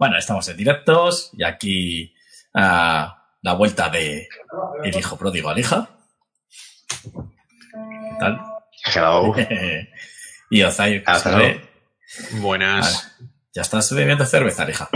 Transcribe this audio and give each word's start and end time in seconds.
Bueno, 0.00 0.16
estamos 0.16 0.48
en 0.48 0.56
directos 0.56 1.28
y 1.34 1.44
aquí 1.44 2.14
ah, 2.54 3.22
la 3.42 3.52
vuelta 3.52 3.90
de 3.90 4.30
el 4.82 4.96
hijo 4.96 5.18
pródigo 5.18 5.50
al 5.50 5.58
hija. 5.58 5.90
¿Qué 7.02 8.16
tal? 8.18 8.40
Hello. 8.94 9.34
y 10.50 10.62
Ozai, 10.62 11.04
Buenas. 12.40 13.14
ya 13.52 13.60
estás 13.60 13.94
bebiendo 13.94 14.24
cerveza, 14.24 14.70
hija. 14.70 14.88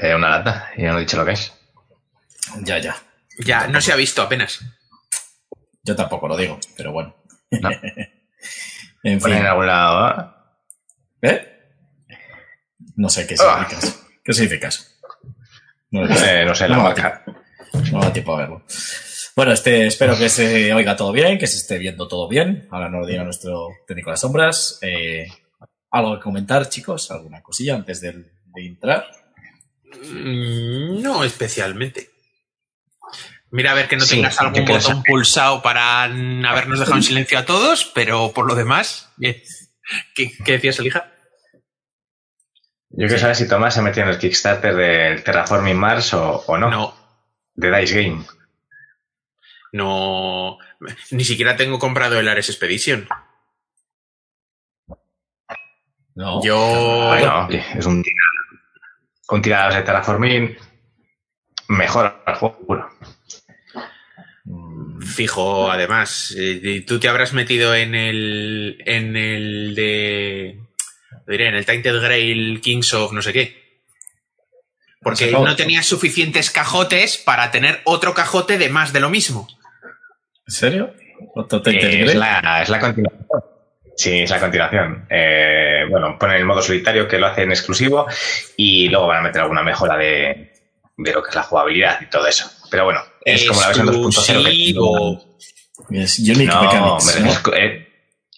Eh, 0.00 0.14
una 0.14 0.30
lata, 0.30 0.70
y 0.74 0.84
ya 0.84 0.92
no 0.92 0.96
he 0.96 1.00
dicho 1.02 1.18
lo 1.18 1.26
que 1.26 1.32
es. 1.32 1.52
Ya, 2.62 2.78
ya. 2.78 2.96
Ya, 3.40 3.66
no 3.66 3.78
se 3.82 3.92
ha 3.92 3.96
visto 3.96 4.22
apenas. 4.22 4.64
Yo 5.82 5.94
tampoco 5.94 6.28
lo 6.28 6.36
digo, 6.38 6.58
pero 6.78 6.92
bueno. 6.92 7.14
No. 7.50 7.68
en 9.02 9.20
fin. 9.20 9.32
en 9.34 9.46
algún 9.46 9.66
lado. 9.66 9.98
¿ah? 9.98 10.56
¿Eh? 11.20 11.55
No 12.96 13.08
sé 13.08 13.26
qué 13.26 13.36
Ah. 13.38 13.66
significas. 13.68 14.02
¿Qué 14.24 14.32
significas? 14.32 14.98
No 15.90 16.04
lo 16.04 16.14
sé. 16.14 16.42
Eh, 16.42 16.44
no 16.44 16.54
sé, 16.54 16.68
la 16.68 16.76
No, 16.76 16.82
marca. 16.82 17.24
No 17.92 18.00
da 18.00 18.12
tiempo 18.12 18.34
a 18.34 18.38
verlo. 18.38 18.64
Bueno, 19.36 19.52
este, 19.52 19.86
espero 19.86 20.16
que 20.18 20.28
se 20.30 20.72
oiga 20.72 20.96
todo 20.96 21.12
bien, 21.12 21.38
que 21.38 21.46
se 21.46 21.58
esté 21.58 21.78
viendo 21.78 22.08
todo 22.08 22.26
bien. 22.28 22.66
Ahora 22.70 22.88
nos 22.88 23.02
lo 23.02 23.06
diga 23.06 23.22
nuestro 23.22 23.68
técnico 23.86 24.10
de 24.10 24.12
las 24.14 24.20
sombras. 24.20 24.78
Eh, 24.82 25.28
¿Algo 25.90 26.16
que 26.16 26.22
comentar, 26.22 26.68
chicos? 26.68 27.10
¿Alguna 27.10 27.42
cosilla 27.42 27.74
antes 27.74 28.00
de, 28.00 28.12
de 28.12 28.66
entrar? 28.66 29.06
Mm, 30.10 31.02
No 31.02 31.22
especialmente. 31.22 32.10
Mira 33.50 33.70
a 33.72 33.74
ver 33.74 33.88
que 33.88 33.96
no 33.96 34.04
Sí, 34.04 34.16
tengas 34.16 34.40
algún 34.40 34.64
botón 34.64 35.02
pulsado 35.04 35.62
para 35.62 36.02
habernos 36.04 36.80
dejado 36.80 36.96
en 36.96 37.02
silencio 37.02 37.38
a 37.38 37.44
todos, 37.44 37.84
pero 37.94 38.32
por 38.32 38.46
lo 38.46 38.54
demás, 38.54 39.10
bien. 39.16 39.36
¿Qué, 40.14 40.32
qué 40.44 40.52
decías, 40.52 40.78
Elija? 40.80 41.12
Yo 42.98 43.06
quiero 43.06 43.18
saber 43.18 43.36
si 43.36 43.46
Tomás 43.48 43.74
se 43.74 43.82
metió 43.82 44.02
en 44.02 44.08
el 44.08 44.18
Kickstarter 44.18 44.74
del 44.74 45.22
Terraforming 45.22 45.76
Mars 45.76 46.14
o, 46.14 46.44
o 46.46 46.56
no. 46.56 46.70
No, 46.70 46.94
De 47.54 47.70
Dice 47.78 48.02
Game. 48.02 48.24
no. 49.72 50.58
Ni 51.10 51.24
siquiera 51.24 51.56
tengo 51.56 51.78
comprado 51.78 52.18
el 52.18 52.28
Ares 52.28 52.48
Expedition. 52.48 53.06
No. 56.14 56.42
Yo. 56.42 57.08
Bueno, 57.08 57.48
es 57.50 57.84
un 57.86 58.02
tirado. 58.02 58.30
Un 59.28 59.42
tirado 59.42 59.74
de 59.74 59.82
Terraforming. 59.82 60.56
Mejor 61.68 62.22
al 62.24 62.34
juego. 62.36 62.56
seguro. 62.58 62.90
Mm, 64.44 65.02
Fijo, 65.02 65.70
además, 65.70 66.34
eh, 66.38 66.84
tú 66.86 66.98
te 67.00 67.08
habrás 67.08 67.32
metido 67.32 67.74
en 67.74 67.94
el. 67.94 68.82
en 68.86 69.16
el 69.16 69.74
de. 69.74 70.60
Lo 71.26 71.32
diré, 71.32 71.48
en 71.48 71.54
el 71.56 71.66
Tainted 71.66 72.00
Grail 72.00 72.60
Kings 72.60 72.94
of 72.94 73.12
no 73.12 73.20
sé 73.22 73.32
qué. 73.32 73.66
Porque 75.02 75.30
No 75.30 75.54
tenías 75.54 75.86
suficientes 75.86 76.50
cajotes 76.50 77.16
para 77.18 77.50
tener 77.50 77.80
otro 77.84 78.12
cajote 78.14 78.58
de 78.58 78.68
más 78.68 78.92
de 78.92 79.00
lo 79.00 79.08
mismo. 79.10 79.46
¿En 80.46 80.54
serio? 80.54 80.94
¿Otro 81.34 81.62
te 81.62 81.70
Eh, 81.70 81.74
integré? 81.74 82.04
es, 82.06 82.14
la, 82.16 82.62
es 82.62 82.68
la 82.68 82.80
continuación. 82.80 83.26
Sí, 83.96 84.20
es 84.20 84.30
la 84.30 84.40
continuación. 84.40 85.06
Eh, 85.08 85.84
bueno, 85.90 86.18
ponen 86.18 86.36
el 86.38 86.44
modo 86.44 86.60
solitario 86.60 87.06
que 87.08 87.18
lo 87.18 87.26
hacen 87.28 87.50
exclusivo 87.50 88.06
y 88.56 88.88
luego 88.88 89.06
van 89.06 89.18
a 89.18 89.22
meter 89.22 89.42
alguna 89.42 89.62
mejora 89.62 89.96
de, 89.96 90.52
de 90.96 91.12
lo 91.12 91.22
que 91.22 91.30
es 91.30 91.34
la 91.36 91.42
jugabilidad 91.44 92.00
y 92.02 92.10
todo 92.10 92.26
eso. 92.26 92.50
Pero 92.70 92.84
bueno, 92.84 93.00
es 93.24 93.44
como 93.46 93.60
la 93.60 93.68
versión 93.68 93.86
2.0 93.88 93.94
que 93.94 94.30
Exclusivo. 94.32 95.38
Es 95.90 96.18
Unique 96.18 96.44
No, 96.46 96.62
Mechanics. 96.62 97.16
hombre, 97.16 97.20
¿no? 97.20 97.56
es- 97.56 97.85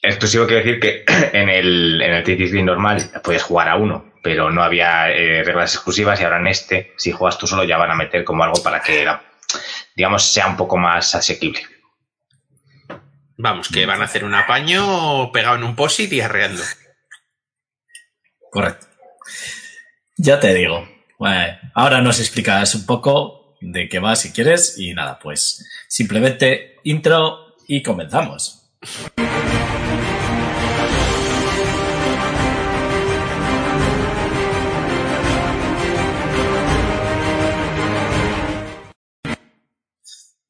exclusivo 0.03 0.47
quiere 0.47 0.63
decir 0.65 0.81
que 0.81 1.05
en 1.39 1.49
el, 1.49 2.01
en 2.03 2.13
el 2.15 2.23
TTC 2.23 2.63
normal 2.65 3.11
puedes 3.23 3.43
jugar 3.43 3.69
a 3.69 3.77
uno, 3.77 4.13
pero 4.23 4.51
no 4.51 4.63
había 4.63 5.11
eh, 5.11 5.43
reglas 5.45 5.75
exclusivas 5.75 6.21
y 6.21 6.25
ahora 6.25 6.39
en 6.41 6.47
este, 6.49 6.93
si 6.97 7.13
juegas 7.13 7.39
tú 7.39 7.47
solo, 7.47 7.65
ya 7.65 7.77
van 7.79 7.91
a 7.91 7.95
meter 7.97 8.25
como 8.25 8.45
algo 8.45 8.63
para 8.63 8.81
que, 8.83 9.05
la- 9.05 9.23
digamos, 9.97 10.23
sea 10.25 10.47
un 10.47 10.57
poco 10.57 10.77
más 10.77 11.15
asequible. 11.15 11.61
Vamos, 13.37 13.69
que 13.69 13.87
van 13.87 14.03
a 14.03 14.07
hacer 14.07 14.25
un 14.25 14.35
apaño 14.35 15.31
pegado 15.31 15.57
en 15.57 15.63
un 15.63 15.77
posit 15.77 16.13
y 16.13 16.21
arreando. 16.21 16.63
Correcto. 18.51 18.87
Ya 20.17 20.41
te 20.41 20.53
digo. 20.55 20.89
Bueno, 21.19 21.57
ahora 21.75 22.01
nos 22.01 22.19
explicas 22.19 22.75
un 22.75 22.85
poco 22.87 23.57
de 23.61 23.89
qué 23.89 23.99
va 24.01 24.17
si 24.17 24.33
quieres 24.33 24.77
y 24.79 24.93
nada, 24.95 25.19
pues 25.21 25.65
simplemente 25.89 26.77
intro 26.85 27.55
y 27.69 27.83
comenzamos. 27.83 28.71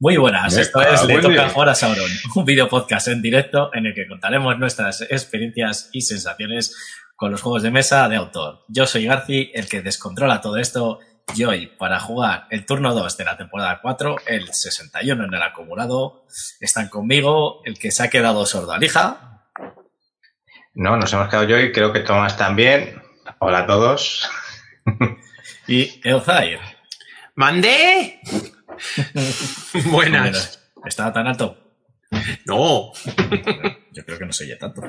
Muy 0.01 0.17
buenas, 0.17 0.57
esto 0.57 0.81
es 0.81 1.05
Le 1.07 1.21
toca 1.21 1.49
jugar 1.49 1.71
a 1.71 1.75
Sauron, 1.75 2.09
un 2.37 2.45
video 2.45 2.69
podcast 2.69 3.09
en 3.09 3.21
directo 3.21 3.71
en 3.75 3.85
el 3.85 3.95
que 3.95 4.07
contaremos 4.07 4.57
nuestras 4.57 5.01
experiencias 5.01 5.91
y 5.93 6.03
sensaciones 6.03 6.77
con 7.17 7.33
los 7.33 7.43
juegos 7.43 7.65
de 7.65 7.73
mesa 7.73 8.09
de 8.09 8.15
autor. 8.15 8.65
Yo 8.69 8.87
soy 8.87 9.07
Garci, 9.07 9.51
el 9.55 9.69
que 9.69 9.83
descontrola 9.83 10.41
todo 10.41 10.57
esto, 10.57 11.01
y 11.35 11.43
hoy, 11.43 11.67
para 11.67 11.99
jugar 11.99 12.47
el 12.51 12.65
turno 12.65 12.95
2 12.95 13.17
de 13.17 13.25
la 13.25 13.37
temporada 13.37 13.81
4, 13.83 14.17
el 14.29 14.53
61 14.53 15.25
en 15.25 15.35
el 15.35 15.43
acumulado, 15.43 16.25
están 16.61 16.89
conmigo 16.89 17.61
el 17.65 17.77
que 17.77 17.91
se 17.91 18.05
ha 18.05 18.09
quedado 18.09 18.47
sordo 18.47 18.71
alija, 18.71 19.43
No, 20.75 20.97
nos 20.97 21.13
hemos 21.13 21.29
quedado 21.29 21.49
yo 21.49 21.59
y 21.59 21.73
creo 21.73 21.93
que 21.93 22.01
Tomás 22.01 22.37
también. 22.37 23.03
Hola 23.41 23.59
a 23.61 23.67
todos. 23.67 24.31
y 25.67 26.01
Elzair. 26.05 26.61
¡Mandé! 27.35 28.21
Buenas. 29.87 30.61
¿Estaba 30.85 31.13
tan 31.13 31.27
alto? 31.27 31.69
No, 32.47 32.93
Yo 33.93 34.05
creo 34.05 34.19
que 34.19 34.27
no 34.27 34.33
se 34.33 34.45
oye 34.45 34.57
tanto. 34.57 34.83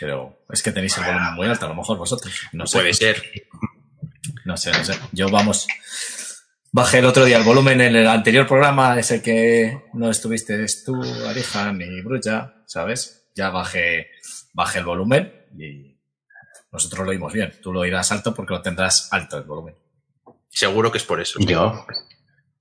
Pero 0.00 0.44
es 0.50 0.62
que 0.62 0.72
tenéis 0.72 0.96
el 0.98 1.04
volumen 1.04 1.34
muy 1.34 1.46
alto, 1.46 1.66
a 1.66 1.68
lo 1.68 1.74
mejor 1.74 1.96
vosotros. 1.98 2.34
No 2.52 2.66
sé. 2.66 2.78
puede 2.78 2.92
ser. 2.92 3.22
No 4.44 4.56
sé, 4.56 4.72
no 4.72 4.84
sé. 4.84 4.94
Yo, 5.12 5.28
vamos, 5.28 5.66
bajé 6.72 6.98
el 6.98 7.06
otro 7.06 7.24
día 7.24 7.38
el 7.38 7.44
volumen 7.44 7.80
en 7.80 7.96
el 7.96 8.06
anterior 8.06 8.46
programa, 8.46 8.98
ese 8.98 9.22
que 9.22 9.84
no 9.94 10.10
estuviste 10.10 10.64
tú, 10.84 11.00
Arija, 11.26 11.72
ni 11.72 12.00
Brucha, 12.00 12.62
¿sabes? 12.66 13.28
Ya 13.34 13.50
bajé, 13.50 14.10
bajé 14.52 14.80
el 14.80 14.84
volumen 14.84 15.46
y 15.58 15.96
nosotros 16.72 17.04
lo 17.04 17.10
oímos 17.10 17.32
bien. 17.32 17.52
Tú 17.62 17.72
lo 17.72 17.80
oirás 17.80 18.10
alto 18.12 18.34
porque 18.34 18.54
lo 18.54 18.62
tendrás 18.62 19.08
alto 19.12 19.38
el 19.38 19.44
volumen. 19.44 19.76
Seguro 20.48 20.90
que 20.90 20.98
es 20.98 21.04
por 21.04 21.20
eso. 21.20 21.38
Yo. 21.40 21.86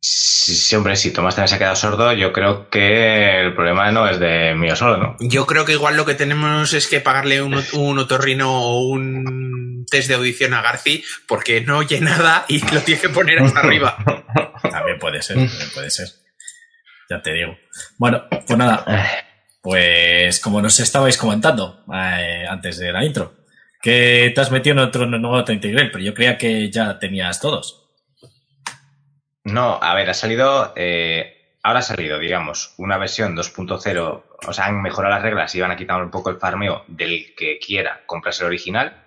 Sí, 0.08 0.54
sí, 0.56 0.76
hombre, 0.76 0.96
si 0.96 1.10
Tomás 1.10 1.34
también 1.34 1.48
se 1.48 1.56
ha 1.56 1.58
quedado 1.58 1.76
sordo, 1.76 2.14
yo 2.14 2.32
creo 2.32 2.70
que 2.70 3.42
el 3.42 3.56
problema 3.56 3.92
no 3.92 4.08
es 4.08 4.20
de 4.20 4.54
mío 4.54 4.76
solo, 4.76 4.98
¿no? 4.98 5.18
Yo 5.20 5.48
creo 5.48 5.66
que 5.66 5.72
igual 5.72 5.98
lo 5.98 6.06
que 6.06 6.14
tenemos 6.14 6.72
es 6.74 6.86
que 6.86 7.02
pagarle 7.02 7.42
un, 7.42 7.56
un 7.74 7.98
otorrino 7.98 8.54
o 8.54 8.88
un 8.88 9.84
test 9.90 10.08
de 10.08 10.14
audición 10.14 10.54
a 10.54 10.62
Garci 10.62 11.04
porque 11.28 11.62
no 11.62 11.80
oye 11.80 12.00
nada 12.02 12.46
y 12.48 12.60
lo 12.72 12.82
tiene 12.82 13.02
que 13.02 13.10
poner 13.10 13.40
hasta 13.40 13.62
arriba. 13.62 13.98
También 14.62 15.00
puede 15.00 15.24
ser, 15.24 15.38
también 15.38 15.70
puede 15.74 15.90
ser. 15.90 16.08
Ya 17.10 17.24
te 17.24 17.34
digo. 17.34 17.58
Bueno, 17.98 18.26
pues 18.30 18.60
nada, 18.60 18.86
pues 19.64 20.40
como 20.40 20.62
nos 20.62 20.80
estabais 20.80 21.18
comentando 21.18 21.84
eh, 21.92 22.46
antes 22.48 22.78
de 22.78 22.92
la 22.92 23.04
intro, 23.04 23.34
que 23.82 24.32
te 24.36 24.42
has 24.42 24.52
metido 24.52 24.74
en 24.74 24.80
otro 24.80 25.08
nuevo 25.08 25.44
Tainted 25.44 25.72
Grail, 25.72 25.90
pero 25.92 26.04
yo 26.04 26.14
creía 26.14 26.38
que 26.38 26.70
ya 26.70 27.00
tenías 27.00 27.40
todos. 27.40 27.84
No, 29.46 29.80
a 29.82 29.94
ver, 29.96 30.10
ha 30.10 30.14
salido. 30.14 30.74
eh, 30.76 31.58
ahora 31.64 31.80
ha 31.80 31.84
salido, 31.84 32.20
digamos, 32.20 32.74
una 32.78 32.98
versión 32.98 33.36
2.0. 33.36 34.24
O 34.48 34.54
sea, 34.54 34.66
han 34.66 34.82
mejorado 34.82 35.14
las 35.14 35.24
reglas 35.24 35.56
y 35.56 35.62
van 35.62 35.72
a 35.72 35.78
quitar 35.78 36.02
un 36.04 36.12
poco 36.12 36.30
el 36.30 36.38
farmeo 36.40 36.84
del 36.88 37.34
que 37.36 37.60
quiera 37.60 38.04
comprarse 38.08 38.44
el 38.44 38.48
original. 38.48 39.04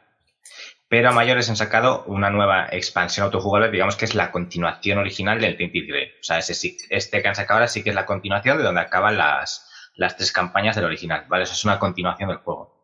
Pero 0.89 1.11
a 1.11 1.13
mayores 1.13 1.51
han 1.51 1.57
sacado 1.57 2.05
una 2.07 2.31
nueva 2.31 2.69
expansión 2.71 3.27
autojugable, 3.27 3.71
digamos 3.71 3.97
que 3.97 4.07
es 4.07 4.15
la 4.15 4.31
continuación 4.33 4.99
original 4.99 5.41
del 5.41 5.57
Tainted 5.59 5.87
Grail. 5.89 6.13
O 6.21 6.23
sea, 6.25 6.39
ese 6.39 6.77
este 6.91 7.23
que 7.23 7.29
han 7.29 7.35
sacado 7.35 7.59
ahora 7.59 7.69
sí 7.69 7.83
que 7.83 7.91
es 7.91 7.95
la 7.97 8.07
continuación 8.07 8.59
de 8.59 8.65
donde 8.65 8.81
acaban 8.81 9.19
las, 9.19 9.71
las 9.97 10.17
tres 10.17 10.33
campañas 10.33 10.77
del 10.77 10.87
original, 10.87 11.27
¿vale? 11.29 11.45
Eso 11.45 11.53
es 11.55 11.65
una 11.65 11.79
continuación 11.79 12.31
del 12.31 12.39
juego. 12.39 12.78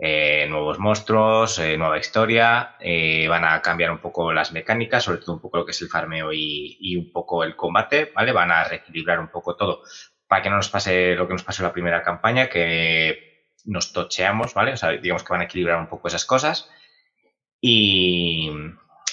Eh, 0.00 0.46
nuevos 0.48 0.78
monstruos, 0.78 1.58
eh, 1.58 1.76
nueva 1.76 1.98
historia, 1.98 2.76
eh, 2.78 3.26
van 3.28 3.44
a 3.44 3.60
cambiar 3.60 3.90
un 3.90 3.98
poco 3.98 4.32
las 4.32 4.52
mecánicas, 4.52 5.02
sobre 5.02 5.18
todo 5.18 5.34
un 5.34 5.40
poco 5.40 5.58
lo 5.58 5.64
que 5.64 5.72
es 5.72 5.82
el 5.82 5.88
farmeo 5.88 6.32
y, 6.32 6.96
un 6.96 7.10
poco 7.10 7.42
el 7.42 7.56
combate, 7.56 8.12
¿vale? 8.14 8.30
Van 8.30 8.52
a 8.52 8.62
reequilibrar 8.62 9.18
un 9.18 9.28
poco 9.28 9.56
todo 9.56 9.82
para 10.28 10.42
que 10.42 10.50
no 10.50 10.56
nos 10.56 10.68
pase 10.68 11.16
lo 11.16 11.26
que 11.26 11.32
nos 11.32 11.42
pasó 11.42 11.62
en 11.62 11.68
la 11.68 11.72
primera 11.72 12.02
campaña, 12.02 12.48
que 12.48 13.48
nos 13.64 13.92
tocheamos, 13.92 14.54
¿vale? 14.54 14.72
O 14.74 14.76
sea, 14.76 14.90
digamos 14.90 15.24
que 15.24 15.32
van 15.32 15.40
a 15.40 15.44
equilibrar 15.44 15.80
un 15.80 15.88
poco 15.88 16.08
esas 16.08 16.24
cosas. 16.24 16.70
Y, 17.60 18.50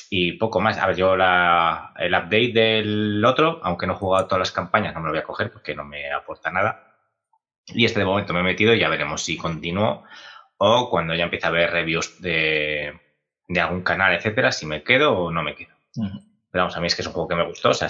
y 0.09 0.33
poco 0.33 0.59
más. 0.59 0.77
A 0.77 0.87
ver, 0.87 0.95
yo 0.97 1.15
la, 1.15 1.93
el 1.97 2.13
update 2.13 2.51
del 2.53 3.25
otro, 3.25 3.59
aunque 3.63 3.87
no 3.87 3.93
he 3.93 3.97
jugado 3.97 4.27
todas 4.27 4.39
las 4.39 4.51
campañas, 4.51 4.93
no 4.93 4.99
me 4.99 5.07
lo 5.07 5.13
voy 5.13 5.19
a 5.21 5.23
coger 5.23 5.51
porque 5.51 5.73
no 5.73 5.83
me 5.83 6.11
aporta 6.11 6.51
nada. 6.51 6.95
Y 7.67 7.85
este 7.85 7.99
de 7.99 8.05
momento 8.05 8.33
me 8.33 8.41
he 8.41 8.43
metido 8.43 8.73
y 8.73 8.79
ya 8.79 8.89
veremos 8.89 9.23
si 9.23 9.37
continúo 9.37 10.03
o 10.57 10.89
cuando 10.89 11.13
ya 11.15 11.25
empieza 11.25 11.47
a 11.47 11.51
ver 11.51 11.71
reviews 11.71 12.21
de, 12.21 12.93
de 13.47 13.59
algún 13.59 13.81
canal, 13.81 14.13
etcétera, 14.13 14.51
si 14.51 14.65
me 14.65 14.83
quedo 14.83 15.17
o 15.17 15.31
no 15.31 15.43
me 15.43 15.55
quedo. 15.55 15.73
Pero 15.93 16.63
vamos, 16.63 16.77
a 16.77 16.81
mí 16.81 16.87
es 16.87 16.95
que 16.95 17.01
es 17.01 17.07
un 17.07 17.13
juego 17.13 17.27
que 17.27 17.35
me 17.35 17.45
gustó, 17.45 17.69
o 17.69 17.73
sea, 17.73 17.89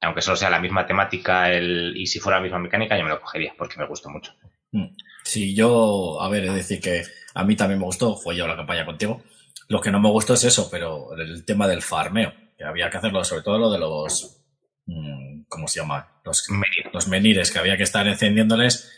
aunque 0.00 0.22
solo 0.22 0.36
sea 0.36 0.50
la 0.50 0.60
misma 0.60 0.86
temática 0.86 1.50
el, 1.52 1.96
y 1.96 2.06
si 2.06 2.20
fuera 2.20 2.38
la 2.38 2.42
misma 2.42 2.58
mecánica, 2.58 2.96
yo 2.96 3.04
me 3.04 3.10
lo 3.10 3.20
cogería 3.20 3.54
porque 3.56 3.78
me 3.78 3.86
gustó 3.86 4.08
mucho. 4.10 4.32
Mm. 4.72 4.96
Sí, 5.24 5.54
yo, 5.54 6.20
a 6.20 6.28
ver, 6.28 6.44
es 6.44 6.54
decir 6.54 6.80
que 6.80 7.02
a 7.34 7.44
mí 7.44 7.56
también 7.56 7.78
me 7.78 7.84
gustó, 7.84 8.16
fue 8.16 8.36
yo 8.36 8.46
la 8.46 8.56
campaña 8.56 8.86
contigo. 8.86 9.22
Lo 9.68 9.80
que 9.80 9.90
no 9.90 10.00
me 10.00 10.08
gustó 10.08 10.34
es 10.34 10.44
eso, 10.44 10.68
pero 10.70 11.14
el 11.16 11.44
tema 11.44 11.66
del 11.66 11.82
farmeo, 11.82 12.32
que 12.56 12.64
había 12.64 12.88
que 12.88 12.96
hacerlo, 12.96 13.22
sobre 13.24 13.42
todo 13.42 13.58
lo 13.58 13.70
de 13.70 13.78
los, 13.78 14.42
mm, 14.86 15.42
¿cómo 15.48 15.68
se 15.68 15.80
llama? 15.80 16.20
Los, 16.24 16.48
los 16.92 17.08
menires, 17.08 17.50
que 17.50 17.58
había 17.58 17.76
que 17.76 17.82
estar 17.82 18.06
encendiéndoles. 18.06 18.90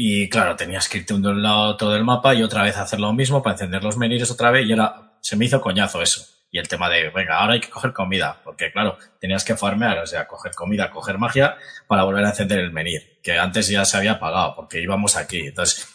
Y 0.00 0.28
claro, 0.28 0.54
tenías 0.54 0.88
que 0.88 0.98
irte 0.98 1.12
de 1.12 1.28
un 1.28 1.42
lado 1.42 1.76
todo 1.76 1.96
el 1.96 2.04
mapa 2.04 2.32
y 2.32 2.44
otra 2.44 2.62
vez 2.62 2.76
hacer 2.76 3.00
lo 3.00 3.12
mismo 3.12 3.42
para 3.42 3.54
encender 3.54 3.82
los 3.82 3.96
menires 3.96 4.30
otra 4.30 4.52
vez 4.52 4.64
y 4.64 4.72
era, 4.72 5.18
se 5.20 5.34
me 5.34 5.46
hizo 5.46 5.60
coñazo 5.60 6.00
eso. 6.00 6.24
Y 6.52 6.60
el 6.60 6.68
tema 6.68 6.88
de, 6.88 7.10
venga, 7.10 7.40
ahora 7.40 7.54
hay 7.54 7.60
que 7.60 7.68
coger 7.68 7.92
comida, 7.92 8.40
porque 8.44 8.70
claro, 8.70 8.96
tenías 9.20 9.42
que 9.42 9.56
farmear, 9.56 9.98
o 9.98 10.06
sea, 10.06 10.28
coger 10.28 10.54
comida, 10.54 10.88
coger 10.92 11.18
magia 11.18 11.56
para 11.88 12.04
volver 12.04 12.24
a 12.24 12.28
encender 12.28 12.60
el 12.60 12.70
menir, 12.70 13.18
que 13.24 13.40
antes 13.40 13.66
ya 13.66 13.84
se 13.84 13.96
había 13.96 14.12
apagado, 14.12 14.54
porque 14.54 14.80
íbamos 14.80 15.16
aquí. 15.16 15.48
Entonces, 15.48 15.88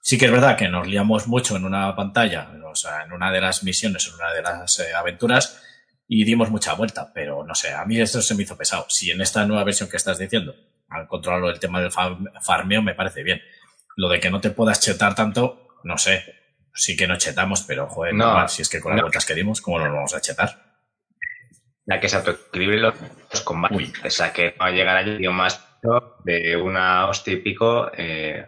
sí 0.00 0.16
que 0.16 0.24
es 0.24 0.32
verdad 0.32 0.56
que 0.56 0.70
nos 0.70 0.86
liamos 0.86 1.28
mucho 1.28 1.54
en 1.54 1.66
una 1.66 1.94
pantalla, 1.94 2.48
o 2.64 2.74
sea, 2.74 3.02
en 3.02 3.12
una 3.12 3.30
de 3.30 3.42
las 3.42 3.64
misiones, 3.64 4.08
en 4.08 4.14
una 4.14 4.32
de 4.32 4.40
las 4.40 4.78
eh, 4.78 4.94
aventuras, 4.94 5.62
y 6.08 6.24
dimos 6.24 6.50
mucha 6.50 6.74
vuelta, 6.74 7.12
pero 7.14 7.44
no 7.44 7.54
sé, 7.54 7.72
a 7.72 7.84
mí 7.84 8.00
esto 8.00 8.20
se 8.20 8.34
me 8.34 8.42
hizo 8.42 8.56
pesado. 8.56 8.86
Si 8.88 9.10
en 9.10 9.20
esta 9.20 9.46
nueva 9.46 9.64
versión 9.64 9.88
que 9.88 9.96
estás 9.96 10.18
diciendo 10.18 10.54
han 10.88 11.06
controlado 11.06 11.48
el 11.48 11.58
tema 11.58 11.80
del 11.80 11.90
farmeo, 11.90 12.82
me 12.82 12.94
parece 12.94 13.22
bien. 13.22 13.40
Lo 13.96 14.08
de 14.08 14.20
que 14.20 14.30
no 14.30 14.40
te 14.40 14.50
puedas 14.50 14.80
chetar 14.80 15.14
tanto, 15.14 15.68
no 15.84 15.96
sé, 15.98 16.24
sí 16.74 16.96
que 16.96 17.06
no 17.06 17.16
chetamos, 17.16 17.62
pero 17.62 17.88
joder, 17.88 18.14
no, 18.14 18.46
si 18.48 18.62
es 18.62 18.68
que 18.68 18.80
con 18.80 18.92
las 18.92 19.02
vueltas 19.02 19.24
que 19.24 19.34
dimos, 19.34 19.60
¿cómo 19.60 19.78
nos 19.78 19.92
vamos 19.92 20.14
a 20.14 20.20
chetar? 20.20 20.80
Ya 21.86 21.98
que 21.98 22.08
se 22.08 22.16
autoequilibre 22.16 22.78
los, 22.78 22.94
combates. 23.42 24.04
O 24.04 24.10
sea, 24.10 24.32
que 24.32 24.50
va 24.50 24.66
a 24.66 24.70
llegar 24.70 24.96
al 24.96 25.18
tío 25.18 25.32
más 25.32 25.64
de 26.24 26.56
una 26.56 27.08
hostia 27.08 27.32
y 27.32 27.36
pico, 27.36 27.90
eh, 27.96 28.46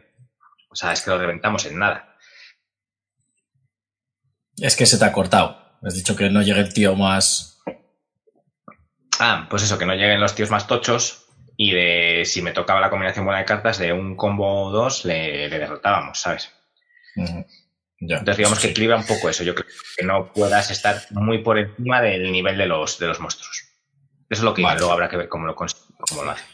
o 0.70 0.76
sea, 0.76 0.92
es 0.92 1.02
que 1.02 1.10
lo 1.10 1.18
reventamos 1.18 1.64
en 1.66 1.78
nada. 1.78 2.16
Es 4.56 4.76
que 4.76 4.86
se 4.86 4.98
te 4.98 5.04
ha 5.04 5.12
cortado. 5.12 5.63
Has 5.86 5.94
dicho 5.94 6.16
que 6.16 6.30
no 6.30 6.42
llegue 6.42 6.60
el 6.60 6.72
tío 6.72 6.96
más. 6.96 7.62
Ah, 9.18 9.46
pues 9.50 9.62
eso, 9.62 9.78
que 9.78 9.86
no 9.86 9.94
lleguen 9.94 10.20
los 10.20 10.34
tíos 10.34 10.50
más 10.50 10.66
tochos 10.66 11.26
y 11.56 11.72
de 11.72 12.22
si 12.24 12.42
me 12.42 12.52
tocaba 12.52 12.80
la 12.80 12.90
combinación 12.90 13.24
buena 13.24 13.40
de 13.40 13.44
cartas, 13.44 13.78
de 13.78 13.92
un 13.92 14.16
combo 14.16 14.70
2 14.70 15.04
le, 15.04 15.48
derrotábamos, 15.48 16.18
¿sabes? 16.18 16.50
Entonces 18.00 18.36
digamos 18.36 18.58
que 18.58 18.68
equilibra 18.68 18.96
un 18.96 19.06
poco 19.06 19.28
eso. 19.28 19.44
Yo 19.44 19.54
creo 19.54 19.68
que 19.96 20.04
no 20.04 20.32
puedas 20.32 20.70
estar 20.70 21.02
muy 21.10 21.38
por 21.42 21.58
encima 21.58 22.00
del 22.00 22.32
nivel 22.32 22.58
de 22.58 22.66
los, 22.66 22.98
de 22.98 23.06
los 23.06 23.20
monstruos. 23.20 23.68
Eso 24.28 24.40
es 24.40 24.42
lo 24.42 24.54
que 24.54 24.62
luego 24.62 24.90
habrá 24.90 25.08
que 25.08 25.16
ver 25.16 25.28
cómo 25.28 25.46
lo, 25.46 25.54
cómo 25.54 26.24
lo 26.24 26.30
hace. 26.30 26.44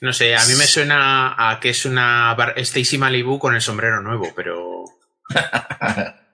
No 0.00 0.12
sé, 0.12 0.36
a 0.36 0.44
mí 0.44 0.54
me 0.54 0.66
suena 0.66 1.34
a 1.50 1.58
que 1.58 1.70
es 1.70 1.84
una 1.84 2.36
Stacy 2.56 2.98
Malibu 2.98 3.38
con 3.38 3.54
el 3.54 3.60
sombrero 3.60 4.02
nuevo, 4.02 4.32
pero. 4.34 4.84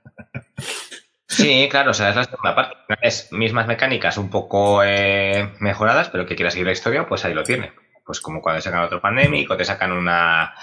sí, 1.36 1.68
claro, 1.70 1.90
o 1.90 1.94
sea, 1.94 2.10
es 2.10 2.16
la 2.16 2.24
segunda 2.24 2.54
parte. 2.54 2.76
Es 3.02 3.32
mismas 3.32 3.66
mecánicas 3.66 4.16
un 4.16 4.30
poco 4.30 4.82
eh, 4.84 5.52
mejoradas, 5.60 6.08
pero 6.10 6.26
que 6.26 6.36
quiera 6.36 6.50
seguir 6.50 6.66
la 6.66 6.72
historia, 6.72 7.06
pues 7.06 7.24
ahí 7.24 7.34
lo 7.34 7.42
tiene. 7.42 7.72
Pues 8.04 8.20
como 8.20 8.42
cuando 8.42 8.60
sacan 8.60 8.84
otro 8.84 9.00
Pandemic 9.00 9.50
o 9.50 9.56
te 9.56 9.64
sacan 9.64 9.92
una 9.92 10.54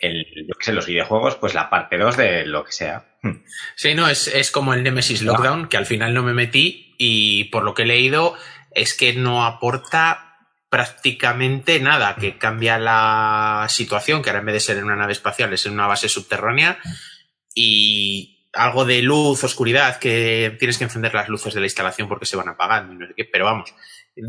el, 0.00 0.26
yo 0.46 0.54
que 0.54 0.64
sé, 0.64 0.72
los 0.72 0.86
videojuegos, 0.86 1.36
pues 1.36 1.54
la 1.54 1.70
parte 1.70 1.98
2 1.98 2.16
de 2.16 2.46
lo 2.46 2.64
que 2.64 2.72
sea. 2.72 3.04
Sí, 3.74 3.94
no, 3.94 4.08
es, 4.08 4.28
es 4.28 4.50
como 4.50 4.74
el 4.74 4.82
Nemesis 4.82 5.22
Lockdown, 5.22 5.68
que 5.68 5.76
al 5.76 5.86
final 5.86 6.14
no 6.14 6.22
me 6.22 6.34
metí 6.34 6.94
y 6.98 7.44
por 7.44 7.64
lo 7.64 7.74
que 7.74 7.82
he 7.82 7.86
leído 7.86 8.36
es 8.72 8.94
que 8.94 9.12
no 9.14 9.44
aporta 9.44 10.28
prácticamente 10.70 11.80
nada, 11.80 12.16
que 12.16 12.36
cambia 12.36 12.78
la 12.78 13.66
situación, 13.68 14.22
que 14.22 14.30
ahora 14.30 14.40
en 14.40 14.46
vez 14.46 14.54
de 14.54 14.60
ser 14.60 14.76
en 14.76 14.84
una 14.84 14.96
nave 14.96 15.12
espacial 15.12 15.52
es 15.52 15.66
en 15.66 15.72
una 15.72 15.86
base 15.86 16.08
subterránea 16.08 16.78
y 17.54 18.37
algo 18.52 18.84
de 18.84 19.02
luz, 19.02 19.44
oscuridad, 19.44 19.98
que 19.98 20.56
tienes 20.58 20.78
que 20.78 20.84
encender 20.84 21.14
las 21.14 21.28
luces 21.28 21.54
de 21.54 21.60
la 21.60 21.66
instalación 21.66 22.08
porque 22.08 22.26
se 22.26 22.36
van 22.36 22.48
apagando 22.48 22.94
no 22.94 23.06
sé 23.06 23.14
qué, 23.16 23.24
pero 23.24 23.44
vamos, 23.44 23.74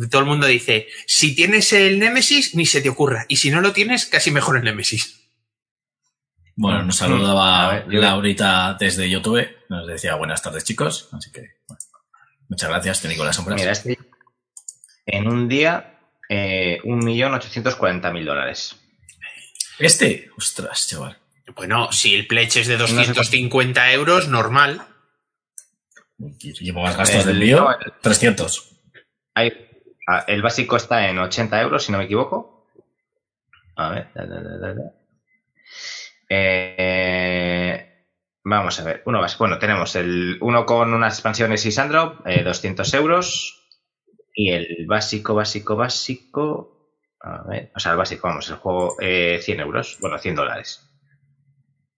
todo 0.10 0.21
el 0.21 0.27
mundo 0.27 0.48
dice, 0.48 0.88
si 1.07 1.36
tienes 1.36 1.74
el 1.74 2.00
Nemesis, 2.00 2.56
ni 2.56 2.66
se 2.66 2.81
te 2.81 2.89
ocurra, 2.89 3.25
y 3.27 3.38
si 3.38 3.50
no 3.50 3.62
lo 3.62 3.74
tienes, 3.74 4.06
casi 4.06 4.31
mejor 4.31 4.57
el 4.57 4.63
Nemesis. 4.63 5.30
Bueno, 6.56 6.83
nos 6.83 6.98
saludaba 6.98 7.86
Laurita 7.88 8.75
desde 8.77 9.10
YouTube, 9.10 9.48
nos 9.69 9.88
decía 9.88 10.16
buenas 10.16 10.42
tardes 10.42 10.65
chicos, 10.65 11.07
así 11.13 11.31
que 11.31 11.45
muchas 12.50 12.69
gracias, 12.69 13.01
técnico 13.01 13.24
las 13.24 13.38
sombras. 13.38 13.60
Mira, 13.60 13.72
este, 13.72 13.98
en 15.06 15.27
un 15.27 15.48
día, 15.48 16.00
eh, 16.27 16.80
1.840.000 16.83 18.25
dólares. 18.25 18.75
¿Este? 19.80 20.30
Ostras, 20.38 20.88
chaval. 20.89 21.19
Bueno, 21.56 21.92
si 21.92 22.16
el 22.16 22.28
pledge 22.28 22.62
es 22.62 22.68
de 22.68 22.78
250 22.78 23.92
euros, 23.94 24.28
normal. 24.28 24.81
Llevo 26.18 26.81
más 26.81 26.98
gastos 26.98 27.25
del 27.25 27.40
mío, 27.40 27.68
300. 28.01 28.81
Ah, 29.36 30.25
el 30.28 30.42
básico 30.42 30.75
está 30.75 31.07
en 31.07 31.19
80 31.19 31.62
euros, 31.62 31.84
si 31.84 31.92
no 31.92 32.00
me 32.00 32.06
equivoco. 32.06 32.68
A 33.75 33.92
ver, 33.92 34.07
da, 34.13 34.25
da, 34.25 34.74
da, 34.74 34.94
eh, 36.31 38.06
vamos 38.44 38.80
a 38.80 38.84
ver, 38.84 39.04
uno 39.06 39.22
más. 39.22 39.38
Bueno, 39.38 39.57
tenemos 39.57 39.96
el 39.96 40.38
uno 40.42 40.66
con 40.66 40.94
unas 40.94 41.13
expansiones 41.13 41.66
y 41.66 41.72
Sandro, 41.72 42.22
200 42.25 42.94
euros. 42.94 43.68
Y 44.34 44.51
el 44.51 44.86
básico, 44.88 45.34
básico, 45.34 45.75
básico. 45.75 46.96
A 47.22 47.44
ver, 47.44 47.72
o 47.75 47.80
sea, 47.80 47.94
el 47.94 47.98
básico, 47.98 48.28
vamos, 48.28 48.50
el 48.50 48.56
juego 48.56 48.96
100 49.00 49.10
eh, 49.10 49.62
euros, 49.62 49.98
bueno, 50.00 50.18
100 50.18 50.36
dólares. 50.36 50.88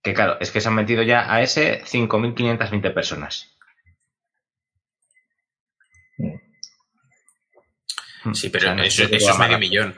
Que 0.02 0.14
claro, 0.14 0.38
es 0.40 0.52
que 0.52 0.62
se 0.62 0.68
han 0.68 0.76
metido 0.76 1.04
ya 1.04 1.32
a 1.32 1.42
ese 1.42 1.84
5.520 1.84 2.94
personas. 2.94 3.56
Sí, 8.34 8.50
pero 8.50 8.74
eso, 8.84 9.04
eso 9.04 9.32
es 9.32 9.40
medio 9.40 9.58
millón. 9.58 9.96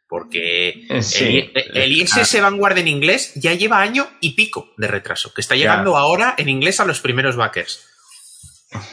Porque 0.07 0.87
el, 0.91 1.53
el, 1.75 1.93
ISS 1.93 2.35
ah. 2.35 2.43
Vanguard 2.43 2.77
en 2.77 2.89
inglés 2.89 3.33
ya 3.35 3.55
lleva 3.55 3.81
año 3.81 4.11
y 4.21 4.33
pico 4.33 4.75
de 4.77 4.87
retraso, 4.87 5.33
que 5.33 5.41
está 5.41 5.57
llegando 5.57 5.97
ahora 5.97 6.35
en 6.37 6.51
inglés 6.51 6.81
a 6.81 6.85
los 6.85 7.01
primeros 7.01 7.37
backers. 7.37 7.89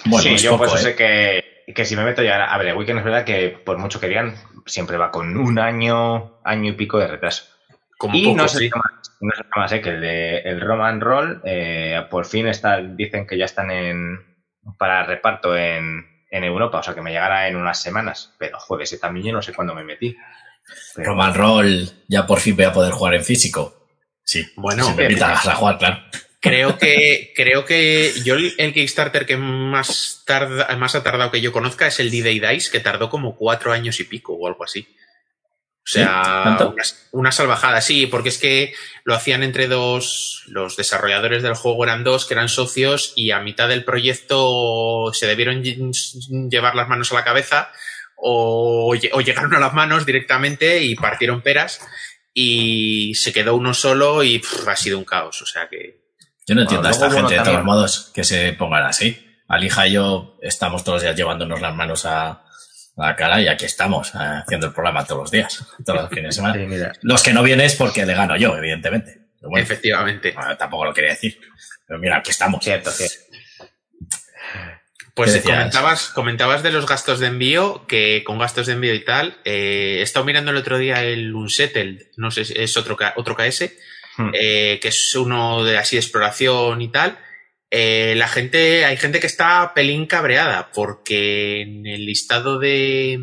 Bueno, 0.05 0.37
sí, 0.37 0.37
yo 0.37 0.57
pues 0.57 0.71
sé 0.73 0.95
que, 0.95 1.63
que, 1.73 1.85
si 1.85 1.95
me 1.95 2.03
meto 2.03 2.21
ya, 2.21 2.43
a 2.43 2.57
ver, 2.57 2.69
Awaken 2.69 2.97
es 2.97 3.03
verdad 3.03 3.25
que 3.25 3.49
por 3.49 3.77
mucho 3.77 3.99
que 3.99 4.07
digan, 4.07 4.35
siempre 4.65 4.97
va 4.97 5.11
con 5.11 5.37
un 5.37 5.59
año, 5.59 6.39
año 6.43 6.71
y 6.71 6.75
pico 6.75 6.99
de 6.99 7.07
retraso. 7.07 7.45
Como 7.97 8.15
y 8.15 8.33
no 8.33 8.47
sé 8.47 8.69
no 9.21 9.35
sé 9.35 9.43
más, 9.55 9.71
¿eh? 9.73 9.81
que 9.81 9.89
el 9.89 10.01
de 10.01 10.37
el 10.39 10.61
Roman 10.61 11.01
Roll, 11.01 11.41
eh, 11.43 12.01
por 12.09 12.25
fin 12.25 12.47
está, 12.47 12.81
dicen 12.81 13.27
que 13.27 13.37
ya 13.37 13.45
están 13.45 13.71
en 13.71 14.19
para 14.77 15.03
reparto 15.03 15.57
en, 15.57 16.05
en, 16.31 16.43
Europa, 16.43 16.79
o 16.79 16.83
sea 16.83 16.93
que 16.93 17.01
me 17.01 17.11
llegará 17.11 17.49
en 17.49 17.57
unas 17.57 17.81
semanas. 17.81 18.33
Pero 18.37 18.57
joder, 18.59 18.83
ese 18.83 18.97
también 18.97 19.27
yo 19.27 19.33
no 19.33 19.41
sé 19.41 19.53
cuándo 19.53 19.75
me 19.75 19.83
metí. 19.83 20.15
Roman 20.95 21.33
Roll, 21.33 21.89
ya 22.07 22.25
por 22.25 22.39
fin 22.39 22.55
voy 22.55 22.65
a 22.65 22.71
poder 22.71 22.93
jugar 22.93 23.15
en 23.15 23.25
físico. 23.25 23.87
Sí, 24.23 24.47
bueno, 24.55 24.83
si 24.83 24.93
me 24.93 25.03
invitas 25.03 25.47
a 25.47 25.55
jugar, 25.55 25.77
claro. 25.77 25.97
Creo 26.41 26.77
que, 26.77 27.33
creo 27.35 27.65
que 27.65 28.13
yo 28.23 28.35
el, 28.35 28.73
Kickstarter 28.73 29.25
que 29.25 29.35
más, 29.35 30.23
tarda, 30.25 30.73
más 30.77 30.95
ha 30.95 31.03
tardado 31.03 31.31
que 31.31 31.41
yo 31.41 31.51
conozca 31.51 31.87
es 31.87 31.99
el 31.99 32.11
D-Day 32.11 32.39
Dice, 32.39 32.71
que 32.71 32.79
tardó 32.79 33.09
como 33.09 33.35
cuatro 33.35 33.73
años 33.73 33.99
y 33.99 34.05
pico 34.05 34.33
o 34.33 34.47
algo 34.47 34.63
así. 34.63 34.87
O 35.89 35.91
sea, 35.91 36.57
una, 36.59 36.83
una, 37.11 37.31
salvajada, 37.31 37.81
sí, 37.81 38.05
porque 38.05 38.29
es 38.29 38.37
que 38.37 38.73
lo 39.05 39.15
hacían 39.15 39.41
entre 39.41 39.67
dos, 39.67 40.43
los 40.47 40.77
desarrolladores 40.77 41.41
del 41.41 41.55
juego 41.55 41.83
eran 41.83 42.03
dos 42.03 42.25
que 42.25 42.35
eran 42.35 42.47
socios 42.47 43.11
y 43.15 43.31
a 43.31 43.39
mitad 43.39 43.67
del 43.67 43.83
proyecto 43.83 45.11
se 45.13 45.25
debieron 45.25 45.63
llevar 45.63 46.75
las 46.75 46.87
manos 46.87 47.11
a 47.11 47.15
la 47.15 47.23
cabeza 47.23 47.71
o, 48.21 48.93
llegaron 48.95 49.53
a 49.55 49.59
las 49.59 49.73
manos 49.73 50.05
directamente 50.05 50.83
y 50.83 50.95
partieron 50.95 51.41
peras 51.41 51.81
y 52.33 53.15
se 53.15 53.33
quedó 53.33 53.55
uno 53.55 53.73
solo 53.73 54.23
y 54.23 54.41
ha 54.67 54.75
sido 54.75 54.97
un 54.97 55.05
caos, 55.05 55.41
o 55.41 55.45
sea 55.45 55.67
que... 55.69 56.08
Yo 56.49 56.55
no 56.55 56.61
entiendo 56.61 56.87
a 56.87 56.91
esta 56.91 57.11
gente 57.11 57.35
de 57.35 57.41
todos 57.41 57.63
modos 57.63 58.11
que 58.11 58.23
se 58.23 58.53
pongan 58.53 58.83
así. 58.83 59.23
Alija 59.47 59.87
y 59.87 59.91
yo 59.93 60.35
estamos 60.41 60.83
todos 60.83 60.95
los 60.95 61.03
días 61.03 61.15
llevándonos 61.15 61.61
las 61.61 61.75
manos 61.75 62.07
a, 62.07 62.43
la 62.97 63.15
cara 63.15 63.39
y 63.39 63.47
aquí 63.47 63.65
estamos 63.65 64.15
eh, 64.15 64.17
haciendo 64.17 64.65
el 64.65 64.73
programa 64.73 65.05
todos 65.05 65.21
los 65.21 65.31
días, 65.31 65.63
todos 65.85 66.01
los 66.01 66.09
fines 66.09 66.25
de 66.25 66.31
semana. 66.31 66.91
los 67.03 67.21
que 67.21 67.33
no 67.33 67.43
vienes 67.43 67.75
porque 67.75 68.03
le 68.03 68.15
gano 68.15 68.35
yo, 68.35 68.57
evidentemente. 68.57 69.27
Efectivamente. 69.57 70.33
tampoco 70.57 70.85
lo 70.85 70.93
quería 70.93 71.11
decir. 71.11 71.39
Pero 71.85 71.99
mira, 71.99 72.17
aquí 72.17 72.31
estamos. 72.31 72.63
Cierto, 72.63 72.89
cierto. 72.89 73.15
Pues 75.13 75.39
comentabas, 75.43 76.09
comentabas 76.09 76.63
de 76.63 76.71
los 76.71 76.87
gastos 76.87 77.19
de 77.19 77.27
envío, 77.27 77.85
que 77.85 78.23
con 78.25 78.39
gastos 78.39 78.65
de 78.65 78.73
envío 78.73 78.95
y 78.95 79.05
tal, 79.05 79.37
eh, 79.45 79.97
he 79.99 80.01
estado 80.01 80.25
mirando 80.25 80.49
el 80.49 80.57
otro 80.57 80.79
día 80.79 81.03
el 81.03 81.35
Unsettled, 81.35 82.07
no 82.17 82.31
sé, 82.31 82.41
es 82.41 82.75
otro, 82.75 82.97
otro 83.17 83.35
KS, 83.35 83.69
hmm. 84.19 84.31
eh, 84.33 84.79
que 84.81 84.89
es 84.89 85.15
uno 85.15 85.63
de 85.63 85.77
así 85.77 85.95
de 85.95 86.01
exploración 86.01 86.81
y 86.81 86.89
tal, 86.89 87.17
eh, 87.71 88.13
la 88.17 88.27
gente, 88.27 88.85
hay 88.85 88.97
gente 88.97 89.19
que 89.19 89.27
está 89.27 89.73
pelín 89.73 90.07
cabreada 90.07 90.71
porque 90.71 91.61
en 91.61 91.85
el 91.85 92.05
listado 92.05 92.57
de, 92.57 93.19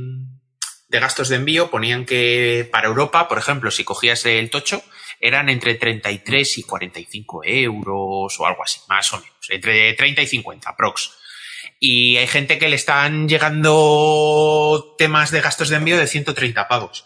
de 0.88 1.00
gastos 1.00 1.28
de 1.28 1.36
envío 1.36 1.70
ponían 1.70 2.04
que 2.04 2.68
para 2.70 2.88
Europa, 2.88 3.28
por 3.28 3.38
ejemplo, 3.38 3.70
si 3.70 3.84
cogías 3.84 4.24
el 4.26 4.50
tocho, 4.50 4.82
eran 5.20 5.48
entre 5.48 5.74
33 5.74 6.58
y 6.58 6.62
45 6.62 7.42
euros 7.44 8.38
o 8.38 8.46
algo 8.46 8.62
así, 8.62 8.80
más 8.88 9.12
o 9.12 9.20
menos, 9.20 9.36
entre 9.48 9.92
30 9.94 10.22
y 10.22 10.26
50, 10.26 10.76
prox. 10.76 11.10
Y 11.78 12.16
hay 12.16 12.26
gente 12.26 12.58
que 12.58 12.68
le 12.68 12.76
están 12.76 13.28
llegando 13.28 14.94
temas 14.96 15.30
de 15.30 15.40
gastos 15.40 15.68
de 15.68 15.76
envío 15.76 15.98
de 15.98 16.06
130 16.06 16.68
pavos. 16.68 17.04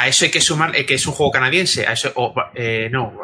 A 0.00 0.08
eso 0.08 0.24
hay 0.24 0.30
que 0.30 0.40
sumar 0.40 0.74
eh, 0.74 0.86
que 0.86 0.94
es 0.94 1.06
un 1.06 1.12
juego 1.12 1.30
canadiense. 1.30 1.86
A 1.86 1.92
eso, 1.92 2.10
eh, 2.54 2.88
no, 2.90 3.20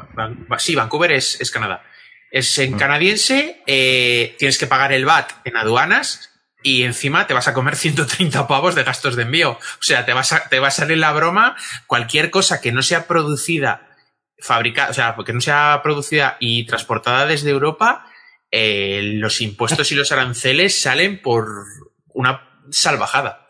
sí, 0.59 0.75
Vancouver 0.75 1.13
es, 1.13 1.41
es 1.41 1.51
Canadá. 1.51 1.83
Es 2.31 2.59
en 2.59 2.75
mm. 2.75 2.79
canadiense, 2.79 3.63
eh, 3.67 4.37
tienes 4.39 4.59
que 4.59 4.67
pagar 4.67 4.93
el 4.93 5.07
VAT 5.07 5.33
en 5.45 5.57
aduanas 5.57 6.33
y 6.63 6.83
encima 6.83 7.27
te 7.27 7.33
vas 7.33 7.49
a 7.49 7.55
comer 7.55 7.77
130 7.77 8.47
pavos 8.47 8.75
de 8.75 8.85
gastos 8.85 9.17
de 9.17 9.23
envío. 9.23 9.53
O 9.53 9.83
sea, 9.83 10.05
te, 10.05 10.13
vas 10.13 10.35
a, 10.35 10.51
te 10.51 10.61
va 10.61 10.69
a 10.69 10.71
salir 10.71 10.99
la 10.99 11.13
broma 11.13 11.57
cualquier 11.87 12.31
cosa 12.31 12.61
que 12.61 12.73
no 12.73 12.83
sea 12.83 13.07
producida, 13.07 13.97
fabricada, 14.39 14.91
o 14.91 14.95
sea, 14.95 15.17
que 15.25 15.33
no 15.33 15.41
sea 15.41 15.81
producida 15.83 16.37
y 16.41 16.67
transportada 16.67 17.25
desde 17.25 17.51
Europa, 17.51 18.05
los 18.53 19.41
impuestos 19.41 19.93
y 19.93 19.95
los 19.95 20.13
aranceles 20.13 20.81
salen 20.81 21.23
por 21.23 21.65
una 22.09 22.63
salvajada. 22.71 23.46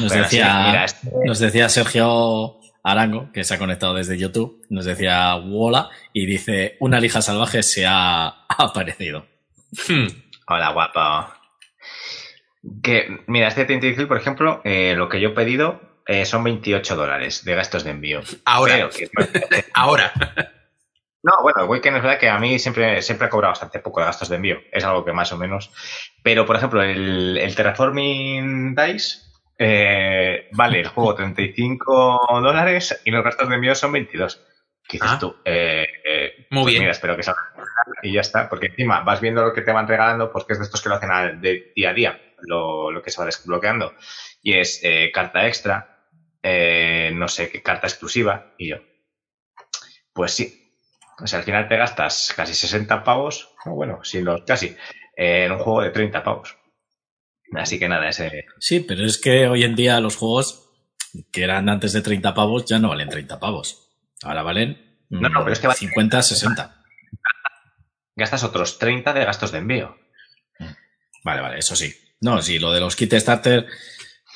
Nos 0.00 0.12
decía, 0.12 0.86
nos 1.24 1.38
decía 1.38 1.68
Sergio 1.68 2.60
Arango, 2.82 3.32
que 3.32 3.44
se 3.44 3.54
ha 3.54 3.58
conectado 3.58 3.94
desde 3.94 4.18
YouTube, 4.18 4.64
nos 4.68 4.84
decía 4.84 5.34
Wola 5.36 5.88
y 6.12 6.26
dice, 6.26 6.76
una 6.80 7.00
lija 7.00 7.22
salvaje 7.22 7.62
se 7.62 7.86
ha 7.86 8.26
aparecido. 8.48 9.26
Hmm. 9.88 10.06
Hola, 10.46 10.72
guapo. 10.72 11.32
Que, 12.82 13.24
mira, 13.26 13.48
este 13.48 13.64
difícil, 13.64 14.06
por 14.06 14.18
ejemplo, 14.18 14.60
eh, 14.64 14.94
lo 14.96 15.08
que 15.08 15.20
yo 15.20 15.30
he 15.30 15.34
pedido 15.34 15.80
eh, 16.06 16.26
son 16.26 16.44
28 16.44 16.96
dólares 16.96 17.44
de 17.44 17.54
gastos 17.54 17.84
de 17.84 17.90
envío. 17.90 18.20
Ahora. 18.44 18.90
Ahora. 19.74 20.12
No, 21.22 21.32
bueno, 21.42 21.64
Weekend 21.64 21.96
es 21.96 22.02
verdad 22.02 22.18
que 22.18 22.28
a 22.28 22.38
mí 22.38 22.58
siempre, 22.58 23.00
siempre 23.00 23.26
ha 23.26 23.30
cobrado 23.30 23.52
bastante 23.52 23.78
poco 23.78 24.00
de 24.00 24.06
gastos 24.06 24.28
de 24.28 24.36
envío. 24.36 24.58
Es 24.70 24.84
algo 24.84 25.06
que 25.06 25.12
más 25.12 25.32
o 25.32 25.38
menos. 25.38 25.70
Pero, 26.22 26.44
por 26.44 26.56
ejemplo, 26.56 26.82
el, 26.82 27.38
el 27.38 27.54
Terraforming 27.54 28.74
Dice 28.74 29.24
eh, 29.58 30.48
vale 30.52 30.80
el 30.80 30.88
juego 30.88 31.14
35 31.16 32.40
dólares 32.42 33.00
y 33.04 33.10
los 33.10 33.24
gastos 33.24 33.48
de 33.48 33.54
envío 33.54 33.74
son 33.74 33.92
22. 33.92 34.44
¿Qué 34.86 34.98
dices 34.98 35.12
ah. 35.12 35.18
tú? 35.18 35.36
Eh, 35.44 35.86
eh, 36.04 36.46
Muy 36.50 36.62
pues 36.62 36.72
bien. 36.72 36.82
Mira, 36.82 36.92
espero 36.92 37.16
que 37.16 37.22
salga 37.22 37.40
y 38.02 38.12
ya 38.12 38.20
está, 38.20 38.48
porque 38.48 38.66
encima 38.66 39.00
vas 39.00 39.20
viendo 39.20 39.42
lo 39.42 39.52
que 39.54 39.62
te 39.62 39.72
van 39.72 39.88
regalando, 39.88 40.30
pues 40.30 40.44
que 40.44 40.52
es 40.52 40.58
de 40.58 40.66
estos 40.66 40.82
que 40.82 40.90
lo 40.90 40.96
hacen 40.96 41.40
de 41.40 41.72
día 41.74 41.90
a 41.90 41.94
día, 41.94 42.20
lo, 42.42 42.90
lo 42.90 43.02
que 43.02 43.10
se 43.10 43.18
va 43.18 43.26
desbloqueando. 43.26 43.94
Y 44.42 44.54
es 44.54 44.80
eh, 44.82 45.10
carta 45.12 45.46
extra, 45.46 46.06
no 47.12 47.28
sé 47.28 47.50
qué 47.50 47.62
carta 47.62 47.86
exclusiva, 47.86 48.54
y 48.58 48.68
yo. 48.68 48.76
Pues 50.12 50.32
sí. 50.32 50.60
O 51.18 51.26
sea, 51.26 51.38
al 51.38 51.44
final 51.44 51.66
te 51.66 51.76
gastas 51.76 52.34
casi 52.36 52.52
60 52.52 53.04
pavos, 53.04 53.54
bueno, 53.64 54.04
si 54.04 54.20
los 54.20 54.42
casi, 54.42 54.76
en 55.16 55.52
un 55.52 55.58
juego 55.60 55.80
de 55.80 55.90
30 55.90 56.22
pavos. 56.22 56.58
Así 57.54 57.78
que 57.78 57.88
nada, 57.88 58.08
ese. 58.08 58.46
Sí, 58.58 58.80
pero 58.80 59.04
es 59.04 59.18
que 59.18 59.46
hoy 59.48 59.64
en 59.64 59.76
día 59.76 60.00
los 60.00 60.16
juegos 60.16 60.70
que 61.30 61.44
eran 61.44 61.68
antes 61.68 61.92
de 61.92 62.02
30 62.02 62.34
pavos 62.34 62.64
ya 62.64 62.78
no 62.78 62.88
valen 62.88 63.08
30 63.08 63.38
pavos. 63.38 63.90
Ahora 64.22 64.42
valen 64.42 64.84
no, 65.20 65.28
no, 65.28 65.40
pero 65.40 65.52
es 65.52 65.60
que 65.60 65.70
50, 65.72 66.22
60. 66.22 66.82
Gastas 68.16 68.44
otros 68.44 68.78
30 68.78 69.12
de 69.12 69.24
gastos 69.24 69.52
de 69.52 69.58
envío. 69.58 69.96
Vale, 71.22 71.40
vale, 71.40 71.58
eso 71.58 71.76
sí. 71.76 71.94
No, 72.20 72.40
sí, 72.42 72.58
lo 72.58 72.72
de 72.72 72.80
los 72.80 72.96
kit 72.96 73.14
starter, 73.14 73.66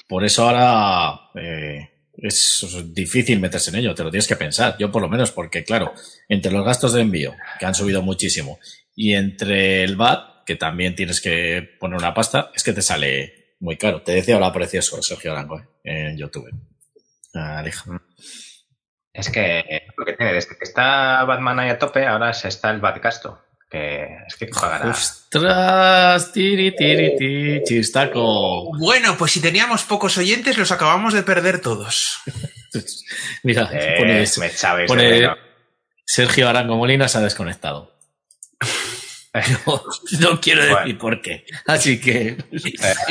por 0.09 0.25
eso 0.25 0.49
ahora 0.49 1.31
eh, 1.35 1.91
es 2.13 2.67
difícil 2.93 3.41
meterse 3.41 3.71
en 3.71 3.77
ello, 3.77 3.95
te 3.95 4.05
lo 4.05 4.11
tienes 4.11 4.27
que 4.27 4.37
pensar. 4.37 4.77
Yo 4.79 4.91
por 4.91 5.03
lo 5.03 5.09
menos, 5.09 5.31
porque 5.33 5.65
claro, 5.65 5.93
entre 6.29 6.53
los 6.53 6.65
gastos 6.65 6.93
de 6.93 7.03
envío, 7.03 7.35
que 7.59 7.67
han 7.67 7.75
subido 7.75 8.03
muchísimo, 8.03 8.59
y 8.95 9.15
entre 9.15 9.85
el 9.85 9.97
VAT, 9.97 10.38
que 10.49 10.57
también 10.57 10.95
tienes 10.95 11.21
que 11.21 11.77
poner 11.79 11.99
una 11.99 12.15
pasta, 12.15 12.51
es 12.55 12.65
que 12.65 12.73
te 12.73 12.81
sale 12.81 13.57
muy 13.61 13.77
caro. 13.77 14.01
Te 14.01 14.13
decía 14.13 14.35
ahora 14.35 14.51
precioso 14.51 15.03
Sergio 15.03 15.33
Arango 15.33 15.59
¿eh? 15.59 15.67
en 15.85 16.17
YouTube. 16.17 16.49
Alija. 17.35 17.93
Mm. 17.93 18.01
Es 19.13 19.29
que 19.29 19.83
lo 19.95 20.07
que 20.07 20.15
tiene, 20.15 20.33
desde 20.33 20.57
que 20.57 20.65
está 20.65 21.23
Batman 21.25 21.59
ahí 21.59 21.69
a 21.69 21.79
tope, 21.79 22.07
ahora 22.07 22.33
se 22.33 22.49
está 22.49 22.71
el 22.71 22.81
Batcasto. 22.81 23.45
Que 23.69 24.07
es 24.27 24.37
que 24.37 24.47
pagará. 24.47 24.89
¡Ostras! 24.89 26.33
Tiri, 26.33 26.75
tiri, 26.75 27.15
tiri, 27.19 27.63
chistaco. 27.65 28.73
Bueno, 28.79 29.17
pues 29.19 29.33
si 29.33 29.43
teníamos 29.43 29.83
pocos 29.83 30.17
oyentes, 30.17 30.57
los 30.57 30.73
acabamos 30.73 31.13
de 31.13 31.25
perder 31.25 31.61
todos. 31.61 32.21
Mira, 33.43 33.69
eh, 33.71 34.27
me 34.39 34.87
pone 34.87 35.29
Sergio 36.07 36.49
Arango 36.49 36.77
Molina 36.77 37.07
se 37.07 37.19
ha 37.19 37.21
desconectado. 37.21 37.99
No, 40.21 40.41
quiero 40.41 40.65
decir 40.65 40.99
por 40.99 41.21
qué. 41.21 41.45
Así 41.67 42.01
que. 42.01 42.37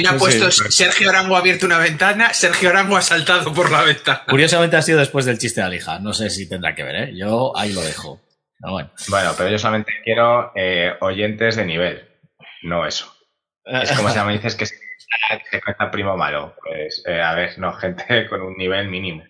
ha 0.08 0.18
puesto 0.18 0.52
Sergio 0.52 1.10
Arango 1.10 1.36
ha 1.36 1.40
abierto 1.40 1.66
una 1.66 1.78
ventana, 1.78 2.34
Sergio 2.34 2.70
Arango 2.70 2.98
ha 2.98 3.02
saltado 3.02 3.54
por 3.54 3.72
la 3.72 3.84
ventana. 3.84 4.24
Curiosamente 4.28 4.78
ha 4.78 4.82
sido 4.82 5.00
después 5.00 5.26
del 5.26 5.38
chiste 5.38 5.62
de 5.62 5.68
Alija. 5.68 6.00
No 6.00 6.14
sé 6.14 6.30
si 6.30 6.50
tendrá 6.50 6.76
que 6.76 6.84
ver, 6.84 6.96
¿eh? 6.96 7.12
Yo 7.16 7.56
ahí 7.56 7.74
lo 7.74 7.82
dejo. 7.82 8.22
bueno. 8.60 8.92
pero 9.38 9.50
yo 9.50 9.60
solamente 9.60 9.92
quiero 10.04 10.52
eh, 10.56 10.94
oyentes 11.02 11.56
de 11.56 11.66
nivel, 11.66 12.08
no 12.64 12.86
eso. 12.86 13.14
Es 13.66 13.92
como 13.92 14.10
si 14.10 14.20
me 14.20 14.34
dices 14.34 14.56
que 14.56 14.66
se, 14.66 14.76
cuenta 15.64 15.92
primo 15.92 16.16
malo. 16.16 16.56
Pues, 16.64 17.04
eh, 17.06 17.22
a 17.22 17.34
ver, 17.34 17.60
no, 17.60 17.74
gente 17.74 18.28
con 18.30 18.42
un 18.42 18.56
nivel 18.56 18.88
mínimo. 18.88 19.24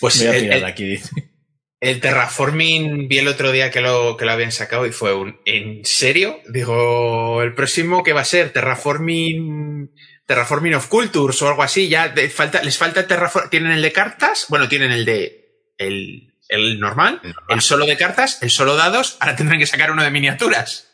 Pues 0.00 0.24
Voy 0.26 0.50
a 0.50 0.66
aquí, 0.66 0.84
dice. 0.84 1.35
El 1.78 2.00
terraforming 2.00 3.06
vi 3.06 3.18
el 3.18 3.28
otro 3.28 3.52
día 3.52 3.70
que 3.70 3.80
lo, 3.80 4.16
que 4.16 4.24
lo 4.24 4.32
habían 4.32 4.52
sacado 4.52 4.86
y 4.86 4.92
fue 4.92 5.14
un 5.14 5.40
¿en 5.44 5.84
serio? 5.84 6.40
Digo, 6.48 7.42
el 7.42 7.54
próximo 7.54 8.02
que 8.02 8.14
va 8.14 8.22
a 8.22 8.24
ser 8.24 8.50
terraforming 8.50 9.90
terraforming 10.26 10.74
of 10.74 10.88
cultures 10.88 11.40
o 11.42 11.48
algo 11.48 11.62
así, 11.62 11.88
ya 11.88 12.12
falta, 12.34 12.62
les 12.62 12.78
falta 12.78 13.00
el 13.00 13.06
terraforming, 13.06 13.50
tienen 13.50 13.72
el 13.72 13.82
de 13.82 13.92
cartas, 13.92 14.46
bueno, 14.48 14.68
tienen 14.68 14.90
el 14.90 15.04
de 15.04 15.46
el, 15.78 16.34
el 16.48 16.80
normal, 16.80 17.20
el 17.48 17.60
solo 17.60 17.86
de 17.86 17.96
cartas, 17.96 18.42
el 18.42 18.50
solo 18.50 18.74
dados, 18.76 19.16
ahora 19.20 19.36
tendrán 19.36 19.58
que 19.58 19.66
sacar 19.66 19.90
uno 19.90 20.02
de 20.02 20.10
miniaturas. 20.10 20.88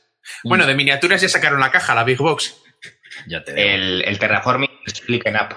Bueno, 0.45 0.67
de 0.67 0.75
miniaturas 0.75 1.21
ya 1.21 1.29
sacaron 1.29 1.61
la 1.61 1.71
caja, 1.71 1.95
la 1.95 2.05
Big 2.05 2.19
Box. 2.19 2.57
Ya 3.27 3.43
te 3.43 3.75
el, 3.75 4.03
el 4.05 4.19
terraforming 4.19 4.71
Split 4.87 5.27
Up. 5.29 5.57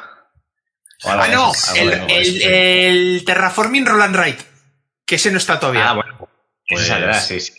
Ah, 1.04 1.28
no, 1.32 1.52
el, 1.76 1.92
el, 2.10 2.42
el, 2.42 3.26
terraforming 3.26 3.86
Roland 3.86 4.16
Wright. 4.16 4.40
Que 5.06 5.16
ese 5.16 5.32
no 5.32 5.38
está 5.38 5.60
todavía. 5.60 5.90
Ah, 5.90 5.94
bueno. 5.94 6.30
Pues, 6.68 6.88
saldrá, 6.88 7.20
sí, 7.20 7.40
sí. 7.40 7.54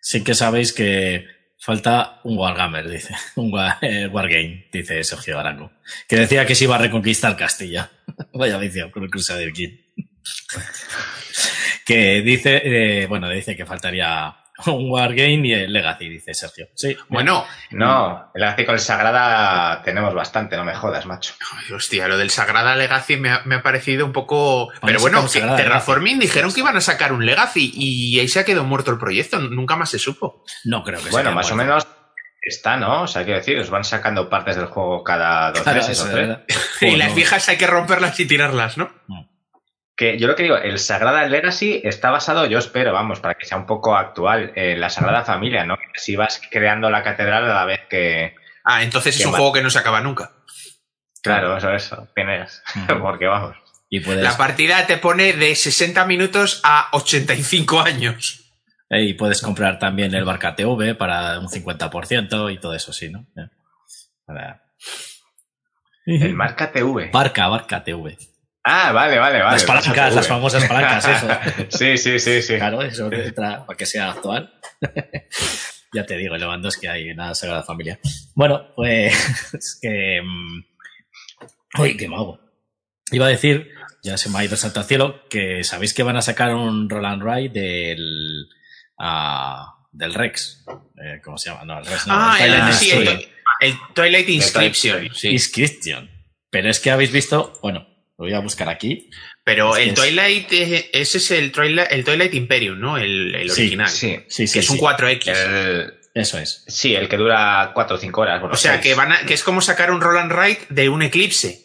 Sí 0.00 0.22
que 0.22 0.34
sabéis 0.34 0.72
que 0.72 1.26
falta 1.58 2.20
un 2.24 2.36
Wargamer, 2.36 2.88
dice. 2.88 3.14
Un 3.36 3.52
eh, 3.80 4.06
Wargame, 4.06 4.68
dice 4.72 5.02
Sergio 5.02 5.38
Arango. 5.38 5.72
Que 6.06 6.16
decía 6.16 6.46
que 6.46 6.54
se 6.54 6.64
iba 6.64 6.76
a 6.76 6.78
reconquistar 6.78 7.36
Castilla. 7.36 7.90
Vaya 8.34 8.58
vicio 8.58 8.90
con 8.90 9.04
el 9.04 9.10
Crusader 9.10 9.52
King. 9.52 9.70
que 11.86 12.22
dice, 12.22 12.62
eh, 12.64 13.06
bueno, 13.06 13.28
dice 13.30 13.56
que 13.56 13.66
faltaría 13.66 14.43
un 14.66 14.90
Wargame 14.90 15.40
y 15.48 15.52
el 15.52 15.72
Legacy, 15.72 16.08
dice 16.08 16.32
Sergio. 16.34 16.68
Sí. 16.74 16.96
Bueno, 17.08 17.44
No, 17.70 18.30
el 18.34 18.40
Legacy 18.40 18.64
con 18.64 18.74
el 18.74 18.80
Sagrada 18.80 19.82
tenemos 19.82 20.14
bastante, 20.14 20.56
no 20.56 20.64
me 20.64 20.74
jodas, 20.74 21.06
macho. 21.06 21.34
ay, 21.56 21.72
hostia, 21.74 22.06
lo 22.08 22.16
del 22.16 22.30
Sagrada 22.30 22.76
Legacy 22.76 23.16
me 23.16 23.30
ha, 23.30 23.42
me 23.44 23.56
ha 23.56 23.62
parecido 23.62 24.06
un 24.06 24.12
poco. 24.12 24.70
Pero 24.84 25.00
bueno, 25.00 25.26
que 25.32 25.40
Terraforming 25.40 26.14
Legacy. 26.18 26.26
dijeron 26.28 26.52
que 26.54 26.60
iban 26.60 26.76
a 26.76 26.80
sacar 26.80 27.12
un 27.12 27.26
Legacy 27.26 27.72
y 27.74 28.18
ahí 28.20 28.28
se 28.28 28.40
ha 28.40 28.44
quedado 28.44 28.64
muerto 28.64 28.90
el 28.90 28.98
proyecto, 28.98 29.38
nunca 29.40 29.76
más 29.76 29.90
se 29.90 29.98
supo. 29.98 30.44
No 30.64 30.82
creo 30.84 31.02
que 31.02 31.10
Bueno, 31.10 31.30
sea 31.30 31.34
más 31.34 31.50
o 31.50 31.56
menos 31.56 31.86
está, 32.46 32.76
¿no? 32.76 33.02
O 33.02 33.06
sea, 33.06 33.24
quiero 33.24 33.38
decir, 33.38 33.58
os 33.58 33.70
van 33.70 33.84
sacando 33.84 34.28
partes 34.28 34.56
del 34.56 34.66
juego 34.66 35.02
cada 35.02 35.50
dos 35.50 35.62
Claro, 35.62 35.78
meses 35.78 36.00
o 36.02 36.08
tres. 36.10 36.38
y 36.82 36.96
las 36.96 37.08
no. 37.08 37.14
viejas 37.14 37.48
hay 37.48 37.56
que 37.56 37.66
romperlas 37.66 38.20
y 38.20 38.26
tirarlas, 38.26 38.76
¿no? 38.76 38.90
Que 39.96 40.18
yo 40.18 40.26
lo 40.26 40.34
que 40.34 40.42
digo, 40.42 40.56
el 40.56 40.78
Sagrada 40.80 41.24
Legacy 41.26 41.80
está 41.84 42.10
basado, 42.10 42.46
yo 42.46 42.58
espero, 42.58 42.92
vamos, 42.92 43.20
para 43.20 43.34
que 43.34 43.44
sea 43.46 43.56
un 43.58 43.66
poco 43.66 43.96
actual, 43.96 44.52
en 44.56 44.80
la 44.80 44.90
Sagrada 44.90 45.24
Familia, 45.24 45.64
¿no? 45.64 45.76
Si 45.94 46.16
vas 46.16 46.40
creando 46.50 46.90
la 46.90 47.02
catedral 47.04 47.44
a 47.44 47.54
la 47.54 47.64
vez 47.64 47.80
que. 47.88 48.34
Ah, 48.64 48.82
entonces 48.82 49.18
es 49.20 49.24
un 49.26 49.32
juego 49.32 49.52
que 49.52 49.62
no 49.62 49.70
se 49.70 49.78
acaba 49.78 50.00
nunca. 50.00 50.32
Claro, 51.22 51.56
eso, 51.56 51.72
eso. 51.72 52.08
Tienes. 52.14 52.62
Ujú. 52.76 52.98
Porque 53.02 53.26
vamos. 53.26 53.56
Y 53.88 54.00
puedes, 54.00 54.24
La 54.24 54.36
partida 54.36 54.84
te 54.86 54.96
pone 54.98 55.32
de 55.34 55.54
60 55.54 56.04
minutos 56.06 56.60
a 56.64 56.88
85 56.92 57.80
años. 57.80 58.40
eh, 58.90 59.02
y 59.04 59.14
puedes 59.14 59.40
comprar 59.42 59.78
también 59.78 60.12
el 60.14 60.24
Barca 60.24 60.56
TV 60.56 60.96
para 60.96 61.38
un 61.38 61.46
50% 61.48 62.52
y 62.52 62.58
todo 62.58 62.74
eso, 62.74 62.92
sí, 62.92 63.10
¿no? 63.10 63.26
Para- 64.26 64.62
El 66.06 66.34
marca 66.34 66.72
TV. 66.72 67.10
Barca, 67.12 67.46
Barca 67.48 67.84
TV. 67.84 68.18
Ah, 68.66 68.92
vale, 68.92 69.18
vale, 69.18 69.40
vale. 69.40 69.52
las 69.52 69.64
palancas, 69.64 70.14
las 70.14 70.26
famosas 70.26 70.64
palancas, 70.64 71.06
eso. 71.06 71.28
sí, 71.68 71.98
sí, 71.98 72.18
sí, 72.18 72.40
sí. 72.42 72.56
Claro, 72.56 72.80
eso 72.80 73.12
entra 73.12 73.66
para 73.66 73.76
que 73.76 73.84
sea 73.84 74.10
actual. 74.10 74.54
ya 75.92 76.06
te 76.06 76.16
digo, 76.16 76.34
Lewandowski 76.36 76.86
hay 76.86 77.10
en 77.10 77.18
la 77.18 77.34
Sagrada 77.34 77.62
Familia. 77.62 78.00
Bueno, 78.34 78.72
pues 78.74 79.78
que... 79.82 80.20
mm, 80.22 81.80
Uy, 81.80 81.96
qué 81.96 82.08
mago. 82.08 82.40
Iba 83.10 83.26
a 83.26 83.30
decir, 83.30 83.70
ya 84.02 84.16
se 84.16 84.30
me 84.30 84.38
ha 84.38 84.44
ido 84.44 84.54
el 84.54 84.58
santo 84.58 84.80
al 84.80 84.86
cielo, 84.86 85.28
que 85.28 85.62
sabéis 85.62 85.92
que 85.92 86.02
van 86.02 86.16
a 86.16 86.22
sacar 86.22 86.54
un 86.54 86.88
Roland 86.88 87.22
Ride 87.22 87.50
del... 87.60 88.48
ah, 88.98 89.74
del 89.92 90.14
Rex. 90.14 90.64
Eh, 91.02 91.20
¿Cómo 91.22 91.36
se 91.36 91.50
llama? 91.50 91.64
No, 91.64 91.78
el 91.78 91.84
Rex 91.86 92.06
no. 92.06 92.14
Ah, 92.16 92.38
el 92.40 92.52
el, 92.54 92.60
Twilight 92.60 92.74
sí, 92.74 92.90
el, 92.90 93.28
el 93.60 93.74
Twilight 93.94 94.28
Inscription. 94.28 95.04
Inscription. 95.04 95.14
Sí. 95.14 95.28
Inscription. 95.28 96.10
Pero 96.50 96.70
es 96.70 96.80
que 96.80 96.90
habéis 96.90 97.12
visto, 97.12 97.52
bueno, 97.62 97.86
lo 98.24 98.30
voy 98.30 98.34
a 98.34 98.40
buscar 98.40 98.68
aquí. 98.68 99.10
Pero 99.44 99.76
el 99.76 99.90
es- 99.90 99.94
Twilight, 99.94 100.46
ese 100.50 101.18
es 101.18 101.30
el 101.30 101.52
Twilight, 101.52 101.88
el 101.90 102.04
Twilight 102.04 102.34
Imperium, 102.34 102.78
¿no? 102.80 102.96
El, 102.96 103.34
original. 103.50 103.88
Sí. 103.88 104.18
Sí, 104.28 104.46
sí, 104.46 104.52
que 104.52 104.58
es 104.60 104.70
un 104.70 104.78
sí. 104.78 104.82
4X. 104.82 105.28
El, 105.28 105.94
Eso 106.14 106.38
es. 106.38 106.64
sí, 106.66 106.94
el 106.94 107.08
que 107.08 107.16
dura 107.16 107.72
4 107.74 107.96
o 107.96 107.98
5 107.98 108.20
horas. 108.20 108.40
Bueno, 108.40 108.54
o 108.54 108.56
sea, 108.56 108.80
que, 108.80 108.94
van 108.94 109.12
a- 109.12 109.26
que 109.26 109.34
es 109.34 109.42
como 109.42 109.60
sacar 109.60 109.90
un 109.90 110.00
Roland 110.00 110.32
Ride 110.32 110.60
de 110.70 110.88
un 110.88 111.02
eclipse. 111.02 111.60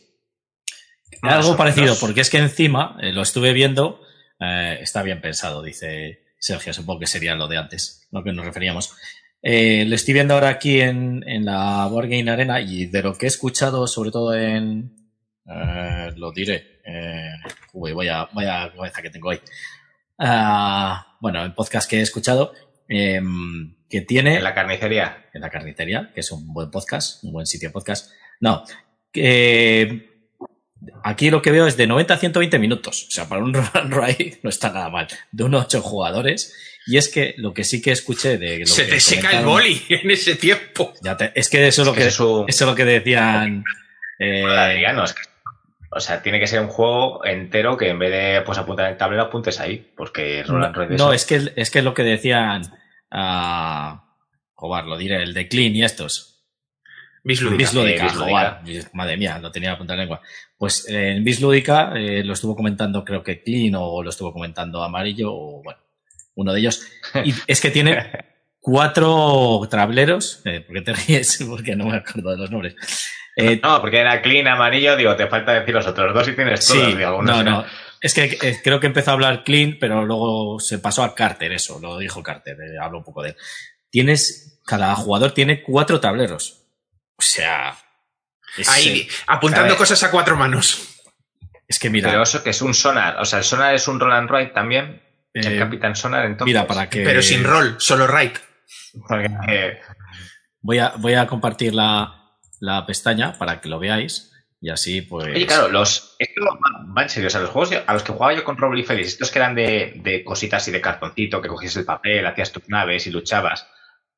Más 1.22 1.36
Algo 1.46 1.58
parecido, 1.58 1.98
porque 2.00 2.22
es 2.22 2.30
que 2.30 2.38
encima, 2.38 2.98
eh, 3.02 3.12
lo 3.12 3.22
estuve 3.22 3.52
viendo, 3.54 4.02
eh, 4.40 4.78
está 4.82 5.04
bien 5.04 5.20
pensado, 5.22 5.62
dice 5.62 6.22
Sergio, 6.40 6.74
supongo 6.74 7.02
que 7.02 7.08
sería 7.08 7.36
lo 7.36 7.48
de 7.48 7.58
antes, 7.58 8.08
lo 8.12 8.24
que 8.24 8.32
nos 8.32 8.46
referíamos. 8.46 8.94
Eh, 9.42 9.86
lo 9.88 9.96
estoy 9.96 10.14
viendo 10.14 10.34
ahora 10.34 10.50
aquí 10.50 10.80
en, 10.82 11.24
en 11.28 11.46
la 11.46 11.88
Wargame 11.88 12.30
Arena 12.32 12.62
y 12.62 12.86
de 12.86 13.04
lo 13.04 13.18
que 13.18 13.26
he 13.26 13.30
escuchado, 13.30 13.86
sobre 13.88 14.12
todo 14.12 14.34
en... 14.34 14.96
eh, 15.52 16.12
lo 16.16 16.32
diré. 16.32 16.80
eh, 16.86 17.32
uy, 17.74 17.94
vaya, 17.94 18.28
vaya 18.34 18.72
cabeza 18.76 19.02
que 19.02 19.10
tengo 19.10 19.30
hoy. 19.30 19.40
Ah, 20.18 21.16
bueno, 21.22 21.44
en 21.46 21.54
podcast 21.54 21.90
que 21.90 21.98
he 21.98 22.02
escuchado, 22.02 22.54
em, 22.88 23.76
que 23.90 24.02
tiene 24.02 24.36
En 24.38 24.44
la 24.44 24.54
carnicería. 24.54 25.26
en 25.34 25.42
la 25.42 25.50
carnicería, 25.50 26.12
que 26.14 26.20
es 26.22 26.32
un 26.32 26.52
buen 26.54 26.70
podcast, 26.72 27.24
un 27.24 27.32
buen 27.34 27.46
sitio 27.46 27.70
de 27.70 27.74
podcast. 27.74 28.12
No, 28.40 28.64
que 29.12 30.10
aquí 31.04 31.30
lo 31.30 31.42
que 31.42 31.52
veo 31.52 31.68
es 31.68 31.78
de 31.78 31.88
90 31.88 32.14
a 32.14 32.18
120 32.18 32.60
minutos. 32.60 33.06
O 33.08 33.12
sea, 33.12 33.28
para 33.30 33.42
un 33.44 33.54
run 33.74 33.92
ride 33.92 34.40
no 34.44 34.50
está 34.50 34.72
nada 34.72 34.90
mal. 34.90 35.08
De 35.32 35.44
unos 35.44 35.66
8 35.66 35.82
jugadores. 35.82 36.54
Y 36.88 36.98
es 36.98 37.10
que 37.10 37.36
lo 37.38 37.54
que 37.54 37.64
sí 37.64 37.82
que 37.82 37.92
escuché 37.92 38.38
de... 38.38 38.60
Lo 38.60 38.66
Se 38.66 38.86
que 38.86 38.94
te 38.94 39.00
seca 39.00 39.40
el 39.40 39.46
boli 39.46 39.80
en 39.90 40.10
ese 40.10 40.36
tiempo. 40.36 40.94
Ya 41.04 41.16
te- 41.16 41.32
es 41.36 41.48
que 41.50 41.68
eso 41.68 41.82
es 41.84 41.88
lo 41.88 41.94
que, 41.94 42.08
es 42.08 42.20
un- 42.20 42.46
eso 42.48 42.64
es 42.66 42.70
lo 42.70 42.76
que 42.76 42.86
decían... 42.86 43.64
eh, 44.18 44.44
Adrianos. 44.46 45.14
O 45.92 46.00
sea, 46.00 46.22
tiene 46.22 46.40
que 46.40 46.48
ser 46.48 46.62
un 46.62 46.68
juego 46.68 47.26
entero 47.26 47.76
que 47.78 47.90
en 47.90 48.00
vez 48.00 48.12
de 48.12 48.42
pues, 48.46 48.58
apuntar 48.58 48.86
en 48.86 48.92
el 48.92 48.98
tablero 48.98 49.24
apuntes 49.24 49.60
ahí. 49.60 49.92
Porque 49.96 50.44
Roland 50.44 50.76
no, 50.76 50.98
no, 50.98 51.14
es 51.14 51.26
que, 51.26 51.52
es 51.56 51.72
que 51.72 51.80
es 51.80 51.86
lo 51.86 51.94
que 51.94 52.04
decían... 52.04 52.62
ah, 53.12 54.06
joder, 54.54 54.86
lo 54.86 54.98
diré, 54.98 55.24
el 55.24 55.34
de 55.34 55.48
Clean 55.48 55.76
y 55.76 55.84
estos. 55.84 56.30
Bislúdica. 57.24 57.58
Bislúdica, 57.58 58.62
eh, 58.66 58.84
madre 58.94 59.18
mía, 59.18 59.40
lo 59.40 59.52
tenía 59.52 59.70
en 59.70 59.74
la 59.74 59.78
punta 59.78 59.94
de 59.94 60.00
lengua. 60.00 60.22
Pues 60.58 60.88
eh, 60.90 61.12
en 61.12 61.24
Bislúdica 61.24 61.94
eh, 61.96 62.24
lo 62.24 62.34
estuvo 62.34 62.56
comentando, 62.56 63.04
creo 63.04 63.24
que 63.24 63.42
Clean 63.42 63.76
o 63.76 64.04
lo 64.04 64.10
estuvo 64.10 64.34
comentando 64.34 64.84
Amarillo, 64.84 65.34
o 65.34 65.62
bueno, 65.64 65.80
uno 66.36 66.54
de 66.54 66.60
ellos. 66.60 66.88
Y 67.24 67.34
es 67.48 67.62
que 67.62 67.72
tiene 67.72 68.12
cuatro 68.60 69.62
tableros. 69.70 70.42
Eh, 70.46 70.62
¿Por 70.62 70.76
qué 70.76 70.82
te 70.82 70.94
ríes? 70.94 71.44
Porque 71.50 71.76
no 71.76 71.86
me 71.86 71.98
acuerdo 71.98 72.32
de 72.32 72.38
los 72.38 72.52
nombres. 72.52 72.76
Eh, 73.40 73.60
No, 73.64 73.80
porque 73.82 74.00
era 74.00 74.22
clean, 74.22 74.48
amarillo, 74.48 74.96
digo, 74.96 75.16
te 75.16 75.28
falta 75.28 75.54
decir 75.54 75.74
los 75.74 75.88
otros 75.88 76.14
dos 76.14 76.28
y 76.28 76.34
tienes 76.34 76.66
todos. 76.66 76.86
sí, 76.86 76.96
digo, 76.96 77.22
no, 77.22 77.44
no. 77.44 77.66
Es 78.02 78.14
que 78.14 78.38
eh, 78.42 78.60
creo 78.64 78.80
que 78.80 78.88
empezó 78.88 79.12
a 79.12 79.14
hablar 79.14 79.44
Clean, 79.44 79.78
pero 79.80 80.06
luego 80.06 80.60
se 80.60 80.80
pasó 80.80 81.04
a 81.04 81.14
Carter, 81.14 81.52
eso, 81.52 81.80
lo 81.82 81.98
dijo 81.98 82.24
Carter, 82.24 82.56
eh, 82.62 82.78
hablo 82.82 83.00
un 83.00 83.04
poco 83.04 83.22
de 83.24 83.30
él. 83.32 83.36
Tienes, 83.90 84.62
cada 84.66 84.96
jugador 84.96 85.34
tiene 85.34 85.62
cuatro 85.62 86.00
tableros. 86.00 86.64
O 87.18 87.22
sea, 87.22 87.78
es, 88.58 88.70
Ahí, 88.70 89.02
eh, 89.02 89.08
apuntando 89.28 89.76
cosas 89.76 90.02
a 90.04 90.12
cuatro 90.12 90.38
manos. 90.38 91.02
es 91.68 91.78
que 91.78 91.90
mira, 91.90 92.10
Pero 92.10 92.24
eso 92.24 92.42
que 92.42 92.52
es 92.52 92.62
un 92.62 92.74
sonar. 92.74 93.20
O 93.20 93.26
sea, 93.26 93.40
el 93.40 93.46
sonar 93.46 93.76
es 93.76 93.88
un 93.88 94.00
Roland 94.00 94.30
Royce 94.30 94.52
también. 94.52 95.02
eh, 95.34 95.42
el 95.44 95.60
Capitán 95.60 95.96
Sonar, 95.96 96.26
entonces. 96.26 96.46
mira, 96.54 96.66
para 96.66 96.90
que... 96.90 97.02
Pero 97.04 97.22
sin 97.22 97.44
rol, 97.44 97.76
solo. 97.80 98.08
Porque, 98.08 99.30
eh, 99.50 99.82
Voy 100.62 100.80
a, 100.80 100.94
voy 100.98 101.14
a 101.16 101.28
compartir 101.28 101.74
la, 101.74 102.19
la 102.60 102.86
pestaña 102.86 103.38
para 103.38 103.62
que 103.62 103.70
lo 103.70 103.80
veáis 103.80 104.32
y 104.62 104.70
así 104.70 105.02
pues... 105.02 105.28
Oye, 105.28 105.46
claro, 105.48 105.70
los. 105.70 106.16
Esto 106.20 106.42
va- 106.46 106.94
va 106.98 107.04
en 107.04 107.10
serio. 107.10 107.28
O 107.28 107.30
sea, 107.30 107.42
los 107.42 107.50
juegos 107.50 107.72
a 107.88 107.94
los 107.94 108.04
que 108.04 108.12
jugaba 108.12 108.34
yo 108.34 108.44
con 108.44 108.58
Robert 108.58 108.80
y 108.82 108.86
Félix, 108.86 109.10
estos 109.10 109.32
que 109.32 109.40
eran 109.40 109.56
de, 109.56 109.94
de 110.04 110.24
cositas 110.24 110.68
y 110.68 110.72
de 110.72 110.82
cartoncito, 110.82 111.42
que 111.42 111.48
cogías 111.48 111.76
el 111.78 111.86
papel, 111.86 112.26
hacías 112.26 112.52
tus 112.52 112.68
naves 112.68 113.08
y 113.08 113.12
luchabas. 113.12 113.68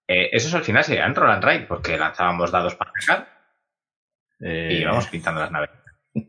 eh, 0.07 0.29
esos 0.33 0.53
al 0.55 0.63
final 0.63 0.83
serían 0.83 1.13
Roland 1.15 1.43
Ride, 1.43 1.65
porque 1.67 1.97
lanzábamos 1.97 2.51
dados 2.51 2.75
para 2.75 2.91
atacar 2.91 3.27
eh, 4.39 4.69
y 4.71 4.81
íbamos 4.81 5.07
pintando 5.07 5.41
las 5.41 5.51
naves. 5.51 5.69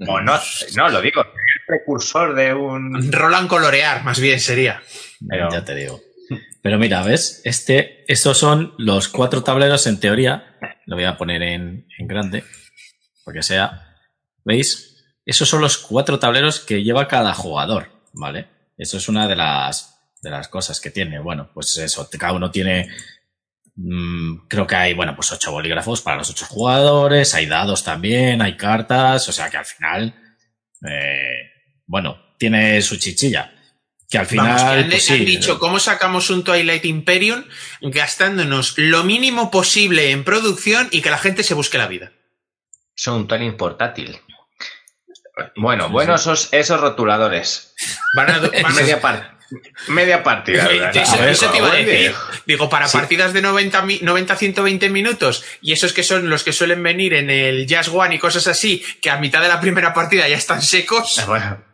O 0.07 0.21
no, 0.21 0.39
no, 0.77 0.89
lo 0.91 1.01
digo, 1.01 1.23
el 1.23 1.61
precursor 1.67 2.37
de 2.37 2.55
un. 2.55 3.11
Roland 3.11 3.49
colorear, 3.49 4.05
más 4.05 4.21
bien 4.21 4.39
sería. 4.39 4.81
Pero- 5.29 5.49
Ya 5.51 5.65
te 5.65 5.75
digo. 5.75 6.01
Pero 6.63 6.79
mira, 6.79 7.03
¿ves? 7.03 7.43
Este, 7.45 8.05
estos 8.07 8.39
son 8.39 8.75
los 8.79 9.09
cuatro 9.09 9.43
tableros 9.43 9.89
en 9.89 9.99
teoría. 9.99 10.52
Lo 10.87 10.97
voy 10.97 11.05
a 11.05 11.17
poner 11.17 11.43
en, 11.43 11.87
en 11.99 12.07
grande, 12.07 12.45
porque 13.25 13.43
sea. 13.43 13.97
¿Veis? 14.45 14.89
Esos 15.25 15.49
son 15.49 15.61
los 15.61 15.79
cuatro 15.79 16.19
tableros 16.19 16.61
que 16.61 16.83
lleva 16.83 17.07
cada 17.09 17.33
jugador, 17.35 17.89
¿vale? 18.13 18.49
Eso 18.77 18.97
es 18.97 19.09
una 19.09 19.29
de 19.29 19.37
las, 19.37 19.97
de 20.21 20.31
las 20.31 20.49
cosas 20.49 20.81
que 20.81 20.91
tiene. 20.91 21.21
Bueno, 21.21 21.51
pues 21.55 21.77
eso, 21.79 22.09
cada 22.19 22.33
uno 22.33 22.51
tiene. 22.51 22.89
mm, 23.77 24.49
creo 24.49 24.67
que 24.67 24.77
hay, 24.77 24.95
bueno, 24.95 25.15
pues 25.15 25.31
ocho 25.33 25.53
bolígrafos 25.53 26.03
para 26.03 26.17
los 26.17 26.31
ocho 26.31 26.47
jugadores, 26.47 27.35
hay 27.35 27.47
dados 27.47 27.85
también, 27.85 28.43
hay 28.43 28.57
cartas, 28.57 29.29
o 29.29 29.33
sea 29.33 29.49
que 29.51 29.57
al 29.59 29.65
final. 29.65 30.15
eh, 30.89 31.51
bueno, 31.87 32.35
tiene 32.39 32.81
su 32.83 32.97
chichilla. 32.97 33.53
Que 34.13 34.19
al 34.19 34.27
final. 34.27 34.47
Vamos, 34.47 34.63
que 34.63 34.69
han, 34.69 34.91
pues 34.91 35.11
han 35.11 35.17
sí, 35.19 35.25
dicho 35.25 35.59
cómo 35.59 35.81
sacamos 35.81 36.29
un 36.31 36.45
Twilight 36.45 36.85
Imperium 36.85 37.45
gastándonos 37.81 38.75
lo 38.77 39.03
mínimo 39.05 39.51
posible 39.51 40.11
en 40.11 40.23
producción 40.23 40.89
y 40.93 41.01
que 41.01 41.11
la 41.11 41.19
gente 41.19 41.43
se 41.43 41.55
busque 41.55 41.79
la 41.79 41.87
vida. 41.89 42.13
Son 42.95 43.15
un 43.15 43.27
toning 43.27 43.57
portátil. 43.57 44.21
Bueno, 45.57 45.87
Sí, 45.87 45.93
bueno, 45.93 46.15
esos, 46.15 46.49
esos 46.53 46.79
rotuladores. 46.81 47.75
Van 48.15 48.31
a, 48.31 48.39
van 48.63 48.67
a- 48.67 48.69
Media, 48.71 49.01
par- 49.01 49.39
media 49.89 50.23
partida. 50.23 50.67
Eh, 50.71 50.91
eso- 50.95 51.13
A 51.15 51.17
ver, 51.17 51.29
eso 51.31 51.51
te 51.51 51.59
iba 51.59 51.73
a 51.73 51.75
decir. 51.75 52.15
Digo, 52.47 52.69
para 52.69 52.89
Sí. 52.89 52.99
partidas 52.99 53.33
de 53.33 53.41
90, 53.41 53.81
mi- 53.83 53.99
90 54.03 54.37
120 54.37 54.91
minutos 54.91 55.43
y 55.63 55.73
esos 55.73 55.93
que 55.95 56.03
son 56.03 56.29
los 56.29 56.45
que 56.45 56.53
suelen 56.53 56.83
venir 56.83 57.15
en 57.15 57.31
el 57.31 57.67
Jazz 57.67 57.89
One 57.89 58.15
y 58.15 58.19
cosas 58.19 58.47
así, 58.47 58.85
que 59.01 59.09
a 59.11 59.17
mitad 59.17 59.41
de 59.41 59.49
la 59.49 59.61
primera 59.61 59.95
partida 59.95 60.29
ya 60.29 60.37
están 60.37 60.61
secos. 60.61 61.23
Bueno, 61.27 61.65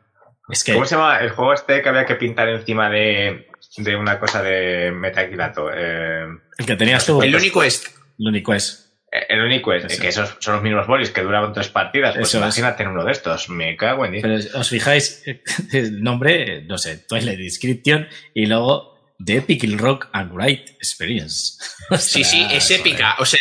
Es 0.50 0.64
que. 0.64 0.72
¿Cómo 0.72 0.84
se 0.86 0.94
llama 0.96 1.18
el 1.18 1.30
juego 1.30 1.52
este 1.54 1.82
que 1.82 1.88
había 1.88 2.06
que 2.06 2.14
pintar 2.16 2.48
encima 2.48 2.88
de, 2.90 3.48
de 3.76 3.96
una 3.96 4.18
cosa 4.18 4.42
de 4.42 4.90
metaquilato? 4.92 5.70
Eh, 5.74 6.26
El 6.58 6.66
que 6.66 6.76
tenías 6.76 7.04
tú. 7.06 7.22
El 7.22 7.34
único 7.34 7.62
es. 7.62 7.82
El 8.18 8.26
único 8.28 8.54
es. 8.54 8.84
el 9.10 9.40
único 9.40 9.72
es 9.72 9.84
Eso. 9.84 10.00
que 10.02 10.08
esos 10.08 10.36
son 10.40 10.54
los 10.54 10.62
mismos 10.62 10.86
bolis 10.86 11.10
que 11.10 11.22
duraban 11.22 11.52
tres 11.52 11.68
partidas. 11.68 12.14
Pues 12.14 12.28
Eso 12.28 12.38
es. 12.38 12.42
imagínate 12.44 12.82
en 12.82 12.88
uno 12.90 13.04
de 13.04 13.12
estos. 13.12 13.48
Me 13.48 13.76
cago 13.76 14.04
en 14.06 14.12
diez. 14.12 14.22
Pero 14.22 14.58
os 14.60 14.68
fijáis, 14.68 15.22
el 15.72 16.02
nombre, 16.02 16.62
no 16.62 16.78
sé, 16.78 16.98
Twilight 17.08 17.40
Inscription, 17.40 18.08
y 18.34 18.46
luego 18.46 18.96
de 19.20 19.38
Epic 19.38 19.64
Rock 19.80 20.08
and 20.12 20.32
Great 20.32 20.70
Experience. 20.78 21.58
sí, 21.98 22.22
sí, 22.22 22.46
es 22.52 22.70
épica. 22.70 23.16
O 23.18 23.24
sea, 23.26 23.40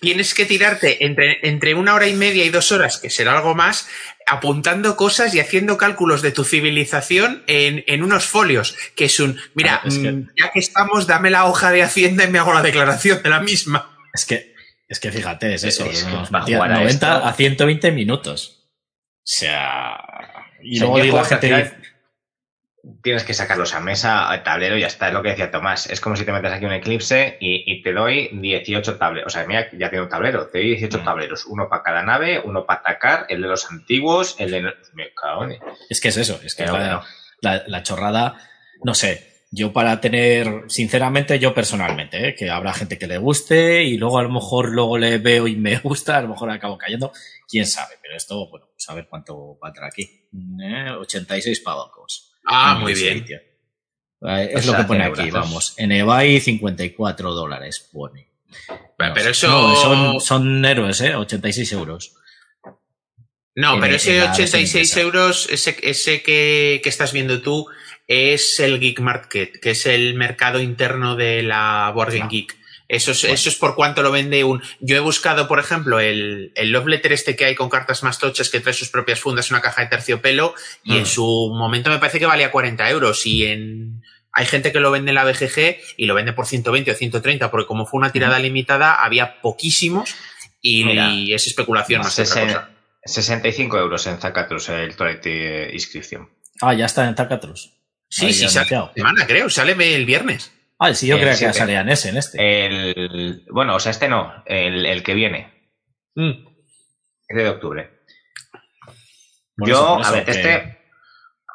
tienes 0.00 0.34
que 0.34 0.44
tirarte 0.44 1.04
entre, 1.04 1.38
entre 1.48 1.74
una 1.74 1.94
hora 1.94 2.06
y 2.06 2.12
media 2.12 2.44
y 2.44 2.50
dos 2.50 2.72
horas, 2.72 2.98
que 3.00 3.08
será 3.08 3.36
algo 3.38 3.54
más, 3.54 3.88
apuntando 4.26 4.96
cosas 4.96 5.34
y 5.34 5.40
haciendo 5.40 5.76
cálculos 5.76 6.22
de 6.22 6.32
tu 6.32 6.44
civilización 6.44 7.42
en, 7.46 7.84
en 7.86 8.02
unos 8.02 8.24
folios, 8.24 8.76
que 8.94 9.06
es 9.06 9.20
un, 9.20 9.38
mira, 9.54 9.82
mm, 9.84 10.30
ya 10.38 10.50
que 10.52 10.58
estamos, 10.58 11.06
dame 11.06 11.30
la 11.30 11.46
hoja 11.46 11.70
de 11.70 11.82
Hacienda 11.82 12.24
y 12.24 12.30
me 12.30 12.38
hago 12.38 12.54
la 12.54 12.62
declaración 12.62 13.22
de 13.22 13.30
la 13.30 13.40
misma. 13.40 13.96
Es 14.12 14.24
que, 14.24 14.54
es 14.88 15.00
que 15.00 15.10
fíjate, 15.10 15.54
es 15.54 15.64
eso, 15.64 15.86
es, 15.86 16.06
90 16.06 17.28
a, 17.28 17.32
120 17.32 17.92
minutos. 17.92 18.70
O 19.18 19.26
sea, 19.26 19.98
y 20.62 20.78
luego 20.78 21.00
digo 21.00 21.16
la 21.16 21.24
gente 21.24 21.74
tienes 23.02 23.24
que 23.24 23.34
sacarlos 23.34 23.74
a 23.74 23.80
mesa, 23.80 24.28
al 24.28 24.42
tablero, 24.42 24.76
y 24.76 24.80
ya 24.80 24.86
está, 24.86 25.08
es 25.08 25.14
lo 25.14 25.22
que 25.22 25.30
decía 25.30 25.50
Tomás. 25.50 25.88
Es 25.88 26.00
como 26.00 26.16
si 26.16 26.24
te 26.24 26.32
metes 26.32 26.52
aquí 26.52 26.64
un 26.64 26.72
eclipse 26.72 27.36
y, 27.40 27.82
te 27.82 27.92
doy 27.92 28.30
18 28.32 28.96
tableros. 28.96 29.26
O 29.26 29.30
sea, 29.30 29.46
mira, 29.46 29.68
ya 29.72 29.90
tiene 29.90 30.02
un 30.02 30.08
tablero, 30.08 30.48
te 30.48 30.58
doy 30.58 30.68
18 30.68 30.98
mm. 30.98 31.04
tableros, 31.04 31.46
uno 31.46 31.68
para 31.68 31.82
cada 31.82 32.02
nave, 32.02 32.40
uno 32.44 32.66
para 32.66 32.80
atacar, 32.80 33.26
el 33.28 33.42
de 33.42 33.48
los 33.48 33.70
antiguos, 33.70 34.36
el 34.38 34.50
de... 34.50 34.62
Me 34.94 35.12
cago 35.14 35.46
Es 35.88 36.00
que 36.00 36.08
es 36.08 36.16
eso, 36.16 36.40
es 36.44 36.54
que 36.54 36.64
la, 36.64 37.82
chorrada, 37.82 38.36
no 38.82 38.94
sé. 38.94 39.32
Yo 39.50 39.72
para 39.72 40.00
tener, 40.00 40.64
sinceramente, 40.66 41.38
yo 41.38 41.54
personalmente, 41.54 42.28
¿eh? 42.28 42.34
que 42.34 42.50
habrá 42.50 42.72
gente 42.72 42.98
que 42.98 43.06
le 43.06 43.18
guste 43.18 43.84
y 43.84 43.96
luego 43.96 44.18
a 44.18 44.24
lo 44.24 44.30
mejor 44.30 44.70
luego 44.70 44.98
le 44.98 45.18
veo 45.18 45.46
y 45.46 45.54
me 45.54 45.76
gusta, 45.84 46.18
a 46.18 46.22
lo 46.22 46.28
mejor 46.28 46.50
acabo 46.50 46.76
cayendo, 46.76 47.12
quién 47.48 47.64
sabe, 47.64 47.94
pero 48.02 48.16
esto, 48.16 48.48
bueno, 48.50 48.66
pues 48.74 48.88
a 48.88 48.94
ver 48.94 49.06
cuánto 49.08 49.56
va 49.62 49.68
a 49.68 49.70
entrar 49.70 49.86
aquí. 49.86 50.28
86 50.98 51.46
¿Eh? 51.46 52.33
Ah, 52.44 52.78
muy 52.80 52.94
bien. 52.94 53.24
Es 54.20 54.66
lo 54.66 54.76
que 54.76 54.84
pone 54.84 55.04
aquí, 55.04 55.30
vamos. 55.30 55.74
En 55.76 55.92
eBay 55.92 56.40
54 56.40 57.32
dólares 57.32 57.88
pone. 57.92 58.28
pero 58.96 59.30
eso... 59.30 59.76
son, 59.76 60.20
son 60.20 60.64
héroes, 60.64 61.00
¿eh? 61.00 61.14
86 61.14 61.72
euros. 61.72 62.14
No, 63.56 63.78
pero 63.78 63.94
ese 63.94 64.22
86 64.22 64.96
euros, 64.96 65.48
ese, 65.48 65.76
ese 65.82 66.22
que, 66.22 66.80
que, 66.82 66.88
estás 66.88 67.12
viendo 67.12 67.40
tú, 67.40 67.68
es 68.08 68.58
el 68.58 68.80
Geek 68.80 69.00
Market, 69.00 69.60
que 69.60 69.70
es 69.70 69.86
el 69.86 70.14
mercado 70.14 70.60
interno 70.60 71.14
de 71.14 71.42
la 71.42 71.92
Board 71.94 72.28
Geek. 72.28 72.56
Eso 72.88 73.12
es, 73.12 73.24
eso 73.24 73.48
es 73.48 73.56
por 73.56 73.74
cuánto 73.74 74.02
lo 74.02 74.10
vende 74.10 74.44
un. 74.44 74.62
Yo 74.80 74.96
he 74.96 75.00
buscado, 75.00 75.48
por 75.48 75.58
ejemplo, 75.58 76.00
el, 76.00 76.52
el 76.54 76.70
Love 76.70 76.86
Letter 76.86 77.12
este 77.12 77.34
que 77.34 77.46
hay 77.46 77.54
con 77.54 77.70
cartas 77.70 78.02
más 78.02 78.18
tochas 78.18 78.50
que 78.50 78.60
trae 78.60 78.74
sus 78.74 78.90
propias 78.90 79.20
fundas, 79.20 79.50
una 79.50 79.62
caja 79.62 79.82
de 79.82 79.88
terciopelo, 79.88 80.54
y 80.82 80.96
en 80.96 81.04
mm. 81.04 81.06
su 81.06 81.50
momento 81.56 81.90
me 81.90 81.98
parece 81.98 82.18
que 82.18 82.26
valía 82.26 82.50
40 82.50 82.90
euros. 82.90 83.24
Y 83.26 83.46
en. 83.46 84.02
Hay 84.36 84.46
gente 84.46 84.72
que 84.72 84.80
lo 84.80 84.90
vende 84.90 85.12
en 85.12 85.14
la 85.14 85.24
BGG 85.24 85.76
y 85.96 86.06
lo 86.06 86.14
vende 86.14 86.32
por 86.32 86.46
120 86.46 86.90
o 86.90 86.94
130, 86.94 87.50
porque 87.50 87.66
como 87.68 87.86
fue 87.86 87.98
una 87.98 88.12
tirada 88.12 88.38
mm. 88.38 88.42
limitada, 88.42 88.94
había 88.94 89.40
poquísimos 89.40 90.14
y, 90.60 91.32
es 91.32 91.46
especulación 91.46 92.02
más 92.02 92.14
65 93.06 93.78
euros 93.78 94.06
en 94.06 94.18
Zacatrus 94.18 94.70
el 94.70 94.96
Toilet 94.96 95.72
inscripción. 95.74 96.30
Ah, 96.60 96.74
ya 96.74 96.86
está 96.86 97.06
en 97.06 97.14
Zacatrus. 97.14 97.74
Sí, 98.08 98.32
sí, 98.32 98.48
sale 98.48 98.68
semana, 98.94 99.26
creo, 99.26 99.50
sale 99.50 99.72
el 99.94 100.06
viernes. 100.06 100.52
Ah, 100.78 100.92
sí, 100.92 101.06
yo 101.06 101.16
creía 101.16 101.36
que 101.36 101.52
salía 101.52 101.80
en 101.80 101.88
ese, 101.88 102.08
en 102.08 102.16
este. 102.16 102.66
El, 102.66 103.44
bueno, 103.50 103.76
o 103.76 103.80
sea, 103.80 103.90
este 103.90 104.08
no, 104.08 104.42
el, 104.46 105.02
que 105.02 105.14
viene. 105.14 105.70
Mm. 106.14 106.46
Este 107.28 107.42
de 107.42 107.48
octubre. 107.48 107.90
yo, 109.56 110.04
a 110.04 110.10
ver, 110.10 110.28
este, 110.28 110.78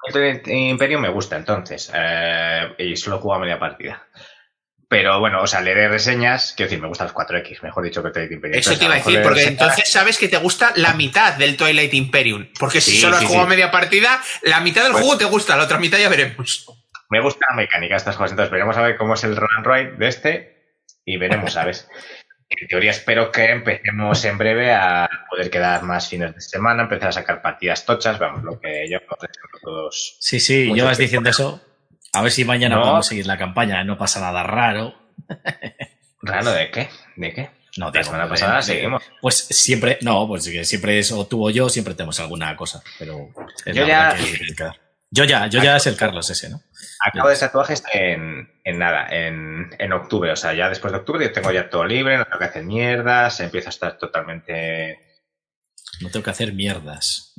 este 0.08 0.56
Imperio 0.56 1.00
me 1.00 1.10
gusta, 1.10 1.36
entonces. 1.36 1.92
Eh, 1.94 2.76
y 2.80 2.96
solo 2.96 3.20
juego 3.20 3.36
a 3.36 3.40
media 3.40 3.60
partida. 3.60 4.08
Pero 4.88 5.20
bueno, 5.20 5.44
o 5.44 5.48
sea, 5.48 5.62
leeré 5.62 5.88
reseñas, 5.88 6.54
quiero 6.58 6.68
decir, 6.68 6.82
me 6.82 6.88
gustan 6.88 7.08
los 7.08 7.16
4X, 7.16 7.62
mejor 7.62 7.84
dicho 7.84 8.02
que 8.02 8.10
Twilight 8.10 8.32
Imperium. 8.32 8.60
Eso 8.60 8.76
te 8.76 8.86
iba 8.86 8.96
a 8.96 8.98
decir, 8.98 9.22
porque 9.22 9.44
entonces 9.44 9.88
sabes 9.88 10.18
que 10.18 10.30
te 10.30 10.38
gusta 10.38 10.74
la 10.78 10.94
mitad 10.94 11.36
del 11.36 11.56
Twilight 11.58 11.94
Imperium. 11.94 12.48
Porque 12.58 12.82
si 12.82 12.98
solo 12.98 13.18
has 13.18 13.24
jugado 13.26 13.46
a 13.46 13.50
media 13.50 13.70
partida, 13.70 14.20
la 14.42 14.62
mitad 14.62 14.82
del 14.82 14.94
pues 14.94 15.04
juego 15.04 15.20
te 15.20 15.26
gusta, 15.26 15.56
la 15.58 15.66
otra 15.66 15.78
mitad 15.78 16.00
ya 16.00 16.10
veremos 16.10 16.66
me 17.10 17.22
gusta 17.22 17.48
la 17.50 17.56
mecánica 17.56 17.96
de 17.96 17.98
estas 17.98 18.16
cosas. 18.16 18.32
Entonces, 18.32 18.52
veremos 18.52 18.78
a 18.78 18.82
ver 18.82 18.98
cómo 18.98 19.16
es 19.16 19.24
el 19.24 19.36
run 19.36 19.64
ride 19.64 19.92
de 19.98 20.08
este 20.08 20.76
y 21.06 21.18
veremos, 21.18 21.54
¿sabes? 21.54 21.90
en 22.50 22.68
teoría 22.68 22.92
espero 22.92 23.32
que 23.32 23.46
empecemos 23.46 24.26
en 24.26 24.38
breve 24.38 24.74
a 24.74 25.08
poder 25.30 25.50
quedar 25.50 25.84
más 25.84 26.10
fines 26.10 26.34
de 26.34 26.42
semana, 26.42 26.84
empezar 26.84 27.10
a 27.10 27.14
sacar 27.14 27.42
partidas 27.42 27.86
tochas, 27.86 28.18
vamos, 28.18 28.44
lo 28.44 28.60
que 28.60 28.90
yo 28.90 29.00
todos. 29.62 30.18
Sí, 30.20 30.40
sí, 30.40 30.72
yo 30.76 30.86
vas 30.86 30.98
diciendo 30.98 31.30
eso. 31.30 31.62
A 32.14 32.24
ver 32.24 32.32
si 32.32 32.44
mañana 32.44 32.76
vamos 32.76 32.88
podemos 32.88 33.08
seguir 33.08 33.28
la 33.28 33.38
campaña, 33.38 33.84
no 33.84 33.98
pasa 33.98 34.20
nada 34.20 34.42
raro. 34.42 34.96
¿Raro 36.22 36.52
de 36.52 36.72
qué? 36.72 36.90
¿De 37.16 37.34
qué? 37.34 37.50
No, 37.78 37.92
la 37.92 38.04
semana 38.04 38.28
pasada 38.28 38.62
seguimos. 38.64 39.04
Pues 39.22 39.38
siempre, 39.38 40.00
no, 40.02 40.28
pues 40.28 40.44
siempre 40.68 40.98
es 40.98 41.12
o 41.12 41.28
tú 41.28 41.48
o 41.48 41.52
yo, 41.52 41.70
siempre 41.70 41.94
tenemos 41.94 42.20
alguna 42.20 42.56
cosa, 42.56 42.82
pero 42.98 43.30
yo 43.68 43.86
ya, 43.86 44.16
yo 45.12 45.24
ya, 45.24 45.48
yo 45.48 45.62
ya 45.64 45.76
es 45.76 45.88
el 45.88 45.96
Carlos 45.96 46.30
ese, 46.30 46.50
¿no? 46.50 46.62
Acabo 47.04 47.30
de 47.30 47.36
tatuajes 47.36 47.84
en, 47.94 48.48
en 48.64 48.78
nada, 48.78 49.08
en, 49.10 49.76
en, 49.80 49.94
octubre. 49.94 50.32
O 50.32 50.36
sea, 50.36 50.54
ya 50.54 50.70
después 50.70 50.94
de 50.94 51.00
octubre 51.00 51.26
yo 51.26 51.32
tengo 51.32 51.52
ya 51.52 51.70
todo 51.70 51.86
libre, 51.86 52.18
no 52.18 52.26
tengo 52.26 52.40
que 52.40 52.46
hacer 52.46 52.64
mierdas, 52.64 53.40
empiezo 53.40 53.70
a 53.70 53.72
estar 53.72 53.98
totalmente. 53.98 55.00
No 56.02 56.10
tengo 56.10 56.24
que 56.24 56.30
hacer 56.30 56.54
mierdas. 56.54 57.34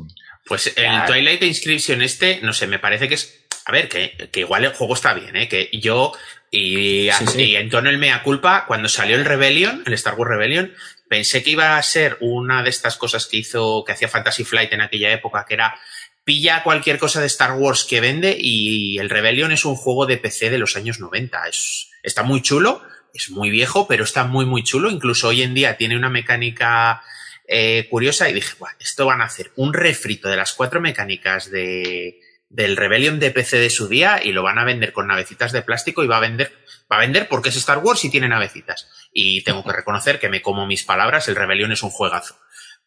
Pues 0.46 0.72
el 0.76 1.04
Twilight 1.06 1.42
Inscription 1.42 2.02
este, 2.02 2.40
no 2.42 2.52
sé, 2.52 2.66
me 2.66 2.80
parece 2.80 3.09
que 3.09 3.14
es. 3.14 3.46
A 3.66 3.72
ver, 3.72 3.88
que, 3.88 4.30
que 4.33 4.40
igual 4.40 4.64
el 4.64 4.72
juego 4.72 4.94
está 4.94 5.14
bien, 5.14 5.37
¿eh? 5.37 5.48
Que 5.48 5.70
yo. 5.72 6.12
Y, 6.50 7.09
y 7.37 7.56
en 7.56 7.70
tono 7.70 7.90
el 7.90 7.98
mea 7.98 8.24
culpa, 8.24 8.64
cuando 8.66 8.88
salió 8.88 9.14
el 9.14 9.24
Rebellion, 9.24 9.85
el 9.87 9.92
Star 9.92 10.14
Wars 10.14 10.30
Rebellion, 10.30 10.74
pensé 11.09 11.44
que 11.44 11.50
iba 11.50 11.76
a 11.76 11.83
ser 11.85 12.16
una 12.20 12.64
de 12.64 12.70
estas 12.70 12.96
cosas 12.96 13.26
que 13.26 13.37
hizo, 13.37 13.85
que 13.85 13.92
hacía 13.92 14.09
Fantasy 14.09 14.42
Flight 14.42 14.72
en 14.72 14.80
aquella 14.80 15.12
época, 15.12 15.44
que 15.46 15.54
era 15.54 15.78
pilla 16.24 16.62
cualquier 16.62 16.98
cosa 16.98 17.20
de 17.20 17.26
Star 17.26 17.52
Wars 17.52 17.85
que 17.85 18.00
vende 18.00 18.37
y 18.38 18.98
el 18.98 19.11
Rebellion 19.11 19.52
es 19.52 19.64
un 19.64 19.76
juego 19.76 20.06
de 20.06 20.16
PC 20.16 20.50
de 20.50 20.59
los 20.59 20.76
años 20.76 21.00
90. 21.00 21.48
Es, 21.48 21.90
está 22.02 22.22
muy 22.22 22.42
chulo, 22.42 22.83
es 23.14 23.30
muy 23.30 23.50
viejo, 23.50 23.87
pero 23.88 24.04
está 24.04 24.24
muy, 24.24 24.46
muy 24.46 24.62
chulo. 24.62 24.90
Incluso 24.90 25.28
hoy 25.28 25.42
en 25.42 25.54
día 25.54 25.76
tiene 25.76 25.96
una 25.96 26.11
mecánica 26.11 27.02
eh, 27.48 27.88
curiosa 27.90 28.28
y 28.28 28.35
dije, 28.35 28.54
bueno, 28.59 28.76
esto 28.78 29.06
van 29.06 29.20
a 29.20 29.24
hacer 29.24 29.52
un 29.56 29.74
refrito 29.74 30.28
de 30.28 30.37
las 30.37 30.52
cuatro 30.52 30.80
mecánicas 30.80 31.50
de, 31.50 32.20
del 32.48 32.76
Rebellion 32.76 33.18
de 33.18 33.30
PC 33.30 33.59
de 33.59 33.70
su 33.70 33.88
día 33.88 34.20
y 34.22 34.33
lo 34.33 34.42
van 34.42 34.59
a 34.59 34.64
vender 34.64 34.92
con 34.92 35.06
navecitas 35.06 35.52
de 35.52 35.62
plástico 35.62 36.04
y 36.04 36.09
va 36.09 36.18
a 36.18 36.20
vender, 36.20 36.52
va 36.90 36.96
a 36.96 37.00
vender 37.00 37.28
porque 37.28 37.48
es 37.48 37.56
Star 37.56 37.78
Wars 37.78 38.04
y 38.04 38.11
tiene 38.11 38.28
navecitas. 38.28 38.88
Y 39.12 39.42
tengo 39.42 39.64
que 39.64 39.72
reconocer 39.72 40.18
que 40.20 40.28
me 40.28 40.42
como 40.42 40.66
mis 40.66 40.85
palabras, 40.85 41.28
el 41.28 41.37
Rebellion 41.37 41.72
es 41.72 41.83
un 41.83 41.90
juegazo. 41.90 42.37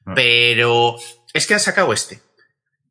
Mm. 0.06 0.14
Pero 0.16 0.98
es 1.34 1.48
que 1.48 1.54
han 1.54 1.60
sacado 1.60 1.94
este. 1.94 2.22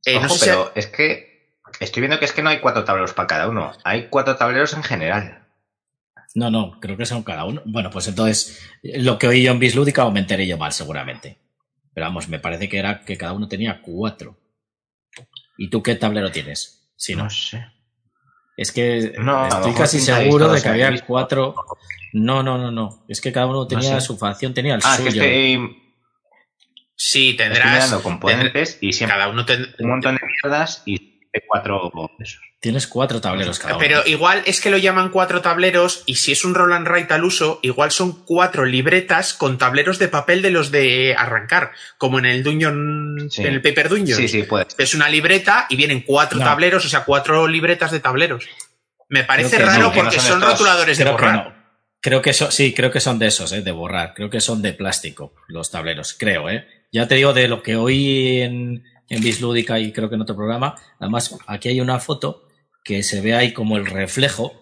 Eh, 0.04 0.20
pero 0.40 0.72
es 0.74 0.86
que 0.86 1.56
estoy 1.80 2.00
viendo 2.00 2.18
que 2.18 2.24
es 2.24 2.32
que 2.32 2.42
no 2.42 2.50
hay 2.50 2.60
cuatro 2.60 2.84
tableros 2.84 3.12
para 3.12 3.26
cada 3.26 3.48
uno. 3.48 3.72
Hay 3.84 4.08
cuatro 4.08 4.36
tableros 4.36 4.72
en 4.74 4.82
general. 4.82 5.46
No, 6.34 6.50
no, 6.50 6.80
creo 6.80 6.96
que 6.96 7.06
son 7.06 7.22
cada 7.22 7.44
uno. 7.44 7.62
Bueno, 7.66 7.90
pues 7.90 8.08
entonces 8.08 8.60
lo 8.82 9.18
que 9.18 9.28
oí 9.28 9.42
yo 9.42 9.52
en 9.52 9.58
Bislúdica 9.58 10.04
o 10.04 10.10
me 10.10 10.20
enteré 10.20 10.46
yo 10.46 10.56
mal, 10.56 10.72
seguramente. 10.72 11.38
Pero 11.94 12.06
vamos, 12.06 12.28
me 12.28 12.38
parece 12.38 12.68
que 12.68 12.78
era 12.78 13.00
que 13.04 13.18
cada 13.18 13.32
uno 13.32 13.48
tenía 13.48 13.82
cuatro. 13.82 14.38
¿Y 15.58 15.68
tú 15.68 15.82
qué 15.82 15.94
tablero 15.94 16.30
tienes? 16.30 16.90
Si 16.96 17.14
no, 17.14 17.28
sé. 17.28 17.66
Es 18.56 18.72
que 18.72 18.98
estoy 18.98 19.74
casi 19.76 20.00
seguro 20.00 20.48
de 20.52 20.62
que 20.62 20.68
había 20.68 20.90
cuatro. 21.06 21.54
No, 22.12 22.42
no, 22.42 22.58
no, 22.58 22.70
no. 22.70 23.04
Es 23.08 23.20
que 23.20 23.32
cada 23.32 23.46
uno 23.46 23.66
tenía 23.66 24.00
su 24.00 24.16
facción, 24.16 24.54
tenía 24.54 24.74
el 24.74 24.80
ah, 24.84 24.96
suyo. 24.96 25.22
Sí, 27.04 27.34
tendrás. 27.34 27.92
componentes 27.94 28.78
y 28.80 28.92
siempre 28.92 29.18
cada 29.18 29.28
uno 29.28 29.44
un 29.80 29.88
montón 29.88 30.14
de 30.14 30.20
mierdas 30.24 30.84
y 30.86 31.18
cuatro 31.48 31.90
Tienes 32.60 32.86
cuatro 32.86 33.20
tableros 33.20 33.58
cada 33.58 33.74
uno. 33.74 33.80
Pero 33.80 34.06
igual 34.06 34.44
es 34.46 34.60
que 34.60 34.70
lo 34.70 34.78
llaman 34.78 35.10
cuatro 35.10 35.42
tableros 35.42 36.04
y 36.06 36.14
si 36.14 36.30
es 36.30 36.44
un 36.44 36.54
roll 36.54 36.72
and 36.72 36.86
write 36.86 37.12
al 37.12 37.24
uso, 37.24 37.58
igual 37.62 37.90
son 37.90 38.24
cuatro 38.24 38.64
libretas 38.64 39.34
con 39.34 39.58
tableros 39.58 39.98
de 39.98 40.06
papel 40.06 40.42
de 40.42 40.52
los 40.52 40.70
de 40.70 41.16
arrancar, 41.18 41.72
como 41.98 42.20
en 42.20 42.24
el 42.24 42.44
Dungeon, 42.44 43.28
en 43.36 43.46
el 43.46 43.60
Paper 43.60 43.88
Dungeon. 43.88 44.16
Sí, 44.16 44.28
sí, 44.28 44.44
puede. 44.44 44.68
Es 44.78 44.94
una 44.94 45.08
libreta 45.08 45.66
y 45.68 45.74
vienen 45.74 46.02
cuatro 46.02 46.38
tableros, 46.38 46.86
o 46.86 46.88
sea, 46.88 47.02
cuatro 47.02 47.48
libretas 47.48 47.90
de 47.90 47.98
tableros. 47.98 48.48
Me 49.08 49.24
parece 49.24 49.58
raro 49.58 49.92
porque 49.92 50.20
son, 50.20 50.40
rotuladores 50.40 50.98
de 50.98 51.04
borrar. 51.04 51.62
Creo 52.00 52.22
que 52.22 52.30
eso, 52.30 52.52
sí, 52.52 52.72
creo 52.72 52.92
que 52.92 53.00
son 53.00 53.18
de 53.18 53.26
esos, 53.26 53.50
¿eh? 53.50 53.62
de 53.62 53.72
borrar. 53.72 54.14
Creo 54.14 54.30
que 54.30 54.40
son 54.40 54.62
de 54.62 54.72
plástico 54.72 55.34
los 55.48 55.72
tableros, 55.72 56.14
creo, 56.16 56.48
¿eh? 56.48 56.81
Ya 56.92 57.08
te 57.08 57.14
digo 57.14 57.32
de 57.32 57.48
lo 57.48 57.62
que 57.62 57.76
oí 57.76 58.42
en, 58.42 58.84
en 59.08 59.22
Bislúdica 59.22 59.80
y 59.80 59.92
creo 59.92 60.08
que 60.08 60.14
en 60.14 60.22
otro 60.22 60.36
programa. 60.36 60.76
Además, 61.00 61.36
aquí 61.46 61.70
hay 61.70 61.80
una 61.80 61.98
foto 61.98 62.48
que 62.84 63.02
se 63.02 63.20
ve 63.20 63.34
ahí 63.34 63.52
como 63.52 63.76
el 63.76 63.86
reflejo 63.86 64.52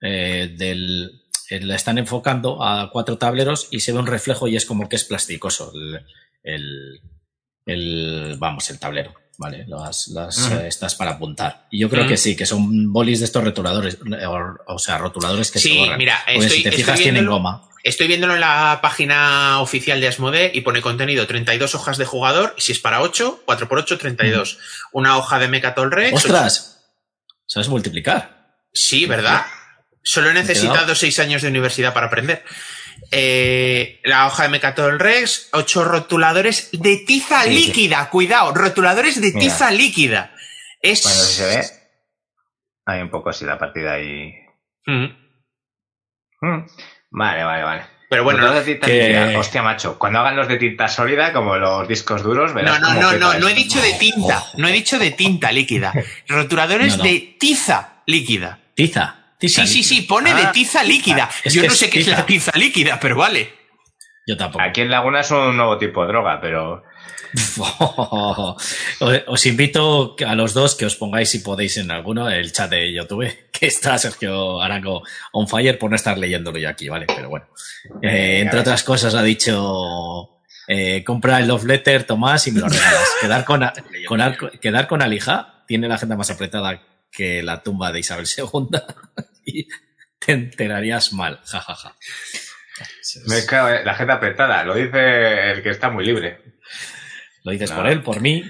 eh, 0.00 0.54
del. 0.56 1.22
Eh, 1.48 1.60
la 1.60 1.76
están 1.76 1.98
enfocando 1.98 2.62
a 2.62 2.90
cuatro 2.90 3.18
tableros 3.18 3.68
y 3.70 3.80
se 3.80 3.92
ve 3.92 4.00
un 4.00 4.06
reflejo 4.06 4.48
y 4.48 4.56
es 4.56 4.66
como 4.66 4.88
que 4.88 4.96
es 4.96 5.04
plasticoso 5.04 5.72
el, 6.42 7.00
el, 7.66 8.36
vamos, 8.38 8.68
el 8.70 8.80
tablero. 8.80 9.14
Vale, 9.38 9.66
las, 9.68 10.08
las 10.08 10.50
eh, 10.50 10.66
estas 10.66 10.94
para 10.94 11.12
apuntar. 11.12 11.68
Y 11.70 11.80
yo 11.80 11.90
creo 11.90 12.06
que 12.08 12.16
sí, 12.16 12.34
que 12.34 12.46
son 12.46 12.90
bolis 12.90 13.18
de 13.18 13.26
estos 13.26 13.44
rotuladores, 13.44 13.98
o, 14.66 14.78
sea, 14.78 14.96
rotuladores 14.96 15.50
que 15.50 15.58
sí, 15.58 15.74
se 15.74 15.78
borran. 15.78 15.98
mira, 15.98 16.18
estoy, 16.26 16.48
si 16.48 16.62
te 16.62 16.70
estoy 16.70 16.84
fijas 16.84 17.00
tienen 17.00 17.26
goma. 17.26 17.68
Estoy 17.86 18.08
viéndolo 18.08 18.34
en 18.34 18.40
la 18.40 18.80
página 18.82 19.60
oficial 19.60 20.00
de 20.00 20.08
Asmode 20.08 20.50
y 20.52 20.62
pone 20.62 20.82
contenido 20.82 21.24
32 21.28 21.76
hojas 21.76 21.98
de 21.98 22.04
jugador, 22.04 22.52
y 22.56 22.60
si 22.62 22.72
es 22.72 22.80
para 22.80 23.00
8, 23.00 23.42
4 23.44 23.68
por 23.68 23.78
8, 23.78 23.96
32. 23.98 24.58
Una 24.90 25.16
hoja 25.16 25.38
de 25.38 25.46
Mecatol 25.46 25.92
Rex. 25.92 26.12
¡Ostras! 26.12 26.84
¿Sabes 27.46 27.68
multiplicar? 27.68 28.56
Sí, 28.72 29.06
¿verdad? 29.06 29.46
Solo 30.02 30.30
he 30.30 30.34
necesitado 30.34 30.96
seis 30.96 31.20
años 31.20 31.42
de 31.42 31.48
universidad 31.48 31.94
para 31.94 32.08
aprender. 32.08 32.44
Eh, 33.12 34.00
la 34.02 34.26
hoja 34.26 34.42
de 34.42 34.48
Mecatol 34.48 34.98
Rex, 34.98 35.50
ocho 35.52 35.84
rotuladores 35.84 36.70
de 36.72 36.96
tiza 37.06 37.44
Sí, 37.44 37.50
sí. 37.50 37.54
líquida. 37.66 38.10
Cuidado, 38.10 38.52
rotuladores 38.52 39.20
de 39.20 39.28
Mira. 39.28 39.38
tiza 39.38 39.70
líquida. 39.70 40.34
Es. 40.82 41.04
Bueno, 41.04 41.18
si 41.20 41.34
se 41.34 41.46
ve, 41.46 41.64
hay 42.84 43.00
un 43.00 43.10
poco 43.10 43.30
así 43.30 43.44
la 43.44 43.58
partida 43.60 43.92
ahí. 43.92 44.32
Mm. 44.86 45.04
Mm. 46.40 46.66
Vale, 47.10 47.44
vale, 47.44 47.62
vale. 47.62 47.82
Pero 48.08 48.22
bueno, 48.22 48.40
Los 48.40 48.50
no, 48.50 48.56
de 48.56 48.64
tinta 48.64 48.86
que- 48.86 48.92
líquida. 49.08 49.38
Hostia, 49.38 49.62
macho. 49.62 49.98
Cuando 49.98 50.20
hagan 50.20 50.36
los 50.36 50.46
de 50.46 50.58
tinta 50.58 50.86
sólida, 50.88 51.32
como 51.32 51.56
los 51.56 51.88
discos 51.88 52.22
duros, 52.22 52.50
no, 52.50 52.56
verás 52.56 52.80
no, 52.80 52.94
no, 52.94 53.10
peta 53.10 53.18
no, 53.18 53.34
no 53.40 53.48
he 53.48 53.54
dicho 53.54 53.80
de 53.80 53.92
tinta. 53.94 54.44
No 54.56 54.68
he 54.68 54.72
dicho 54.72 54.98
de 54.98 55.10
tinta 55.10 55.50
líquida. 55.50 55.92
Rotuladores 56.28 56.96
No, 56.98 57.04
no. 57.04 57.10
de 57.10 57.36
tiza 57.40 58.02
líquida. 58.06 58.60
Tiza. 58.74 59.16
tiza 59.38 59.66
Sí, 59.66 59.82
sí, 59.82 59.82
sí, 59.82 60.02
pone 60.02 60.34
de 60.34 60.42
Ah, 60.42 60.52
tiza 60.52 60.84
líquida. 60.84 61.28
es 61.42 61.52
Yo 61.54 61.62
que 61.62 61.68
no 61.68 61.74
sé 61.74 61.90
qué 61.90 62.00
es 62.00 62.06
la 62.08 62.24
tiza 62.24 62.52
líquida, 62.54 63.00
pero 63.00 63.16
vale. 63.16 63.52
Yo 64.28 64.36
tampoco. 64.36 64.64
Aquí 64.64 64.82
en 64.82 64.90
Laguna 64.90 65.20
es 65.20 65.30
un 65.32 65.56
nuevo 65.56 65.76
tipo 65.78 66.02
de 66.02 66.08
droga, 66.08 66.40
pero. 66.40 66.84
Os 69.26 69.46
invito 69.46 70.16
a 70.26 70.34
los 70.34 70.54
dos 70.54 70.74
que 70.74 70.86
os 70.86 70.96
pongáis, 70.96 71.30
si 71.30 71.40
podéis, 71.40 71.76
en 71.76 71.90
alguno, 71.90 72.28
el 72.30 72.52
chat 72.52 72.70
de 72.70 72.92
YouTube, 72.92 73.26
que 73.52 73.66
está 73.66 73.98
Sergio 73.98 74.60
Arango 74.60 75.02
on 75.32 75.48
fire 75.48 75.78
por 75.78 75.90
no 75.90 75.96
estar 75.96 76.16
leyéndolo 76.18 76.58
yo 76.58 76.68
aquí, 76.68 76.88
¿vale? 76.88 77.06
Pero 77.06 77.28
bueno. 77.28 77.46
Eh, 78.02 78.40
entre 78.40 78.60
otras 78.60 78.82
cosas 78.82 79.14
ha 79.14 79.22
dicho, 79.22 80.40
eh, 80.68 81.02
compra 81.04 81.38
el 81.38 81.48
love 81.48 81.64
letter, 81.64 82.04
Tomás, 82.04 82.46
y 82.46 82.52
me 82.52 82.60
lo 82.60 82.68
regalas. 82.68 83.08
Quedar 83.20 83.44
con, 83.44 83.62
a- 83.62 83.72
con 84.06 84.20
arco- 84.20 84.50
quedar 84.60 84.86
con 84.88 85.02
Alija 85.02 85.64
tiene 85.66 85.88
la 85.88 85.96
agenda 85.96 86.16
más 86.16 86.30
apretada 86.30 86.82
que 87.10 87.42
la 87.42 87.62
tumba 87.62 87.92
de 87.92 88.00
Isabel 88.00 88.26
II 88.36 88.68
y 89.44 89.66
te 90.18 90.32
enterarías 90.32 91.12
mal, 91.12 91.40
jajaja. 91.44 91.94
Me 93.26 93.44
cago 93.46 93.68
la 93.84 93.94
gente 93.94 94.12
apretada. 94.12 94.64
Lo 94.64 94.74
dice 94.74 95.52
el 95.52 95.62
que 95.62 95.70
está 95.70 95.88
muy 95.88 96.04
libre. 96.04 96.40
Lo 97.46 97.52
dices 97.52 97.70
por 97.70 97.86
él, 97.86 98.02
por 98.02 98.20
mí. 98.20 98.44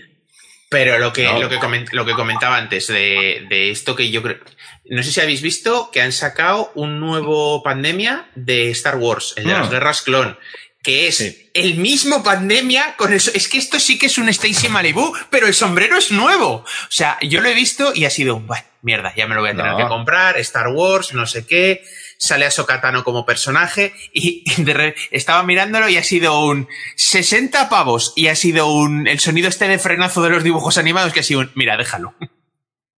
Pero 0.68 0.98
lo 0.98 1.12
que, 1.12 1.24
No. 1.24 1.38
lo 1.40 1.48
que, 1.48 1.58
coment- 1.58 1.92
lo 1.92 2.04
que 2.04 2.14
comentaba 2.14 2.56
antes 2.56 2.88
de, 2.88 3.46
de 3.48 3.70
esto 3.70 3.94
que 3.94 4.10
yo 4.10 4.22
creo. 4.22 4.38
No 4.86 5.02
sé 5.02 5.12
si 5.12 5.20
habéis 5.20 5.42
visto 5.42 5.90
que 5.92 6.00
han 6.00 6.12
sacado 6.12 6.72
un 6.74 6.98
nuevo 6.98 7.62
pandemia 7.62 8.26
de 8.34 8.70
Star 8.70 8.96
Wars, 8.96 9.34
el 9.36 9.44
de 9.44 9.54
Mm. 9.54 9.58
las 9.58 9.70
guerras 9.70 10.02
clon. 10.02 10.36
Que 10.82 11.08
es 11.08 11.16
Sí. 11.18 11.50
el 11.54 11.74
mismo 11.76 12.22
pandemia 12.24 12.94
con 12.96 13.12
eso. 13.12 13.30
Es 13.34 13.48
que 13.48 13.58
esto 13.58 13.78
sí 13.78 13.98
que 13.98 14.06
es 14.06 14.18
un 14.18 14.28
Stacy 14.28 14.68
Malibu, 14.68 15.12
pero 15.30 15.46
el 15.46 15.54
sombrero 15.54 15.96
es 15.98 16.10
nuevo. 16.10 16.48
O 16.64 16.64
sea, 16.90 17.18
yo 17.22 17.40
lo 17.40 17.48
he 17.48 17.54
visto 17.54 17.92
y 17.94 18.04
ha 18.04 18.10
sido 18.10 18.36
un, 18.36 18.46
"Buah, 18.46 18.62
mierda, 18.82 19.12
ya 19.16 19.26
me 19.26 19.34
lo 19.34 19.42
voy 19.42 19.50
a 19.50 19.56
tener 19.56 19.72
No. 19.72 19.76
que 19.78 19.84
comprar. 19.86 20.38
Star 20.38 20.68
Wars, 20.68 21.12
no 21.12 21.26
sé 21.26 21.44
qué. 21.46 21.84
Sale 22.18 22.46
a 22.46 22.50
Sokatano 22.50 23.04
como 23.04 23.26
personaje 23.26 23.92
y 24.12 24.44
de 24.62 24.94
estaba 25.10 25.42
mirándolo 25.42 25.88
y 25.88 25.96
ha 25.96 26.02
sido 26.02 26.44
un 26.46 26.68
60 26.96 27.68
pavos 27.68 28.12
y 28.16 28.28
ha 28.28 28.34
sido 28.34 28.72
un 28.72 29.06
el 29.06 29.20
sonido 29.20 29.48
este 29.48 29.68
de 29.68 29.78
frenazo 29.78 30.22
de 30.22 30.30
los 30.30 30.42
dibujos 30.44 30.78
animados 30.78 31.12
que 31.12 31.20
ha 31.20 31.24
sido 31.24 31.40
un 31.40 31.52
mira, 31.54 31.76
déjalo. 31.76 32.14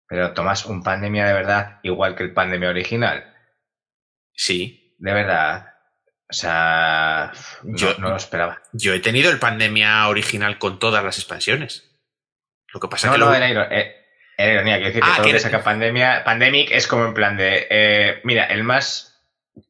Pero 0.09 0.33
Tomás, 0.33 0.65
un 0.67 0.83
pandemia 0.83 1.27
de 1.27 1.35
verdad, 1.35 1.81
igual 1.83 2.15
que 2.17 2.23
el 2.23 2.33
pandemia 2.33 2.71
original. 2.71 3.35
Sí. 4.35 4.95
De 4.99 5.13
verdad. 5.13 5.67
O 6.31 6.33
sea, 6.35 7.33
no, 7.63 7.77
Yo- 7.77 7.95
no 7.99 8.11
lo 8.11 8.17
esperaba. 8.17 8.61
Yo 8.73 8.93
he 8.95 9.01
tenido 9.01 9.31
el 9.31 9.39
pandemia 9.39 10.07
original 10.09 10.59
con 10.59 10.79
todas 10.79 11.03
las 11.05 11.19
expansiones. 11.19 11.91
Lo 12.73 12.81
que 12.81 12.89
pasa 12.89 13.07
No, 13.09 13.13
que 13.15 13.19
no, 13.21 13.27
lo- 13.27 13.35
era, 13.35 13.69
eh, 13.71 13.95
era 14.37 14.53
ironía. 14.55 14.75
Quiero 14.77 14.89
decir 14.89 15.03
Ah, 15.05 15.09
que 15.11 15.17
todo 15.17 15.27
que 15.27 15.33
que 15.33 15.41
saca 15.41 15.65
pandemia, 15.65 16.25
Pandemic 16.25 16.71
es 16.71 16.87
como 16.87 17.07
en 17.07 17.15
plan 17.15 17.37
de. 17.37 17.67
eh, 17.71 18.21
mira, 18.25 18.45
el 18.45 18.63
más 18.65 19.08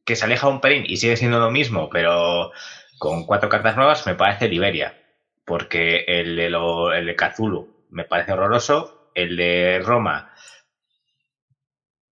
que 0.05 0.15
se 0.15 0.25
aleja 0.25 0.47
un 0.47 0.61
pelín 0.61 0.83
y 0.87 0.97
sigue 0.97 1.17
siendo 1.17 1.39
lo 1.39 1.51
mismo, 1.51 1.89
pero 1.89 2.51
con 2.97 3.25
cuatro 3.25 3.49
cartas 3.49 3.75
nuevas, 3.75 4.05
me 4.05 4.15
parece 4.15 4.47
Liberia. 4.47 4.95
Porque 5.45 6.05
el 6.07 6.35
de, 6.35 6.49
lo, 6.49 6.93
el 6.93 7.05
de 7.07 7.15
Cthulhu 7.15 7.85
me 7.89 8.03
parece 8.03 8.33
horroroso. 8.33 9.11
El 9.15 9.35
de 9.35 9.81
Roma. 9.83 10.31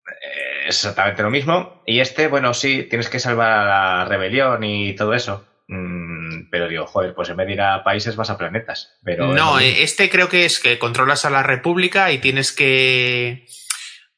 eh, 0.07 0.69
es 0.69 0.77
exactamente 0.77 1.23
lo 1.23 1.31
mismo. 1.31 1.83
Y 1.87 2.01
este, 2.01 2.29
bueno, 2.29 2.55
sí, 2.55 2.85
tienes 2.85 3.09
que 3.09 3.19
salvar 3.19 3.51
a 3.51 3.65
la 3.65 4.05
rebelión 4.05 4.63
y 4.65 4.95
todo 4.95 5.15
eso. 5.15 5.47
Mm, 5.67 6.51
pero 6.51 6.69
digo, 6.69 6.87
joder, 6.87 7.15
pues 7.15 7.29
en 7.31 7.37
vez 7.37 7.47
de 7.47 7.53
ir 7.55 7.61
a 7.63 7.83
países 7.83 8.17
vas 8.17 8.31
a 8.31 8.39
planetas. 8.39 8.99
Pero 9.03 9.33
No, 9.33 9.59
eh, 9.59 9.83
este 9.83 10.11
creo 10.11 10.29
que 10.29 10.45
es 10.45 10.61
que 10.61 10.79
controlas 10.79 11.25
a 11.25 11.31
la 11.31 11.43
República 11.43 12.13
y 12.13 12.19
tienes 12.19 12.53
que. 12.53 13.47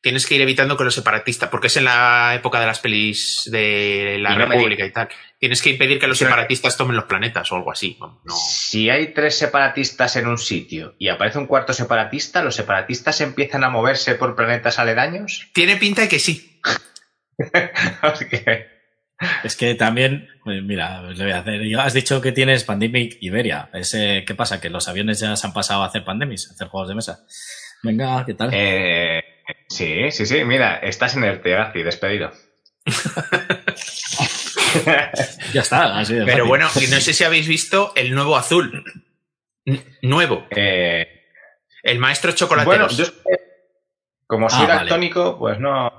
Tienes 0.01 0.27
que 0.27 0.37
ir 0.37 0.43
evitando 0.43 0.77
que 0.77 0.85
los 0.85 0.95
separatistas, 0.95 1.49
porque 1.49 1.67
es 1.67 1.77
en 1.77 1.85
la 1.85 2.35
época 2.35 2.61
de 2.61 2.67
las 2.67 2.79
pelis 2.79 3.49
de 3.51 4.19
la 4.21 4.35
Y 4.35 4.37
no 4.37 4.47
me 4.47 4.55
República 4.55 4.85
y 4.87 4.93
tal. 4.93 5.09
Tienes 5.39 5.61
que 5.63 5.71
impedir 5.71 5.99
que 5.99 6.07
los 6.07 6.19
separatistas 6.19 6.77
tomen 6.77 6.97
los 6.97 7.07
planetas 7.07 7.51
o 7.51 7.57
algo 7.57 7.73
así. 7.73 7.99
No. 8.01 8.35
Si 8.35 8.89
hay 8.89 9.13
tres 9.13 9.37
separatistas 9.37 10.17
en 10.17 10.29
un 10.29 10.39
sitio 10.39 10.95
y 10.99 11.09
aparece 11.09 11.39
un 11.39 11.47
cuarto 11.47 11.73
separatista, 11.73 12.43
¿los 12.43 12.55
separatistas 12.55 13.21
empiezan 13.21 13.65
a 13.65 13.71
moverse 13.71 14.15
por 14.15 14.37
planetas 14.37 14.79
aledaños? 14.79 15.49
Tiene 15.55 15.77
pinta 15.77 16.03
de 16.03 16.09
que 16.09 16.19
sí. 16.19 16.61
Es 19.45 19.57
que 19.57 19.75
también, 19.75 20.29
pues 20.45 20.63
mira, 20.63 21.03
le 21.03 21.25
voy 21.25 21.33
a 21.33 21.39
hacer. 21.39 21.63
Has 21.79 21.95
dicho 21.95 22.21
que 22.21 22.33
tienes 22.33 22.65
Pandemic 22.65 23.17
Iberia. 23.21 23.71
Ese, 23.73 24.25
¿Qué 24.27 24.35
pasa? 24.35 24.61
Que 24.61 24.71
los 24.71 24.89
aviones 24.89 25.21
ya 25.21 25.35
se 25.37 25.47
han 25.47 25.53
pasado 25.53 25.83
a 25.83 25.87
hacer 25.87 26.05
pandemics, 26.05 26.51
a 26.51 26.55
hacer 26.55 26.69
juegos 26.69 26.89
de 26.89 26.95
mesa. 26.95 27.25
Venga, 27.83 28.25
¿qué 28.27 28.35
tal? 28.35 28.51
eh, 28.53 29.23
sí, 29.69 30.11
sí, 30.11 30.27
sí, 30.27 30.45
mira, 30.45 30.77
estás 30.79 31.17
en 31.17 31.25
el 31.25 31.41
Tegazi, 31.43 31.83
despedido. 31.83 32.33
ya 35.53 35.61
está, 35.63 35.99
así 35.99 36.15
de 36.15 36.21
Pero 36.25 36.45
fácil. 36.45 36.49
bueno, 36.49 36.69
y 36.81 36.87
no 36.89 37.01
sé 37.01 37.13
si 37.13 37.25
habéis 37.25 37.49
visto 37.49 37.93
el 37.97 38.15
nuevo 38.15 38.37
azul. 38.37 38.85
N- 39.65 39.83
nuevo. 40.03 40.47
Eh, 40.51 41.07
El 41.83 41.99
maestro 41.99 42.31
bueno, 42.31 42.39
chocolateros. 42.39 42.97
yo 42.97 43.05
que, 43.07 43.37
como 44.27 44.49
soy 44.49 44.65
Ah, 44.65 44.69
vale. 44.69 44.79
daltónico, 44.81 45.39
pues 45.39 45.59
no. 45.59 45.91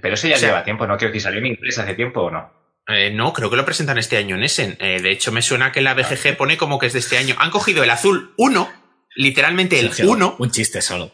Pero 0.00 0.14
eso 0.14 0.28
ya 0.28 0.36
O 0.36 0.38
sea- 0.38 0.48
lleva 0.48 0.64
tiempo, 0.64 0.86
¿no? 0.86 0.96
Quiero 0.96 1.12
decir, 1.12 1.22
salió 1.22 1.38
en 1.40 1.46
inglés 1.46 1.78
hace 1.78 1.94
tiempo 1.94 2.22
o 2.22 2.30
no. 2.30 2.52
Eh, 2.86 3.10
no, 3.10 3.32
creo 3.34 3.50
que 3.50 3.56
lo 3.56 3.64
presentan 3.66 3.98
este 3.98 4.16
año 4.16 4.36
en 4.36 4.42
Essen. 4.44 4.76
Eh, 4.80 5.00
de 5.02 5.10
hecho, 5.10 5.30
me 5.32 5.42
suena 5.42 5.72
que 5.72 5.82
la 5.82 5.92
BGG 5.94 6.36
pone 6.38 6.56
como 6.56 6.78
que 6.78 6.86
es 6.86 6.94
de 6.94 7.00
este 7.00 7.18
año. 7.18 7.34
Han 7.38 7.50
cogido 7.50 7.82
el 7.84 7.90
azul 7.90 8.32
1, 8.38 8.68
literalmente 9.16 9.78
el 9.78 9.92
Sergio, 9.92 10.12
1, 10.12 10.36
Un 10.38 10.50
chiste 10.50 10.80
solo. 10.80 11.12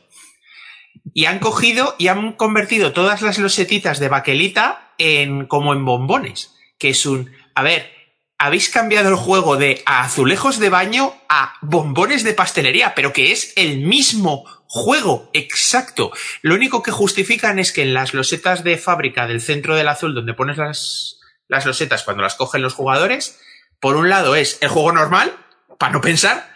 Y 1.15 1.27
han 1.27 1.39
cogido 1.39 1.95
y 1.97 2.09
han 2.09 2.33
convertido 2.33 2.93
todas 2.93 3.23
las 3.23 3.39
losetitas 3.39 4.01
de 4.01 4.09
baquelita 4.09 4.93
en 4.99 5.47
como 5.47 5.73
en 5.73 5.85
bombones. 5.85 6.55
Que 6.79 6.91
es 6.91 7.07
un. 7.07 7.33
A 7.55 7.63
ver, 7.63 7.91
habéis 8.37 8.69
cambiado 8.69 9.09
el 9.09 9.15
juego 9.15 9.57
de 9.57 9.83
azulejos 9.87 10.59
de 10.59 10.69
baño 10.69 11.15
a 11.29 11.55
bombones 11.63 12.25
de 12.25 12.35
pastelería, 12.35 12.95
pero 12.95 13.13
que 13.13 13.31
es 13.31 13.53
el 13.57 13.79
mismo 13.79 14.45
juego, 14.67 15.31
exacto. 15.33 16.11
Lo 16.43 16.57
único 16.57 16.83
que 16.83 16.91
justifican 16.91 17.61
es 17.61 17.73
que 17.73 17.83
en 17.83 17.95
las 17.95 18.13
losetas 18.13 18.65
de 18.65 18.77
fábrica 18.77 19.29
del 19.29 19.41
centro 19.41 19.77
del 19.77 19.89
azul, 19.89 20.15
donde 20.15 20.35
pones 20.35 20.59
las, 20.59 21.21
las 21.47 21.65
losetas 21.65 22.03
cuando 22.03 22.25
las 22.25 22.35
cogen 22.35 22.61
los 22.61 22.75
jugadores, 22.75 23.41
por 23.79 23.95
un 23.95 24.09
lado 24.09 24.35
es 24.35 24.59
el 24.63 24.69
juego 24.69 24.91
normal, 24.91 25.33
para 25.79 25.93
no 25.93 26.01
pensar, 26.01 26.54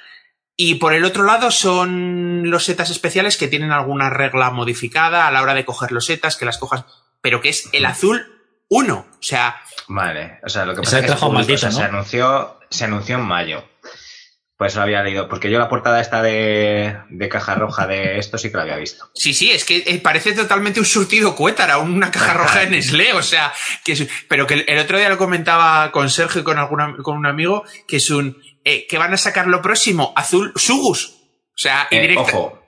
y 0.61 0.75
por 0.75 0.93
el 0.93 1.05
otro 1.05 1.23
lado 1.25 1.53
son 1.53 2.51
losetas 2.51 2.91
especiales 2.91 3.37
que 3.37 3.47
tienen 3.47 3.71
alguna 3.71 4.11
regla 4.11 4.51
modificada 4.51 5.29
a 5.29 5.31
la 5.31 5.41
hora 5.41 5.55
de 5.55 5.65
coger 5.65 5.93
losetas, 5.93 6.37
que 6.37 6.45
las 6.45 6.59
cojas, 6.59 6.85
pero 7.21 7.41
que 7.41 7.51
es 7.51 7.69
el 7.73 7.87
azul 7.87 8.27
1. 8.69 8.95
O 8.95 9.07
sea, 9.23 9.61
Vale, 9.87 10.41
o 10.45 10.49
sea, 10.49 10.67
lo 10.67 10.75
que 10.75 10.83
pasa 10.83 10.99
es 10.99 11.05
que 11.07 11.13
se 11.13 11.15
publicó- 11.17 11.33
maldito, 11.33 11.55
o 11.55 11.59
sea, 11.59 11.71
¿no? 11.71 11.77
se 11.77 11.85
anunció, 11.85 12.59
se 12.71 12.85
anunció 12.85 13.15
en 13.17 13.23
mayo. 13.23 13.65
Pues 14.57 14.75
lo 14.75 14.83
había 14.83 15.05
leído, 15.05 15.29
porque 15.29 15.53
yo 15.53 15.61
la 15.61 15.69
portada 15.69 16.01
esta 16.01 16.21
de, 16.21 16.97
de 17.11 17.29
caja 17.29 17.55
roja 17.55 17.87
de 17.87 18.19
esto 18.19 18.39
sí 18.39 18.51
que 18.51 18.57
la 18.57 18.65
había 18.65 18.77
visto. 18.77 19.09
sí, 19.15 19.33
sí, 19.33 19.53
es 19.53 19.65
que 19.65 19.85
eh, 19.87 20.01
parece 20.01 20.33
totalmente 20.33 20.81
un 20.81 20.87
surtido 20.87 21.37
cuétara, 21.37 21.79
una 21.79 22.11
caja 22.11 22.35
roja 22.35 22.59
de 22.59 22.67
Nestlé, 22.71 23.13
o 23.13 23.23
sea, 23.23 23.53
que 23.85 23.93
es, 23.93 24.09
pero 24.29 24.49
que 24.49 24.55
el, 24.55 24.65
el 24.67 24.81
otro 24.81 24.99
día 24.99 25.09
lo 25.09 25.17
comentaba 25.17 25.93
con 25.93 26.11
Sergio 26.11 26.41
y 26.41 26.45
con, 26.45 26.59
alguna, 26.59 26.97
con 27.05 27.17
un 27.17 27.27
amigo, 27.27 27.63
que 27.87 27.99
es 27.99 28.11
un, 28.11 28.37
eh, 28.65 28.87
que 28.89 28.99
van 28.99 29.13
a 29.13 29.17
sacar 29.17 29.47
lo 29.47 29.63
próximo, 29.63 30.13
azul 30.17 30.53
Sugus. 30.57 31.15
O 31.55 31.61
sea, 31.61 31.89
Eh, 31.91 32.01
directa- 32.01 32.23
ojo, 32.23 32.63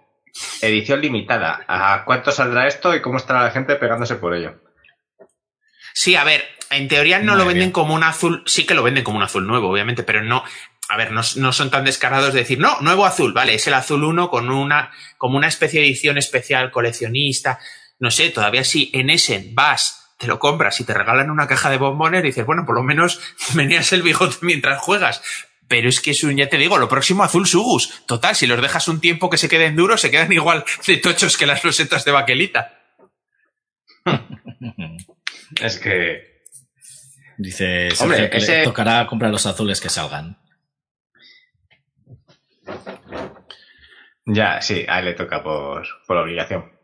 edición 0.62 1.00
limitada. 1.00 1.64
¿A 1.68 2.04
cuánto 2.04 2.32
saldrá 2.32 2.66
esto 2.66 2.94
y 2.94 3.00
cómo 3.02 3.16
estará 3.18 3.42
la 3.42 3.50
gente 3.50 3.76
pegándose 3.76 4.16
por 4.16 4.34
ello? 4.34 4.60
Sí, 5.94 6.14
a 6.16 6.24
ver, 6.24 6.44
en 6.70 6.88
teoría 6.88 7.18
no 7.18 7.34
lo 7.34 7.44
venden 7.44 7.72
como 7.72 7.94
un 7.94 8.04
azul, 8.04 8.42
sí 8.46 8.64
que 8.64 8.74
lo 8.74 8.82
venden 8.82 9.04
como 9.04 9.18
un 9.18 9.24
azul 9.24 9.46
nuevo, 9.46 9.68
obviamente, 9.70 10.02
pero 10.02 10.22
no. 10.22 10.42
a 10.88 10.96
ver, 10.96 11.12
no, 11.12 11.20
no, 11.36 11.52
son 11.52 11.70
tan 11.70 11.84
descarados 11.84 12.32
de 12.32 12.40
decir, 12.40 12.58
no, 12.58 12.80
nuevo 12.80 13.06
azul, 13.06 13.32
vale, 13.32 13.54
es 13.54 13.66
el 13.68 13.74
azul 13.74 14.02
1 14.02 14.28
con 14.28 14.50
una, 14.50 14.90
como 15.18 15.36
una 15.36 15.46
especie 15.46 15.80
de 15.80 15.86
edición 15.86 16.18
especial 16.18 16.72
coleccionista. 16.72 17.60
No 18.00 18.10
sé, 18.10 18.30
todavía 18.30 18.64
si 18.64 18.90
en 18.92 19.08
Essen 19.10 19.54
vas, 19.54 20.14
te 20.18 20.26
lo 20.26 20.40
compras 20.40 20.80
y 20.80 20.84
te 20.84 20.92
regalan 20.94 21.30
una 21.30 21.46
caja 21.46 21.70
de 21.70 21.76
bombones, 21.76 22.22
dices, 22.24 22.44
bueno, 22.44 22.64
por 22.66 22.74
lo 22.74 22.82
menos 22.82 23.20
meneas 23.54 23.92
el 23.92 24.02
bigote 24.02 24.38
mientras 24.42 24.80
juegas. 24.80 25.22
Pero 25.70 25.88
es 25.88 26.00
que 26.00 26.10
es 26.10 26.24
un, 26.24 26.36
ya 26.36 26.48
te 26.48 26.58
digo, 26.58 26.78
lo 26.78 26.88
próximo 26.88 27.22
azul 27.22 27.46
sugus. 27.46 28.04
Total, 28.04 28.34
si 28.34 28.48
los 28.48 28.60
dejas 28.60 28.88
un 28.88 29.00
tiempo 29.00 29.30
que 29.30 29.38
se 29.38 29.48
queden 29.48 29.76
duros, 29.76 30.00
se 30.00 30.10
quedan 30.10 30.32
igual 30.32 30.64
de 30.84 30.96
tochos 30.96 31.36
que 31.36 31.46
las 31.46 31.62
rosetas 31.62 32.04
de 32.04 32.10
baquelita. 32.10 32.76
es 35.62 35.78
que. 35.78 36.42
Dice, 37.38 37.88
Hombre, 38.00 38.28
que 38.28 38.38
ese... 38.38 38.64
tocará 38.64 39.06
comprar 39.06 39.30
los 39.30 39.46
azules 39.46 39.80
que 39.80 39.88
salgan. 39.88 40.38
Ya, 44.26 44.60
sí, 44.60 44.84
a 44.88 44.98
él 44.98 45.04
le 45.04 45.14
toca 45.14 45.40
por, 45.40 45.86
por 46.04 46.16
obligación. 46.16 46.79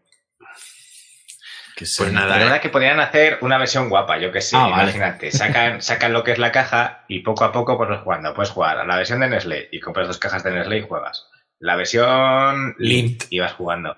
Pues 1.77 2.13
nada. 2.13 2.27
La 2.27 2.39
verdad 2.39 2.61
que 2.61 2.71
podrían 2.71 3.01
hacer 3.01 3.39
una 3.43 3.59
versión 3.59 3.91
guapa, 3.91 4.19
yo 4.19 4.33
que 4.33 4.41
sé, 4.41 4.57
ah, 4.57 4.69
imagínate. 4.69 5.31
Sacan, 5.31 5.83
sacan 5.83 6.13
lo 6.13 6.25
que 6.25 6.33
es 6.33 6.39
la 6.39 6.51
caja 6.51 7.05
y 7.07 7.21
poco 7.21 7.45
a 7.45 7.53
poco 7.53 7.77
pues 7.77 8.01
jugando. 8.01 8.33
Puedes 8.33 8.51
jugar 8.51 8.79
a 8.79 8.87
la 8.87 8.97
versión 8.97 9.21
de 9.21 9.29
Nestlé 9.29 9.69
y 9.71 9.81
compras 9.81 10.07
dos 10.07 10.19
cajas 10.19 10.43
de 10.43 10.53
Nestlé 10.53 10.79
y 10.79 10.83
juegas. 10.83 11.27
La 11.59 11.77
versión 11.77 12.75
Lint 12.79 13.25
y 13.31 13.41
vas 13.41 13.53
jugando. 13.53 13.97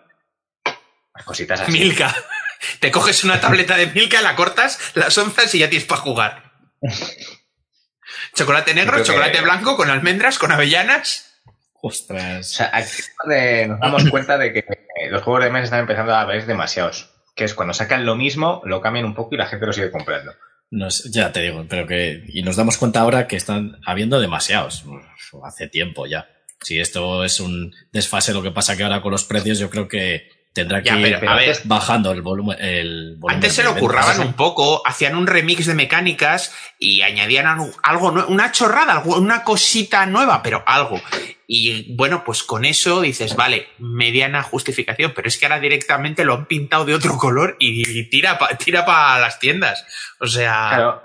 Cositas 1.25 1.61
así. 1.61 1.73
Milka. 1.73 2.15
Te 2.81 2.91
coges 2.91 3.23
una 3.23 3.41
tableta 3.41 3.77
de 3.77 3.87
Milka, 3.87 4.21
la 4.23 4.35
cortas, 4.35 4.93
las 4.95 5.17
onzas 5.17 5.55
y 5.55 5.61
ya 5.61 5.69
tienes 5.69 5.87
para 5.87 6.01
jugar. 6.01 6.53
Chocolate 8.35 8.75
negro, 8.75 9.03
chocolate 9.05 9.41
blanco, 9.41 9.77
con 9.77 9.91
almendras, 9.91 10.39
con 10.39 10.51
avellanas. 10.51 11.41
Ostras. 11.81 12.51
O 12.51 12.55
sea, 12.55 12.71
aquí 12.73 13.03
nos 13.69 13.79
damos 13.79 14.11
cuenta 14.11 14.37
de 14.37 14.53
que 14.53 14.65
los 15.11 15.23
juegos 15.23 15.45
de 15.45 15.51
mesa 15.51 15.65
están 15.65 15.81
empezando 15.81 16.15
a 16.15 16.25
ver 16.25 16.45
demasiados. 16.47 17.18
Que 17.39 17.45
es 17.45 17.55
cuando 17.55 17.73
sacan 17.73 18.05
lo 18.05 18.17
mismo, 18.17 18.61
lo 18.65 18.81
cambian 18.81 19.05
un 19.05 19.15
poco 19.15 19.37
y 19.37 19.39
la 19.39 19.47
gente 19.47 19.65
lo 19.65 19.73
sigue 19.73 19.93
comprando. 19.93 20.33
ya 20.71 21.31
te 21.33 21.41
digo, 21.41 21.65
pero 21.69 21.87
que. 21.87 22.25
Y 22.27 22.43
nos 22.43 22.57
damos 22.57 22.77
cuenta 22.77 23.01
ahora 23.01 23.29
que 23.29 23.37
están 23.37 23.79
habiendo 23.87 24.19
demasiados. 24.19 24.85
Hace 25.45 25.69
tiempo 25.69 26.07
ya. 26.07 26.29
Si 26.61 26.81
esto 26.81 27.23
es 27.23 27.39
un 27.39 27.73
desfase, 27.93 28.35
lo 28.35 28.43
que 28.43 28.51
pasa 28.51 28.77
que 28.77 28.83
ahora 28.83 29.01
con 29.01 29.13
los 29.13 29.23
precios, 29.23 29.61
yo 29.61 29.71
creo 29.71 29.87
que 29.87 30.38
tendrá 30.59 30.83
que 30.83 30.91
ir 30.91 31.19
bajando 31.65 32.13
el 32.13 32.23
volumen, 32.23 32.57
el 32.61 33.19
Antes 33.29 33.55
se 33.55 33.63
lo 33.63 33.75
curraban 33.77 34.21
un 34.21 34.35
poco, 34.35 34.83
hacían 34.87 35.17
un 35.17 35.27
remix 35.27 35.67
de 35.67 35.75
mecánicas 35.75 36.55
y 36.79 37.03
añadían 37.03 37.47
algo, 37.83 38.27
una 38.29 38.53
chorrada, 38.53 39.03
una 39.05 39.45
cosita 39.45 40.07
nueva, 40.07 40.43
pero 40.43 40.63
algo. 40.67 41.01
Y 41.47 41.95
bueno, 41.97 42.25
pues 42.25 42.43
con 42.43 42.65
eso 42.65 43.01
dices, 43.01 43.35
vale, 43.35 43.69
mediana 43.79 44.43
justificación, 44.43 45.13
pero 45.15 45.29
es 45.29 45.39
que 45.39 45.47
ahora 45.47 45.61
directamente 45.61 46.25
lo 46.25 46.35
han 46.35 46.47
pintado 46.47 46.85
de 46.85 46.95
otro 46.95 47.17
color 47.17 47.57
y 47.59 48.05
tira 48.11 48.39
para 48.39 48.57
tira 48.59 48.85
las 49.19 49.39
tiendas. 49.39 49.87
O 50.21 50.27
sea. 50.27 50.69
Claro, 50.69 51.03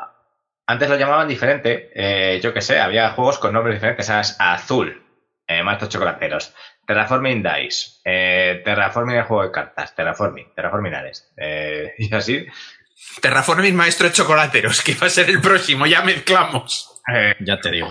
antes 0.65 0.89
lo 0.89 0.97
llamaban 0.97 1.27
diferente. 1.27 1.91
Eh, 1.95 2.39
yo 2.41 2.53
qué 2.53 2.61
sé, 2.61 2.79
había 2.79 3.11
juegos 3.11 3.39
con 3.39 3.53
nombres 3.53 3.75
diferentes. 3.75 4.09
Azul, 4.09 5.03
eh, 5.47 5.61
chocolateros. 5.87 6.53
Terraforming 6.85 7.43
Dice, 7.43 7.99
eh, 8.03 8.61
Terraforming 8.63 9.17
el 9.17 9.23
juego 9.23 9.43
de 9.43 9.51
cartas, 9.51 9.95
Terraforming, 9.95 10.53
Terraforming 10.55 10.93
Ares, 10.93 11.31
eh, 11.37 11.93
y 11.97 12.13
así. 12.13 12.45
Terraforming 13.21 13.75
Maestro 13.75 14.07
de 14.07 14.13
Chocolateros, 14.13 14.81
que 14.81 14.95
va 14.95 15.07
a 15.07 15.09
ser 15.09 15.29
el 15.29 15.41
próximo, 15.41 15.85
ya 15.85 16.01
mezclamos. 16.01 17.01
Eh, 17.13 17.35
ya 17.39 17.59
te 17.59 17.71
digo. 17.71 17.89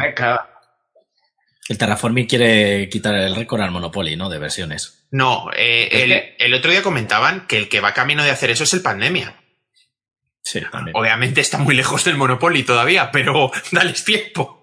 El 1.69 1.79
Terraforming 1.79 2.27
quiere 2.27 2.89
quitar 2.89 3.15
el 3.15 3.35
récord 3.37 3.61
al 3.61 3.71
Monopoly, 3.71 4.17
¿no? 4.17 4.29
De 4.29 4.39
versiones. 4.39 5.07
No, 5.11 5.51
eh, 5.57 6.35
el, 6.39 6.55
otro 6.55 6.71
día 6.71 6.83
comentaban 6.83 7.47
que 7.47 7.59
el 7.59 7.69
que 7.69 7.81
va 7.81 7.95
camino 7.95 8.25
de 8.25 8.31
hacer 8.31 8.51
eso 8.51 8.65
es 8.65 8.75
el 8.75 8.83
Pandemia. 8.83 9.37
Sí, 10.43 10.61
también. 10.73 10.97
Obviamente 10.97 11.41
está 11.41 11.59
muy 11.59 11.75
lejos 11.75 12.05
del 12.05 12.17
Monopoly 12.17 12.63
todavía, 12.65 13.11
pero 13.13 13.53
dale 13.71 13.93
tiempo. 13.93 14.62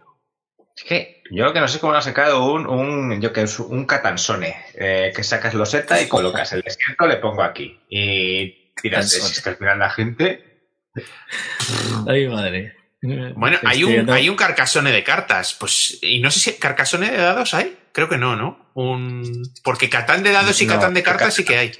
Es 0.79 0.85
que 0.85 1.23
yo 1.29 1.43
lo 1.43 1.51
que 1.51 1.59
no 1.59 1.67
sé 1.67 1.79
cómo 1.79 1.91
lo 1.91 1.99
ha 1.99 2.01
sacado 2.01 2.53
un, 2.53 2.65
un, 2.65 3.21
yo 3.21 3.33
que 3.33 3.45
un 3.67 3.85
catansone, 3.85 4.55
eh, 4.75 5.11
que 5.13 5.23
sacas 5.23 5.53
loseta 5.53 6.01
y 6.01 6.07
colocas 6.07 6.53
el 6.53 6.61
desierto, 6.61 7.05
le 7.05 7.17
pongo 7.17 7.43
aquí. 7.43 7.81
Y 7.89 8.71
tiras, 8.81 9.13
es 9.13 9.41
que 9.41 9.49
al 9.49 9.57
final 9.57 9.77
la 9.77 9.89
gente. 9.89 10.69
Ay, 12.07 12.29
madre. 12.29 12.77
Bueno, 13.01 13.57
hay 13.65 13.83
un, 13.83 14.09
hay 14.09 14.29
un 14.29 14.37
carcasone 14.37 14.93
de 14.93 15.03
cartas. 15.03 15.53
Pues, 15.53 15.99
y 16.01 16.19
no 16.19 16.31
sé 16.31 16.39
si 16.39 16.53
carcasone 16.53 17.11
de 17.11 17.17
dados 17.17 17.53
hay. 17.53 17.77
Creo 17.91 18.07
que 18.07 18.17
no, 18.17 18.37
¿no? 18.37 18.71
Un... 18.73 19.43
Porque 19.63 19.89
Catán 19.89 20.23
de 20.23 20.31
dados 20.31 20.61
y 20.61 20.67
Catán 20.67 20.93
de 20.93 21.03
cartas 21.03 21.33
sí 21.33 21.43
que 21.43 21.57
hay. 21.57 21.71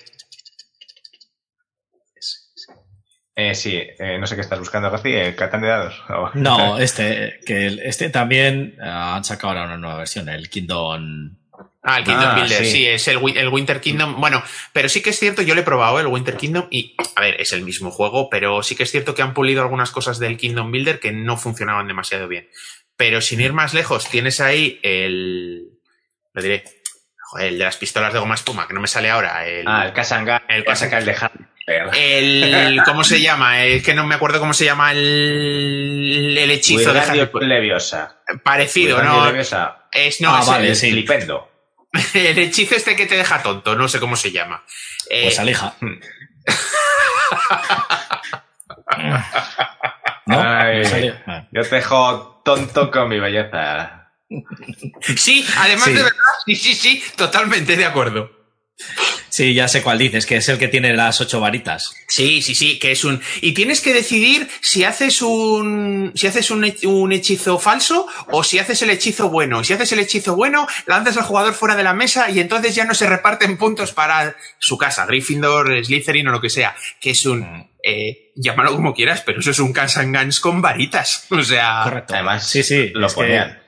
Eh, 3.39 3.55
sí, 3.55 3.81
eh, 3.99 4.17
no 4.19 4.27
sé 4.27 4.35
qué 4.35 4.41
estás 4.41 4.59
buscando, 4.59 4.91
García, 4.91 5.27
el 5.27 5.35
Catán 5.35 5.61
de 5.61 5.69
dados. 5.69 5.95
no, 6.33 6.77
este, 6.79 7.39
que 7.45 7.67
este 7.85 8.09
también 8.09 8.75
eh, 8.77 8.83
han 8.83 9.23
sacado 9.23 9.53
ahora 9.53 9.63
una 9.63 9.77
nueva 9.77 9.99
versión, 9.99 10.27
el 10.27 10.49
Kingdom. 10.49 11.37
Ah, 11.81 11.99
el 11.99 12.03
Kingdom 12.03 12.27
ah, 12.31 12.35
Builder, 12.35 12.65
sí. 12.65 12.85
es 12.85 13.07
el, 13.07 13.17
Winter 13.17 13.79
Kingdom. 13.79 14.19
Bueno, 14.19 14.43
pero 14.73 14.89
sí 14.89 15.01
que 15.01 15.11
es 15.11 15.19
cierto, 15.19 15.41
yo 15.41 15.55
lo 15.55 15.61
he 15.61 15.63
probado, 15.63 16.01
el 16.01 16.07
Winter 16.07 16.35
Kingdom, 16.35 16.67
y 16.69 16.97
a 17.15 17.21
ver, 17.21 17.39
es 17.39 17.53
el 17.53 17.61
mismo 17.61 17.91
juego, 17.91 18.29
pero 18.29 18.61
sí 18.61 18.75
que 18.75 18.83
es 18.83 18.91
cierto 18.91 19.15
que 19.15 19.21
han 19.21 19.33
pulido 19.33 19.61
algunas 19.61 19.91
cosas 19.91 20.19
del 20.19 20.35
Kingdom 20.35 20.69
Builder 20.69 20.99
que 20.99 21.13
no 21.13 21.37
funcionaban 21.37 21.87
demasiado 21.87 22.27
bien. 22.27 22.49
Pero 22.97 23.21
sin 23.21 23.39
ir 23.39 23.53
más 23.53 23.73
lejos, 23.73 24.09
tienes 24.09 24.41
ahí 24.41 24.81
el. 24.83 25.69
Lo 26.33 26.41
diré. 26.41 26.65
el 27.39 27.57
de 27.57 27.63
las 27.63 27.77
pistolas 27.77 28.11
de 28.11 28.19
goma 28.19 28.35
espuma, 28.35 28.67
que 28.67 28.73
no 28.73 28.81
me 28.81 28.87
sale 28.89 29.09
ahora. 29.09 29.47
El, 29.47 29.65
ah, 29.65 29.85
el 29.85 29.93
Kasanga, 29.93 30.43
el, 30.49 30.65
el 30.67 31.05
de 31.05 31.15
el, 31.69 32.81
¿Cómo 32.85 33.03
se 33.03 33.21
llama? 33.21 33.63
Es 33.65 33.83
que 33.83 33.93
no 33.93 34.05
me 34.05 34.15
acuerdo 34.15 34.39
cómo 34.39 34.53
se 34.53 34.65
llama 34.65 34.91
el, 34.91 36.35
el 36.37 36.51
hechizo 36.51 36.93
de 36.93 36.99
Harry 36.99 37.29
Leviosa. 37.41 38.21
Parecido, 38.43 39.01
¿no? 39.03 39.25
Leviosa. 39.25 39.87
Es, 39.91 40.21
no, 40.21 40.35
ah, 40.35 40.39
es 40.41 40.47
vale, 40.47 40.69
el, 40.69 40.75
sí. 40.75 41.05
El 42.13 42.37
hechizo 42.37 42.75
este 42.75 42.95
que 42.95 43.07
te 43.07 43.17
deja 43.17 43.41
tonto, 43.41 43.75
no 43.75 43.87
sé 43.87 43.99
cómo 43.99 44.15
se 44.15 44.31
llama. 44.31 44.63
Eh, 45.09 45.23
pues 45.23 45.39
alija. 45.39 45.73
¿No? 50.27 50.39
Ay, 50.39 50.83
yo 51.51 51.63
te 51.63 51.75
dejo 51.75 52.41
tonto 52.45 52.91
con 52.91 53.09
mi 53.09 53.19
belleza. 53.19 54.11
Sí, 55.15 55.43
además 55.57 55.87
de 55.87 55.93
verdad, 55.93 56.11
sí, 56.45 56.55
sí, 56.55 56.75
sí, 56.75 57.03
totalmente 57.15 57.75
de 57.75 57.85
acuerdo. 57.85 58.38
Sí, 59.29 59.53
ya 59.53 59.67
sé 59.67 59.83
cuál 59.83 59.97
dices, 59.97 60.25
que 60.25 60.37
es 60.37 60.49
el 60.49 60.57
que 60.57 60.67
tiene 60.67 60.93
las 60.93 61.21
ocho 61.21 61.39
varitas. 61.39 61.95
Sí, 62.07 62.41
sí, 62.41 62.55
sí, 62.55 62.79
que 62.79 62.91
es 62.91 63.03
un. 63.03 63.21
Y 63.41 63.53
tienes 63.53 63.81
que 63.81 63.93
decidir 63.93 64.49
si 64.61 64.83
haces 64.83 65.21
un. 65.21 66.11
si 66.15 66.27
haces 66.27 66.49
un, 66.51 66.73
un 66.83 67.11
hechizo 67.11 67.59
falso 67.59 68.07
o 68.31 68.43
si 68.43 68.59
haces 68.59 68.81
el 68.81 68.89
hechizo 68.89 69.29
bueno. 69.29 69.63
Si 69.63 69.73
haces 69.73 69.91
el 69.91 69.99
hechizo 69.99 70.35
bueno, 70.35 70.67
lanzas 70.87 71.17
al 71.17 71.23
jugador 71.23 71.53
fuera 71.53 71.75
de 71.75 71.83
la 71.83 71.93
mesa 71.93 72.29
y 72.29 72.39
entonces 72.39 72.75
ya 72.75 72.85
no 72.85 72.93
se 72.93 73.07
reparten 73.07 73.57
puntos 73.57 73.91
para 73.93 74.35
su 74.57 74.77
casa, 74.77 75.05
Gryffindor, 75.05 75.85
Slytherin 75.85 76.27
o 76.27 76.31
lo 76.31 76.41
que 76.41 76.49
sea. 76.49 76.75
Que 76.99 77.11
es 77.11 77.25
un. 77.25 77.41
Mm. 77.41 77.69
Eh, 77.81 78.31
llámalo 78.35 78.73
como 78.73 78.93
quieras, 78.93 79.23
pero 79.25 79.39
eso 79.39 79.51
es 79.51 79.59
un 79.59 79.71
Gans 79.71 80.39
con 80.39 80.61
varitas. 80.61 81.27
O 81.29 81.43
sea. 81.43 81.81
Correcto. 81.83 82.15
Además, 82.15 82.49
sí, 82.49 82.63
sí. 82.63 82.91
Lo 82.93 83.07
ponían. 83.07 83.61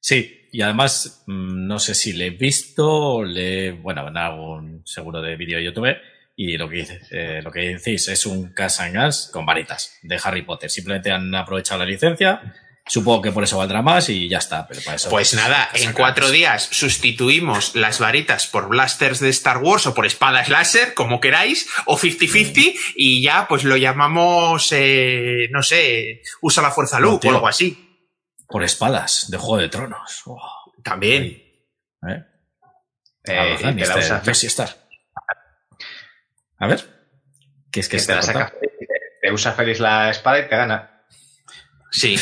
Sí, 0.00 0.35
y 0.52 0.62
además, 0.62 1.24
mm, 1.26 1.66
no 1.66 1.78
sé 1.78 1.94
si 1.94 2.12
le 2.12 2.26
he 2.26 2.30
visto, 2.30 3.22
le, 3.22 3.72
bueno, 3.72 4.08
en 4.08 4.16
algún 4.16 4.82
seguro 4.84 5.20
de 5.20 5.36
vídeo 5.36 5.58
de 5.58 5.64
YouTube, 5.64 5.96
y 6.36 6.58
lo 6.58 6.68
que, 6.68 6.76
dice, 6.76 7.00
eh, 7.10 7.40
lo 7.42 7.50
que 7.50 7.60
decís 7.60 8.08
es 8.08 8.26
un 8.26 8.52
Casangas 8.52 9.30
con 9.32 9.46
varitas 9.46 9.98
de 10.02 10.20
Harry 10.22 10.42
Potter. 10.42 10.70
Simplemente 10.70 11.10
han 11.10 11.34
aprovechado 11.34 11.80
la 11.80 11.86
licencia. 11.86 12.54
Supongo 12.86 13.22
que 13.22 13.32
por 13.32 13.42
eso 13.42 13.56
valdrá 13.56 13.80
más 13.80 14.10
y 14.10 14.28
ya 14.28 14.38
está. 14.38 14.68
Pero 14.68 14.82
para 14.82 14.96
eso, 14.96 15.08
pues 15.08 15.32
nada, 15.34 15.70
en 15.72 15.92
cuatro 15.94 16.30
días 16.30 16.68
sustituimos 16.70 17.74
las 17.74 17.98
varitas 17.98 18.46
por 18.46 18.68
blasters 18.68 19.18
de 19.18 19.30
Star 19.30 19.58
Wars 19.58 19.86
o 19.86 19.94
por 19.94 20.04
espadas 20.04 20.50
láser, 20.50 20.92
como 20.92 21.20
queráis, 21.20 21.68
o 21.86 21.98
50-50, 21.98 22.74
y 22.94 23.22
ya 23.22 23.48
pues 23.48 23.64
lo 23.64 23.76
llamamos, 23.76 24.70
eh, 24.72 25.48
no 25.50 25.62
sé, 25.62 26.22
usa 26.42 26.62
la 26.62 26.70
fuerza 26.70 27.00
luz 27.00 27.24
o 27.24 27.30
algo 27.30 27.48
así 27.48 27.85
por 28.48 28.64
espadas 28.64 29.30
de 29.30 29.38
Juego 29.38 29.58
de 29.58 29.68
Tronos. 29.68 30.24
También. 30.82 31.24
¿Eh? 31.24 32.24
Eh, 33.24 33.38
a, 33.38 33.44
ver, 33.44 33.82
A 36.58 36.66
ver. 36.66 36.96
¿Qué 37.70 37.80
es 37.80 37.88
que, 37.88 37.98
te, 37.98 38.14
te 39.20 39.32
usa 39.32 39.52
feliz 39.52 39.80
la 39.80 40.10
espada 40.10 40.38
y 40.38 40.48
te 40.48 40.56
gana. 40.56 41.02
Sí. 41.90 42.16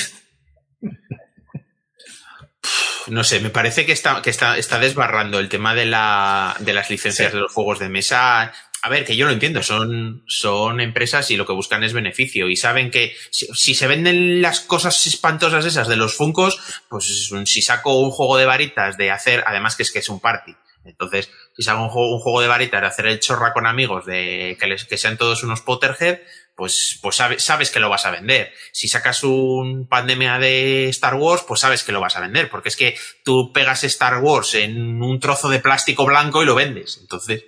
no 3.09 3.25
sé, 3.25 3.41
me 3.41 3.51
parece 3.51 3.85
que 3.85 3.93
está, 3.93 4.23
que 4.23 4.31
está, 4.31 4.57
está 4.57 4.79
desbarrando 4.79 5.39
el 5.39 5.49
tema 5.49 5.75
de, 5.75 5.85
la, 5.85 6.57
de 6.61 6.73
las 6.73 6.89
licencias 6.91 7.33
de 7.33 7.41
los 7.41 7.53
juegos 7.53 7.79
de 7.79 7.89
mesa. 7.89 8.53
A 8.85 8.91
ver, 8.91 9.07
que 9.07 9.17
yo 9.17 9.25
lo 9.25 9.33
entiendo, 9.33 9.63
son, 9.63 10.25
son 10.27 10.79
empresas 10.79 11.31
y 11.31 11.39
lo 11.39 11.47
que 11.47 11.55
buscan 11.55 11.83
es 11.85 11.95
beneficio 11.95 12.51
y 12.51 12.57
saben 12.57 12.91
que 12.91 13.17
si, 13.31 13.47
si, 13.55 13.75
se 13.75 13.87
venden 13.87 14.43
las 14.43 14.61
cosas 14.61 15.07
espantosas 15.07 15.65
esas 15.65 15.89
de 15.89 15.97
los 15.97 16.15
Funcos, 16.15 16.61
pues 16.91 17.33
si 17.47 17.63
saco 17.63 17.99
un 17.99 18.11
juego 18.11 18.37
de 18.37 18.45
varitas 18.45 18.99
de 18.99 19.11
hacer, 19.11 19.43
además 19.47 19.75
que 19.75 19.85
es 19.85 19.91
que 19.91 20.01
es 20.01 20.11
un 20.11 20.21
party, 20.21 20.55
entonces 20.85 21.31
si 21.57 21.63
saco 21.63 21.83
un 21.83 21.89
juego, 21.89 22.43
de 22.43 22.47
varitas 22.47 22.83
de 22.83 22.87
hacer 22.87 23.07
el 23.07 23.21
chorra 23.21 23.55
con 23.55 23.67
amigos, 23.67 24.05
de 24.05 24.59
que, 24.61 24.67
les, 24.67 24.85
que 24.85 24.99
sean 24.99 25.17
todos 25.17 25.43
unos 25.45 25.63
Potterhead, 25.63 26.21
pues, 26.55 26.99
pues 27.01 27.17
sabes, 27.17 27.43
sabes 27.43 27.71
que 27.71 27.81
lo 27.81 27.89
vas 27.89 28.05
a 28.05 28.11
vender. 28.11 28.53
Si 28.71 28.87
sacas 28.87 29.25
un 29.25 29.89
pandemia 29.89 30.39
de 30.39 30.91
Star 30.91 31.15
Wars, 31.15 31.43
pues 31.49 31.61
sabes 31.61 31.85
que 31.85 31.93
lo 31.93 32.03
vas 32.03 32.17
a 32.17 32.21
vender, 32.21 32.51
porque 32.51 32.69
es 32.69 32.77
que 32.77 32.99
tú 33.25 33.51
pegas 33.51 33.83
Star 33.85 34.19
Wars 34.19 34.55
en 34.57 35.03
un 35.03 35.19
trozo 35.21 35.49
de 35.49 35.61
plástico 35.61 36.05
blanco 36.05 36.43
y 36.43 36.47
lo 36.47 36.55
vendes. 36.55 36.99
Entonces. 37.01 37.47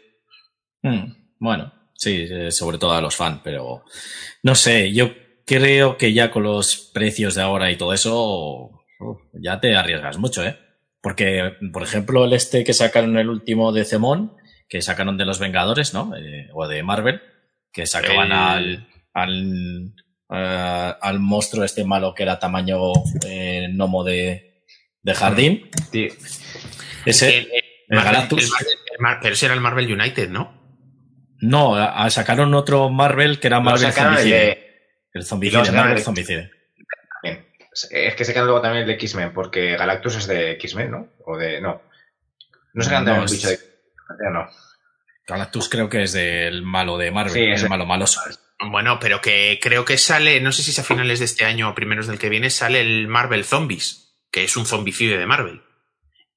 Hmm. 0.83 1.26
Bueno, 1.39 1.73
sí, 1.95 2.27
eh, 2.31 2.51
sobre 2.51 2.79
todo 2.79 2.93
a 2.93 3.01
los 3.01 3.17
fans, 3.17 3.41
pero 3.45 3.85
no 4.43 4.55
sé, 4.55 4.93
yo 4.93 5.13
creo 5.45 5.97
que 5.97 6.13
ya 6.13 6.31
con 6.31 6.43
los 6.43 6.91
precios 6.93 7.35
de 7.35 7.43
ahora 7.43 7.71
y 7.71 7.77
todo 7.77 7.93
eso, 7.93 8.85
ya 9.33 9.61
te 9.61 9.77
arriesgas 9.77 10.19
mucho, 10.19 10.45
¿eh? 10.45 10.59
Porque, 11.01 11.53
por 11.73 11.83
ejemplo, 11.83 12.25
el 12.25 12.33
este 12.33 12.65
que 12.65 12.73
sacaron 12.73 13.17
el 13.17 13.29
último 13.29 13.71
de 13.73 13.85
Cemón, 13.85 14.33
que 14.69 14.83
sacaron 14.83 15.17
de 15.17 15.25
los 15.25 15.39
Vengadores, 15.39 15.95
¿no? 15.95 16.17
Eh, 16.17 16.49
o 16.53 16.67
de 16.67 16.83
Marvel, 16.83 17.21
que 17.73 17.87
sacaban 17.87 18.33
al, 18.33 18.89
al, 19.13 19.93
uh, 20.29 20.97
al 21.01 21.21
monstruo 21.21 21.65
este 21.65 21.85
malo 21.85 22.13
que 22.15 22.25
era 22.25 22.41
tamaño 22.41 22.79
eh, 23.25 23.69
gnomo 23.71 24.03
de, 24.03 24.65
de 25.03 25.15
jardín. 25.15 25.71
Sí. 25.93 26.09
Ese, 27.05 27.39
el, 27.39 27.45
el, 27.45 27.65
el 27.89 28.03
Galactus. 28.03 28.51
pero 29.23 29.33
ese 29.33 29.47
era 29.47 29.55
el 29.55 29.61
Marvel 29.61 29.93
United, 29.93 30.29
¿no? 30.31 30.56
No, 31.41 31.77
sacaron 32.11 32.55
otro 32.55 32.91
Marvel 32.91 33.41
que 33.41 33.47
era 33.49 33.61
Marvel 33.61 33.93
Zombicide. 33.93 34.53
El, 35.13 35.21
el 35.21 35.25
Zombicide, 35.25 35.73
Marvel 35.73 36.03
Zombicide. 36.03 36.51
Es 37.91 38.15
que 38.15 38.25
sacaron 38.25 38.47
luego 38.47 38.63
también 38.63 38.83
el 38.83 38.89
de 38.89 38.95
X-Men, 38.95 39.33
porque 39.35 39.77
Galactus 39.77 40.17
es 40.17 40.27
de 40.27 40.53
X-Men, 40.53 40.91
¿no? 40.91 41.09
O 41.27 41.37
de. 41.37 41.61
No. 41.61 41.83
No 42.73 42.83
sacan 42.83 43.05
no, 43.05 43.13
también 43.13 43.29
el 43.29 43.35
bicho 43.35 43.49
de. 43.49 43.59
No. 44.33 44.47
Galactus 45.27 45.69
creo 45.69 45.89
que 45.89 46.05
es 46.05 46.13
del 46.13 46.63
malo 46.63 46.97
de 46.97 47.11
Marvel, 47.11 47.33
sí, 47.33 47.43
es 47.43 47.63
el 47.63 47.69
malo 47.69 47.85
maloso. 47.85 48.21
Bueno, 48.71 48.99
pero 49.01 49.21
que 49.21 49.59
creo 49.61 49.85
que 49.85 49.99
sale, 49.99 50.41
no 50.41 50.53
sé 50.53 50.63
si 50.63 50.71
es 50.71 50.79
a 50.79 50.85
finales 50.85 51.19
de 51.19 51.25
este 51.25 51.45
año 51.45 51.69
o 51.69 51.75
primeros 51.75 52.07
del 52.07 52.19
que 52.19 52.29
viene, 52.29 52.49
sale 52.49 52.81
el 52.81 53.09
Marvel 53.09 53.45
Zombies, 53.45 54.17
que 54.31 54.45
es 54.45 54.57
un 54.57 54.67
zombicide 54.67 55.19
de 55.19 55.27
Marvel. 55.27 55.63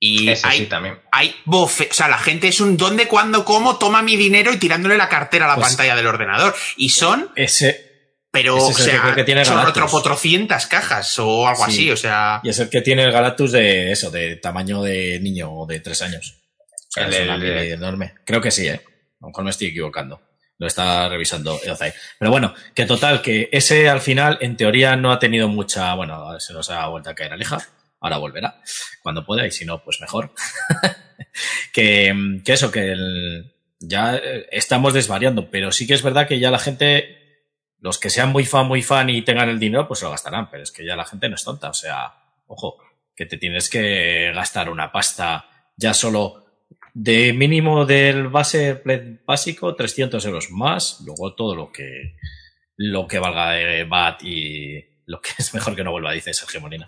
Y 0.01 0.29
Ese 0.29 0.47
hay, 0.47 0.59
sí, 0.59 0.65
también. 0.67 0.97
hay 1.11 1.35
bofe, 1.43 1.89
o 1.91 1.93
sea, 1.93 2.07
la 2.07 2.17
gente 2.17 2.47
es 2.47 2.61
un 2.61 2.77
dónde, 2.77 3.07
cuándo, 3.07 3.43
cómo, 3.43 3.77
toma 3.77 4.01
mi 4.01 4.15
dinero 4.15 4.53
y 4.53 4.57
tirándole 4.57 4.95
la 4.95 5.09
cartera 5.09 5.45
a 5.45 5.49
la 5.49 5.55
Pues- 5.55 5.67
pantalla 5.67 5.95
del 5.95 6.07
ordenador. 6.07 6.55
Y 6.77 6.89
son, 6.89 7.31
Ese, 7.35 8.15
pero, 8.31 8.55
ese 8.57 8.65
o 8.65 8.69
es 8.71 8.77
que 8.77 8.83
sea, 8.83 9.01
creo 9.01 9.15
que 9.15 9.23
tiene 9.25 9.43
son 9.43 9.61
400 9.73 10.67
cajas 10.67 11.19
o 11.19 11.47
algo 11.47 11.65
Sí. 11.65 11.71
así, 11.71 11.91
o 11.91 11.97
sea. 11.97 12.39
y 12.43 12.49
es 12.49 12.59
el 12.59 12.69
que 12.69 12.79
tiene 12.81 13.03
el 13.03 13.11
Galactus 13.11 13.51
de 13.51 13.91
eso, 13.91 14.09
de 14.09 14.37
tamaño 14.37 14.81
de 14.83 15.19
niño 15.19 15.51
o 15.51 15.65
de 15.65 15.81
tres 15.81 16.01
años. 16.01 16.35
O 16.87 16.91
sea, 16.91 17.05
El- 17.05 17.13
es 17.13 17.21
una 17.23 17.35
el- 17.35 17.71
enorme. 17.73 18.13
Creo 18.25 18.39
que 18.39 18.51
sí, 18.51 18.67
¿eh? 18.67 18.81
A 18.81 19.25
lo 19.25 19.27
mejor 19.27 19.43
me 19.43 19.49
estoy 19.49 19.67
equivocando. 19.67 20.21
Lo 20.57 20.67
está 20.67 21.07
revisando 21.09 21.59
Eozai. 21.63 21.93
Pero 22.17 22.31
bueno, 22.31 22.53
que 22.73 22.85
total, 22.85 23.21
que 23.21 23.49
ese 23.51 23.89
al 23.89 24.01
final, 24.01 24.37
en 24.41 24.55
teoría, 24.57 24.95
no 24.95 25.11
ha 25.11 25.19
tenido 25.19 25.47
mucha. 25.49 25.93
Bueno, 25.93 26.39
se 26.39 26.53
nos 26.53 26.69
ha 26.69 26.87
vuelto 26.87 27.09
a 27.09 27.15
caer 27.15 27.33
Aleja. 27.33 27.59
Ahora 28.01 28.17
volverá. 28.17 28.61
Cuando 29.01 29.25
pueda, 29.25 29.45
y 29.45 29.51
si 29.51 29.65
no, 29.65 29.83
pues 29.83 29.99
mejor. 30.01 30.31
que, 31.73 32.39
que 32.45 32.53
eso, 32.53 32.71
que 32.71 32.91
el- 32.91 33.53
ya 33.79 34.15
eh, 34.17 34.47
estamos 34.51 34.93
desvariando, 34.93 35.49
pero 35.49 35.71
sí 35.71 35.87
que 35.87 35.93
es 35.93 36.03
verdad 36.03 36.27
que 36.27 36.39
ya 36.39 36.51
la 36.51 36.59
gente, 36.59 37.45
los 37.79 37.97
que 37.97 38.09
sean 38.09 38.29
muy 38.31 38.45
fan, 38.45 38.67
muy 38.67 38.81
fan 38.81 39.09
y 39.09 39.21
tengan 39.21 39.49
el 39.49 39.59
dinero, 39.59 39.87
pues 39.87 40.01
lo 40.01 40.11
gastarán, 40.11 40.49
pero 40.49 40.63
es 40.63 40.71
que 40.71 40.85
ya 40.85 40.95
la 40.95 41.05
gente 41.05 41.29
no 41.29 41.35
es 41.35 41.43
tonta, 41.43 41.69
o 41.69 41.73
sea, 41.73 42.13
ojo, 42.47 42.77
que 43.15 43.25
te 43.25 43.37
tienes 43.37 43.69
que 43.69 44.31
gastar 44.33 44.69
una 44.69 44.91
pasta 44.91 45.45
ya 45.77 45.93
solo 45.93 46.45
de 46.93 47.31
mínimo 47.33 47.85
del 47.85 48.27
base 48.27 48.81
básico, 49.25 49.75
300 49.75 50.25
euros 50.25 50.51
más, 50.51 51.01
luego 51.05 51.33
todo 51.35 51.55
lo 51.55 51.71
que, 51.71 52.15
lo 52.75 53.07
que 53.07 53.19
valga 53.19 53.51
de 53.51 53.83
VAT 53.85 54.23
y 54.23 54.88
lo 55.09 55.19
que 55.19 55.31
es 55.39 55.53
mejor 55.53 55.75
que 55.75 55.83
no 55.83 55.91
vuelva, 55.91 56.11
dice 56.11 56.33
Sergio 56.33 56.61
Molina. 56.61 56.87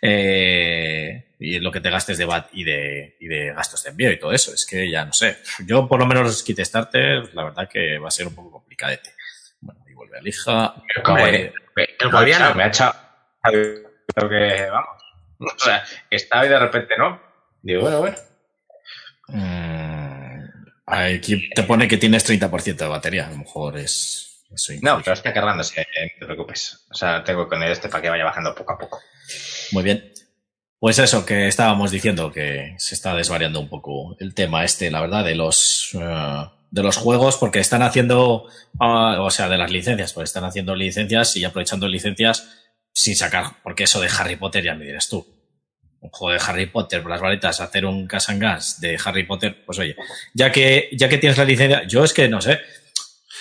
Eh, 0.00 1.34
y 1.40 1.58
lo 1.58 1.72
que 1.72 1.80
te 1.80 1.90
gastes 1.90 2.18
de 2.18 2.26
VAT 2.26 2.48
y 2.52 2.62
de, 2.62 3.16
y 3.18 3.26
de 3.26 3.52
gastos 3.52 3.82
de 3.82 3.90
envío 3.90 4.12
y 4.12 4.18
todo 4.18 4.32
eso. 4.32 4.52
Es 4.52 4.66
que 4.66 4.88
ya 4.88 5.04
no 5.04 5.12
sé. 5.12 5.38
Yo, 5.66 5.88
por 5.88 5.98
lo 5.98 6.06
menos, 6.06 6.24
los 6.24 6.42
kit 6.42 6.60
starter, 6.60 7.34
la 7.34 7.44
verdad 7.44 7.68
que 7.68 7.98
va 7.98 8.08
a 8.08 8.12
ser 8.12 8.26
un 8.26 8.34
poco 8.34 8.52
complicadete. 8.52 9.14
Bueno, 9.60 9.80
y 9.88 9.94
vuelve 9.94 10.18
a 10.18 10.20
lija. 10.20 10.74
Hombre, 11.06 11.52
el 11.98 12.10
guardián. 12.10 12.56
me 12.56 12.64
ha 12.64 12.68
echado. 12.68 12.94
Creo 13.42 14.28
que, 14.28 14.66
vamos. 14.70 14.88
O 15.40 15.58
sea, 15.58 15.84
estaba 16.08 16.46
y 16.46 16.48
de 16.48 16.58
repente 16.58 16.94
no. 16.96 17.20
Digo, 17.60 17.82
bueno, 17.82 17.98
bueno. 17.98 18.16
Mm, 19.28 20.46
aquí 20.86 21.50
te 21.50 21.64
pone 21.64 21.88
que 21.88 21.98
tienes 21.98 22.26
30% 22.26 22.76
de 22.76 22.86
batería. 22.86 23.26
A 23.26 23.30
lo 23.30 23.38
mejor 23.38 23.76
es. 23.76 24.33
Eso 24.52 24.72
No, 24.82 24.98
pero 24.98 25.12
está 25.12 25.32
cargándose, 25.32 25.80
eh, 25.80 26.12
no 26.14 26.20
te 26.20 26.26
preocupes. 26.26 26.86
O 26.90 26.94
sea, 26.94 27.22
tengo 27.24 27.48
con 27.48 27.62
este 27.62 27.88
para 27.88 28.02
que 28.02 28.10
vaya 28.10 28.24
bajando 28.24 28.54
poco 28.54 28.72
a 28.72 28.78
poco. 28.78 29.00
Muy 29.72 29.82
bien. 29.82 30.12
Pues 30.78 30.98
eso 30.98 31.24
que 31.24 31.48
estábamos 31.48 31.90
diciendo, 31.90 32.30
que 32.30 32.74
se 32.78 32.94
está 32.94 33.14
desvariando 33.14 33.58
un 33.58 33.68
poco 33.68 34.16
el 34.20 34.34
tema 34.34 34.64
este, 34.64 34.90
la 34.90 35.00
verdad, 35.00 35.24
de 35.24 35.34
los 35.34 35.90
eh, 35.94 36.44
de 36.74 36.82
los 36.82 36.96
juegos, 36.96 37.36
porque 37.36 37.60
están 37.60 37.82
haciendo, 37.82 38.48
ah, 38.80 39.18
o 39.20 39.30
sea, 39.30 39.48
de 39.48 39.56
las 39.56 39.70
licencias, 39.70 40.12
pues 40.12 40.30
están 40.30 40.42
haciendo 40.42 40.74
licencias 40.74 41.36
y 41.36 41.44
aprovechando 41.44 41.86
licencias 41.86 42.48
sin 42.92 43.14
sacar, 43.14 43.62
porque 43.62 43.84
eso 43.84 44.00
de 44.00 44.08
Harry 44.18 44.34
Potter 44.34 44.64
ya 44.64 44.74
me 44.74 44.84
dirás 44.84 45.08
tú. 45.08 45.24
Un 46.00 46.10
juego 46.10 46.36
de 46.36 46.44
Harry 46.44 46.66
Potter, 46.66 47.00
por 47.00 47.12
las 47.12 47.20
varitas, 47.20 47.60
hacer 47.60 47.86
un 47.86 48.08
Casangas 48.08 48.80
de 48.80 48.98
Harry 49.04 49.24
Potter, 49.24 49.64
pues 49.64 49.78
oye, 49.78 49.94
ya 50.34 50.50
que, 50.50 50.88
ya 50.92 51.08
que 51.08 51.18
tienes 51.18 51.38
la 51.38 51.44
licencia, 51.44 51.84
yo 51.86 52.02
es 52.02 52.12
que 52.12 52.28
no 52.28 52.40
sé, 52.40 52.60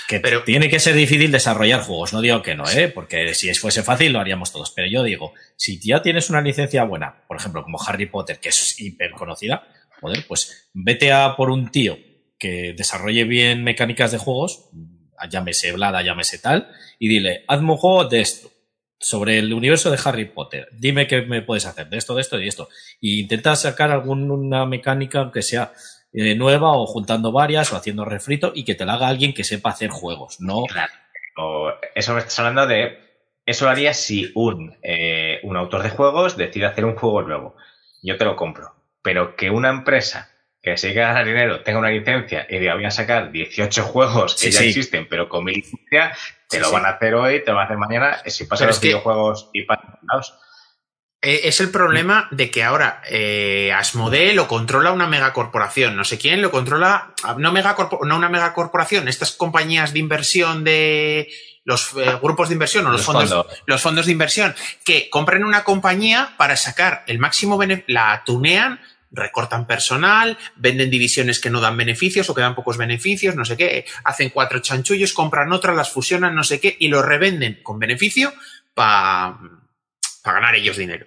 que 0.08 0.20
Pero- 0.20 0.44
tiene 0.44 0.70
que 0.70 0.80
ser 0.80 0.96
difícil 0.96 1.32
desarrollar 1.32 1.82
juegos. 1.82 2.14
No 2.14 2.22
digo 2.22 2.42
que 2.42 2.56
no, 2.56 2.70
¿eh? 2.70 2.90
Porque 2.90 3.34
si 3.34 3.54
fuese 3.54 3.84
fácil 3.84 4.14
lo 4.14 4.20
haríamos 4.20 4.52
todos. 4.52 4.72
Pero 4.72 4.88
yo 4.88 5.04
digo, 5.04 5.34
si 5.56 5.80
ya 5.80 6.02
tienes 6.02 6.30
una 6.30 6.42
licencia 6.42 6.84
buena, 6.84 7.24
por 7.28 7.38
ejemplo, 7.38 7.64
como 7.64 7.82
Harry 7.82 8.06
Potter, 8.08 8.40
que 8.40 8.50
es 8.50 8.80
hiper 8.80 9.12
conocida, 9.12 9.68
joder, 10.02 10.26
pues 10.28 10.70
vete 10.74 11.12
a 11.12 11.36
por 11.36 11.50
un 11.50 11.72
tío 11.72 11.98
que 12.38 12.74
desarrolle 12.76 13.24
bien 13.24 13.64
mecánicas 13.64 14.12
de 14.12 14.18
juegos, 14.18 14.70
llámese 15.30 15.72
Blada, 15.72 16.02
llámese 16.02 16.38
tal, 16.40 16.70
y 17.00 17.08
dile, 17.08 17.46
hazme 17.48 17.72
un 17.72 17.78
juego 17.78 18.06
de 18.06 18.20
esto, 18.20 18.52
sobre 19.00 19.38
el 19.38 19.54
universo 19.54 19.92
de 19.92 20.00
Harry 20.04 20.26
Potter. 20.26 20.68
Dime 20.74 21.08
qué 21.08 21.22
me 21.22 21.42
puedes 21.42 21.66
hacer 21.66 21.88
de 21.90 21.98
esto, 21.98 22.16
de 22.16 22.22
esto 22.22 22.38
y 22.38 22.44
de 22.44 22.48
esto. 22.50 22.70
Y 23.00 23.22
intenta 23.22 23.56
sacar 23.56 23.92
alguna 23.92 24.66
mecánica 24.66 25.32
que 25.34 25.42
sea 25.42 25.72
eh, 26.14 26.36
nueva 26.36 26.72
o 26.74 26.86
juntando 26.86 27.32
varias 27.32 27.72
o 27.74 27.76
haciendo 27.76 28.06
refrito 28.06 28.52
y 28.56 28.64
que 28.66 28.76
te 28.76 28.86
la 28.86 28.94
haga 28.94 29.08
alguien 29.08 29.34
que 29.34 29.44
sepa 29.44 29.70
hacer 29.72 29.90
juegos, 29.90 30.40
no 30.40 30.64
Claro. 30.66 30.94
O 31.36 31.72
eso 31.96 32.14
me 32.14 32.20
estás 32.20 32.38
hablando 32.40 32.68
de. 32.68 33.00
Eso 33.46 33.66
lo 33.66 33.72
haría 33.72 33.94
si 33.94 34.32
un, 34.36 34.78
eh, 34.84 35.40
un 35.44 35.58
autor 35.58 35.82
de 35.84 35.90
juegos 35.90 36.38
decide 36.38 36.66
hacer 36.68 36.86
un 36.86 36.96
juego 36.96 37.24
nuevo. 37.24 37.56
Yo 38.04 38.18
te 38.18 38.24
lo 38.26 38.36
compro. 38.36 38.74
Pero 39.02 39.36
que 39.36 39.50
una 39.50 39.70
empresa 39.70 40.30
que 40.62 40.78
se 40.78 40.94
ganar 40.94 41.26
dinero 41.26 41.62
tenga 41.64 41.80
una 41.80 41.90
licencia 41.90 42.46
y 42.50 42.60
diga 42.60 42.76
voy 42.76 42.86
a 42.86 42.92
sacar 42.92 43.32
18 43.32 43.84
juegos 43.84 44.36
que 44.36 44.46
Sí, 44.48 44.52
ya 44.52 44.60
sí. 44.60 44.68
existen, 44.70 45.08
pero 45.10 45.28
con 45.28 45.44
mi 45.44 45.56
licencia, 45.56 46.14
te 46.48 46.58
Sí, 46.58 46.64
lo 46.64 46.72
van 46.72 46.86
a 46.86 46.90
hacer 46.92 47.16
hoy, 47.16 47.44
te 47.44 47.48
lo 47.52 47.56
van 47.58 47.64
a 47.64 47.66
hacer 47.66 47.78
mañana. 47.78 48.18
Si 48.28 48.46
pasa 48.46 48.62
Pero 48.64 48.70
los 48.70 48.80
que- 48.80 48.88
videojuegos 48.90 49.50
y 49.52 49.64
pasan 49.64 49.98
Es 51.24 51.62
el 51.62 51.70
problema 51.72 52.28
de 52.32 52.52
que 52.52 52.64
ahora 52.64 53.02
eh, 53.10 53.72
Asmodee 53.74 54.34
lo 54.34 54.48
controla 54.48 54.92
una 54.92 55.08
megacorporación. 55.08 55.96
No 55.96 56.04
sé 56.04 56.18
quién 56.18 56.42
lo 56.42 56.52
controla. 56.52 57.14
No, 57.38 57.52
no 57.54 58.16
una 58.18 58.30
megacorporación. 58.30 59.08
Estas 59.08 59.32
compañías 59.32 59.94
de 59.94 60.00
inversión 60.00 60.64
de 60.66 61.30
los 61.66 61.94
eh, 61.96 62.18
grupos 62.22 62.50
de 62.50 62.54
inversión 62.56 62.86
o 62.88 62.90
los, 62.90 63.00
Los 63.00 63.06
fondos, 63.06 63.30
fondos. 63.30 63.64
los 63.66 63.82
fondos 63.82 64.06
de 64.06 64.12
inversión 64.12 64.54
que 64.84 65.10
compran 65.10 65.46
una 65.46 65.64
compañía 65.64 66.34
para 66.38 66.58
sacar 66.58 67.04
el 67.08 67.20
máximo 67.20 67.58
bene- 67.58 67.86
la 67.88 68.22
tunean, 68.26 68.82
recortan 69.12 69.66
personal, 69.66 70.38
venden 70.58 70.90
divisiones 70.90 71.40
que 71.40 71.50
no 71.50 71.62
dan 71.62 71.78
beneficios 71.78 72.30
o 72.30 72.36
que 72.36 72.42
dan 72.42 72.54
pocos 72.56 72.76
beneficios, 72.78 73.36
no 73.38 73.46
sé 73.46 73.56
qué, 73.56 73.86
hacen 74.04 74.30
cuatro 74.30 74.60
chanchullos, 74.60 75.14
compran 75.14 75.54
otras, 75.54 75.74
las 75.78 75.90
fusionan, 75.90 76.36
no 76.36 76.44
sé 76.44 76.60
qué, 76.60 76.76
y 76.78 76.90
lo 76.90 77.02
revenden 77.02 77.62
con 77.64 77.80
beneficio 77.80 78.34
para 78.74 79.38
ganar 80.32 80.56
ellos 80.56 80.78
dinero. 80.78 81.06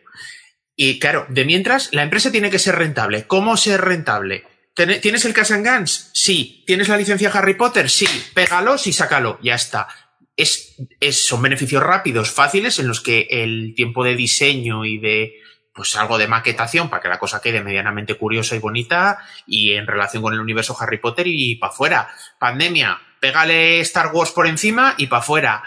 Y 0.75 0.99
claro, 0.99 1.25
de 1.31 1.45
mientras, 1.47 1.89
la 1.95 2.03
empresa 2.03 2.31
tiene 2.31 2.51
que 2.51 2.59
ser 2.59 2.77
rentable. 2.77 3.27
¿Cómo 3.27 3.57
ser 3.57 3.81
rentable? 3.81 4.45
¿Ten- 4.75 5.01
¿Tienes 5.01 5.25
el 5.25 5.33
Cash 5.33 5.53
and 5.53 5.67
Guns? 5.67 6.11
Sí. 6.13 6.63
¿Tienes 6.67 6.89
la 6.89 6.99
licencia 6.99 7.31
Harry 7.31 7.55
Potter? 7.55 7.89
Sí. 7.89 8.07
Pégalos 8.35 8.87
y 8.87 8.93
sácalo. 8.93 9.39
Ya 9.43 9.55
está. 9.55 9.89
Es, 10.37 10.77
es- 11.01 11.27
son 11.27 11.41
beneficios 11.41 11.83
rápidos, 11.83 12.31
fáciles, 12.31 12.79
en 12.79 12.89
los 12.89 13.01
que 13.01 13.27
el 13.31 13.73
tiempo 13.75 14.05
de 14.05 14.17
diseño 14.17 14.85
y 14.85 14.99
de 14.99 15.33
pues 15.73 15.95
algo 15.97 16.17
de 16.17 16.27
maquetación 16.27 16.89
para 16.89 17.03
que 17.03 17.09
la 17.09 17.19
cosa 17.19 17.43
quede 17.43 17.63
medianamente 17.63 18.15
curiosa 18.15 18.57
y 18.57 18.61
bonita 18.61 19.19
y 19.47 19.73
en 19.73 19.87
relación 19.87 20.23
con 20.23 20.33
el 20.33 20.41
universo 20.41 20.75
Harry 20.81 20.97
Potter 20.99 21.27
y 21.27 21.57
para 21.57 21.71
afuera. 21.73 22.09
Pandemia, 22.39 22.99
pégale 23.21 23.81
Star 23.81 24.11
Wars 24.13 24.31
por 24.31 24.47
encima 24.47 24.95
y 24.97 25.07
para 25.09 25.21
afuera. 25.21 25.63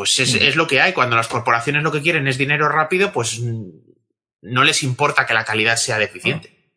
Pues 0.00 0.18
es, 0.18 0.34
es, 0.34 0.56
lo 0.56 0.66
que 0.66 0.80
hay. 0.80 0.94
Cuando 0.94 1.14
las 1.14 1.28
corporaciones 1.28 1.82
lo 1.82 1.92
que 1.92 2.00
quieren 2.00 2.26
es 2.26 2.38
dinero 2.38 2.70
rápido, 2.70 3.12
pues 3.12 3.38
no 3.42 4.64
les 4.64 4.82
importa 4.82 5.26
que 5.26 5.34
la 5.34 5.44
calidad 5.44 5.76
sea 5.76 5.98
deficiente. 5.98 6.72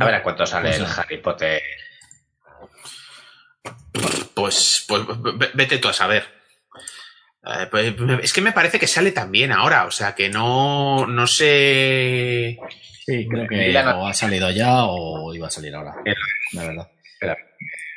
A 0.00 0.06
ver 0.06 0.14
a 0.14 0.22
cuánto 0.22 0.46
sale 0.46 0.74
el 0.74 0.86
Harry 0.86 1.18
Potter. 1.18 1.62
Pues, 4.32 4.86
pues 4.88 5.02
vete 5.52 5.76
tú 5.76 5.88
a 5.88 5.92
saber. 5.92 6.24
Eh, 7.44 7.66
pues, 7.70 7.94
es 8.22 8.32
que 8.32 8.40
me 8.40 8.52
parece 8.52 8.80
que 8.80 8.86
sale 8.86 9.12
también 9.12 9.52
ahora, 9.52 9.84
o 9.84 9.90
sea 9.90 10.14
que 10.14 10.30
no, 10.30 11.06
no 11.06 11.26
sé. 11.26 12.58
Sí, 13.04 13.28
creo 13.28 13.46
que 13.46 13.76
o 13.76 14.06
ha 14.06 14.14
salido 14.14 14.50
ya 14.50 14.86
o 14.86 15.34
iba 15.34 15.48
a 15.48 15.50
salir 15.50 15.74
ahora. 15.74 15.96
La 16.54 16.62
verdad. 16.62 16.88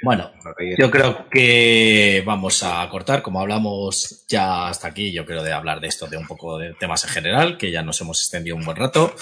Bueno, 0.02 0.32
yo 0.78 0.90
creo 0.90 1.30
que 1.30 2.24
vamos 2.26 2.64
a 2.64 2.88
cortar, 2.90 3.22
como 3.22 3.42
hablamos 3.42 4.26
ya 4.30 4.70
hasta 4.70 4.88
aquí, 4.88 5.12
yo 5.12 5.26
creo 5.26 5.44
de 5.44 5.52
hablar 5.52 5.82
de 5.82 5.88
esto, 5.88 6.08
de 6.08 6.16
un 6.16 6.26
poco 6.26 6.58
de 6.58 6.74
temas 6.74 7.04
en 7.04 7.10
general, 7.10 7.58
que 7.58 7.70
ya 7.70 7.84
nos 7.84 8.00
hemos 8.00 8.22
extendido 8.22 8.56
un 8.56 8.64
buen 8.64 8.78
rato, 8.78 9.14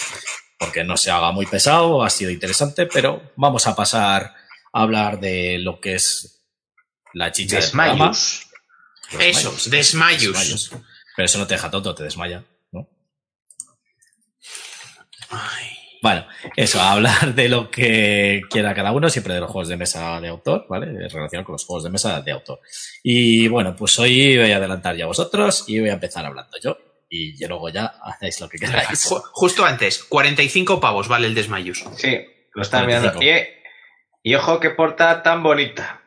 porque 0.59 0.84
no 0.84 0.95
se 0.95 1.09
haga 1.09 1.32
muy 1.32 1.47
pesado, 1.47 2.03
ha 2.03 2.09
sido 2.11 2.30
interesante, 2.30 2.86
pero 2.86 3.34
vamos 3.36 3.65
a 3.65 3.75
pasar 3.75 4.36
a 4.71 4.82
hablar 4.82 5.19
de 5.19 5.57
lo 5.57 5.80
que 5.80 5.95
es 5.95 6.45
la 7.13 7.32
chicha 7.32 7.59
del 7.59 7.71
programa. 7.71 8.11
Eso, 9.19 9.69
desmayos. 9.69 10.69
Pero 11.15 11.25
eso 11.25 11.39
no 11.39 11.47
te 11.47 11.55
deja 11.55 11.71
tonto, 11.71 11.95
te 11.95 12.03
desmaya, 12.03 12.43
¿no? 12.71 12.88
Bueno, 16.01 16.25
eso, 16.55 16.79
hablar 16.81 17.33
de 17.35 17.49
lo 17.49 17.71
que 17.71 18.41
quiera 18.49 18.73
cada 18.73 18.91
uno, 18.91 19.09
siempre 19.09 19.33
de 19.33 19.39
los 19.39 19.49
juegos 19.49 19.67
de 19.69 19.77
mesa 19.77 20.19
de 20.21 20.27
autor, 20.27 20.65
¿vale? 20.69 20.85
Relacionado 20.85 21.43
con 21.43 21.53
los 21.53 21.65
juegos 21.65 21.83
de 21.83 21.89
mesa 21.89 22.21
de 22.21 22.31
autor. 22.31 22.59
Y 23.03 23.47
bueno, 23.47 23.75
pues 23.75 23.97
hoy 23.99 24.37
voy 24.37 24.51
a 24.51 24.57
adelantar 24.57 24.95
ya 24.95 25.05
a 25.05 25.07
vosotros 25.07 25.65
y 25.67 25.79
voy 25.79 25.89
a 25.89 25.93
empezar 25.93 26.25
hablando 26.25 26.57
yo. 26.61 26.77
Y 27.09 27.43
luego 27.47 27.69
ya 27.69 27.85
hacéis 28.03 28.41
lo 28.41 28.49
que 28.49 28.57
queráis. 28.57 29.09
Justo 29.31 29.65
antes, 29.65 30.03
45 30.03 30.79
pavos 30.79 31.07
vale 31.07 31.27
el 31.27 31.35
Desmayus. 31.35 31.85
Sí, 31.95 32.19
lo 32.53 32.61
están 32.61 32.85
mirando. 32.85 33.21
Y, 33.23 33.31
y 34.23 34.35
ojo 34.35 34.59
qué 34.59 34.71
porta 34.71 35.23
tan 35.23 35.41
bonita. 35.41 36.01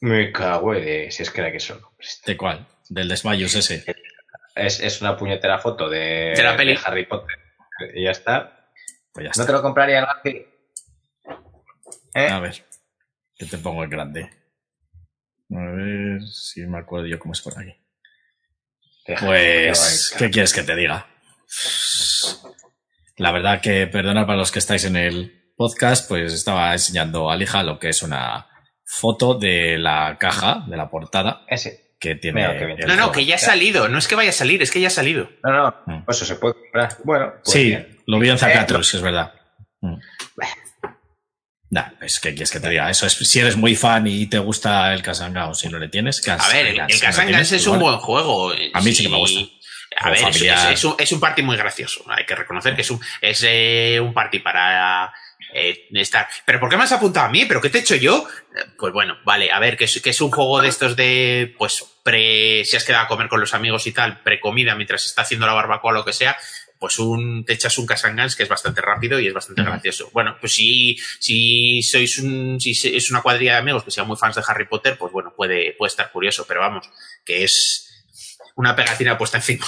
Me 0.00 0.32
cago 0.32 0.72
de 0.72 1.10
si 1.10 1.22
es 1.22 1.30
que 1.30 1.42
era 1.42 1.52
que 1.52 1.60
solo. 1.60 1.92
¿De 2.24 2.36
cuál? 2.36 2.66
Del 2.88 3.08
Desmayus 3.08 3.54
ese. 3.54 3.84
Es, 4.54 4.80
es 4.80 5.00
una 5.02 5.16
puñetera 5.16 5.58
foto 5.58 5.88
de, 5.90 6.32
de 6.34 6.42
la 6.42 6.56
peli. 6.56 6.72
de 6.72 6.80
Harry 6.84 7.04
Potter. 7.04 7.36
Y 7.94 8.04
ya 8.04 8.10
está. 8.10 8.59
Pues 9.12 9.26
ya 9.26 9.32
¿No 9.40 9.46
te 9.46 9.52
lo 9.52 9.62
compraría 9.62 10.00
García? 10.06 10.42
¿Eh? 12.14 12.28
A 12.28 12.40
ver, 12.40 12.64
que 13.36 13.46
te 13.46 13.58
pongo 13.58 13.82
el 13.84 13.90
grande. 13.90 14.30
A 15.52 15.60
ver 15.72 16.22
si 16.22 16.60
me 16.66 16.78
acuerdo 16.78 17.06
yo 17.06 17.18
cómo 17.18 17.32
es 17.32 17.40
por 17.40 17.58
aquí. 17.58 17.74
Pues, 19.18 20.14
¿qué 20.16 20.30
quieres 20.30 20.52
que 20.52 20.62
te 20.62 20.76
diga? 20.76 21.06
La 23.16 23.32
verdad 23.32 23.60
que, 23.60 23.86
perdona 23.86 24.26
para 24.26 24.38
los 24.38 24.52
que 24.52 24.60
estáis 24.60 24.84
en 24.84 24.96
el 24.96 25.52
podcast, 25.56 26.08
pues 26.08 26.32
estaba 26.32 26.72
enseñando 26.72 27.30
a 27.30 27.36
Lija 27.36 27.62
lo 27.62 27.78
que 27.78 27.88
es 27.88 28.02
una 28.02 28.46
foto 28.84 29.34
de 29.34 29.78
la 29.78 30.16
caja, 30.18 30.64
de 30.68 30.76
la 30.76 30.88
portada, 30.90 31.44
Ese. 31.48 31.94
que 31.98 32.14
tiene... 32.14 32.46
Mira, 32.48 32.74
el 32.76 32.86
No, 32.86 32.96
no, 32.96 33.12
que 33.12 33.24
ya 33.24 33.34
ha 33.34 33.38
salido. 33.38 33.88
No 33.88 33.98
es 33.98 34.08
que 34.08 34.14
vaya 34.14 34.30
a 34.30 34.34
salir, 34.34 34.62
es 34.62 34.70
que 34.70 34.80
ya 34.80 34.88
ha 34.88 34.90
salido. 34.92 35.28
No, 35.42 35.52
no, 35.52 35.74
Mm. 35.86 36.04
pues 36.04 36.16
eso 36.18 36.26
se 36.34 36.36
puede 36.40 36.54
comprar. 36.54 36.96
Bueno, 37.04 37.32
pues 37.42 37.52
sí, 37.52 37.64
bien. 37.66 37.99
Lo 38.10 38.18
vi 38.18 38.28
en 38.28 38.34
Eh, 38.34 38.38
Zacatrus, 38.38 38.94
es 38.94 39.02
verdad. 39.02 39.32
Mm. 39.80 39.96
Nah, 41.72 41.84
pues 42.00 42.18
¿qué 42.18 42.30
quieres 42.30 42.50
que 42.50 42.58
te 42.58 42.68
diga? 42.68 42.90
Eso 42.90 43.06
es 43.06 43.12
si 43.14 43.38
eres 43.38 43.56
muy 43.56 43.76
fan 43.76 44.04
y 44.08 44.26
te 44.26 44.38
gusta 44.40 44.92
el 44.92 45.02
Casangao, 45.02 45.54
si 45.54 45.68
no 45.68 45.78
le 45.78 45.88
tienes. 45.88 46.26
A 46.28 46.48
ver, 46.48 46.66
el, 46.66 46.80
el 46.80 47.34
es 47.40 47.66
un 47.68 47.78
buen 47.78 47.98
juego. 47.98 48.52
A 48.74 48.80
mí 48.80 48.92
sí 48.92 49.04
que 49.04 49.08
me 49.08 49.16
gusta. 49.18 49.40
A 49.96 50.10
ver, 50.10 50.18
es, 50.28 50.36
es- 50.42 50.64
es 50.72 50.84
un, 50.84 50.94
es 50.98 51.12
un 51.12 51.20
party 51.20 51.42
muy 51.42 51.56
gracioso. 51.56 52.04
Hay 52.08 52.24
que 52.26 52.34
reconocer 52.34 52.74
que 52.74 52.82
es 52.82 52.90
un, 52.90 53.00
es 53.20 53.44
eh, 53.46 53.98
un 54.00 54.12
party 54.14 54.40
para 54.40 55.12
eh, 55.54 55.86
estar. 55.94 56.28
¿Pero 56.44 56.58
por 56.58 56.70
qué 56.70 56.76
me 56.76 56.84
has 56.84 56.92
apuntado 56.92 57.26
a 57.26 57.28
mí? 57.28 57.44
¿Pero 57.44 57.60
qué 57.60 57.70
te 57.70 57.78
he 57.78 57.80
hecho 57.82 57.96
yo? 57.96 58.26
Eh, 58.56 58.64
Pues 58.78 58.92
bueno, 58.92 59.16
vale, 59.24 59.50
a 59.52 59.58
ver, 59.60 59.76
que 59.76 59.84
es, 59.84 60.00
que 60.00 60.10
es 60.10 60.20
un 60.20 60.30
juego 60.30 60.60
de 60.62 60.68
estos 60.68 60.96
de, 60.96 61.54
pues, 61.58 61.84
pre, 62.04 62.64
si 62.64 62.76
has 62.76 62.84
quedado 62.84 63.04
a 63.04 63.08
comer 63.08 63.28
con 63.28 63.40
los 63.40 63.52
amigos 63.54 63.86
y 63.86 63.92
tal, 63.92 64.20
pre-comida 64.22 64.74
mientras 64.74 65.02
se 65.02 65.08
está 65.08 65.22
haciendo 65.22 65.46
la 65.46 65.52
barbacoa 65.54 65.90
o 65.90 65.94
lo 65.94 66.04
que 66.04 66.12
sea, 66.12 66.36
pues 66.80 66.98
un, 66.98 67.44
te 67.44 67.52
echas 67.52 67.76
un 67.76 67.86
Casangans 67.86 68.34
que 68.34 68.42
es 68.42 68.48
bastante 68.48 68.80
rápido 68.80 69.20
y 69.20 69.26
es 69.26 69.34
bastante 69.34 69.62
gracioso. 69.62 70.08
Bueno, 70.14 70.36
pues 70.40 70.54
si, 70.54 70.96
si 71.18 71.82
sois 71.82 72.18
un, 72.18 72.58
si 72.58 72.70
es 72.72 73.10
una 73.10 73.20
cuadrilla 73.20 73.52
de 73.52 73.58
amigos 73.58 73.84
que 73.84 73.90
sean 73.90 74.06
muy 74.06 74.16
fans 74.16 74.36
de 74.36 74.42
Harry 74.48 74.66
Potter, 74.66 74.96
pues 74.98 75.12
bueno, 75.12 75.34
puede, 75.36 75.74
puede 75.74 75.90
estar 75.90 76.10
curioso, 76.10 76.46
pero 76.48 76.60
vamos, 76.60 76.88
que 77.22 77.44
es 77.44 78.08
una 78.56 78.74
pegatina 78.74 79.18
puesta 79.18 79.36
encima. 79.36 79.66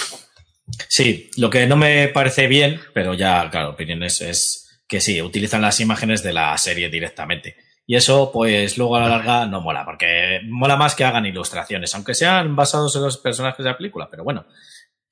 Sí, 0.87 1.29
lo 1.37 1.51
que 1.51 1.67
no 1.67 1.75
me 1.75 2.07
parece 2.07 2.47
bien, 2.47 2.81
pero 2.93 3.13
ya, 3.13 3.47
claro, 3.51 3.69
opiniones 3.69 4.21
es 4.21 4.81
que 4.87 4.99
sí, 4.99 5.21
utilizan 5.21 5.61
las 5.61 5.79
imágenes 5.79 6.23
de 6.23 6.33
la 6.33 6.57
serie 6.57 6.89
directamente. 6.89 7.57
Y 7.85 7.95
eso, 7.95 8.31
pues 8.31 8.77
luego 8.77 8.95
a 8.95 9.01
la 9.01 9.09
larga 9.09 9.45
no 9.45 9.61
mola, 9.61 9.85
porque 9.85 10.39
mola 10.45 10.77
más 10.77 10.95
que 10.95 11.03
hagan 11.03 11.25
ilustraciones, 11.27 11.93
aunque 11.93 12.15
sean 12.15 12.55
basados 12.55 12.95
en 12.95 13.03
los 13.03 13.17
personajes 13.17 13.63
de 13.63 13.69
la 13.69 13.77
película, 13.77 14.09
pero 14.09 14.23
bueno, 14.23 14.45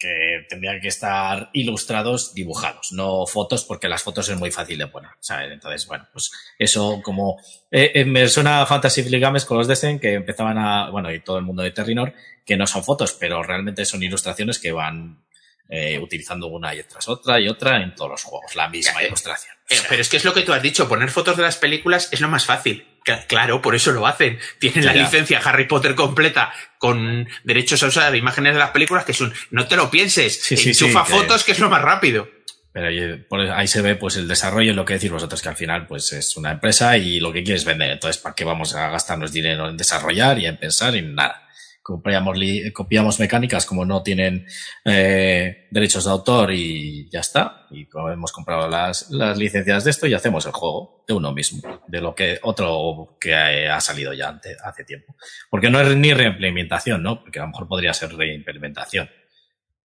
que 0.02 0.46
tendrían 0.50 0.82
que 0.82 0.88
estar 0.88 1.50
ilustrados, 1.54 2.34
dibujados, 2.34 2.92
no 2.92 3.26
fotos, 3.28 3.64
porque 3.66 3.88
las 3.88 4.02
fotos 4.02 4.28
es 4.30 4.38
muy 4.38 4.50
fácil 4.50 4.80
de 4.80 4.88
poner, 4.88 5.12
¿sabes? 5.20 5.52
Entonces, 5.52 5.86
bueno, 5.86 6.08
pues 6.12 6.32
eso 6.58 7.00
como... 7.04 7.38
eh, 7.70 7.92
eh, 7.94 8.06
me 8.06 8.28
suena 8.28 8.62
a 8.62 8.66
Fantasy 8.66 9.04
Flick 9.04 9.22
Games 9.22 9.46
con 9.46 9.58
los 9.58 9.68
Desen, 9.68 10.00
que 10.00 10.14
empezaban 10.16 10.58
a... 10.58 10.90
Bueno, 10.90 11.14
y 11.14 11.20
todo 11.22 11.38
el 11.38 11.44
mundo 11.46 11.62
de 11.62 11.72
Terrinor, 11.72 12.14
que 12.46 12.58
no 12.58 12.66
son 12.66 12.84
fotos, 12.84 13.14
pero 13.20 13.44
realmente 13.44 13.86
son 13.86 14.02
ilustraciones 14.02 14.58
que 14.58 14.72
van 14.72 15.24
eh, 15.70 16.00
utilizando 16.00 16.48
una 16.48 16.74
y 16.76 16.84
tras 16.84 17.08
otra 17.08 17.40
y 17.40 17.48
otra 17.48 17.82
en 17.82 17.96
todos 17.96 18.12
los 18.12 18.24
juegos, 18.24 18.56
la 18.56 18.68
misma 18.68 19.02
Eh, 19.04 19.08
ilustración. 19.08 19.56
Eh, 19.70 19.78
Pero 19.88 20.02
es 20.02 20.10
que 20.10 20.18
es 20.18 20.26
lo 20.26 20.34
que 20.34 20.42
tú 20.42 20.52
has 20.52 20.62
dicho, 20.62 20.90
poner 20.90 21.10
fotos 21.12 21.38
de 21.38 21.44
las 21.44 21.56
películas 21.58 22.10
es 22.12 22.20
lo 22.20 22.28
más 22.28 22.46
fácil. 22.46 22.86
Cla- 23.06 23.26
Claro, 23.28 23.62
por 23.62 23.76
eso 23.76 23.92
lo 23.92 24.06
hacen. 24.08 24.38
Tienen 24.60 24.86
la 24.86 24.94
Ya. 24.94 25.04
licencia 25.04 25.40
Harry 25.44 25.66
Potter 25.66 25.96
completa 25.96 26.54
con 26.78 27.28
derechos 27.44 27.82
a 27.84 27.88
usar 27.88 28.16
imágenes 28.16 28.54
de 28.54 28.60
las 28.60 28.72
películas 28.72 29.06
que 29.06 29.14
son, 29.14 29.34
no 29.50 29.68
te 29.68 29.76
lo 29.76 29.90
pienses, 29.90 30.42
Sí, 30.44 30.56
sí, 30.58 30.74
sí, 30.74 30.86
enchufa 30.86 31.06
que- 31.06 31.12
fotos 31.12 31.44
que 31.44 31.52
es 31.54 31.60
lo 31.60 31.70
más 31.70 31.82
rápido. 31.82 32.30
Pero 32.74 32.88
ahí, 32.88 33.18
por 33.28 33.42
ahí 33.42 33.68
se 33.68 33.82
ve 33.82 33.96
pues 33.96 34.16
el 34.16 34.28
desarrollo, 34.30 34.74
lo 34.74 34.86
que 34.86 34.94
decís 34.94 35.12
vosotros, 35.12 35.42
que 35.42 35.50
al 35.50 35.58
final 35.58 35.88
pues 35.88 36.14
es 36.14 36.38
una 36.38 36.52
empresa 36.52 36.96
y 36.98 37.20
lo 37.20 37.34
que 37.34 37.44
quiere 37.44 37.58
es 37.58 37.66
vender. 37.66 37.92
Entonces, 37.92 38.22
¿para 38.22 38.34
qué 38.34 38.46
vamos 38.46 38.74
a 38.76 38.90
gastarnos 38.90 39.34
dinero 39.34 39.68
en 39.68 39.76
desarrollar 39.76 40.40
y 40.40 40.46
en 40.46 40.56
pensar 40.58 40.96
y 40.96 41.00
en 41.00 41.14
nada? 41.16 41.50
Copiamos, 41.84 42.38
copiamos 42.74 43.20
mecánicas 43.20 43.66
como 43.66 43.86
no 43.86 44.04
tienen 44.04 44.46
eh, 44.86 45.68
derechos 45.72 46.06
de 46.06 46.12
autor 46.12 46.52
y 46.54 47.10
ya 47.10 47.22
está. 47.22 47.66
Y 47.72 47.88
hemos 48.14 48.32
comprado 48.32 48.70
las, 48.70 49.10
las 49.10 49.38
licencias 49.38 49.84
de 49.84 49.90
esto 49.90 50.06
y 50.06 50.14
hacemos 50.14 50.46
el 50.46 50.52
juego 50.52 51.04
de 51.08 51.16
uno 51.16 51.34
mismo, 51.34 51.62
de 51.88 52.00
lo 52.02 52.14
que 52.14 52.40
otro 52.44 53.18
que 53.20 53.34
ha 53.36 53.82
salido 53.82 54.14
ya 54.14 54.30
ante- 54.30 54.58
hace 54.64 54.84
tiempo. 54.84 55.16
Porque 55.50 55.72
no 55.72 55.82
es 55.82 55.96
ni 55.96 56.14
reimplementación, 56.14 57.02
¿no? 57.02 57.20
Porque 57.22 57.40
a 57.40 57.44
lo 57.44 57.48
mejor 57.50 57.68
podría 57.68 57.94
ser 57.96 58.14
reimplementación, 58.16 59.10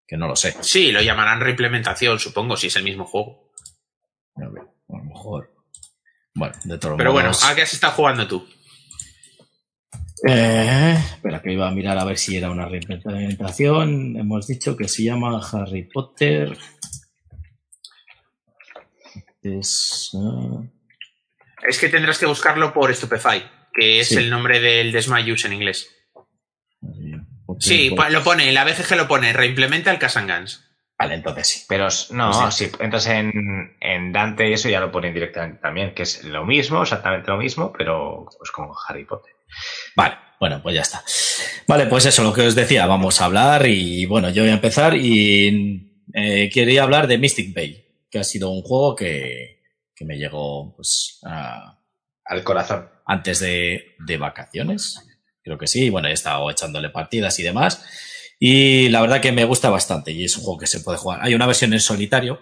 que 0.06 0.16
no 0.18 0.28
lo 0.28 0.36
sé. 0.36 0.54
Sí, 0.60 0.92
lo 0.92 1.00
llamarán 1.00 1.40
reimplementación, 1.40 2.18
supongo, 2.18 2.56
si 2.58 2.66
es 2.66 2.76
el 2.76 2.82
mismo 2.84 3.06
juego. 3.06 3.52
A 4.36 4.48
ver, 4.50 4.62
a 4.64 4.96
lo 4.98 5.04
mejor. 5.04 5.50
Bueno, 6.34 6.54
de 6.64 6.76
todos 6.76 6.98
Pero 6.98 7.12
bueno. 7.12 7.30
¿a 7.42 7.54
qué 7.54 7.62
has 7.62 7.72
estado 7.72 7.94
jugando 7.94 8.26
tú? 8.28 8.46
Eh, 10.26 10.94
espera, 10.98 11.42
que 11.42 11.52
iba 11.52 11.68
a 11.68 11.72
mirar 11.72 11.98
a 11.98 12.04
ver 12.04 12.16
si 12.18 12.36
era 12.36 12.50
una 12.50 12.66
reimplementación. 12.66 14.16
Hemos 14.16 14.46
dicho 14.46 14.76
que 14.76 14.88
se 14.88 15.04
llama 15.04 15.40
Harry 15.52 15.82
Potter. 15.84 16.56
Es, 19.42 20.10
ah, 20.14 20.62
Es 21.68 21.78
que 21.78 21.88
tendrás 21.88 22.18
que 22.18 22.26
buscarlo 22.26 22.72
por 22.72 22.94
Stupefy, 22.94 23.42
que 23.72 24.00
es 24.00 24.08
Sí. 24.08 24.16
el 24.16 24.30
nombre 24.30 24.60
del 24.60 24.92
Desmayus 24.92 25.44
en 25.44 25.52
inglés. 25.52 25.90
Sí, 27.60 27.90
lo 28.10 28.22
pone, 28.24 28.52
la 28.52 28.64
BGG 28.64 28.96
lo 28.96 29.08
pone, 29.08 29.32
reimplementa 29.32 29.90
el 29.90 29.98
Casangans. 29.98 30.62
Vale, 30.98 31.14
entonces 31.14 31.46
sí. 31.46 31.64
Pero 31.68 31.88
no, 32.10 32.30
Pues 32.32 32.54
sí. 32.54 32.70
entonces 32.80 33.12
en, 33.12 33.76
en 33.80 34.12
Dante 34.12 34.48
y 34.48 34.54
eso 34.54 34.68
ya 34.68 34.80
lo 34.80 34.90
ponen 34.90 35.12
directamente 35.14 35.60
también, 35.60 35.94
que 35.94 36.02
es 36.02 36.24
lo 36.24 36.44
mismo, 36.44 36.82
exactamente 36.82 37.30
lo 37.30 37.36
mismo, 37.36 37.72
pero 37.76 38.26
pues 38.38 38.50
como 38.50 38.74
Harry 38.88 39.04
Potter. 39.04 39.34
Vale, 39.94 40.14
bueno, 40.40 40.60
pues 40.62 40.74
ya 40.74 40.82
está. 40.82 41.02
Vale, 41.66 41.86
pues 41.86 42.06
eso, 42.06 42.22
lo 42.22 42.32
que 42.32 42.42
os 42.46 42.54
decía, 42.54 42.86
vamos 42.86 43.20
a 43.20 43.24
hablar 43.26 43.66
y 43.66 44.06
bueno, 44.06 44.30
yo 44.30 44.42
voy 44.42 44.50
a 44.50 44.54
empezar 44.54 44.96
y 44.96 46.02
eh, 46.12 46.50
quería 46.52 46.82
hablar 46.82 47.06
de 47.06 47.18
Mystic 47.18 47.54
Bay, 47.54 47.84
que 48.10 48.18
ha 48.18 48.24
sido 48.24 48.50
un 48.50 48.62
juego 48.62 48.94
que, 48.94 49.62
que 49.94 50.04
me 50.04 50.16
llegó 50.18 50.74
pues 50.76 51.18
a- 51.24 51.78
Al 52.24 52.44
corazón. 52.44 52.88
antes 53.06 53.40
de, 53.40 53.94
de 53.98 54.16
vacaciones. 54.16 55.00
Creo 55.42 55.58
que 55.58 55.66
sí. 55.68 55.90
Bueno, 55.90 56.08
he 56.08 56.12
estado 56.12 56.50
echándole 56.50 56.90
partidas 56.90 57.38
y 57.38 57.42
demás. 57.44 57.84
Y 58.38 58.88
la 58.90 59.00
verdad 59.00 59.20
que 59.20 59.32
me 59.32 59.44
gusta 59.44 59.70
bastante 59.70 60.10
y 60.12 60.24
es 60.24 60.36
un 60.36 60.42
juego 60.44 60.58
que 60.58 60.66
se 60.66 60.80
puede 60.80 60.98
jugar. 60.98 61.20
Hay 61.22 61.34
una 61.34 61.46
versión 61.46 61.72
en 61.72 61.80
solitario 61.80 62.40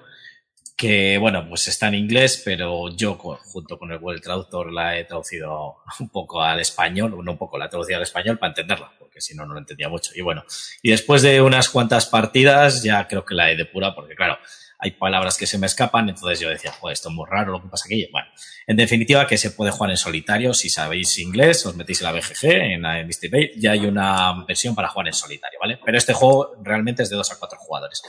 que, 0.76 1.18
bueno, 1.18 1.48
pues 1.48 1.68
está 1.68 1.88
en 1.88 1.94
inglés, 1.94 2.42
pero 2.44 2.88
yo 2.94 3.14
junto 3.14 3.78
con 3.78 3.92
el 3.92 3.98
Google 3.98 4.20
Traductor 4.20 4.72
la 4.72 4.98
he 4.98 5.04
traducido 5.04 5.76
un 6.00 6.08
poco 6.08 6.42
al 6.42 6.60
español, 6.60 7.14
no 7.22 7.32
un 7.32 7.38
poco 7.38 7.58
la 7.58 7.66
he 7.66 7.68
traducido 7.68 7.98
al 7.98 8.02
español 8.02 8.38
para 8.38 8.50
entenderla, 8.50 8.92
porque 8.98 9.20
si 9.20 9.34
no, 9.34 9.46
no 9.46 9.54
lo 9.54 9.60
entendía 9.60 9.88
mucho. 9.88 10.12
Y 10.14 10.20
bueno, 10.20 10.44
y 10.82 10.90
después 10.90 11.22
de 11.22 11.40
unas 11.40 11.68
cuantas 11.68 12.06
partidas 12.06 12.82
ya 12.82 13.06
creo 13.06 13.24
que 13.24 13.34
la 13.34 13.50
he 13.50 13.56
depurado, 13.56 13.94
porque 13.94 14.16
claro, 14.16 14.38
hay 14.84 14.90
palabras 14.90 15.38
que 15.38 15.46
se 15.46 15.56
me 15.56 15.66
escapan, 15.66 16.10
entonces 16.10 16.38
yo 16.40 16.50
decía, 16.50 16.70
joder, 16.72 16.92
esto 16.92 17.08
es 17.08 17.14
muy 17.14 17.24
raro 17.26 17.52
lo 17.52 17.62
que 17.62 17.68
pasa 17.68 17.86
aquí. 17.86 18.06
Bueno, 18.12 18.28
en 18.66 18.76
definitiva, 18.76 19.26
que 19.26 19.38
se 19.38 19.50
puede 19.50 19.70
jugar 19.70 19.90
en 19.90 19.96
solitario. 19.96 20.52
Si 20.52 20.68
sabéis 20.68 21.18
inglés, 21.18 21.64
os 21.64 21.74
metéis 21.74 22.02
en 22.02 22.04
la 22.04 22.12
BGG, 22.12 22.44
en 22.44 22.82
la 22.82 23.02
Mystic 23.02 23.32
Bay, 23.32 23.52
ya 23.56 23.72
hay 23.72 23.86
una 23.86 24.44
versión 24.46 24.74
para 24.74 24.88
jugar 24.88 25.06
en 25.06 25.14
solitario, 25.14 25.58
¿vale? 25.58 25.78
Pero 25.82 25.96
este 25.96 26.12
juego 26.12 26.56
realmente 26.62 27.02
es 27.02 27.08
de 27.08 27.16
dos 27.16 27.32
a 27.32 27.38
cuatro 27.38 27.58
jugadores. 27.58 28.02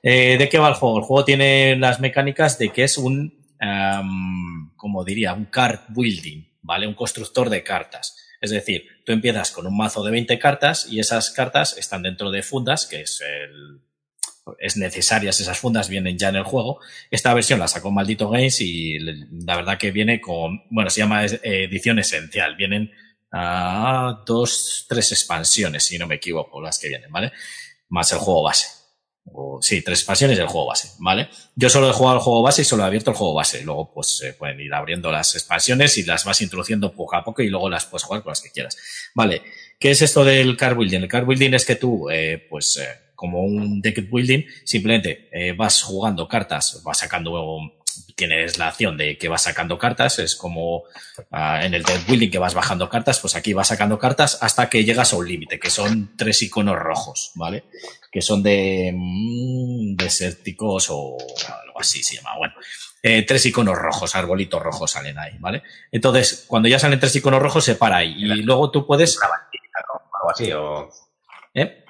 Eh, 0.00 0.36
¿De 0.38 0.48
qué 0.48 0.58
va 0.58 0.68
el 0.68 0.74
juego? 0.74 0.98
El 0.98 1.04
juego 1.04 1.24
tiene 1.24 1.74
las 1.74 1.98
mecánicas 1.98 2.56
de 2.56 2.68
que 2.68 2.84
es 2.84 2.98
un, 2.98 3.42
como 4.76 5.04
diría, 5.04 5.32
un 5.32 5.46
card 5.46 5.80
building, 5.88 6.44
¿vale? 6.60 6.86
Un 6.86 6.94
constructor 6.94 7.50
de 7.50 7.64
cartas. 7.64 8.16
Es 8.40 8.50
decir, 8.50 8.86
tú 9.04 9.10
empiezas 9.10 9.50
con 9.50 9.66
un 9.66 9.76
mazo 9.76 10.04
de 10.04 10.12
20 10.12 10.38
cartas 10.38 10.86
y 10.88 11.00
esas 11.00 11.32
cartas 11.32 11.76
están 11.78 12.02
dentro 12.02 12.30
de 12.30 12.44
fundas, 12.44 12.86
que 12.86 13.00
es 13.00 13.20
el 13.20 13.82
es 14.58 14.76
necesarias 14.76 15.40
esas 15.40 15.58
fundas, 15.58 15.88
vienen 15.88 16.18
ya 16.18 16.28
en 16.28 16.36
el 16.36 16.44
juego. 16.44 16.80
Esta 17.10 17.32
versión 17.34 17.58
la 17.58 17.68
sacó 17.68 17.90
Maldito 17.90 18.28
Games 18.28 18.60
y 18.60 18.98
la 18.98 19.56
verdad 19.56 19.78
que 19.78 19.90
viene 19.90 20.20
con, 20.20 20.62
bueno, 20.70 20.90
se 20.90 21.00
llama 21.00 21.24
edición 21.24 21.98
esencial. 21.98 22.56
Vienen 22.56 22.90
a 23.30 24.22
dos, 24.26 24.86
tres 24.88 25.12
expansiones, 25.12 25.84
si 25.84 25.98
no 25.98 26.06
me 26.06 26.16
equivoco, 26.16 26.60
las 26.60 26.78
que 26.78 26.88
vienen, 26.88 27.10
¿vale? 27.10 27.32
Más 27.88 28.12
el 28.12 28.18
juego 28.18 28.42
base. 28.42 28.66
O, 29.24 29.60
sí, 29.62 29.82
tres 29.82 30.00
expansiones 30.00 30.36
y 30.36 30.40
el 30.40 30.48
juego 30.48 30.66
base, 30.66 30.90
¿vale? 30.98 31.28
Yo 31.54 31.70
solo 31.70 31.88
he 31.88 31.92
jugado 31.92 32.16
el 32.16 32.22
juego 32.22 32.42
base 32.42 32.62
y 32.62 32.64
solo 32.64 32.82
he 32.82 32.86
abierto 32.86 33.12
el 33.12 33.16
juego 33.16 33.34
base. 33.34 33.62
Luego, 33.62 33.92
pues, 33.94 34.16
se 34.18 34.32
pueden 34.34 34.60
ir 34.60 34.74
abriendo 34.74 35.12
las 35.12 35.34
expansiones 35.36 35.96
y 35.98 36.02
las 36.02 36.24
vas 36.24 36.42
introduciendo 36.42 36.92
poco 36.92 37.16
a 37.16 37.24
poco 37.24 37.40
y 37.42 37.48
luego 37.48 37.70
las 37.70 37.86
puedes 37.86 38.02
jugar 38.02 38.22
con 38.22 38.32
las 38.32 38.40
que 38.40 38.50
quieras. 38.50 38.76
Vale. 39.14 39.42
¿Qué 39.78 39.92
es 39.92 40.02
esto 40.02 40.24
del 40.24 40.56
car 40.56 40.74
building? 40.76 41.00
El 41.00 41.08
car 41.08 41.24
building 41.24 41.54
es 41.54 41.64
que 41.64 41.76
tú, 41.76 42.10
eh, 42.10 42.46
pues, 42.50 42.76
eh, 42.76 43.01
como 43.22 43.44
un 43.44 43.80
deck 43.80 44.10
building, 44.10 44.44
simplemente 44.64 45.28
eh, 45.30 45.52
vas 45.52 45.80
jugando 45.80 46.26
cartas, 46.26 46.82
vas 46.82 46.98
sacando, 46.98 47.56
tienes 48.16 48.58
la 48.58 48.66
acción 48.66 48.96
de 48.96 49.16
que 49.16 49.28
vas 49.28 49.42
sacando 49.42 49.78
cartas, 49.78 50.18
es 50.18 50.34
como 50.34 50.82
ah, 51.30 51.64
en 51.64 51.72
el 51.72 51.84
deck 51.84 52.04
building 52.08 52.30
que 52.30 52.38
vas 52.38 52.52
bajando 52.52 52.88
cartas, 52.88 53.20
pues 53.20 53.36
aquí 53.36 53.52
vas 53.52 53.68
sacando 53.68 53.96
cartas 53.96 54.38
hasta 54.40 54.68
que 54.68 54.82
llegas 54.82 55.12
a 55.12 55.18
un 55.18 55.28
límite, 55.28 55.60
que 55.60 55.70
son 55.70 56.16
tres 56.16 56.42
iconos 56.42 56.76
rojos, 56.76 57.30
¿vale? 57.36 57.62
Que 58.10 58.22
son 58.22 58.42
de 58.42 58.90
mmm, 58.92 59.94
desérticos 59.94 60.88
o 60.90 61.16
algo 61.46 61.78
así 61.78 62.02
se 62.02 62.16
llama. 62.16 62.30
Bueno, 62.38 62.54
eh, 63.04 63.24
tres 63.24 63.46
iconos 63.46 63.78
rojos, 63.78 64.16
arbolitos 64.16 64.60
rojos 64.60 64.90
salen 64.90 65.16
ahí, 65.16 65.36
¿vale? 65.38 65.62
Entonces, 65.92 66.44
cuando 66.48 66.68
ya 66.68 66.80
salen 66.80 66.98
tres 66.98 67.14
iconos 67.14 67.40
rojos, 67.40 67.64
se 67.64 67.76
para 67.76 67.98
ahí. 67.98 68.14
Y 68.16 68.42
luego 68.42 68.72
tú 68.72 68.84
puedes. 68.84 69.16
Algo 69.22 70.30
así, 70.30 70.50
o. 70.50 70.90
¿Eh? 71.54 71.81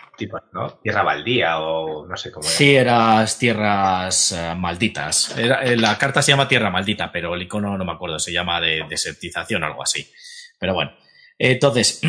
¿No? 0.53 0.71
Tierra 0.83 1.03
baldía 1.03 1.59
o 1.61 2.07
no 2.07 2.17
sé 2.17 2.31
cómo 2.31 2.47
era. 2.47 2.57
Sí, 2.57 2.77
eras 2.77 3.39
tierras 3.39 4.33
uh, 4.33 4.57
malditas. 4.57 5.37
Eh, 5.37 5.77
la 5.77 5.99
carta 5.99 6.23
se 6.23 6.33
llama 6.33 6.49
tierra 6.49 6.71
maldita, 6.71 7.11
pero 7.11 7.35
el 7.35 7.43
icono 7.43 7.77
no 7.77 7.85
me 7.85 7.93
acuerdo, 7.93 8.19
se 8.19 8.33
llama 8.33 8.61
de 8.61 8.85
desertización 8.89 9.63
o 9.63 9.67
algo 9.67 9.83
así. 9.83 10.09
Pero 10.59 10.75
bueno, 10.75 10.93
entonces, 11.39 12.01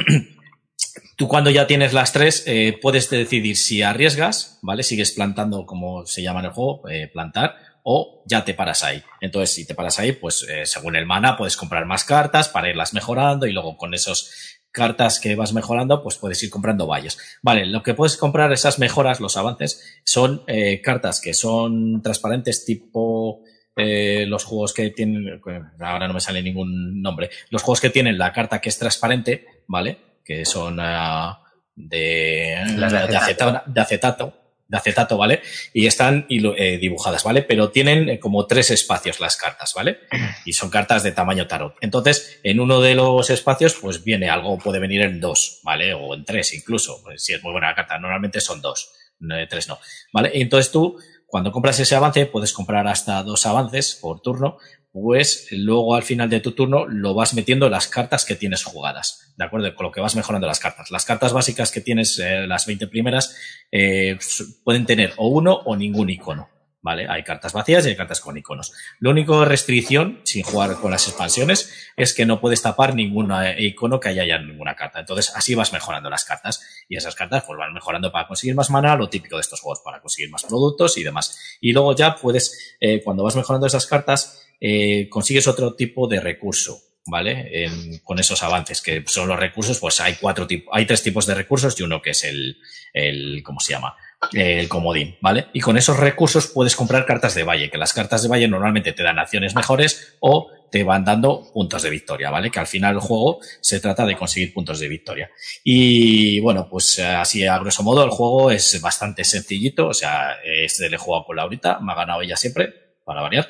tú 1.17 1.27
cuando 1.27 1.49
ya 1.49 1.67
tienes 1.67 1.93
las 1.93 2.13
tres, 2.13 2.43
eh, 2.45 2.77
puedes 2.81 3.09
decidir 3.09 3.57
si 3.57 3.81
arriesgas, 3.81 4.59
¿vale? 4.61 4.83
Sigues 4.83 5.11
plantando 5.11 5.65
como 5.65 6.05
se 6.05 6.21
llama 6.21 6.39
en 6.41 6.45
el 6.45 6.51
juego, 6.51 6.87
eh, 6.89 7.09
plantar, 7.11 7.55
o 7.83 8.23
ya 8.25 8.45
te 8.45 8.53
paras 8.53 8.83
ahí. 8.83 9.03
Entonces, 9.21 9.53
si 9.53 9.65
te 9.65 9.75
paras 9.75 9.99
ahí, 9.99 10.13
pues 10.13 10.47
eh, 10.49 10.65
según 10.65 10.95
el 10.95 11.05
mana 11.05 11.35
puedes 11.35 11.57
comprar 11.57 11.85
más 11.85 12.03
cartas 12.03 12.47
para 12.49 12.69
irlas 12.69 12.93
mejorando 12.93 13.45
y 13.45 13.51
luego 13.51 13.77
con 13.77 13.93
esos 13.93 14.59
cartas 14.73 15.19
que 15.19 15.35
vas 15.35 15.53
mejorando, 15.53 16.03
pues 16.03 16.17
puedes 16.17 16.43
ir 16.43 16.49
comprando 16.49 16.87
valles. 16.87 17.17
Vale, 17.41 17.65
lo 17.65 17.83
que 17.83 17.93
puedes 17.93 18.17
comprar, 18.17 18.51
esas 18.51 18.79
mejoras, 18.79 19.21
los 19.21 19.37
avances, 19.37 20.01
son 20.03 20.43
eh, 20.47 20.81
cartas 20.81 21.21
que 21.21 21.33
son 21.33 22.01
transparentes 22.01 22.65
tipo 22.65 23.41
eh, 23.75 24.25
los 24.27 24.43
juegos 24.43 24.73
que 24.73 24.89
tienen, 24.89 25.41
ahora 25.79 26.07
no 26.07 26.15
me 26.15 26.19
sale 26.19 26.41
ningún 26.41 27.01
nombre, 27.01 27.29
los 27.49 27.61
juegos 27.61 27.81
que 27.81 27.91
tienen 27.91 28.17
la 28.17 28.33
carta 28.33 28.59
que 28.59 28.69
es 28.69 28.77
transparente, 28.77 29.45
¿vale? 29.67 29.97
Que 30.25 30.43
son 30.43 30.79
uh, 30.79 31.35
de, 31.75 32.55
Las 32.75 32.91
de 32.91 33.07
de, 33.07 33.17
acetato, 33.17 33.71
de 33.71 33.81
acetato, 33.81 34.42
de 34.73 34.77
acetato, 34.77 35.17
¿vale? 35.17 35.41
Y 35.71 35.85
están 35.85 36.25
eh, 36.29 36.77
dibujadas, 36.79 37.23
¿vale? 37.23 37.43
Pero 37.43 37.69
tienen 37.69 38.09
eh, 38.09 38.19
como 38.19 38.47
tres 38.47 38.71
espacios 38.71 39.19
las 39.19 39.37
cartas, 39.37 39.71
¿vale? 39.75 39.99
Y 40.45 40.53
son 40.53 40.71
cartas 40.71 41.03
de 41.03 41.11
tamaño 41.11 41.45
tarot. 41.45 41.75
Entonces, 41.79 42.39
en 42.41 42.59
uno 42.59 42.81
de 42.81 42.95
los 42.95 43.29
espacios, 43.29 43.75
pues 43.79 44.03
viene 44.03 44.31
algo, 44.31 44.57
puede 44.57 44.79
venir 44.79 45.03
en 45.03 45.19
dos, 45.19 45.59
¿vale? 45.63 45.93
O 45.93 46.15
en 46.15 46.25
tres 46.25 46.55
incluso, 46.55 47.01
pues, 47.03 47.23
si 47.23 47.33
es 47.33 47.43
muy 47.43 47.51
buena 47.51 47.69
la 47.69 47.75
carta. 47.75 47.99
Normalmente 47.99 48.41
son 48.41 48.61
dos, 48.61 48.91
no, 49.19 49.35
tres 49.47 49.67
no, 49.67 49.77
¿vale? 50.11 50.31
Entonces 50.33 50.71
tú, 50.71 50.97
cuando 51.27 51.51
compras 51.51 51.79
ese 51.79 51.95
avance, 51.95 52.25
puedes 52.25 52.51
comprar 52.51 52.87
hasta 52.87 53.21
dos 53.21 53.45
avances 53.45 53.99
por 54.01 54.21
turno, 54.21 54.57
pues 54.93 55.47
luego 55.49 55.95
al 55.95 56.03
final 56.03 56.29
de 56.29 56.39
tu 56.39 56.51
turno 56.51 56.85
lo 56.87 57.15
vas 57.15 57.33
metiendo 57.33 57.67
las 57.67 57.87
cartas 57.87 58.25
que 58.25 58.35
tienes 58.35 58.63
jugadas, 58.63 59.33
¿de 59.35 59.43
acuerdo? 59.43 59.73
Con 59.73 59.87
lo 59.87 59.91
que 59.91 59.99
vas 59.99 60.15
mejorando 60.15 60.45
las 60.45 60.59
cartas. 60.59 60.91
Las 60.91 61.03
cartas 61.03 61.33
básicas 61.33 61.71
que 61.71 61.81
tienes, 61.81 62.19
eh, 62.19 62.45
las 62.45 62.67
20 62.67 62.87
primeras, 62.87 63.35
eh, 63.71 64.19
pueden 64.63 64.85
tener 64.85 65.13
o 65.17 65.29
uno 65.29 65.55
o 65.65 65.75
ningún 65.75 66.11
icono, 66.11 66.47
¿vale? 66.83 67.07
Hay 67.09 67.23
cartas 67.23 67.53
vacías 67.53 67.83
y 67.87 67.89
hay 67.89 67.95
cartas 67.95 68.21
con 68.21 68.37
iconos. 68.37 68.71
Lo 68.99 69.09
único 69.09 69.43
restricción, 69.45 70.21
sin 70.25 70.43
jugar 70.43 70.75
con 70.75 70.91
las 70.91 71.07
expansiones, 71.07 71.73
es 71.97 72.13
que 72.13 72.27
no 72.27 72.39
puedes 72.39 72.61
tapar 72.61 72.93
ningún 72.93 73.33
icono 73.57 73.99
que 73.99 74.09
haya 74.09 74.25
ya 74.27 74.35
en 74.35 74.49
ninguna 74.49 74.75
carta. 74.75 74.99
Entonces, 74.99 75.33
así 75.35 75.55
vas 75.55 75.73
mejorando 75.73 76.11
las 76.11 76.23
cartas. 76.23 76.85
Y 76.87 76.97
esas 76.97 77.15
cartas, 77.15 77.45
pues 77.47 77.57
van 77.57 77.73
mejorando 77.73 78.11
para 78.11 78.27
conseguir 78.27 78.53
más 78.53 78.69
mana, 78.69 78.95
lo 78.95 79.09
típico 79.09 79.37
de 79.37 79.41
estos 79.41 79.59
juegos, 79.59 79.81
para 79.83 80.01
conseguir 80.01 80.29
más 80.29 80.43
productos 80.43 80.99
y 80.99 81.03
demás. 81.03 81.57
Y 81.61 81.73
luego 81.73 81.95
ya 81.95 82.15
puedes, 82.15 82.75
eh, 82.79 83.01
cuando 83.03 83.23
vas 83.23 83.35
mejorando 83.35 83.65
esas 83.65 83.87
cartas, 83.87 84.42
eh, 84.65 85.09
consigues 85.09 85.45
otro 85.49 85.75
tipo 85.75 86.07
de 86.07 86.21
recurso, 86.21 86.79
¿vale? 87.05 87.65
En, 87.65 87.99
con 87.99 88.17
esos 88.17 88.41
avances, 88.43 88.81
que 88.81 89.03
son 89.07 89.27
los 89.27 89.37
recursos, 89.37 89.77
pues 89.77 89.99
hay 89.99 90.15
cuatro 90.15 90.47
tipos, 90.47 90.73
hay 90.73 90.85
tres 90.85 91.03
tipos 91.03 91.25
de 91.25 91.35
recursos 91.35 91.77
y 91.77 91.83
uno 91.83 92.01
que 92.01 92.11
es 92.11 92.23
el, 92.23 92.55
el, 92.93 93.43
¿cómo 93.43 93.59
se 93.59 93.73
llama? 93.73 93.97
El 94.31 94.69
comodín, 94.69 95.17
¿vale? 95.19 95.47
Y 95.51 95.59
con 95.59 95.75
esos 95.75 95.97
recursos 95.97 96.47
puedes 96.47 96.77
comprar 96.77 97.05
cartas 97.05 97.35
de 97.35 97.43
valle, 97.43 97.69
que 97.69 97.77
las 97.77 97.91
cartas 97.91 98.23
de 98.23 98.29
valle 98.29 98.47
normalmente 98.47 98.93
te 98.93 99.03
dan 99.03 99.19
acciones 99.19 99.53
mejores 99.53 100.15
o 100.21 100.49
te 100.71 100.85
van 100.85 101.03
dando 101.03 101.51
puntos 101.53 101.83
de 101.83 101.89
victoria, 101.89 102.29
¿vale? 102.29 102.49
Que 102.49 102.59
al 102.59 102.67
final 102.67 102.95
el 102.95 103.01
juego 103.01 103.41
se 103.59 103.81
trata 103.81 104.05
de 104.05 104.15
conseguir 104.15 104.53
puntos 104.53 104.79
de 104.79 104.87
victoria. 104.87 105.29
Y 105.61 106.39
bueno, 106.39 106.69
pues 106.69 106.99
así 106.99 107.45
a 107.45 107.59
grosso 107.59 107.83
modo 107.83 108.05
el 108.05 108.11
juego 108.11 108.49
es 108.49 108.79
bastante 108.79 109.25
sencillito, 109.25 109.87
o 109.87 109.93
sea, 109.93 110.37
este 110.41 110.89
le 110.89 110.95
he 110.95 110.99
jugado 110.99 111.25
con 111.25 111.35
Laurita, 111.35 111.81
me 111.81 111.91
ha 111.91 111.95
ganado 111.95 112.21
ella 112.21 112.37
siempre, 112.37 112.73
para 113.03 113.21
variar, 113.21 113.49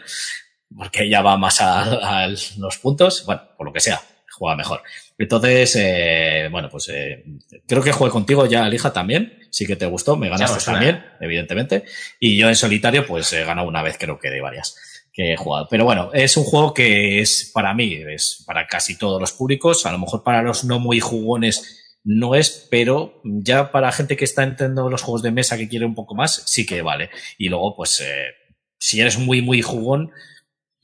porque 0.77 1.03
ella 1.03 1.21
va 1.21 1.37
más 1.37 1.61
a, 1.61 2.23
a, 2.23 2.27
los 2.27 2.77
puntos, 2.81 3.25
bueno, 3.25 3.41
por 3.57 3.67
lo 3.67 3.73
que 3.73 3.79
sea, 3.79 4.01
juega 4.31 4.55
mejor. 4.55 4.81
Entonces, 5.17 5.75
eh, 5.79 6.47
bueno, 6.51 6.69
pues 6.69 6.89
eh, 6.89 7.23
creo 7.67 7.83
que 7.83 7.91
jugué 7.91 8.09
contigo 8.09 8.45
ya, 8.45 8.67
Lija, 8.67 8.91
también. 8.91 9.39
Sí 9.51 9.65
que 9.65 9.75
te 9.75 9.85
gustó, 9.85 10.17
me 10.17 10.29
ganaste 10.29 10.63
también, 10.65 10.95
eh. 10.95 11.03
evidentemente. 11.21 11.85
Y 12.19 12.37
yo 12.37 12.49
en 12.49 12.55
solitario, 12.55 13.05
pues 13.05 13.31
he 13.33 13.43
ganado 13.43 13.67
una 13.67 13.83
vez, 13.83 13.97
creo 13.99 14.19
que 14.19 14.29
de 14.29 14.41
varias 14.41 14.75
que 15.13 15.33
he 15.33 15.37
jugado. 15.37 15.67
Pero 15.69 15.85
bueno, 15.85 16.09
es 16.13 16.35
un 16.37 16.43
juego 16.43 16.73
que 16.73 17.21
es 17.21 17.51
para 17.53 17.73
mí, 17.73 18.01
es 18.09 18.43
para 18.47 18.65
casi 18.67 18.97
todos 18.97 19.21
los 19.21 19.31
públicos. 19.31 19.85
A 19.85 19.91
lo 19.91 19.99
mejor 19.99 20.23
para 20.23 20.41
los 20.41 20.63
no 20.63 20.79
muy 20.79 20.99
jugones 20.99 21.79
no 22.03 22.35
es, 22.35 22.67
pero 22.69 23.21
ya 23.23 23.71
para 23.71 23.91
gente 23.91 24.17
que 24.17 24.25
está 24.25 24.43
entendiendo 24.43 24.89
los 24.89 25.03
juegos 25.03 25.21
de 25.21 25.31
mesa 25.31 25.57
que 25.57 25.69
quiere 25.69 25.85
un 25.85 25.95
poco 25.95 26.15
más, 26.15 26.43
sí 26.47 26.65
que 26.65 26.81
vale. 26.81 27.09
Y 27.37 27.47
luego, 27.47 27.75
pues, 27.77 28.01
eh, 28.01 28.33
si 28.77 28.99
eres 28.99 29.17
muy, 29.17 29.41
muy 29.41 29.61
jugón, 29.61 30.11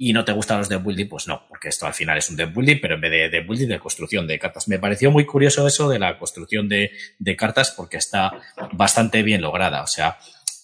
y 0.01 0.13
no 0.13 0.23
te 0.23 0.31
gustan 0.31 0.59
los 0.59 0.69
deck 0.69 0.81
building, 0.81 1.09
pues 1.09 1.27
no, 1.27 1.45
porque 1.49 1.67
esto 1.67 1.85
al 1.85 1.93
final 1.93 2.17
es 2.17 2.29
un 2.29 2.37
deck 2.37 2.53
building, 2.55 2.77
pero 2.81 2.95
en 2.95 3.01
vez 3.01 3.11
de 3.11 3.29
deck 3.29 3.45
building, 3.45 3.67
de 3.67 3.79
construcción 3.79 4.25
de 4.25 4.39
cartas. 4.39 4.69
Me 4.69 4.79
pareció 4.79 5.11
muy 5.11 5.25
curioso 5.25 5.67
eso 5.67 5.89
de 5.89 5.99
la 5.99 6.17
construcción 6.17 6.69
de, 6.69 6.91
de 7.19 7.35
cartas 7.35 7.71
porque 7.71 7.97
está 7.97 8.31
bastante 8.71 9.23
bien 9.23 9.41
lograda. 9.41 9.83
O 9.83 9.87
sea, 9.87 10.17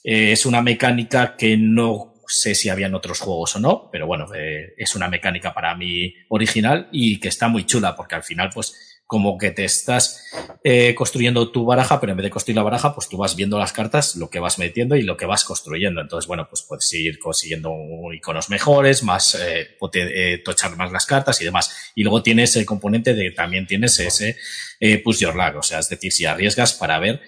eh, 0.05 0.31
es 0.31 0.45
una 0.45 0.61
mecánica 0.61 1.35
que 1.35 1.57
no 1.57 2.13
sé 2.25 2.55
si 2.55 2.69
habían 2.69 2.95
otros 2.95 3.19
juegos 3.19 3.57
o 3.57 3.59
no, 3.59 3.89
pero 3.91 4.07
bueno, 4.07 4.33
eh, 4.33 4.73
es 4.77 4.95
una 4.95 5.09
mecánica 5.09 5.53
para 5.53 5.75
mí 5.75 6.13
original 6.29 6.87
y 6.93 7.19
que 7.19 7.27
está 7.27 7.49
muy 7.49 7.65
chula 7.65 7.93
porque 7.93 8.15
al 8.15 8.23
final, 8.23 8.49
pues, 8.53 8.94
como 9.07 9.37
que 9.37 9.51
te 9.51 9.65
estás 9.65 10.31
eh, 10.63 10.95
construyendo 10.95 11.51
tu 11.51 11.63
baraja, 11.63 11.99
pero 11.99 12.11
en 12.11 12.17
vez 12.17 12.23
de 12.23 12.29
construir 12.31 12.55
la 12.55 12.63
baraja, 12.63 12.95
pues 12.95 13.07
tú 13.07 13.17
vas 13.17 13.35
viendo 13.35 13.59
las 13.59 13.71
cartas, 13.71 14.15
lo 14.15 14.29
que 14.29 14.39
vas 14.39 14.57
metiendo 14.57 14.95
y 14.95 15.03
lo 15.03 15.15
que 15.15 15.27
vas 15.27 15.43
construyendo. 15.43 16.01
Entonces, 16.01 16.27
bueno, 16.27 16.47
pues 16.49 16.63
puedes 16.63 16.91
ir 16.93 17.19
consiguiendo 17.19 17.71
iconos 18.13 18.49
mejores, 18.49 19.03
más, 19.03 19.35
eh, 19.35 19.77
eh, 19.93 20.41
tochar 20.43 20.75
más 20.75 20.91
las 20.91 21.05
cartas 21.05 21.39
y 21.41 21.45
demás. 21.45 21.91
Y 21.93 22.03
luego 22.03 22.23
tienes 22.23 22.55
el 22.55 22.65
componente 22.65 23.13
de 23.13 23.31
también 23.31 23.67
tienes 23.67 23.99
ese 23.99 24.37
eh, 24.79 24.97
push 24.97 25.19
your 25.19 25.35
luck, 25.35 25.57
o 25.57 25.63
sea, 25.63 25.79
es 25.79 25.89
decir, 25.89 26.11
si 26.11 26.25
arriesgas 26.25 26.73
para 26.73 26.99
ver 26.99 27.21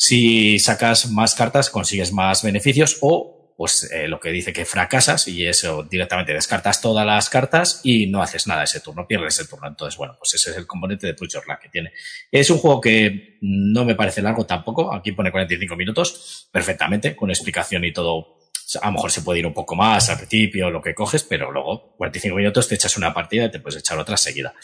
Si 0.00 0.60
sacas 0.60 1.10
más 1.10 1.34
cartas, 1.34 1.70
consigues 1.70 2.12
más 2.12 2.44
beneficios 2.44 2.98
o 3.00 3.37
pues 3.58 3.90
eh, 3.90 4.06
lo 4.06 4.20
que 4.20 4.30
dice 4.30 4.52
que 4.52 4.64
fracasas 4.64 5.26
y 5.26 5.44
eso 5.44 5.82
directamente 5.82 6.32
descartas 6.32 6.80
todas 6.80 7.04
las 7.04 7.28
cartas 7.28 7.80
y 7.82 8.06
no 8.06 8.22
haces 8.22 8.46
nada 8.46 8.62
ese 8.62 8.78
turno, 8.78 9.08
pierdes 9.08 9.40
el 9.40 9.48
turno. 9.48 9.66
Entonces, 9.66 9.98
bueno, 9.98 10.14
pues 10.16 10.34
ese 10.34 10.52
es 10.52 10.56
el 10.58 10.64
componente 10.68 11.08
de 11.08 11.16
Luck 11.18 11.58
que 11.60 11.68
tiene. 11.68 11.92
Es 12.30 12.50
un 12.50 12.58
juego 12.58 12.80
que 12.80 13.36
no 13.40 13.84
me 13.84 13.96
parece 13.96 14.22
largo 14.22 14.46
tampoco, 14.46 14.94
aquí 14.94 15.10
pone 15.10 15.32
45 15.32 15.74
minutos, 15.74 16.48
perfectamente, 16.52 17.16
con 17.16 17.30
explicación 17.30 17.84
y 17.84 17.92
todo. 17.92 18.38
A 18.80 18.86
lo 18.86 18.92
mejor 18.92 19.10
se 19.10 19.22
puede 19.22 19.40
ir 19.40 19.46
un 19.48 19.54
poco 19.54 19.74
más 19.74 20.08
al 20.08 20.18
principio, 20.18 20.70
lo 20.70 20.80
que 20.80 20.94
coges, 20.94 21.24
pero 21.24 21.50
luego 21.50 21.96
45 21.96 22.36
minutos 22.36 22.68
te 22.68 22.76
echas 22.76 22.96
una 22.96 23.12
partida 23.12 23.46
y 23.46 23.50
te 23.50 23.58
puedes 23.58 23.80
echar 23.80 23.98
otra 23.98 24.16
seguida. 24.16 24.54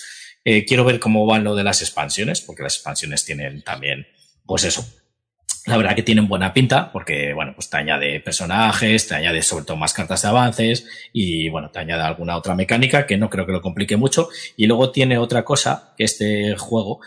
Eh, 0.45 0.65
quiero 0.65 0.85
ver 0.85 1.01
cómo 1.01 1.27
van 1.27 1.43
lo 1.43 1.57
de 1.57 1.65
las 1.65 1.83
expansiones, 1.83 2.43
porque 2.43 2.63
las 2.63 2.77
expansiones 2.77 3.25
tienen 3.25 3.63
también, 3.63 4.07
pues 4.47 4.63
eso, 4.63 4.87
la 5.67 5.77
verdad 5.79 5.97
que 5.97 6.03
tienen 6.03 6.29
buena 6.29 6.53
pinta 6.53 6.93
porque, 6.93 7.33
bueno, 7.33 7.53
pues 7.55 7.71
te 7.71 7.79
añade 7.79 8.21
personajes, 8.21 9.09
te 9.09 9.15
añade 9.15 9.43
sobre 9.43 9.65
todo 9.65 9.77
más 9.77 9.95
cartas 9.95 10.23
de 10.23 10.29
avances 10.29 10.87
y, 11.13 11.49
bueno, 11.49 11.71
te 11.71 11.79
añade 11.79 12.03
alguna 12.03 12.37
otra 12.37 12.55
mecánica 12.55 13.07
que 13.07 13.17
no 13.17 13.31
creo 13.31 13.47
que 13.47 13.53
lo 13.53 13.63
complique 13.63 13.97
mucho. 13.97 14.29
Y 14.57 14.67
luego 14.67 14.91
tiene 14.91 15.17
otra 15.17 15.45
cosa 15.45 15.95
que 15.97 16.05
este 16.05 16.57
juego 16.57 17.01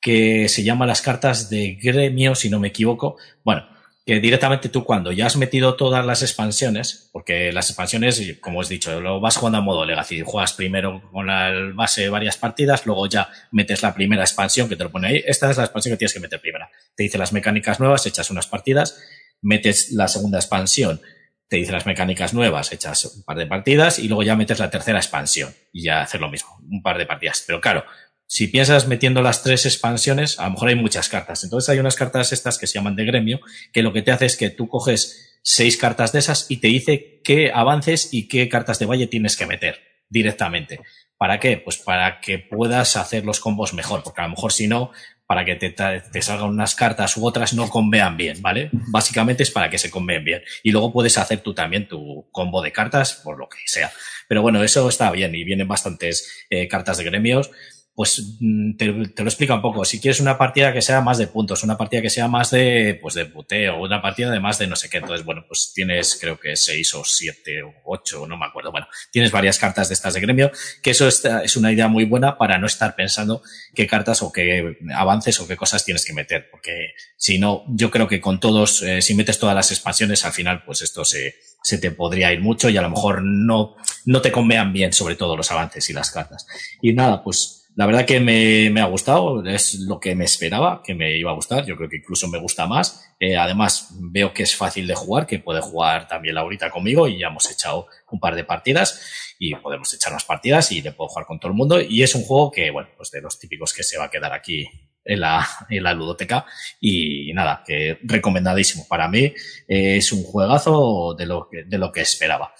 que 0.00 0.48
se 0.48 0.62
llama 0.62 0.86
las 0.86 1.02
cartas 1.02 1.50
de 1.50 1.78
gremio, 1.82 2.36
si 2.36 2.48
no 2.48 2.60
me 2.60 2.68
equivoco. 2.68 3.16
Bueno, 3.42 3.66
que 4.06 4.20
directamente 4.20 4.68
tú 4.68 4.84
cuando 4.84 5.10
ya 5.10 5.26
has 5.26 5.36
metido 5.36 5.74
todas 5.74 6.06
las 6.06 6.22
expansiones, 6.22 7.10
porque 7.12 7.50
las 7.52 7.70
expansiones, 7.70 8.38
como 8.40 8.60
os 8.60 8.70
he 8.70 8.74
dicho, 8.74 9.00
lo 9.00 9.20
vas 9.20 9.36
jugando 9.36 9.58
a 9.58 9.62
modo 9.62 9.84
Legacy, 9.84 10.22
juegas 10.24 10.52
primero 10.52 11.02
con 11.10 11.26
la 11.26 11.52
base 11.74 12.08
varias 12.08 12.36
partidas, 12.36 12.86
luego 12.86 13.08
ya 13.08 13.28
metes 13.50 13.82
la 13.82 13.94
primera 13.94 14.22
expansión 14.22 14.68
que 14.68 14.76
te 14.76 14.84
lo 14.84 14.92
pone 14.92 15.08
ahí, 15.08 15.22
esta 15.26 15.50
es 15.50 15.56
la 15.56 15.64
expansión 15.64 15.94
que 15.94 15.98
tienes 15.98 16.14
que 16.14 16.20
meter 16.20 16.40
primera. 16.40 16.70
Te 16.94 17.02
dice 17.02 17.18
las 17.18 17.32
mecánicas 17.32 17.80
nuevas, 17.80 18.06
echas 18.06 18.30
unas 18.30 18.46
partidas, 18.46 18.96
metes 19.42 19.90
la 19.90 20.06
segunda 20.06 20.38
expansión, 20.38 21.00
te 21.48 21.56
dice 21.56 21.72
las 21.72 21.86
mecánicas 21.86 22.32
nuevas, 22.32 22.72
echas 22.72 23.04
un 23.06 23.24
par 23.24 23.36
de 23.36 23.46
partidas 23.46 23.98
y 23.98 24.06
luego 24.06 24.22
ya 24.22 24.36
metes 24.36 24.60
la 24.60 24.70
tercera 24.70 24.98
expansión 24.98 25.52
y 25.72 25.82
ya 25.82 26.02
hacer 26.02 26.20
lo 26.20 26.30
mismo, 26.30 26.56
un 26.70 26.80
par 26.80 26.96
de 26.96 27.06
partidas. 27.06 27.42
Pero 27.44 27.60
claro, 27.60 27.84
si 28.26 28.48
piensas 28.48 28.88
metiendo 28.88 29.22
las 29.22 29.42
tres 29.42 29.66
expansiones, 29.66 30.38
a 30.38 30.44
lo 30.44 30.52
mejor 30.52 30.68
hay 30.68 30.74
muchas 30.74 31.08
cartas. 31.08 31.44
Entonces 31.44 31.68
hay 31.68 31.78
unas 31.78 31.94
cartas 31.94 32.32
estas 32.32 32.58
que 32.58 32.66
se 32.66 32.74
llaman 32.74 32.96
de 32.96 33.04
gremio, 33.04 33.40
que 33.72 33.82
lo 33.82 33.92
que 33.92 34.02
te 34.02 34.10
hace 34.10 34.26
es 34.26 34.36
que 34.36 34.50
tú 34.50 34.68
coges 34.68 35.38
seis 35.42 35.76
cartas 35.76 36.12
de 36.12 36.18
esas 36.18 36.46
y 36.48 36.56
te 36.56 36.68
dice 36.68 37.20
qué 37.22 37.52
avances 37.54 38.12
y 38.12 38.26
qué 38.26 38.48
cartas 38.48 38.80
de 38.80 38.86
valle 38.86 39.06
tienes 39.06 39.36
que 39.36 39.46
meter 39.46 39.80
directamente. 40.08 40.80
¿Para 41.16 41.38
qué? 41.38 41.56
Pues 41.56 41.78
para 41.78 42.20
que 42.20 42.38
puedas 42.38 42.96
hacer 42.96 43.24
los 43.24 43.40
combos 43.40 43.72
mejor, 43.72 44.02
porque 44.02 44.20
a 44.20 44.24
lo 44.24 44.30
mejor 44.30 44.52
si 44.52 44.66
no, 44.66 44.90
para 45.26 45.44
que 45.44 45.56
te, 45.56 46.22
salgan 46.22 46.48
unas 46.48 46.74
cartas 46.74 47.16
u 47.16 47.26
otras 47.26 47.54
no 47.54 47.68
convean 47.70 48.16
bien, 48.16 48.42
¿vale? 48.42 48.70
Básicamente 48.72 49.42
es 49.42 49.50
para 49.50 49.70
que 49.70 49.78
se 49.78 49.90
conveen 49.90 50.24
bien. 50.24 50.42
Y 50.62 50.72
luego 50.72 50.92
puedes 50.92 51.16
hacer 51.16 51.40
tú 51.40 51.54
también 51.54 51.88
tu 51.88 52.28
combo 52.32 52.60
de 52.60 52.72
cartas, 52.72 53.14
por 53.24 53.38
lo 53.38 53.48
que 53.48 53.58
sea. 53.66 53.90
Pero 54.28 54.42
bueno, 54.42 54.62
eso 54.62 54.88
está 54.88 55.10
bien 55.10 55.34
y 55.34 55.44
vienen 55.44 55.68
bastantes 55.68 56.46
eh, 56.50 56.68
cartas 56.68 56.98
de 56.98 57.04
gremios 57.04 57.50
pues 57.96 58.36
mm, 58.40 58.76
te, 58.76 58.84
lo 58.84 59.24
explica 59.24 59.54
un 59.54 59.62
poco. 59.62 59.84
Si 59.86 59.98
quieres 59.98 60.20
una 60.20 60.36
partida 60.36 60.70
que 60.70 60.82
sea 60.82 61.00
más 61.00 61.16
de 61.16 61.28
puntos, 61.28 61.64
una 61.64 61.78
partida 61.78 62.02
que 62.02 62.10
sea 62.10 62.28
más 62.28 62.50
de, 62.50 62.98
pues 63.00 63.14
de 63.14 63.24
puteo, 63.24 63.82
una 63.82 64.02
partida 64.02 64.30
de 64.30 64.38
más 64.38 64.58
de 64.58 64.66
no 64.66 64.76
sé 64.76 64.90
qué, 64.90 64.98
entonces, 64.98 65.24
bueno, 65.24 65.44
pues 65.48 65.72
tienes 65.74 66.18
creo 66.20 66.38
que 66.38 66.56
seis 66.56 66.94
o 66.94 67.02
siete 67.04 67.62
o 67.62 67.72
ocho, 67.86 68.26
no 68.26 68.36
me 68.36 68.44
acuerdo. 68.44 68.70
Bueno, 68.70 68.86
tienes 69.10 69.32
varias 69.32 69.58
cartas 69.58 69.88
de 69.88 69.94
estas 69.94 70.12
de 70.12 70.20
gremio, 70.20 70.52
que 70.82 70.90
eso 70.90 71.08
es, 71.08 71.24
es 71.24 71.56
una 71.56 71.72
idea 71.72 71.88
muy 71.88 72.04
buena 72.04 72.36
para 72.36 72.58
no 72.58 72.66
estar 72.66 72.94
pensando 72.94 73.42
qué 73.74 73.86
cartas 73.86 74.20
o 74.20 74.30
qué 74.30 74.76
avances 74.94 75.40
o 75.40 75.48
qué 75.48 75.56
cosas 75.56 75.82
tienes 75.82 76.04
que 76.04 76.12
meter, 76.12 76.50
porque 76.50 76.90
si 77.16 77.38
no, 77.38 77.64
yo 77.68 77.90
creo 77.90 78.06
que 78.06 78.20
con 78.20 78.40
todos, 78.40 78.82
eh, 78.82 79.00
si 79.00 79.14
metes 79.14 79.38
todas 79.38 79.54
las 79.54 79.70
expansiones, 79.72 80.26
al 80.26 80.32
final, 80.32 80.64
pues 80.66 80.82
esto 80.82 81.02
se, 81.06 81.36
se 81.62 81.78
te 81.78 81.90
podría 81.90 82.30
ir 82.30 82.42
mucho 82.42 82.68
y 82.68 82.76
a 82.76 82.82
lo 82.82 82.90
mejor 82.90 83.22
no, 83.22 83.74
no 84.04 84.20
te 84.20 84.30
convean 84.30 84.74
bien, 84.74 84.92
sobre 84.92 85.16
todo 85.16 85.34
los 85.34 85.50
avances 85.50 85.88
y 85.88 85.94
las 85.94 86.10
cartas. 86.10 86.46
Y 86.82 86.92
nada, 86.92 87.24
pues, 87.24 87.55
la 87.76 87.84
verdad 87.84 88.06
que 88.06 88.20
me, 88.20 88.70
me, 88.70 88.80
ha 88.80 88.86
gustado, 88.86 89.44
es 89.44 89.80
lo 89.80 90.00
que 90.00 90.14
me 90.14 90.24
esperaba, 90.24 90.80
que 90.82 90.94
me 90.94 91.18
iba 91.18 91.30
a 91.30 91.34
gustar, 91.34 91.66
yo 91.66 91.76
creo 91.76 91.90
que 91.90 91.98
incluso 91.98 92.26
me 92.26 92.38
gusta 92.38 92.66
más. 92.66 93.14
Eh, 93.20 93.36
además, 93.36 93.90
veo 94.00 94.32
que 94.32 94.44
es 94.44 94.56
fácil 94.56 94.86
de 94.86 94.94
jugar, 94.94 95.26
que 95.26 95.40
puede 95.40 95.60
jugar 95.60 96.08
también 96.08 96.36
Laurita 96.36 96.70
conmigo 96.70 97.06
y 97.06 97.18
ya 97.18 97.26
hemos 97.26 97.50
echado 97.50 97.86
un 98.10 98.18
par 98.18 98.34
de 98.34 98.44
partidas 98.44 99.34
y 99.38 99.54
podemos 99.56 99.92
echar 99.92 100.14
más 100.14 100.24
partidas 100.24 100.72
y 100.72 100.80
le 100.80 100.92
puedo 100.92 101.08
jugar 101.08 101.26
con 101.26 101.38
todo 101.38 101.50
el 101.50 101.56
mundo. 101.56 101.78
Y 101.78 102.02
es 102.02 102.14
un 102.14 102.22
juego 102.22 102.50
que, 102.50 102.70
bueno, 102.70 102.88
pues 102.96 103.10
de 103.10 103.20
los 103.20 103.38
típicos 103.38 103.74
que 103.74 103.82
se 103.82 103.98
va 103.98 104.04
a 104.04 104.10
quedar 104.10 104.32
aquí 104.32 104.66
en 105.04 105.20
la, 105.20 105.46
en 105.68 105.82
la 105.82 105.92
ludoteca 105.92 106.46
y 106.80 107.30
nada, 107.34 107.62
que 107.66 107.98
recomendadísimo. 108.04 108.86
Para 108.88 109.06
mí 109.08 109.34
eh, 109.68 109.96
es 109.96 110.12
un 110.12 110.22
juegazo 110.22 111.14
de 111.14 111.26
lo 111.26 111.46
que, 111.50 111.64
de 111.64 111.76
lo 111.76 111.92
que 111.92 112.00
esperaba. 112.00 112.54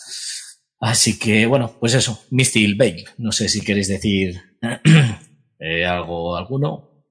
Así 0.79 1.19
que, 1.19 1.47
bueno, 1.47 1.75
pues 1.81 1.95
eso, 1.95 2.23
Misty 2.31 2.75
Bale. 2.75 3.07
No 3.17 3.33
sé 3.33 3.49
si 3.49 3.64
queréis 3.64 3.89
decir 3.89 4.43
eh, 5.59 5.84
algo, 5.84 6.36
alguno, 6.36 7.04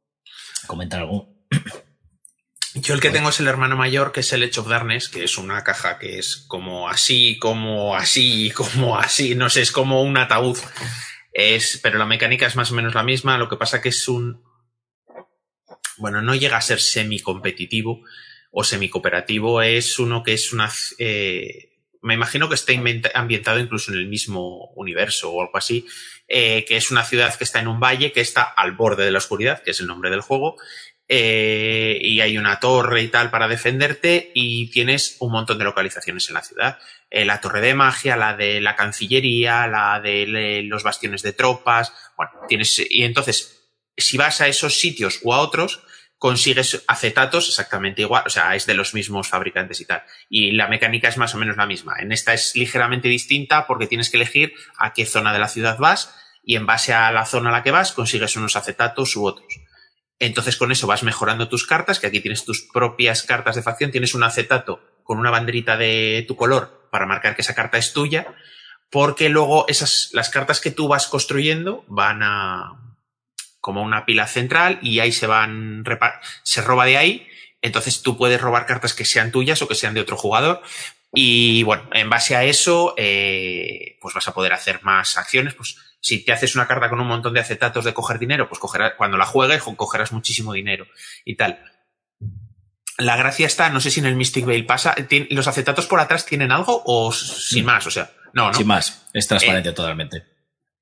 comentar 0.67 1.01
algo. 1.01 1.35
Yo 2.77 2.93
el 2.93 2.99
que 2.99 3.09
tengo 3.09 3.29
es 3.29 3.39
el 3.39 3.47
hermano 3.47 3.77
mayor, 3.77 4.11
que 4.11 4.19
es 4.19 4.33
el 4.33 4.43
Edge 4.43 4.59
of 4.59 4.67
Darkness, 4.67 5.07
que 5.07 5.23
es 5.23 5.37
una 5.37 5.63
caja 5.63 5.97
que 5.97 6.19
es 6.19 6.35
como 6.35 6.89
así, 6.89 7.39
como 7.39 7.95
así, 7.95 8.51
como 8.51 8.99
así, 8.99 9.33
no 9.33 9.49
sé, 9.49 9.61
es 9.61 9.71
como 9.71 10.01
un 10.01 10.17
ataúd. 10.17 10.57
Es, 11.31 11.79
pero 11.81 11.97
la 11.97 12.05
mecánica 12.05 12.47
es 12.47 12.57
más 12.57 12.71
o 12.71 12.75
menos 12.75 12.93
la 12.93 13.03
misma, 13.03 13.37
lo 13.37 13.47
que 13.47 13.55
pasa 13.55 13.81
que 13.81 13.89
es 13.89 14.07
un... 14.09 14.43
Bueno, 15.97 16.21
no 16.21 16.35
llega 16.35 16.57
a 16.57 16.61
ser 16.61 16.81
semi-competitivo 16.81 18.01
o 18.51 18.63
semi-cooperativo, 18.65 19.61
es 19.61 19.97
uno 19.97 20.21
que 20.21 20.33
es 20.33 20.51
una... 20.51 20.69
Eh, 20.99 21.74
me 22.05 22.13
imagino 22.13 22.47
que 22.47 22.55
esté 22.55 22.79
ambientado 23.15 23.59
incluso 23.59 23.91
en 23.91 23.97
el 23.97 24.07
mismo 24.07 24.69
universo 24.75 25.31
o 25.31 25.41
algo 25.41 25.57
así, 25.57 25.87
eh, 26.27 26.63
que 26.63 26.77
es 26.77 26.91
una 26.91 27.03
ciudad 27.03 27.35
que 27.35 27.43
está 27.43 27.59
en 27.59 27.67
un 27.67 27.79
valle, 27.79 28.11
que 28.11 28.21
está 28.21 28.43
al 28.43 28.73
borde 28.73 29.05
de 29.05 29.11
la 29.11 29.17
oscuridad, 29.17 29.63
que 29.63 29.71
es 29.71 29.79
el 29.79 29.87
nombre 29.87 30.11
del 30.11 30.21
juego, 30.21 30.55
eh, 31.07 31.97
y 31.99 32.21
hay 32.21 32.37
una 32.37 32.59
torre 32.59 33.01
y 33.01 33.07
tal 33.07 33.31
para 33.31 33.47
defenderte 33.47 34.31
y 34.35 34.69
tienes 34.69 35.17
un 35.19 35.31
montón 35.31 35.57
de 35.57 35.63
localizaciones 35.63 36.29
en 36.29 36.35
la 36.35 36.43
ciudad. 36.43 36.77
Eh, 37.09 37.25
la 37.25 37.41
torre 37.41 37.61
de 37.61 37.73
magia, 37.73 38.15
la 38.15 38.35
de 38.35 38.61
la 38.61 38.75
cancillería, 38.75 39.65
la 39.65 39.99
de 39.99 40.61
los 40.63 40.83
bastiones 40.83 41.23
de 41.23 41.33
tropas, 41.33 41.91
bueno, 42.15 42.33
tienes, 42.47 42.85
y 42.87 43.03
entonces, 43.03 43.71
si 43.97 44.15
vas 44.17 44.41
a 44.41 44.47
esos 44.47 44.79
sitios 44.79 45.21
o 45.23 45.33
a 45.33 45.39
otros, 45.39 45.81
consigues 46.17 46.83
acetatos 46.87 47.49
exactamente 47.49 48.01
igual, 48.01 48.23
o 48.25 48.29
sea, 48.29 48.55
es 48.55 48.65
de 48.65 48.73
los 48.73 48.93
mismos 48.93 49.27
fabricantes 49.27 49.81
y 49.81 49.85
tal. 49.85 50.03
Y 50.29 50.51
la 50.51 50.67
mecánica 50.67 51.07
es 51.07 51.17
más 51.17 51.35
o 51.35 51.37
menos 51.37 51.57
la 51.57 51.65
misma. 51.65 51.95
En 51.99 52.11
esta 52.11 52.33
es 52.33 52.55
ligeramente 52.55 53.07
distinta 53.07 53.67
porque 53.67 53.87
tienes 53.87 54.09
que 54.09 54.17
elegir 54.17 54.53
a 54.77 54.93
qué 54.93 55.05
zona 55.05 55.33
de 55.33 55.39
la 55.39 55.47
ciudad 55.47 55.77
vas 55.77 56.15
y 56.43 56.55
en 56.55 56.65
base 56.65 56.93
a 56.93 57.11
la 57.11 57.25
zona 57.25 57.49
a 57.49 57.53
la 57.53 57.63
que 57.63 57.71
vas 57.71 57.91
consigues 57.91 58.35
unos 58.35 58.55
acetatos 58.55 59.15
u 59.15 59.25
otros. 59.25 59.59
Entonces 60.19 60.55
con 60.55 60.71
eso 60.71 60.87
vas 60.87 61.03
mejorando 61.03 61.49
tus 61.49 61.67
cartas, 61.67 61.99
que 61.99 62.07
aquí 62.07 62.21
tienes 62.21 62.45
tus 62.45 62.61
propias 62.61 63.23
cartas 63.23 63.55
de 63.55 63.63
facción, 63.63 63.91
tienes 63.91 64.15
un 64.15 64.23
acetato 64.23 64.81
con 65.03 65.19
una 65.19 65.31
banderita 65.31 65.75
de 65.77 66.23
tu 66.27 66.35
color 66.35 66.87
para 66.91 67.05
marcar 67.05 67.35
que 67.35 67.41
esa 67.41 67.53
carta 67.53 67.77
es 67.77 67.91
tuya, 67.91 68.33
porque 68.89 69.27
luego 69.27 69.65
esas, 69.67 70.09
las 70.13 70.29
cartas 70.29 70.61
que 70.61 70.71
tú 70.71 70.87
vas 70.87 71.07
construyendo 71.07 71.83
van 71.87 72.23
a, 72.23 72.84
como 73.65 73.81
una 73.81 74.05
pila 74.05 74.27
central 74.27 74.77
y 74.83 74.99
ahí 74.99 75.11
se 75.11 75.25
van, 75.25 75.83
se 76.43 76.61
roba 76.61 76.85
de 76.85 76.97
ahí. 76.97 77.27
Entonces 77.63 78.03
tú 78.03 78.15
puedes 78.15 78.39
robar 78.39 78.67
cartas 78.67 78.93
que 78.93 79.05
sean 79.05 79.31
tuyas 79.31 79.59
o 79.63 79.67
que 79.67 79.73
sean 79.73 79.95
de 79.95 80.01
otro 80.01 80.17
jugador. 80.17 80.61
Y 81.11 81.63
bueno, 81.63 81.89
en 81.93 82.07
base 82.07 82.35
a 82.35 82.43
eso, 82.43 82.93
eh, 82.95 83.97
pues 84.01 84.13
vas 84.13 84.27
a 84.27 84.35
poder 84.35 84.53
hacer 84.53 84.83
más 84.83 85.17
acciones. 85.17 85.55
Pues 85.55 85.77
si 85.99 86.23
te 86.23 86.31
haces 86.31 86.53
una 86.53 86.67
carta 86.67 86.91
con 86.91 86.99
un 86.99 87.07
montón 87.07 87.33
de 87.33 87.39
acetatos 87.39 87.85
de 87.85 87.95
coger 87.95 88.19
dinero, 88.19 88.47
pues 88.47 88.59
cogerás, 88.59 88.93
cuando 88.99 89.17
la 89.17 89.25
juegues, 89.25 89.63
cogerás 89.63 90.11
muchísimo 90.11 90.53
dinero 90.53 90.85
y 91.25 91.35
tal. 91.35 91.59
La 92.99 93.17
gracia 93.17 93.47
está, 93.47 93.71
no 93.71 93.81
sé 93.81 93.89
si 93.89 93.99
en 93.99 94.05
el 94.05 94.15
Mystic 94.15 94.45
Veil 94.45 94.67
pasa, 94.67 94.93
¿los 95.31 95.47
acetatos 95.47 95.87
por 95.87 95.99
atrás 95.99 96.27
tienen 96.27 96.51
algo 96.51 96.83
o 96.85 97.11
sin 97.11 97.63
mm. 97.63 97.65
más? 97.65 97.87
O 97.87 97.89
sea, 97.89 98.11
no, 98.31 98.49
¿no? 98.49 98.53
Sin 98.53 98.67
más, 98.67 99.07
es 99.11 99.27
transparente 99.27 99.69
eh, 99.69 99.73
totalmente. 99.73 100.34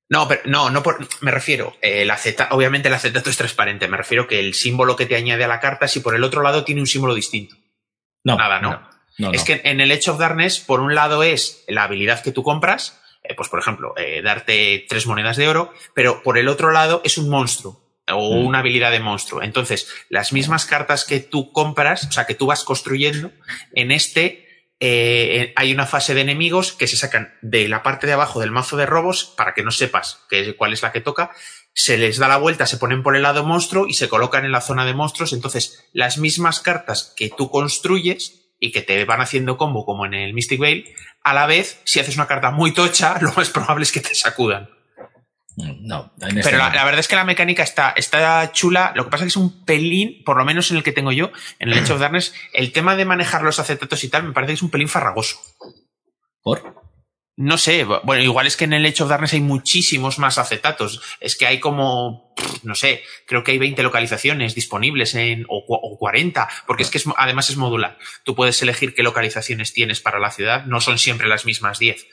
No, 0.10 0.28
pero 0.28 0.42
no, 0.46 0.70
no 0.70 0.84
me 1.22 1.32
refiero, 1.32 1.76
eh, 1.82 2.06
la 2.06 2.18
Z, 2.18 2.50
obviamente 2.52 2.88
el 2.88 2.94
acetato 2.94 3.30
es 3.30 3.38
transparente, 3.38 3.88
me 3.88 3.98
refiero 3.98 4.28
que 4.28 4.40
el 4.40 4.54
símbolo 4.54 4.96
que 4.96 5.06
te 5.06 5.16
añade 5.16 5.44
a 5.44 5.48
la 5.48 5.60
carta, 5.60 5.88
si 5.88 6.02
por 6.02 6.16
el 6.16 6.24
otro 6.24 6.44
lado 6.44 6.64
tiene 6.64 6.82
un 6.82 6.88
símbolo 6.88 7.16
distinto. 7.16 7.56
No. 8.24 8.38
Nada, 8.38 8.60
¿no? 8.60 8.94
es 9.32 9.44
que 9.44 9.62
en 9.64 9.80
el 9.80 9.92
Edge 9.92 10.10
of 10.10 10.20
Darkness, 10.20 10.60
por 10.60 10.80
un 10.80 10.96
lado 10.96 11.24
es 11.24 11.64
la 11.68 11.84
habilidad 11.84 12.22
que 12.22 12.32
tú 12.32 12.44
compras, 12.44 13.02
eh, 13.24 13.36
pues 13.36 13.50
por 13.50 13.60
ejemplo, 13.60 13.94
eh, 13.98 14.22
darte 14.22 14.86
tres 14.90 15.08
monedas 15.08 15.38
de 15.38 15.48
oro, 15.48 15.74
pero 15.94 16.24
por 16.24 16.38
el 16.38 16.48
otro 16.48 16.72
lado 16.72 17.02
es 17.04 17.18
un 17.18 17.30
monstruo 17.30 17.82
o 18.12 18.36
mm. 18.36 18.46
una 18.46 18.60
habilidad 18.60 18.92
de 18.92 19.00
monstruo. 19.00 19.42
Entonces, 19.42 19.88
las 20.10 20.34
mismas 20.34 20.66
cartas 20.66 21.06
que 21.06 21.20
tú 21.20 21.52
compras, 21.52 22.08
o 22.08 22.12
sea, 22.12 22.26
que 22.26 22.36
tú 22.36 22.48
vas 22.48 22.64
construyendo, 22.64 23.32
en 23.74 23.92
este 23.92 24.53
eh, 24.80 25.54
hay 25.56 25.74
una 25.74 25.86
fase 25.86 26.14
de 26.14 26.22
enemigos 26.22 26.74
que 26.74 26.88
se 26.88 26.98
sacan 26.98 27.34
de 27.42 27.68
la 27.68 27.84
parte 27.84 28.08
de 28.08 28.14
abajo 28.14 28.40
del 28.40 28.52
mazo 28.52 28.78
de 28.78 28.86
robos 28.86 29.34
para 29.38 29.54
que 29.54 29.64
no 29.64 29.72
sepas 29.72 30.26
cuál 30.58 30.74
es 30.74 30.82
la 30.82 30.92
que 30.92 31.02
toca 31.02 31.32
se 31.74 31.98
les 31.98 32.18
da 32.18 32.28
la 32.28 32.38
vuelta, 32.38 32.66
se 32.66 32.78
ponen 32.78 33.04
por 33.04 33.16
el 33.16 33.24
lado 33.24 33.44
monstruo 33.44 33.88
y 33.88 33.94
se 33.94 34.08
colocan 34.08 34.46
en 34.46 34.52
la 34.52 34.62
zona 34.62 34.86
de 34.86 34.94
monstruos. 34.94 35.34
Entonces, 35.34 35.90
las 35.92 36.18
mismas 36.18 36.60
cartas 36.60 37.14
que 37.16 37.30
tú 37.36 37.50
construyes 37.50 38.52
y 38.60 38.72
que 38.72 38.82
te 38.82 39.04
van 39.06 39.22
haciendo 39.22 39.58
combo 39.58 39.86
como 39.86 40.06
en 40.06 40.14
el 40.14 40.34
Mystic 40.34 40.60
Veil, 40.60 40.86
a 41.24 41.34
la 41.34 41.48
vez, 41.48 41.82
si 41.84 42.00
haces 42.00 42.16
una 42.16 42.28
carta 42.28 42.52
muy 42.52 42.74
tocha, 42.74 43.18
lo 43.22 43.34
más 43.34 43.50
probable 43.50 43.84
es 43.84 43.92
que 43.92 44.02
te 44.02 44.16
sacudan. 44.16 44.70
No, 45.56 46.12
pero 46.18 46.58
la, 46.58 46.70
verdad 46.70 47.00
es 47.00 47.08
que 47.08 47.16
la 47.16 47.26
mecánica 47.26 47.62
está, 47.62 47.94
está 47.96 48.52
chula. 48.54 48.92
Lo 48.96 49.06
que 49.06 49.12
pasa 49.12 49.24
es 49.24 49.28
que 49.28 49.40
es 49.40 49.44
un 49.44 49.64
pelín, 49.66 50.24
por 50.24 50.38
lo 50.38 50.46
menos 50.46 50.72
en 50.72 50.78
el 50.78 50.84
que 50.84 50.92
tengo 50.92 51.12
yo, 51.12 51.32
en 51.60 51.70
el 51.70 51.78
Age 51.78 51.94
of 51.94 52.00
Darkness, 52.00 52.34
el 52.54 52.72
tema 52.72 52.96
de 52.96 53.06
manejar 53.06 53.44
los 53.44 53.60
acetatos 53.60 54.04
y 54.04 54.10
tal, 54.10 54.24
me 54.24 54.32
parece 54.32 54.52
que 54.52 54.56
es 54.56 54.62
un 54.64 54.72
pelín 54.72 54.90
farragoso. 54.90 55.40
¿Por? 56.42 56.82
No 57.36 57.58
sé, 57.58 57.84
bueno, 57.84 58.22
igual 58.22 58.46
es 58.46 58.56
que 58.56 58.66
en 58.66 58.74
el 58.74 58.86
Age 58.86 59.04
of 59.04 59.10
Darkness 59.10 59.34
hay 59.34 59.42
muchísimos 59.42 60.20
más 60.20 60.38
acetatos. 60.38 61.02
Es 61.20 61.36
que 61.36 61.48
hay 61.48 61.60
como, 61.60 62.36
no 62.62 62.76
sé, 62.76 63.04
creo 63.26 63.44
que 63.44 63.52
hay 63.52 63.58
20 63.58 63.82
localizaciones 63.82 64.54
disponibles 64.54 65.16
en, 65.16 65.46
o, 65.50 65.64
o 65.68 65.98
40, 65.98 66.48
porque 66.68 66.84
es 66.84 66.92
que 66.92 67.02
además 67.18 67.50
es 67.50 67.58
modular. 67.58 67.98
Tú 68.24 68.36
puedes 68.36 68.62
elegir 68.62 68.94
qué 68.94 69.02
localizaciones 69.02 69.74
tienes 69.74 70.00
para 70.00 70.20
la 70.20 70.30
ciudad, 70.30 70.66
no 70.66 70.80
son 70.80 71.00
siempre 71.00 71.28
las 71.28 71.46
mismas 71.46 71.80
10. 71.80 72.06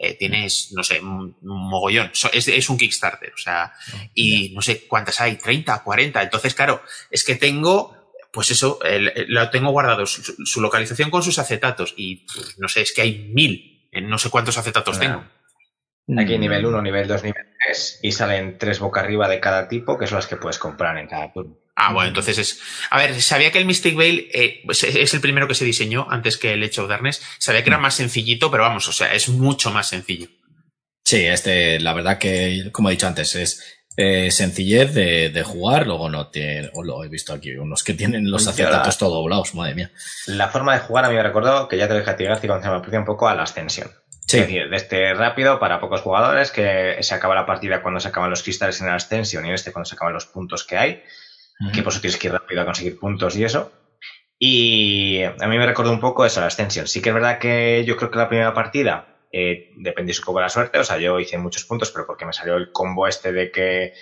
Eh, 0.00 0.14
tienes, 0.14 0.70
no 0.76 0.84
sé, 0.84 1.00
un 1.00 1.34
mogollón. 1.42 2.12
Es, 2.32 2.70
un 2.70 2.78
Kickstarter, 2.78 3.32
o 3.34 3.36
sea, 3.36 3.72
y 4.14 4.50
no 4.54 4.62
sé 4.62 4.86
cuántas 4.86 5.20
hay, 5.20 5.36
30, 5.36 5.82
40. 5.82 6.22
Entonces, 6.22 6.54
claro, 6.54 6.82
es 7.10 7.24
que 7.24 7.34
tengo, 7.34 8.12
pues 8.32 8.52
eso, 8.52 8.78
lo 9.26 9.50
tengo 9.50 9.72
guardado, 9.72 10.06
su, 10.06 10.60
localización 10.60 11.10
con 11.10 11.24
sus 11.24 11.40
acetatos 11.40 11.94
y 11.96 12.26
no 12.58 12.68
sé, 12.68 12.82
es 12.82 12.92
que 12.92 13.02
hay 13.02 13.28
mil, 13.34 13.88
no 14.02 14.18
sé 14.18 14.30
cuántos 14.30 14.56
acetatos 14.56 15.00
tengo. 15.00 15.24
Aquí 16.16 16.38
nivel 16.38 16.64
1, 16.64 16.80
nivel 16.80 17.08
2, 17.08 17.22
nivel 17.24 17.46
3 17.66 18.00
y 18.02 18.12
salen 18.12 18.56
tres 18.56 18.78
boca 18.78 19.00
arriba 19.00 19.28
de 19.28 19.40
cada 19.40 19.68
tipo, 19.68 19.98
que 19.98 20.06
son 20.06 20.16
las 20.16 20.26
que 20.26 20.36
puedes 20.36 20.58
comprar 20.58 20.96
en 20.96 21.08
cada 21.08 21.32
turno. 21.32 21.58
Ah, 21.80 21.92
bueno, 21.92 22.08
entonces 22.08 22.38
es. 22.38 22.60
A 22.90 22.98
ver, 22.98 23.22
sabía 23.22 23.52
que 23.52 23.58
el 23.58 23.64
Mystic 23.64 23.96
Veil 23.96 24.28
eh, 24.34 24.62
pues 24.66 24.82
es 24.82 25.14
el 25.14 25.20
primero 25.20 25.46
que 25.46 25.54
se 25.54 25.64
diseñó 25.64 26.08
antes 26.10 26.36
que 26.36 26.54
el 26.54 26.64
Edge 26.64 26.80
of 26.80 26.88
Darkness. 26.88 27.22
Sabía 27.38 27.62
que 27.62 27.70
era 27.70 27.78
mm. 27.78 27.82
más 27.82 27.94
sencillito, 27.94 28.50
pero 28.50 28.64
vamos, 28.64 28.88
o 28.88 28.92
sea, 28.92 29.14
es 29.14 29.28
mucho 29.28 29.70
más 29.70 29.88
sencillo. 29.88 30.26
Sí, 31.04 31.24
este, 31.24 31.78
la 31.78 31.92
verdad 31.92 32.18
que, 32.18 32.70
como 32.72 32.88
he 32.88 32.92
dicho 32.92 33.06
antes, 33.06 33.36
es 33.36 33.62
eh, 33.96 34.32
sencillez 34.32 34.92
de, 34.92 35.42
jugar, 35.44 35.86
luego 35.86 36.10
no 36.10 36.30
tiene, 36.30 36.68
o 36.74 36.82
lo 36.82 37.04
he 37.04 37.08
visto 37.08 37.32
aquí, 37.32 37.54
unos 37.54 37.84
que 37.84 37.94
tienen 37.94 38.28
los 38.28 38.48
acetatos 38.48 38.98
todo 38.98 39.14
doblados, 39.14 39.54
madre 39.54 39.76
mía. 39.76 39.92
La 40.26 40.48
forma 40.48 40.74
de 40.74 40.80
jugar 40.80 41.04
a 41.04 41.10
mí 41.10 41.14
me 41.14 41.22
recordó, 41.22 41.68
que 41.68 41.76
ya 41.76 41.86
te 41.86 41.94
lo 41.94 42.00
dije 42.00 42.10
a 42.10 42.16
ti, 42.16 42.24
cuando 42.48 42.64
se 42.64 42.70
me 42.70 42.76
aprecia 42.76 42.98
un 42.98 43.06
poco 43.06 43.28
a 43.28 43.36
la 43.36 43.44
ascensión. 43.44 43.88
Sí. 44.26 44.38
Es 44.38 44.48
decir, 44.48 44.68
de 44.68 44.76
este 44.76 45.14
rápido 45.14 45.60
para 45.60 45.78
pocos 45.78 46.00
jugadores, 46.00 46.50
que 46.50 46.98
se 47.00 47.14
acaba 47.14 47.36
la 47.36 47.46
partida 47.46 47.82
cuando 47.82 48.00
se 48.00 48.08
acaban 48.08 48.30
los 48.30 48.42
cristales 48.42 48.80
en 48.80 48.88
la 48.88 48.96
ascensión 48.96 49.46
y 49.46 49.52
este 49.52 49.72
cuando 49.72 49.88
se 49.88 49.94
acaban 49.94 50.12
los 50.12 50.26
puntos 50.26 50.64
que 50.64 50.76
hay 50.76 51.02
que 51.72 51.82
por 51.82 51.92
eso 51.92 52.00
tienes 52.00 52.18
que 52.18 52.28
ir 52.28 52.32
rápido 52.32 52.62
a 52.62 52.64
conseguir 52.64 52.98
puntos 52.98 53.36
y 53.36 53.44
eso. 53.44 53.72
Y 54.38 55.22
a 55.22 55.48
mí 55.48 55.58
me 55.58 55.66
recordó 55.66 55.90
un 55.90 56.00
poco 56.00 56.24
eso, 56.24 56.40
la 56.40 56.46
extensión. 56.46 56.86
Sí 56.86 57.02
que 57.02 57.08
es 57.08 57.14
verdad 57.14 57.38
que 57.38 57.84
yo 57.84 57.96
creo 57.96 58.10
que 58.10 58.18
la 58.18 58.28
primera 58.28 58.54
partida 58.54 59.18
eh, 59.32 59.70
depende 59.76 60.12
un 60.16 60.24
poco 60.24 60.38
de 60.38 60.44
la 60.44 60.48
suerte. 60.48 60.78
O 60.78 60.84
sea, 60.84 60.98
yo 60.98 61.18
hice 61.18 61.38
muchos 61.38 61.64
puntos, 61.64 61.90
pero 61.90 62.06
porque 62.06 62.24
me 62.24 62.32
salió 62.32 62.56
el 62.56 62.70
combo 62.70 63.08
este 63.08 63.32
de 63.32 63.50
que 63.50 63.94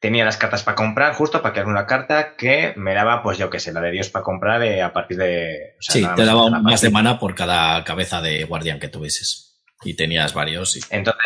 tenía 0.00 0.24
las 0.24 0.36
cartas 0.36 0.62
para 0.62 0.74
comprar, 0.74 1.14
justo 1.14 1.42
para 1.42 1.54
que 1.54 1.60
haga 1.60 1.70
una 1.70 1.86
carta 1.86 2.36
que 2.36 2.74
me 2.76 2.94
daba, 2.94 3.22
pues 3.22 3.38
yo 3.38 3.48
qué 3.48 3.60
sé, 3.60 3.72
la 3.72 3.80
de 3.80 3.92
Dios 3.92 4.10
para 4.10 4.24
comprar 4.24 4.62
eh, 4.62 4.82
a 4.82 4.92
partir 4.92 5.16
de. 5.16 5.76
sí, 5.80 6.04
te 6.16 6.24
daba 6.24 6.50
más 6.50 6.80
de 6.80 6.90
mana 6.90 7.18
por 7.18 7.34
cada 7.34 7.82
cabeza 7.84 8.20
de 8.20 8.44
guardián 8.44 8.80
que 8.80 8.88
tuvieses. 8.88 9.62
Y 9.84 9.94
tenías 9.94 10.34
varios. 10.34 10.76
Y... 10.76 10.80
Entonces, 10.90 11.22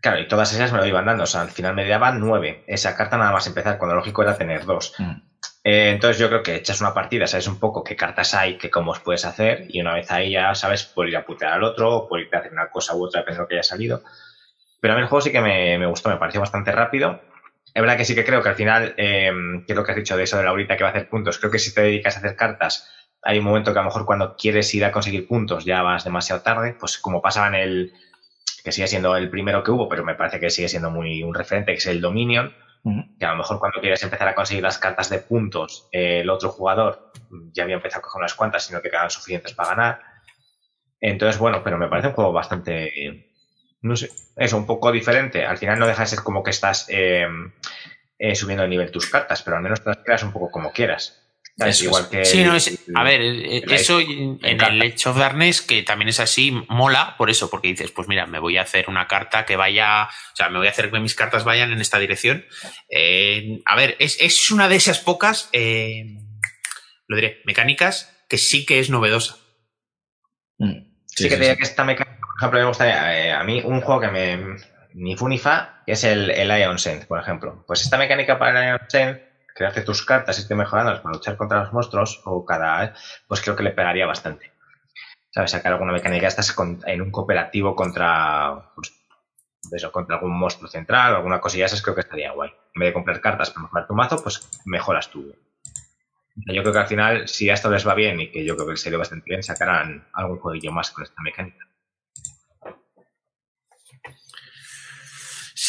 Claro, 0.00 0.18
y 0.18 0.28
todas 0.28 0.52
esas 0.52 0.72
me 0.72 0.78
lo 0.78 0.86
iban 0.86 1.04
dando. 1.04 1.24
O 1.24 1.26
sea, 1.26 1.42
al 1.42 1.50
final 1.50 1.74
me 1.74 1.86
daban 1.86 2.20
nueve. 2.20 2.64
Esa 2.66 2.96
carta 2.96 3.18
nada 3.18 3.32
más 3.32 3.46
empezar, 3.46 3.78
cuando 3.78 3.94
lo 3.94 4.00
lógico 4.00 4.22
era 4.22 4.36
tener 4.36 4.64
dos. 4.64 4.94
Mm. 4.98 5.30
Eh, 5.62 5.90
entonces 5.90 6.18
yo 6.18 6.28
creo 6.28 6.42
que 6.42 6.56
echas 6.56 6.80
una 6.80 6.94
partida, 6.94 7.26
sabes 7.26 7.46
un 7.46 7.60
poco 7.60 7.84
qué 7.84 7.94
cartas 7.94 8.32
hay, 8.32 8.56
qué 8.56 8.70
cómo 8.70 8.92
os 8.92 9.00
puedes 9.00 9.26
hacer, 9.26 9.66
y 9.68 9.80
una 9.80 9.92
vez 9.92 10.10
ahí 10.10 10.32
ya 10.32 10.54
sabes, 10.54 10.84
por 10.84 11.06
ir 11.06 11.16
a 11.16 11.26
putear 11.26 11.52
al 11.52 11.64
otro, 11.64 11.94
o 11.94 12.08
por 12.08 12.18
ir 12.18 12.34
a 12.34 12.38
hacer 12.38 12.52
una 12.52 12.70
cosa 12.70 12.96
u 12.96 13.04
otra, 13.04 13.20
depende 13.20 13.36
de 13.36 13.42
lo 13.42 13.48
que 13.48 13.54
haya 13.56 13.62
salido. 13.62 14.02
Pero 14.80 14.94
a 14.94 14.96
mí 14.96 15.02
el 15.02 15.08
juego 15.08 15.20
sí 15.20 15.32
que 15.32 15.42
me, 15.42 15.86
gustó, 15.86 16.08
me 16.08 16.16
pareció 16.16 16.40
bastante 16.40 16.72
rápido. 16.72 17.20
Es 17.74 17.80
verdad 17.80 17.98
que 17.98 18.06
sí 18.06 18.14
que 18.14 18.24
creo 18.24 18.42
que 18.42 18.48
al 18.48 18.54
final, 18.54 18.94
eh, 18.96 19.30
que 19.66 19.72
es 19.72 19.76
lo 19.76 19.84
que 19.84 19.92
has 19.92 19.96
dicho 19.96 20.16
de 20.16 20.22
eso 20.22 20.38
de 20.38 20.44
la 20.44 20.50
ahorita 20.50 20.76
que 20.78 20.82
va 20.82 20.88
a 20.88 20.92
hacer 20.92 21.10
puntos, 21.10 21.38
creo 21.38 21.50
que 21.50 21.58
si 21.58 21.74
te 21.74 21.82
dedicas 21.82 22.16
a 22.16 22.20
hacer 22.20 22.36
cartas, 22.36 22.90
hay 23.22 23.38
un 23.38 23.44
momento 23.44 23.74
que 23.74 23.78
a 23.78 23.82
lo 23.82 23.88
mejor 23.88 24.06
cuando 24.06 24.34
quieres 24.36 24.74
ir 24.74 24.84
a 24.86 24.90
conseguir 24.90 25.26
puntos 25.28 25.66
ya 25.66 25.82
vas 25.82 26.04
demasiado 26.04 26.40
tarde, 26.40 26.74
pues 26.80 26.96
como 26.96 27.20
pasaba 27.20 27.48
en 27.48 27.54
el, 27.54 27.92
que 28.62 28.72
sigue 28.72 28.88
siendo 28.88 29.16
el 29.16 29.30
primero 29.30 29.62
que 29.62 29.70
hubo, 29.70 29.88
pero 29.88 30.04
me 30.04 30.14
parece 30.14 30.40
que 30.40 30.50
sigue 30.50 30.68
siendo 30.68 30.90
muy 30.90 31.22
un 31.22 31.34
referente, 31.34 31.72
que 31.72 31.78
es 31.78 31.86
el 31.86 32.00
Dominion, 32.00 32.54
que 33.18 33.26
a 33.26 33.32
lo 33.32 33.38
mejor 33.38 33.58
cuando 33.58 33.80
quieres 33.80 34.02
empezar 34.02 34.28
a 34.28 34.34
conseguir 34.34 34.62
las 34.62 34.78
cartas 34.78 35.10
de 35.10 35.18
puntos, 35.18 35.88
eh, 35.92 36.20
el 36.20 36.30
otro 36.30 36.50
jugador 36.50 37.12
ya 37.52 37.64
había 37.64 37.76
empezado 37.76 38.00
a 38.00 38.02
coger 38.02 38.20
unas 38.20 38.34
cuantas, 38.34 38.64
sino 38.64 38.80
que 38.80 38.88
quedaban 38.88 39.10
suficientes 39.10 39.52
para 39.52 39.70
ganar. 39.70 40.00
Entonces, 41.00 41.38
bueno, 41.38 41.62
pero 41.62 41.78
me 41.78 41.88
parece 41.88 42.08
un 42.08 42.14
juego 42.14 42.32
bastante, 42.32 43.28
no 43.82 43.96
sé, 43.96 44.10
eso, 44.36 44.56
un 44.56 44.66
poco 44.66 44.92
diferente. 44.92 45.44
Al 45.44 45.58
final 45.58 45.78
no 45.78 45.86
deja 45.86 46.02
de 46.02 46.08
ser 46.08 46.20
como 46.20 46.42
que 46.42 46.50
estás 46.50 46.86
eh, 46.88 47.26
eh, 48.18 48.34
subiendo 48.34 48.64
el 48.64 48.70
nivel 48.70 48.90
tus 48.90 49.08
cartas, 49.10 49.42
pero 49.42 49.56
al 49.56 49.62
menos 49.62 49.82
te 49.82 49.90
las 49.90 49.98
creas 49.98 50.22
un 50.22 50.32
poco 50.32 50.50
como 50.50 50.72
quieras 50.72 51.29
igual 51.82 52.08
que. 52.08 52.24
Sí, 52.24 52.44
no, 52.44 52.54
es, 52.54 52.78
a 52.94 53.02
ver, 53.02 53.20
eso 53.20 54.00
en, 54.00 54.38
el 54.42 54.82
Edge 54.82 55.06
of 55.06 55.16
Darkness, 55.16 55.62
que 55.62 55.82
también 55.82 56.08
es 56.08 56.20
así, 56.20 56.50
mola 56.68 57.14
por 57.16 57.30
eso, 57.30 57.50
porque 57.50 57.68
dices, 57.68 57.90
pues 57.90 58.08
mira, 58.08 58.26
me 58.26 58.38
voy 58.38 58.56
a 58.56 58.62
hacer 58.62 58.88
una 58.88 59.06
carta 59.06 59.44
que 59.44 59.56
vaya, 59.56 60.04
o 60.04 60.36
sea, 60.36 60.48
me 60.48 60.58
voy 60.58 60.66
a 60.66 60.70
hacer 60.70 60.90
que 60.90 61.00
mis 61.00 61.14
cartas 61.14 61.44
vayan 61.44 61.72
en 61.72 61.80
esta 61.80 61.98
dirección. 61.98 62.44
Eh, 62.88 63.60
a 63.64 63.76
ver, 63.76 63.96
es, 63.98 64.50
una 64.50 64.68
de 64.68 64.76
esas 64.76 64.98
pocas, 64.98 65.48
eh, 65.52 66.04
lo 67.06 67.16
diré, 67.16 67.40
mecánicas 67.44 68.24
que 68.28 68.38
sí 68.38 68.64
que 68.64 68.78
es 68.78 68.90
novedosa. 68.90 69.36
Mm. 70.58 70.90
Sí, 71.06 71.28
que 71.28 71.36
te 71.36 71.56
que 71.56 71.62
esta 71.62 71.84
mecánica, 71.84 72.18
por 72.20 72.36
ejemplo, 72.38 72.60
me 72.60 72.66
gustaría, 72.66 73.26
eh, 73.26 73.32
a 73.32 73.42
mí 73.42 73.60
un 73.64 73.80
juego 73.80 74.00
que 74.00 74.08
me 74.08 74.56
ni 74.94 75.16
fu 75.16 75.28
ni 75.28 75.38
fa, 75.38 75.82
que 75.86 75.92
es 75.92 76.04
el, 76.04 76.30
el 76.30 76.48
Ion 76.60 76.78
Sense, 76.78 77.06
por 77.06 77.20
ejemplo. 77.20 77.64
Pues 77.66 77.82
esta 77.82 77.98
mecánica 77.98 78.38
para 78.38 78.60
el 78.60 78.68
Ion 78.68 78.88
Sense 78.88 79.29
crearte 79.60 79.82
tus 79.82 80.02
cartas 80.06 80.38
y 80.38 80.48
te 80.48 80.54
mejorando 80.54 81.02
para 81.02 81.14
luchar 81.14 81.36
contra 81.36 81.60
los 81.60 81.72
monstruos 81.74 82.22
o 82.24 82.46
cada 82.46 82.94
pues 83.28 83.42
creo 83.42 83.54
que 83.54 83.62
le 83.62 83.72
pegaría 83.72 84.06
bastante. 84.06 84.52
¿Sabes? 85.30 85.50
Sacar 85.50 85.74
alguna 85.74 85.92
mecánica 85.92 86.28
estás 86.28 86.56
en 86.86 87.02
un 87.02 87.10
cooperativo 87.10 87.76
contra 87.76 88.72
pues, 88.74 88.94
eso, 89.70 89.92
contra 89.92 90.16
algún 90.16 90.32
monstruo 90.32 90.66
central 90.66 91.12
o 91.12 91.16
alguna 91.16 91.42
cosilla 91.42 91.66
esas 91.66 91.82
creo 91.82 91.94
que 91.94 92.00
estaría 92.00 92.32
guay. 92.32 92.50
En 92.74 92.80
vez 92.80 92.88
de 92.88 92.94
comprar 92.94 93.20
cartas 93.20 93.50
para 93.50 93.64
mejorar 93.64 93.86
tu 93.86 93.94
mazo, 93.94 94.22
pues 94.22 94.48
mejoras 94.64 95.10
tú. 95.10 95.30
Yo 96.36 96.62
creo 96.62 96.72
que 96.72 96.78
al 96.78 96.86
final, 96.86 97.28
si 97.28 97.50
a 97.50 97.52
esto 97.52 97.70
les 97.70 97.86
va 97.86 97.92
bien 97.92 98.18
y 98.18 98.30
que 98.30 98.42
yo 98.42 98.56
creo 98.56 98.66
que 98.66 98.72
les 98.72 98.98
bastante 98.98 99.26
bien, 99.28 99.42
sacarán 99.42 100.08
algún 100.14 100.38
jueguillo 100.38 100.72
más 100.72 100.90
con 100.90 101.04
esta 101.04 101.20
mecánica. 101.20 101.69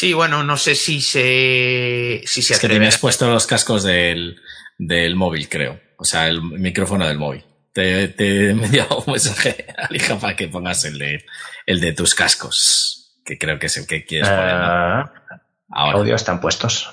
Sí, 0.02 0.14
bueno, 0.14 0.42
no 0.42 0.56
sé 0.56 0.74
si 0.74 1.00
se. 1.00 2.22
Si 2.26 2.42
se 2.42 2.54
es 2.54 2.58
que 2.58 2.68
tenías 2.68 2.98
puesto 2.98 3.30
los 3.30 3.46
cascos 3.46 3.84
del, 3.84 4.36
del 4.76 5.14
móvil, 5.14 5.48
creo. 5.48 5.80
O 5.96 6.02
sea, 6.04 6.26
el 6.26 6.42
micrófono 6.42 7.06
del 7.06 7.18
móvil. 7.18 7.44
Te, 7.72 8.08
te 8.08 8.24
he 8.24 8.50
enviado 8.50 9.04
un 9.06 9.12
mensaje 9.12 9.64
al 9.78 9.94
hija 9.94 10.18
para 10.18 10.34
que 10.34 10.48
pongas 10.48 10.84
el 10.86 10.98
de, 10.98 11.24
el 11.66 11.80
de 11.80 11.92
tus 11.92 12.16
cascos. 12.16 13.14
Que 13.24 13.38
creo 13.38 13.60
que 13.60 13.66
es 13.66 13.76
el 13.76 13.86
que 13.86 14.04
quieres 14.04 14.28
poner. 14.28 14.42
Ah, 14.44 15.12
ahora. 15.70 15.98
Audio 15.98 16.16
están 16.16 16.40
puestos. 16.40 16.92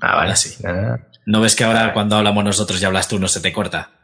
Ah, 0.00 0.16
vale. 0.16 0.34
sí. 0.34 0.56
Ah. 0.66 0.98
¿No 1.26 1.40
ves 1.40 1.54
que 1.54 1.62
ahora 1.62 1.92
cuando 1.92 2.16
hablamos 2.16 2.42
nosotros 2.42 2.82
y 2.82 2.84
hablas 2.84 3.06
tú 3.06 3.20
no 3.20 3.28
se 3.28 3.40
te 3.40 3.52
corta? 3.52 3.97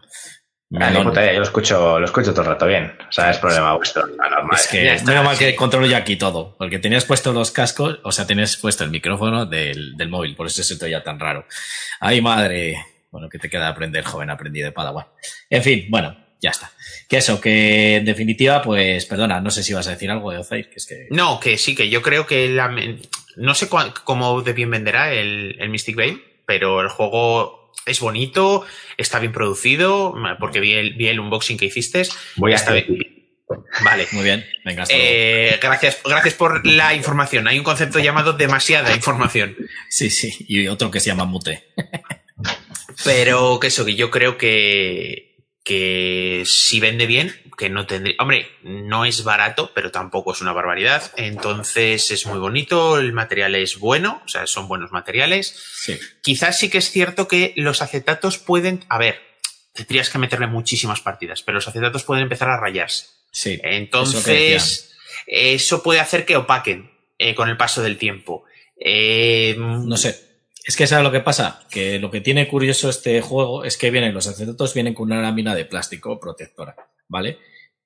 Ah, 0.80 0.90
yo 0.90 1.04
lo 1.04 1.42
escucho, 1.42 2.00
lo 2.00 2.04
escucho 2.04 2.32
todo 2.32 2.42
el 2.42 2.48
rato 2.48 2.66
bien. 2.66 2.96
O 3.08 3.12
sea, 3.12 3.30
es 3.30 3.38
problema 3.38 3.74
vuestro. 3.76 4.06
es 4.52 4.66
que 4.66 4.94
es 4.94 5.04
normal 5.04 5.38
que 5.38 5.54
controlo 5.54 5.86
yo 5.86 5.96
aquí 5.96 6.16
todo. 6.16 6.56
Porque 6.58 6.78
tenías 6.78 7.04
puesto 7.04 7.32
los 7.32 7.50
cascos, 7.50 8.00
o 8.02 8.10
sea, 8.10 8.26
tenías 8.26 8.56
puesto 8.56 8.82
el 8.82 8.90
micrófono 8.90 9.46
del, 9.46 9.96
del 9.96 10.08
móvil, 10.08 10.34
por 10.34 10.46
eso 10.46 10.62
se 10.62 10.76
te 10.76 10.86
oía 10.86 11.02
tan 11.02 11.20
raro. 11.20 11.46
Ay, 12.00 12.20
madre. 12.20 12.76
Bueno, 13.10 13.28
que 13.28 13.38
te 13.38 13.48
queda 13.48 13.68
aprender, 13.68 14.04
joven 14.04 14.30
aprendido 14.30 14.66
de 14.66 14.72
Padawan. 14.72 15.06
En 15.48 15.62
fin, 15.62 15.86
bueno, 15.88 16.16
ya 16.40 16.50
está. 16.50 16.72
Que 17.08 17.18
eso, 17.18 17.40
que 17.40 17.96
en 17.96 18.04
definitiva, 18.04 18.60
pues, 18.60 19.06
perdona, 19.06 19.40
no 19.40 19.50
sé 19.50 19.62
si 19.62 19.72
vas 19.72 19.86
a 19.86 19.92
decir 19.92 20.10
algo 20.10 20.32
de 20.32 20.38
Ozair, 20.38 20.68
que 20.68 20.76
es 20.76 20.86
que. 20.86 21.06
No, 21.10 21.38
que 21.38 21.56
sí, 21.56 21.76
que 21.76 21.88
yo 21.88 22.02
creo 22.02 22.26
que 22.26 22.48
la, 22.48 22.74
no 23.36 23.54
sé 23.54 23.68
cómo 23.68 24.42
de 24.42 24.52
bien 24.52 24.70
venderá 24.70 25.12
el, 25.12 25.56
el 25.60 25.68
Mystic 25.68 25.94
Veil, 25.94 26.24
pero 26.44 26.80
el 26.80 26.88
juego 26.88 27.63
es 27.86 28.00
bonito, 28.00 28.64
está 28.96 29.18
bien 29.18 29.32
producido, 29.32 30.14
porque 30.40 30.60
vi 30.60 30.72
el, 30.72 30.94
vi 30.94 31.08
el 31.08 31.20
unboxing 31.20 31.58
que 31.58 31.66
hiciste. 31.66 32.02
Voy 32.36 32.52
a 32.52 32.56
estar 32.56 32.74
Vale. 33.82 34.06
Muy 34.12 34.24
bien. 34.24 34.44
Venga, 34.64 34.84
eh, 34.88 35.58
gracias, 35.60 36.00
gracias 36.04 36.34
por 36.34 36.66
la 36.66 36.94
información. 36.94 37.46
Hay 37.46 37.58
un 37.58 37.64
concepto 37.64 37.98
llamado 37.98 38.32
demasiada 38.32 38.94
información. 38.94 39.56
Sí, 39.88 40.10
sí. 40.10 40.34
Y 40.48 40.66
otro 40.68 40.90
que 40.90 41.00
se 41.00 41.08
llama 41.08 41.24
mute. 41.24 41.64
Pero 43.04 43.58
que 43.60 43.68
eso, 43.68 43.84
que 43.84 43.94
yo 43.94 44.10
creo 44.10 44.38
que, 44.38 45.46
que 45.62 46.44
si 46.46 46.80
vende 46.80 47.06
bien, 47.06 47.34
que 47.56 47.70
no 47.70 47.86
tendría. 47.86 48.16
Hombre, 48.18 48.48
no 48.62 49.04
es 49.04 49.24
barato, 49.24 49.70
pero 49.74 49.90
tampoco 49.90 50.32
es 50.32 50.40
una 50.40 50.52
barbaridad. 50.52 51.12
Entonces 51.16 52.10
es 52.10 52.26
muy 52.26 52.38
bonito, 52.38 52.98
el 52.98 53.12
material 53.12 53.54
es 53.54 53.78
bueno, 53.78 54.22
o 54.24 54.28
sea, 54.28 54.46
son 54.46 54.68
buenos 54.68 54.92
materiales. 54.92 55.56
Sí. 55.74 55.98
Quizás 56.22 56.58
sí 56.58 56.68
que 56.68 56.78
es 56.78 56.90
cierto 56.90 57.28
que 57.28 57.52
los 57.56 57.82
acetatos 57.82 58.38
pueden. 58.38 58.84
A 58.88 58.98
ver, 58.98 59.20
tendrías 59.72 60.10
que 60.10 60.18
meterle 60.18 60.46
muchísimas 60.46 61.00
partidas, 61.00 61.42
pero 61.42 61.56
los 61.56 61.68
acetatos 61.68 62.04
pueden 62.04 62.22
empezar 62.24 62.48
a 62.48 62.60
rayarse. 62.60 63.06
Sí. 63.30 63.60
Entonces, 63.62 64.94
eso, 65.26 65.82
puede 65.82 66.00
hacer 66.00 66.24
que 66.24 66.36
opaquen 66.36 66.90
eh, 67.18 67.34
con 67.34 67.48
el 67.48 67.56
paso 67.56 67.82
del 67.82 67.98
tiempo. 67.98 68.44
Eh, 68.78 69.56
no 69.58 69.96
sé. 69.96 70.34
Es 70.64 70.76
que 70.76 70.86
¿sabes 70.86 71.04
lo 71.04 71.12
que 71.12 71.20
pasa? 71.20 71.60
Que 71.70 71.98
lo 71.98 72.10
que 72.10 72.22
tiene 72.22 72.48
curioso 72.48 72.88
este 72.88 73.20
juego 73.20 73.64
es 73.64 73.76
que 73.76 73.90
vienen, 73.90 74.14
los 74.14 74.26
acetatos 74.26 74.72
vienen 74.72 74.94
con 74.94 75.12
una 75.12 75.20
lámina 75.20 75.54
de 75.54 75.66
plástico 75.66 76.18
protectora, 76.18 76.74
¿vale? 77.08 77.38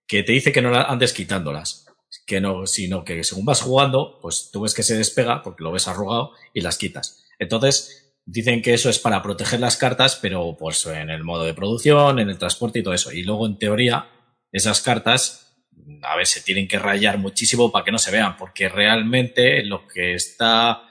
Que 0.07 0.23
te 0.23 0.33
dice 0.33 0.53
que 0.53 0.63
no 0.63 0.75
andes 0.75 1.13
quitándolas. 1.13 1.87
Que 2.27 2.41
no, 2.41 2.67
sino 2.67 3.05
que 3.05 3.23
según 3.25 3.45
vas 3.45 3.61
jugando, 3.61 4.19
pues 4.21 4.51
tú 4.53 4.63
ves 4.63 4.75
que 4.75 4.83
se 4.83 4.97
despega 4.97 5.43
porque 5.43 5.63
lo 5.63 5.73
ves 5.73 5.89
arrugado 5.89 6.33
y 6.55 6.63
las 6.63 6.79
quitas. 6.79 7.25
Entonces, 7.39 8.15
dicen 8.25 8.63
que 8.63 8.75
eso 8.75 8.91
es 8.91 8.99
para 8.99 9.23
proteger 9.23 9.61
las 9.61 9.77
cartas, 9.77 10.19
pero 10.21 10.57
pues 10.59 10.85
en 10.87 11.11
el 11.11 11.25
modo 11.25 11.45
de 11.45 11.55
producción, 11.55 12.19
en 12.19 12.29
el 12.29 12.39
transporte 12.39 12.79
y 12.79 12.83
todo 12.83 12.95
eso. 12.95 13.13
Y 13.13 13.23
luego, 13.23 13.47
en 13.47 13.59
teoría, 13.59 14.11
esas 14.53 14.81
cartas, 14.81 15.63
a 16.03 16.17
ver, 16.17 16.27
se 16.27 16.43
tienen 16.43 16.69
que 16.69 16.79
rayar 16.79 17.19
muchísimo 17.19 17.71
para 17.71 17.85
que 17.85 17.93
no 17.93 17.99
se 17.99 18.11
vean, 18.11 18.37
porque 18.37 18.69
realmente 18.69 19.63
lo 19.65 19.87
que 19.87 20.15
está 20.15 20.83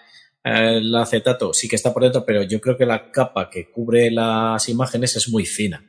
el 0.44 0.96
acetato 0.96 1.54
sí 1.54 1.68
que 1.68 1.76
está 1.76 1.94
por 1.94 2.04
dentro, 2.04 2.26
pero 2.26 2.42
yo 2.44 2.62
creo 2.62 2.78
que 2.78 2.86
la 2.86 3.12
capa 3.12 3.50
que 3.50 3.70
cubre 3.70 4.10
las 4.12 4.70
imágenes 4.70 5.16
es 5.16 5.30
muy 5.30 5.46
fina. 5.46 5.84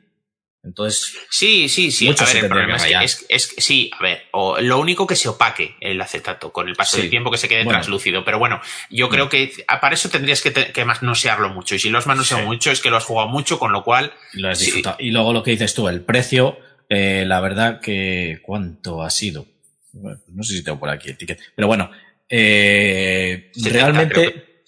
Entonces. 0.63 1.15
Sí, 1.29 1.69
sí, 1.69 1.91
sí. 1.91 2.09
A 2.09 2.25
ver, 2.25 2.37
el 2.37 2.47
problema 2.47 2.75
es 2.75 3.15
que, 3.15 3.25
es, 3.29 3.55
sí, 3.57 3.89
a 3.97 4.03
ver, 4.03 4.23
o, 4.31 4.59
lo 4.59 4.79
único 4.79 5.07
que 5.07 5.15
se 5.15 5.29
opaque 5.29 5.75
el 5.79 5.99
acetato 6.01 6.51
con 6.51 6.67
el 6.67 6.75
paso 6.75 6.97
del 6.97 7.09
tiempo 7.09 7.31
que 7.31 7.37
se 7.37 7.47
quede 7.47 7.65
translúcido. 7.65 8.25
Pero 8.25 8.39
bueno, 8.39 8.61
yo 8.89 9.09
creo 9.09 9.29
que 9.29 9.51
para 9.81 9.95
eso 9.95 10.09
tendrías 10.09 10.41
que, 10.41 10.51
que 10.51 10.85
manosearlo 10.85 11.49
mucho. 11.49 11.75
Y 11.75 11.79
si 11.79 11.89
lo 11.89 11.97
has 11.97 12.07
manoseado 12.07 12.45
mucho, 12.45 12.71
es 12.71 12.81
que 12.81 12.89
lo 12.89 12.97
has 12.97 13.05
jugado 13.05 13.29
mucho, 13.29 13.57
con 13.57 13.71
lo 13.71 13.83
cual. 13.83 14.13
Lo 14.33 14.49
has 14.49 14.59
disfrutado. 14.59 14.97
Y 14.99 15.11
luego 15.11 15.33
lo 15.33 15.43
que 15.43 15.51
dices 15.51 15.73
tú, 15.73 15.87
el 15.87 16.01
precio, 16.01 16.59
eh, 16.89 17.23
la 17.25 17.39
verdad 17.39 17.79
que. 17.79 18.39
¿Cuánto 18.41 19.01
ha 19.01 19.09
sido? 19.09 19.47
no 19.91 20.43
sé 20.43 20.53
si 20.53 20.63
tengo 20.63 20.79
por 20.79 20.89
aquí 20.89 21.09
etiqueta. 21.09 21.41
Pero 21.55 21.67
bueno, 21.67 21.89
eh, 22.27 23.51
realmente. 23.63 24.63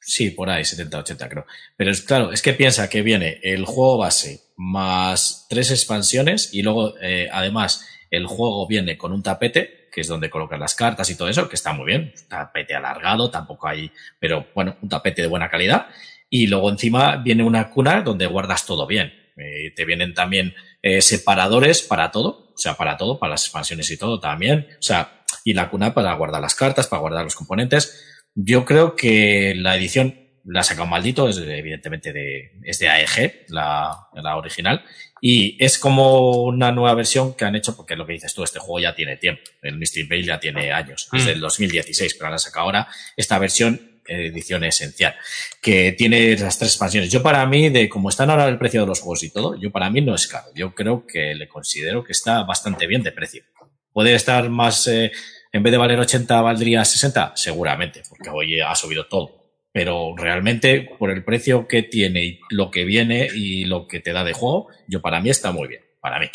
Sí, 0.00 0.30
por 0.30 0.50
ahí, 0.50 0.64
70, 0.64 0.98
80 0.98 1.28
creo. 1.28 1.46
Pero 1.76 1.92
es 1.92 2.02
claro, 2.02 2.32
es 2.32 2.42
que 2.42 2.52
piensa 2.52 2.90
que 2.90 3.02
viene 3.02 3.38
el 3.44 3.64
juego 3.64 3.98
base 3.98 4.49
más 4.60 5.46
tres 5.48 5.70
expansiones 5.70 6.52
y 6.52 6.62
luego, 6.62 6.94
eh, 7.00 7.30
además, 7.32 7.88
el 8.10 8.26
juego 8.26 8.66
viene 8.66 8.98
con 8.98 9.10
un 9.10 9.22
tapete, 9.22 9.88
que 9.90 10.02
es 10.02 10.06
donde 10.06 10.28
colocar 10.28 10.58
las 10.58 10.74
cartas 10.74 11.08
y 11.08 11.16
todo 11.16 11.28
eso, 11.28 11.48
que 11.48 11.56
está 11.56 11.72
muy 11.72 11.86
bien. 11.86 12.12
Tapete 12.28 12.74
alargado, 12.74 13.30
tampoco 13.30 13.68
hay, 13.68 13.90
pero 14.18 14.48
bueno, 14.54 14.76
un 14.82 14.90
tapete 14.90 15.22
de 15.22 15.28
buena 15.28 15.48
calidad. 15.48 15.86
Y 16.28 16.46
luego 16.46 16.68
encima 16.68 17.16
viene 17.16 17.42
una 17.42 17.70
cuna 17.70 18.02
donde 18.02 18.26
guardas 18.26 18.66
todo 18.66 18.86
bien. 18.86 19.14
Eh, 19.34 19.72
te 19.74 19.86
vienen 19.86 20.12
también 20.12 20.54
eh, 20.82 21.00
separadores 21.00 21.80
para 21.80 22.10
todo, 22.10 22.52
o 22.54 22.58
sea, 22.58 22.74
para 22.74 22.98
todo, 22.98 23.18
para 23.18 23.30
las 23.30 23.44
expansiones 23.44 23.90
y 23.90 23.96
todo 23.96 24.20
también. 24.20 24.66
O 24.78 24.82
sea, 24.82 25.22
y 25.42 25.54
la 25.54 25.70
cuna 25.70 25.94
para 25.94 26.12
guardar 26.12 26.42
las 26.42 26.54
cartas, 26.54 26.86
para 26.86 27.00
guardar 27.00 27.24
los 27.24 27.34
componentes. 27.34 28.26
Yo 28.34 28.66
creo 28.66 28.94
que 28.94 29.54
la 29.56 29.74
edición 29.74 30.29
la 30.50 30.60
ha 30.60 30.62
sacado 30.64 30.86
maldito, 30.86 31.28
es 31.28 31.38
evidentemente 31.38 32.12
de, 32.12 32.52
es 32.64 32.78
de 32.78 32.88
AEG, 32.88 33.46
la, 33.48 34.08
la, 34.14 34.36
original, 34.36 34.82
y 35.20 35.56
es 35.62 35.78
como 35.78 36.42
una 36.42 36.72
nueva 36.72 36.94
versión 36.94 37.34
que 37.34 37.44
han 37.44 37.54
hecho, 37.54 37.76
porque 37.76 37.94
lo 37.94 38.06
que 38.06 38.14
dices 38.14 38.34
tú, 38.34 38.42
este 38.42 38.58
juego 38.58 38.80
ya 38.80 38.94
tiene 38.94 39.16
tiempo, 39.16 39.42
el 39.62 39.76
Mystic 39.76 40.08
Veil 40.08 40.26
ya 40.26 40.40
tiene 40.40 40.72
años, 40.72 41.08
es 41.12 41.22
mm. 41.22 41.26
del 41.26 41.40
2016, 41.40 42.14
pero 42.14 42.32
han 42.32 42.38
sacado 42.38 42.66
ahora 42.66 42.88
esta 43.16 43.38
versión 43.38 43.90
edición 44.06 44.64
esencial, 44.64 45.14
que 45.62 45.92
tiene 45.92 46.36
las 46.36 46.58
tres 46.58 46.72
expansiones. 46.72 47.12
Yo 47.12 47.22
para 47.22 47.46
mí, 47.46 47.68
de 47.68 47.88
como 47.88 48.08
están 48.08 48.28
ahora 48.28 48.48
el 48.48 48.58
precio 48.58 48.80
de 48.80 48.86
los 48.88 49.00
juegos 49.00 49.22
y 49.22 49.30
todo, 49.30 49.54
yo 49.56 49.70
para 49.70 49.88
mí 49.88 50.00
no 50.00 50.16
es 50.16 50.26
caro. 50.26 50.46
Yo 50.54 50.74
creo 50.74 51.06
que 51.06 51.34
le 51.36 51.46
considero 51.46 52.02
que 52.02 52.10
está 52.10 52.42
bastante 52.42 52.88
bien 52.88 53.04
de 53.04 53.12
precio. 53.12 53.44
Puede 53.92 54.14
estar 54.14 54.48
más, 54.50 54.88
eh, 54.88 55.12
en 55.52 55.62
vez 55.62 55.70
de 55.70 55.78
valer 55.78 56.00
80, 56.00 56.40
valdría 56.40 56.84
60, 56.84 57.34
seguramente, 57.36 58.02
porque 58.08 58.30
hoy 58.30 58.60
ha 58.60 58.74
subido 58.74 59.06
todo. 59.06 59.39
Pero 59.72 60.14
realmente, 60.16 60.88
por 60.98 61.10
el 61.10 61.24
precio 61.24 61.68
que 61.68 61.82
tiene 61.82 62.24
y 62.24 62.40
lo 62.50 62.70
que 62.70 62.84
viene 62.84 63.28
y 63.32 63.64
lo 63.64 63.86
que 63.86 64.00
te 64.00 64.12
da 64.12 64.24
de 64.24 64.32
juego, 64.32 64.68
yo 64.88 65.00
para 65.00 65.20
mí 65.20 65.30
está 65.30 65.52
muy 65.52 65.68
bien. 65.68 65.82
Para 66.00 66.18
mí. 66.18 66.26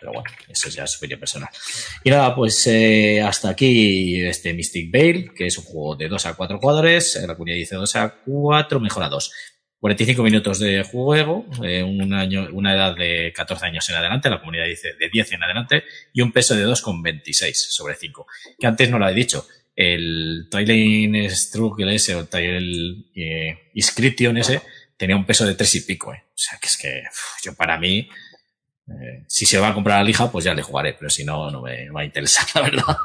Pero 0.00 0.12
bueno, 0.12 0.30
eso 0.48 0.70
ya 0.70 0.84
es 0.84 0.96
opinión 0.96 1.20
personal. 1.20 1.50
Y 2.02 2.08
nada, 2.08 2.34
pues 2.34 2.66
eh, 2.68 3.20
hasta 3.20 3.50
aquí 3.50 4.22
este 4.22 4.54
Mystic 4.54 4.90
Veil, 4.90 5.34
que 5.34 5.46
es 5.46 5.58
un 5.58 5.64
juego 5.64 5.94
de 5.94 6.08
2 6.08 6.24
a 6.24 6.34
4 6.34 6.58
jugadores. 6.58 7.22
La 7.26 7.34
comunidad 7.34 7.56
dice 7.56 7.76
2 7.76 7.96
a 7.96 8.14
4, 8.24 8.80
mejor 8.80 9.02
a 9.02 9.08
2. 9.10 9.30
45 9.80 10.22
minutos 10.22 10.58
de 10.58 10.82
juego, 10.84 11.46
eh, 11.64 11.82
un 11.82 12.12
año, 12.12 12.48
una 12.52 12.74
edad 12.74 12.94
de 12.94 13.32
14 13.34 13.64
años 13.64 13.88
en 13.88 13.96
adelante, 13.96 14.28
la 14.28 14.38
comunidad 14.38 14.66
dice 14.66 14.94
de 14.98 15.08
10 15.08 15.32
en 15.32 15.42
adelante, 15.42 15.84
y 16.12 16.20
un 16.20 16.32
peso 16.32 16.54
de 16.54 16.66
2,26 16.66 17.54
sobre 17.54 17.94
5. 17.94 18.26
Que 18.58 18.66
antes 18.66 18.90
no 18.90 18.98
lo 18.98 19.08
he 19.08 19.14
dicho. 19.14 19.46
El 19.74 20.48
Trailing 20.50 21.30
Struggle 21.30 21.94
ese, 21.94 22.14
o 22.14 22.26
Trail 22.26 23.10
eh, 23.14 23.70
Inscription 23.74 24.36
ese, 24.36 24.62
tenía 24.96 25.16
un 25.16 25.24
peso 25.24 25.46
de 25.46 25.54
3 25.54 25.74
y 25.76 25.80
pico. 25.82 26.12
Eh. 26.12 26.22
O 26.26 26.38
sea, 26.42 26.58
que 26.58 26.66
es 26.66 26.76
que 26.76 27.02
yo 27.42 27.54
para 27.54 27.78
mí, 27.78 28.08
eh, 28.88 29.24
si 29.26 29.46
se 29.46 29.58
va 29.58 29.68
a 29.68 29.74
comprar 29.74 29.98
la 29.98 30.04
lija, 30.04 30.30
pues 30.30 30.44
ya 30.44 30.54
le 30.54 30.62
jugaré, 30.62 30.94
pero 30.94 31.10
si 31.10 31.24
no, 31.24 31.50
no 31.50 31.62
me 31.62 31.90
va 31.90 32.02
a 32.02 32.04
interesar, 32.04 32.46
la 32.54 32.62
verdad. 32.62 32.96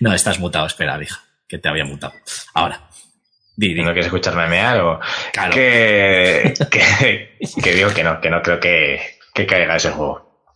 no, 0.00 0.14
estás 0.14 0.38
mutado, 0.38 0.66
espera, 0.66 0.96
lija, 0.96 1.22
que 1.48 1.58
te 1.58 1.68
había 1.68 1.84
mutado. 1.84 2.14
Ahora. 2.54 2.88
¿No 3.56 3.92
quieres 3.92 4.06
escucharme 4.06 4.46
mear 4.46 4.80
o...? 4.80 5.00
Claro. 5.34 5.52
Que, 5.52 6.54
que, 6.70 7.74
digo 7.74 7.92
que 7.92 8.02
no, 8.02 8.18
que 8.18 8.30
no 8.30 8.40
creo 8.40 8.58
que, 8.58 9.18
que 9.34 9.46
caiga 9.46 9.76
ese 9.76 9.90
juego. 9.90 10.46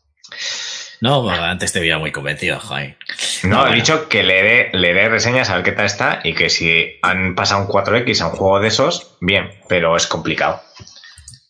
No, 1.05 1.29
antes 1.29 1.71
te 1.71 1.81
veía 1.81 1.99
muy 1.99 2.13
convencido, 2.13 2.59
Jaime. 2.59 2.97
No, 3.43 3.69
he 3.69 3.75
dicho 3.75 4.09
que 4.09 4.23
le 4.23 4.43
dé, 4.43 4.71
le 4.73 4.95
dé 4.95 5.11
reseñas 5.11 5.51
a 5.51 5.57
ver 5.57 5.63
qué 5.63 5.73
tal 5.73 5.85
está 5.85 6.21
y 6.25 6.33
que 6.33 6.49
si 6.49 6.99
han 7.03 7.35
pasado 7.35 7.61
un 7.61 7.69
4X 7.69 8.23
a 8.23 8.29
un 8.29 8.33
juego 8.33 8.59
de 8.59 8.69
esos, 8.69 9.19
bien, 9.21 9.51
pero 9.69 9.99
es 9.99 10.07
complicado. 10.07 10.63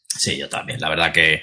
Sí, 0.08 0.36
yo 0.36 0.48
también. 0.48 0.80
La 0.80 0.88
verdad 0.88 1.12
que 1.12 1.40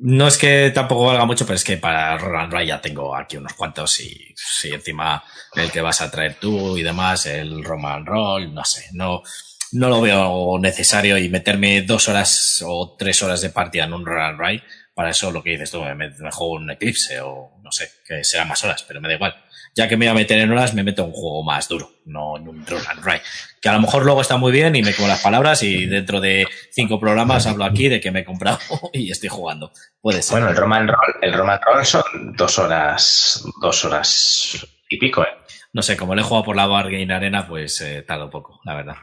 no 0.00 0.26
es 0.26 0.36
que 0.36 0.72
tampoco 0.74 1.06
valga 1.06 1.26
mucho, 1.26 1.46
pero 1.46 1.54
es 1.54 1.62
que 1.62 1.76
para 1.76 2.18
Roland 2.18 2.52
Ray 2.52 2.66
ya 2.66 2.80
tengo 2.80 3.14
aquí 3.14 3.36
unos 3.36 3.52
cuantos 3.52 4.00
y 4.00 4.34
si 4.34 4.72
encima 4.72 5.22
el 5.54 5.70
que 5.70 5.80
vas 5.80 6.00
a 6.00 6.10
traer 6.10 6.40
tú 6.40 6.76
y 6.76 6.82
demás, 6.82 7.24
el 7.26 7.62
Roman 7.62 8.04
Roll, 8.04 8.52
no 8.52 8.64
sé, 8.64 8.86
no, 8.94 9.22
no 9.70 9.88
lo 9.88 10.00
veo 10.00 10.58
necesario 10.58 11.16
y 11.16 11.28
meterme 11.28 11.82
dos 11.82 12.08
horas 12.08 12.64
o 12.66 12.96
tres 12.98 13.22
horas 13.22 13.42
de 13.42 13.50
partida 13.50 13.84
en 13.84 13.92
un 13.92 14.04
Roland 14.04 14.40
Ray. 14.40 14.60
Para 14.98 15.10
eso 15.10 15.30
lo 15.30 15.44
que 15.44 15.50
dices 15.50 15.70
tú, 15.70 15.80
me, 15.80 15.94
me 15.94 16.30
juego 16.32 16.54
un 16.54 16.68
Eclipse 16.72 17.20
o 17.20 17.52
no 17.62 17.70
sé, 17.70 17.88
que 18.04 18.24
sea 18.24 18.44
más 18.44 18.64
horas, 18.64 18.82
pero 18.82 19.00
me 19.00 19.06
da 19.06 19.14
igual 19.14 19.32
ya 19.76 19.86
que 19.86 19.96
me 19.96 20.06
voy 20.06 20.10
a 20.10 20.14
meter 20.14 20.40
en 20.40 20.50
horas, 20.50 20.74
me 20.74 20.82
meto 20.82 21.02
en 21.02 21.10
un 21.10 21.14
juego 21.14 21.44
más 21.44 21.68
duro, 21.68 21.88
no 22.06 22.36
en 22.36 22.48
un 22.48 22.66
Roll 22.66 22.82
and 22.88 23.04
Ride. 23.04 23.22
Que 23.62 23.68
a 23.68 23.74
lo 23.74 23.80
mejor 23.80 24.04
luego 24.04 24.20
está 24.20 24.36
muy 24.36 24.50
bien 24.50 24.74
y 24.74 24.82
me 24.82 24.92
como 24.92 25.06
las 25.06 25.22
palabras 25.22 25.62
y 25.62 25.86
dentro 25.86 26.20
de 26.20 26.48
cinco 26.72 26.98
programas 26.98 27.46
hablo 27.46 27.62
aquí 27.62 27.88
de 27.88 28.00
que 28.00 28.10
me 28.10 28.20
he 28.20 28.24
comprado 28.24 28.58
y 28.92 29.12
estoy 29.12 29.28
jugando. 29.28 29.70
Puede 30.00 30.20
ser. 30.20 30.32
Bueno, 30.32 30.50
el 30.50 30.56
Roman 30.56 30.88
Roll, 30.88 31.14
el 31.22 31.32
Roman 31.32 31.60
Roll 31.64 31.86
son 31.86 32.02
dos 32.36 32.58
horas, 32.58 33.44
dos 33.60 33.84
horas 33.84 34.66
y 34.88 34.98
pico, 34.98 35.22
¿eh? 35.22 35.28
No 35.72 35.82
sé, 35.82 35.96
como 35.96 36.16
le 36.16 36.22
he 36.22 36.24
jugado 36.24 36.44
por 36.44 36.56
la 36.56 36.66
Bargain 36.66 37.12
Arena, 37.12 37.46
pues 37.46 37.80
eh, 37.82 38.02
tarda 38.02 38.24
un 38.24 38.30
poco, 38.30 38.60
la 38.64 38.74
verdad. 38.74 38.96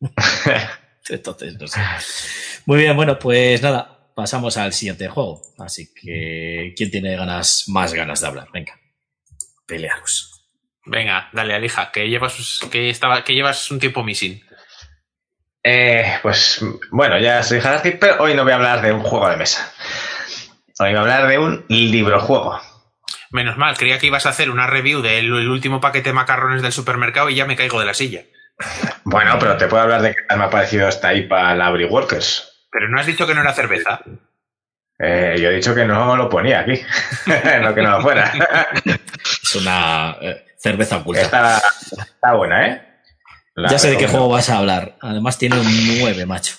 Entonces, 1.10 1.58
no 1.60 1.66
sé. 1.66 1.80
Muy 2.64 2.78
bien, 2.78 2.96
bueno, 2.96 3.18
pues 3.18 3.60
nada, 3.60 4.01
pasamos 4.14 4.56
al 4.56 4.72
siguiente 4.72 5.08
juego. 5.08 5.42
Así 5.58 5.92
que, 5.94 6.74
¿quién 6.76 6.90
tiene 6.90 7.16
ganas, 7.16 7.64
más 7.68 7.92
ganas 7.94 8.20
de 8.20 8.26
hablar? 8.26 8.48
Venga 8.52 8.82
pelearos. 9.72 10.46
Venga, 10.84 11.30
dale, 11.32 11.54
Alija, 11.54 11.90
que 11.92 12.08
llevas, 12.08 12.60
que 12.70 12.90
estaba, 12.90 13.24
que 13.24 13.34
llevas 13.34 13.70
un 13.70 13.78
tiempo 13.78 14.02
missing. 14.02 14.42
Eh, 15.64 16.18
pues 16.22 16.60
bueno, 16.90 17.18
ya 17.18 17.42
soy 17.42 17.60
Harastic, 17.60 17.98
pero 17.98 18.22
hoy 18.22 18.34
no 18.34 18.42
voy 18.42 18.52
a 18.52 18.56
hablar 18.56 18.82
de 18.82 18.92
un 18.92 19.02
juego 19.02 19.30
de 19.30 19.36
mesa. 19.36 19.72
Hoy 20.78 20.90
voy 20.90 20.96
a 20.96 21.00
hablar 21.00 21.28
de 21.28 21.38
un 21.38 21.64
libro 21.68 22.20
juego. 22.20 22.60
Menos 23.30 23.56
mal, 23.56 23.76
creía 23.78 23.98
que 23.98 24.08
ibas 24.08 24.26
a 24.26 24.30
hacer 24.30 24.50
una 24.50 24.66
review 24.66 25.00
del 25.00 25.32
último 25.32 25.80
paquete 25.80 26.10
de 26.10 26.14
macarrones 26.14 26.60
del 26.60 26.72
supermercado 26.72 27.30
y 27.30 27.36
ya 27.36 27.46
me 27.46 27.56
caigo 27.56 27.80
de 27.80 27.86
la 27.86 27.94
silla. 27.94 28.24
Bueno, 29.04 29.38
pero 29.38 29.56
te 29.56 29.68
puedo 29.68 29.82
hablar 29.82 30.02
de 30.02 30.14
qué 30.14 30.36
me 30.36 30.44
ha 30.44 30.50
parecido 30.50 30.88
esta 30.88 31.08
ahí 31.08 31.26
para 31.26 31.54
la 31.54 31.70
Workers. 31.70 32.51
Pero 32.72 32.88
no 32.88 32.98
has 32.98 33.06
dicho 33.06 33.26
que 33.26 33.34
no 33.34 33.42
era 33.42 33.52
cerveza. 33.52 34.00
Eh, 34.98 35.36
yo 35.38 35.50
he 35.50 35.54
dicho 35.54 35.74
que 35.74 35.84
no 35.84 36.16
lo 36.16 36.28
ponía 36.28 36.60
aquí, 36.60 36.80
no 37.60 37.74
que 37.74 37.82
no 37.82 37.90
lo 37.90 38.02
fuera. 38.02 38.32
es 39.42 39.54
una 39.56 40.16
eh, 40.20 40.46
cerveza 40.56 40.98
oculta. 40.98 41.22
Está, 41.22 42.32
buena, 42.34 42.68
¿eh? 42.68 42.82
ya 43.56 43.78
sé 43.78 43.90
de 43.90 43.98
qué 43.98 44.06
juego 44.06 44.28
vas 44.28 44.48
a 44.48 44.58
hablar. 44.58 44.96
Además 45.00 45.38
tiene 45.38 45.58
un 45.58 45.98
9, 46.00 46.24
macho. 46.24 46.54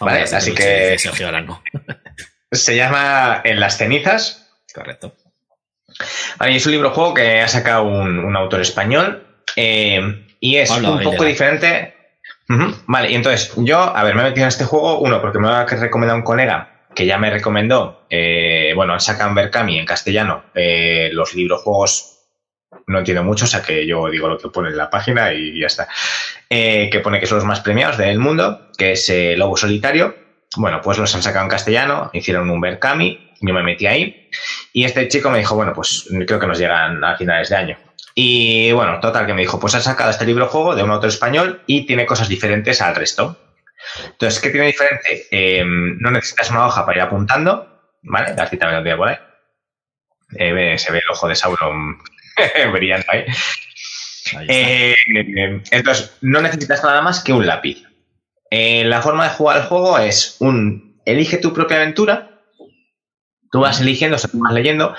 vale, 0.00 0.22
así 0.22 0.54
que... 0.54 0.96
Se 2.52 2.76
llama 2.76 3.42
En 3.44 3.58
las 3.58 3.76
cenizas. 3.76 4.48
Correcto. 4.72 5.14
Vale, 6.38 6.52
y 6.52 6.56
es 6.56 6.66
un 6.66 6.72
libro 6.72 6.90
juego 6.90 7.14
que 7.14 7.40
ha 7.40 7.48
sacado 7.48 7.84
un, 7.84 8.36
autor 8.36 8.60
español 8.60 9.26
eh, 9.56 10.24
y 10.38 10.56
es 10.56 10.70
un 10.70 11.02
poco 11.02 11.24
diferente. 11.24 11.95
Vale, 12.48 13.10
y 13.10 13.14
entonces 13.14 13.52
yo, 13.56 13.78
a 13.78 14.04
ver, 14.04 14.14
me 14.14 14.22
he 14.22 14.24
metido 14.24 14.44
en 14.44 14.48
este 14.48 14.64
juego, 14.64 15.00
uno, 15.00 15.20
porque 15.20 15.38
me 15.38 15.48
lo 15.48 15.54
ha 15.54 15.66
recomendado 15.66 16.18
un 16.18 16.24
colega 16.24 16.76
que 16.94 17.06
ya 17.06 17.18
me 17.18 17.30
recomendó, 17.30 18.06
eh, 18.08 18.72
bueno, 18.74 18.96
en 18.96 19.34
Berkami 19.34 19.78
en 19.78 19.84
castellano 19.84 20.44
eh, 20.54 21.10
los 21.12 21.34
libros 21.34 21.62
juegos 21.62 22.12
no 22.86 22.98
entiendo 22.98 23.22
mucho, 23.22 23.44
o 23.44 23.48
sea 23.48 23.62
que 23.62 23.86
yo 23.86 24.08
digo 24.08 24.28
lo 24.28 24.38
que 24.38 24.48
pone 24.48 24.70
en 24.70 24.76
la 24.76 24.88
página 24.88 25.32
y 25.32 25.60
ya 25.60 25.66
está. 25.66 25.88
Eh, 26.48 26.88
que 26.90 27.00
pone 27.00 27.20
que 27.20 27.26
son 27.26 27.36
los 27.36 27.44
más 27.44 27.60
premiados 27.60 27.98
del 27.98 28.18
mundo, 28.18 28.70
que 28.78 28.92
es 28.92 29.12
Lobo 29.36 29.56
Solitario. 29.56 30.14
Bueno, 30.56 30.80
pues 30.80 30.96
los 30.96 31.14
han 31.14 31.22
sacado 31.22 31.44
en 31.44 31.50
castellano, 31.50 32.10
hicieron 32.14 32.48
un 32.48 32.60
Berkami, 32.60 33.32
yo 33.40 33.52
me 33.52 33.62
metí 33.62 33.86
ahí 33.86 34.30
y 34.72 34.84
este 34.84 35.08
chico 35.08 35.30
me 35.30 35.38
dijo, 35.38 35.54
bueno, 35.54 35.72
pues 35.74 36.08
creo 36.26 36.40
que 36.40 36.46
nos 36.46 36.58
llegan 36.58 37.04
a 37.04 37.16
finales 37.16 37.50
de 37.50 37.56
año. 37.56 37.78
Y 38.18 38.72
bueno, 38.72 38.98
total, 38.98 39.26
que 39.26 39.34
me 39.34 39.42
dijo, 39.42 39.60
pues 39.60 39.74
ha 39.74 39.80
sacado 39.82 40.08
este 40.08 40.24
libro 40.24 40.48
juego 40.48 40.74
de 40.74 40.82
un 40.82 40.90
autor 40.90 41.10
español 41.10 41.62
y 41.66 41.84
tiene 41.84 42.06
cosas 42.06 42.30
diferentes 42.30 42.80
al 42.80 42.94
resto. 42.94 43.38
Entonces, 44.06 44.40
¿qué 44.40 44.48
tiene 44.48 44.68
diferente? 44.68 45.26
Eh, 45.30 45.62
no 45.66 46.10
necesitas 46.10 46.50
una 46.50 46.66
hoja 46.66 46.86
para 46.86 46.96
ir 46.96 47.02
apuntando, 47.02 47.94
¿vale? 48.04 48.34
La 48.34 48.48
cita 48.48 48.68
me 48.68 48.72
lo 48.72 48.82
tiene 48.82 48.96
por 48.96 49.08
ahí. 49.08 49.16
Eh, 50.38 50.78
se 50.78 50.92
ve 50.92 50.98
el 51.04 51.10
ojo 51.10 51.28
de 51.28 51.34
Sauron 51.34 51.98
brillando 52.72 53.04
ahí. 53.08 53.26
Eh, 54.48 54.94
entonces, 55.70 56.16
no 56.22 56.40
necesitas 56.40 56.82
nada 56.82 57.02
más 57.02 57.22
que 57.22 57.34
un 57.34 57.46
lápiz. 57.46 57.84
la 58.50 59.02
forma 59.02 59.24
de 59.24 59.34
jugar 59.34 59.58
el 59.58 59.64
juego 59.64 59.98
es 59.98 60.38
un 60.40 61.02
elige 61.04 61.36
tu 61.36 61.52
propia 61.52 61.76
aventura. 61.76 62.40
Tú 63.52 63.60
vas 63.60 63.78
eligiendo, 63.78 64.16
o 64.16 64.38
vas 64.38 64.54
leyendo, 64.54 64.94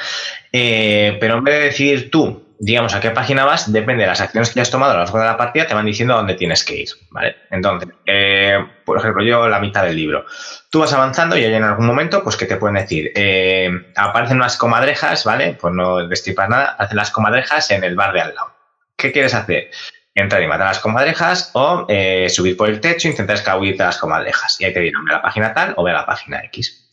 pero 0.52 1.38
en 1.38 1.44
vez 1.44 1.56
de 1.56 1.66
decidir 1.66 2.12
tú 2.12 2.47
digamos, 2.60 2.94
a 2.96 3.00
qué 3.00 3.12
página 3.12 3.46
vas, 3.46 3.72
depende 3.72 4.04
de 4.04 4.08
las 4.08 4.22
acciones 4.22 4.50
que 4.50 4.60
hayas 4.60 4.72
tomado 4.72 4.94
a 4.94 4.96
lo 4.96 5.04
largo 5.04 5.20
de 5.20 5.26
la 5.26 5.38
partida, 5.38 5.68
te 5.68 5.74
van 5.74 5.86
diciendo 5.86 6.14
a 6.14 6.18
dónde 6.18 6.36
tienes 6.36 6.64
que 6.64 6.76
ir, 6.76 6.90
¿vale? 7.12 7.36
Entonces, 7.52 7.90
eh, 8.06 8.58
por 8.86 8.98
ejemplo, 8.98 9.24
yo 9.24 9.48
la 9.48 9.60
mitad 9.60 9.84
del 9.84 9.96
libro. 9.96 10.26
Tú 10.72 10.80
vas 10.80 10.94
avanzando 10.94 11.38
y 11.38 11.44
hay 11.44 11.54
en 11.54 11.64
algún 11.64 11.86
momento, 11.86 12.24
pues, 12.24 12.36
que 12.36 12.46
te 12.46 12.58
pueden 12.58 12.76
decir, 12.76 13.12
eh, 13.16 13.70
aparecen 13.96 14.38
unas 14.38 14.58
comadrejas, 14.58 15.24
¿vale? 15.24 15.58
Pues 15.60 15.74
no 15.74 16.08
destripar 16.08 16.50
nada, 16.50 16.76
hacen 16.80 16.98
las 16.98 17.12
comadrejas 17.12 17.70
en 17.72 17.84
el 17.84 17.96
bar 17.96 18.14
de 18.14 18.22
al 18.22 18.36
lado. 18.36 18.52
¿Qué 18.96 19.12
quieres 19.12 19.36
hacer? 19.36 19.70
Entrar 20.16 20.42
y 20.42 20.48
matar 20.48 20.68
a 20.68 20.70
las 20.72 20.80
comadrejas 20.80 21.52
o 21.54 21.86
eh, 21.88 22.28
subir 22.30 22.58
por 22.58 22.70
el 22.70 22.82
techo 22.82 23.08
e 23.08 23.12
intentar 23.12 23.36
escabullirte 23.36 23.84
a 23.84 23.88
las 23.88 23.98
comadrejas. 23.98 24.60
Y 24.60 24.66
ahí 24.66 24.74
te 24.74 24.80
dirán, 24.80 25.06
ve 25.06 25.14
a 25.14 25.18
la 25.18 25.22
página 25.22 25.54
tal 25.54 25.74
o 25.78 25.84
ve 25.84 25.92
a 25.92 25.96
la 25.96 26.06
página 26.08 26.42
X. 26.46 26.90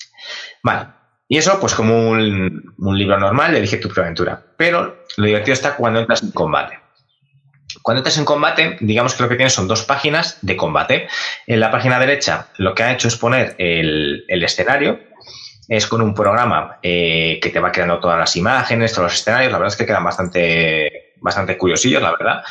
Vale, 0.62 0.88
y 1.28 1.38
eso, 1.38 1.58
pues 1.58 1.74
como 1.74 2.10
un, 2.10 2.74
libro 2.78 3.18
normal, 3.18 3.54
elige 3.54 3.78
tu 3.78 3.90
aventura. 4.00 4.42
Pero 4.56 5.04
lo 5.16 5.26
divertido 5.26 5.54
está 5.54 5.76
cuando 5.76 6.00
entras 6.00 6.22
en 6.22 6.32
combate. 6.32 6.78
Cuando 7.82 8.00
entras 8.00 8.18
en 8.18 8.24
combate, 8.24 8.76
digamos 8.80 9.14
que 9.14 9.22
lo 9.22 9.28
que 9.28 9.36
tienes 9.36 9.54
son 9.54 9.66
dos 9.66 9.84
páginas 9.84 10.38
de 10.42 10.56
combate. 10.56 11.08
En 11.46 11.60
la 11.60 11.70
página 11.70 11.98
derecha 11.98 12.48
lo 12.58 12.74
que 12.74 12.82
ha 12.82 12.92
hecho 12.92 13.08
es 13.08 13.16
poner 13.16 13.56
el, 13.58 14.24
el 14.28 14.44
escenario. 14.44 15.00
Es 15.66 15.86
con 15.86 16.02
un 16.02 16.14
programa 16.14 16.78
eh, 16.82 17.40
que 17.42 17.48
te 17.48 17.58
va 17.58 17.72
creando 17.72 17.98
todas 17.98 18.18
las 18.18 18.36
imágenes, 18.36 18.92
todos 18.92 19.04
los 19.04 19.14
escenarios. 19.14 19.50
La 19.50 19.58
verdad 19.58 19.72
es 19.72 19.78
que 19.78 19.86
quedan 19.86 20.04
bastante 20.04 20.93
bastante 21.24 21.56
curiosillos, 21.56 22.02
la 22.02 22.10
verdad. 22.10 22.44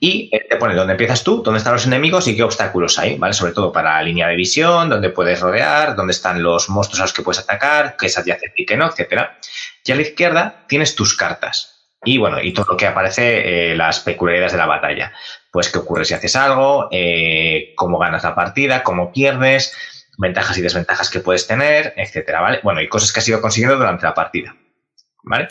Y 0.00 0.28
te 0.30 0.56
pone 0.56 0.74
dónde 0.74 0.94
empiezas 0.94 1.22
tú, 1.22 1.40
dónde 1.40 1.58
están 1.58 1.74
los 1.74 1.86
enemigos 1.86 2.26
y 2.26 2.36
qué 2.36 2.42
obstáculos 2.42 2.98
hay, 2.98 3.16
¿vale? 3.16 3.32
Sobre 3.32 3.52
todo 3.52 3.70
para 3.70 3.94
la 3.94 4.02
línea 4.02 4.26
de 4.26 4.34
visión, 4.34 4.90
dónde 4.90 5.10
puedes 5.10 5.40
rodear, 5.40 5.94
dónde 5.94 6.10
están 6.10 6.42
los 6.42 6.68
monstruos 6.68 6.98
a 6.98 7.04
los 7.04 7.12
que 7.12 7.22
puedes 7.22 7.38
atacar, 7.38 7.96
qué 7.96 8.06
es 8.06 8.18
adyacente 8.18 8.54
y 8.56 8.66
qué 8.66 8.76
no, 8.76 8.88
etcétera. 8.88 9.38
Y 9.84 9.92
a 9.92 9.94
la 9.94 10.02
izquierda 10.02 10.64
tienes 10.66 10.96
tus 10.96 11.16
cartas. 11.16 11.86
Y 12.04 12.18
bueno, 12.18 12.42
y 12.42 12.52
todo 12.52 12.66
lo 12.70 12.76
que 12.76 12.88
aparece, 12.88 13.70
eh, 13.70 13.76
las 13.76 14.00
peculiaridades 14.00 14.52
de 14.52 14.58
la 14.58 14.66
batalla. 14.66 15.12
Pues 15.52 15.70
qué 15.70 15.78
ocurre 15.78 16.04
si 16.04 16.14
haces 16.14 16.34
algo, 16.34 16.88
eh, 16.90 17.72
cómo 17.76 17.98
ganas 17.98 18.24
la 18.24 18.34
partida, 18.34 18.82
cómo 18.82 19.12
pierdes, 19.12 19.72
ventajas 20.18 20.58
y 20.58 20.62
desventajas 20.62 21.08
que 21.08 21.20
puedes 21.20 21.46
tener, 21.46 21.94
etcétera, 21.96 22.40
¿vale? 22.40 22.60
Bueno, 22.64 22.80
y 22.80 22.88
cosas 22.88 23.12
que 23.12 23.20
has 23.20 23.28
ido 23.28 23.40
consiguiendo 23.40 23.76
durante 23.76 24.04
la 24.04 24.14
partida. 24.14 24.56
¿Vale? 25.22 25.48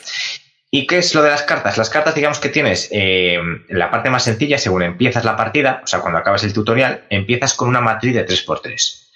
¿Y 0.70 0.86
qué 0.86 0.98
es 0.98 1.16
lo 1.16 1.24
de 1.24 1.30
las 1.30 1.44
cartas? 1.44 1.78
Las 1.78 1.90
cartas, 1.90 2.14
digamos 2.14 2.40
que 2.40 2.50
tienes 2.50 2.90
eh, 2.92 3.40
la 3.70 3.90
parte 3.90 4.10
más 4.10 4.24
sencilla, 4.24 4.58
según 4.58 4.84
empiezas 4.84 5.24
la 5.24 5.38
partida, 5.38 5.82
o 5.84 5.88
sea, 5.88 6.02
cuando 6.02 6.20
acabas 6.20 6.44
el 6.44 6.54
tutorial, 6.54 7.06
empiezas 7.10 7.54
con 7.54 7.70
una 7.70 7.80
matriz 7.80 8.14
de 8.14 8.26
3x3. 8.26 9.08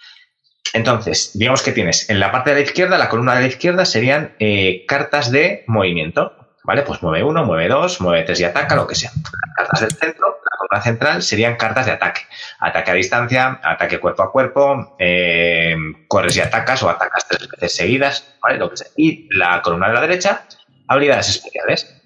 Entonces, 0.74 1.32
digamos 1.34 1.62
que 1.62 1.74
tienes 1.74 2.10
en 2.10 2.22
la 2.22 2.32
parte 2.32 2.52
de 2.52 2.56
la 2.58 2.62
izquierda, 2.62 2.98
la 2.98 3.10
columna 3.10 3.36
de 3.36 3.42
la 3.42 3.48
izquierda 3.48 3.84
serían 3.84 4.36
eh, 4.40 4.86
cartas 4.88 5.32
de 5.32 5.64
movimiento. 5.68 6.38
¿Vale? 6.64 6.84
Pues 6.84 7.02
mueve 7.02 7.24
1, 7.24 7.44
mueve 7.44 7.68
2, 7.68 8.02
mueve 8.02 8.24
3 8.24 8.40
y 8.40 8.44
ataca, 8.44 8.76
lo 8.76 8.86
que 8.86 8.94
sea. 8.94 9.10
Las 9.16 9.56
cartas 9.56 9.82
del 9.82 9.92
centro, 9.94 10.28
la 10.28 10.58
columna 10.58 10.84
central, 10.84 11.24
serían 11.24 11.56
cartas 11.56 11.88
de 11.88 11.94
ataque. 11.94 12.22
Ataque 12.60 12.92
a 12.92 12.94
distancia, 12.94 13.60
ataque 13.64 14.00
cuerpo 14.00 14.22
a 14.22 14.32
cuerpo, 14.32 14.96
eh, 15.00 15.76
corres 16.08 16.38
y 16.38 16.40
atacas 16.40 16.84
o 16.84 16.90
atacas 16.90 17.28
tres 17.28 17.50
veces 17.50 17.76
seguidas, 17.76 18.36
¿vale? 18.44 18.60
Lo 18.60 18.70
que 18.70 18.78
sea. 18.78 18.88
Y 18.96 19.28
la 19.36 19.60
columna 19.64 19.88
de 19.88 19.94
la 19.96 20.02
derecha 20.02 20.44
habilidades 20.92 21.30
especiales. 21.30 21.98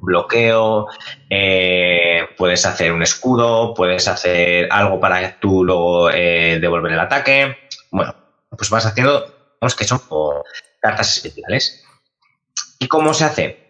Bloqueo, 0.00 0.88
eh, 1.30 2.26
puedes 2.36 2.66
hacer 2.66 2.92
un 2.92 3.02
escudo, 3.02 3.72
puedes 3.74 4.08
hacer 4.08 4.68
algo 4.70 4.98
para 4.98 5.38
tú 5.38 5.64
luego 5.64 6.10
eh, 6.10 6.58
devolver 6.60 6.92
el 6.92 7.00
ataque. 7.00 7.56
Bueno, 7.90 8.14
pues 8.50 8.68
vas 8.70 8.86
haciendo, 8.86 9.54
vamos 9.60 9.76
que 9.76 9.84
son 9.84 10.00
cartas 10.80 11.16
especiales. 11.16 11.84
¿Y 12.80 12.88
cómo 12.88 13.14
se 13.14 13.24
hace? 13.24 13.62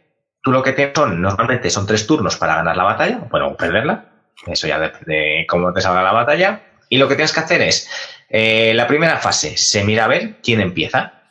Tú 0.42 0.52
lo 0.52 0.62
que 0.62 0.72
tienes 0.72 0.94
son, 0.94 1.20
normalmente 1.20 1.70
son 1.70 1.86
tres 1.86 2.06
turnos 2.06 2.36
para 2.36 2.56
ganar 2.56 2.76
la 2.76 2.84
batalla, 2.84 3.18
bueno, 3.30 3.54
perderla. 3.56 4.06
Eso 4.46 4.66
ya 4.66 4.78
depende 4.78 5.14
de 5.14 5.46
cómo 5.48 5.72
te 5.72 5.82
salga 5.82 6.02
la 6.02 6.12
batalla. 6.12 6.62
Y 6.88 6.98
lo 6.98 7.08
que 7.08 7.14
tienes 7.14 7.32
que 7.32 7.40
hacer 7.40 7.60
es, 7.62 7.88
eh, 8.28 8.72
la 8.74 8.86
primera 8.86 9.18
fase, 9.18 9.56
se 9.56 9.84
mira 9.84 10.06
a 10.06 10.08
ver 10.08 10.40
quién 10.42 10.60
empieza. 10.60 11.21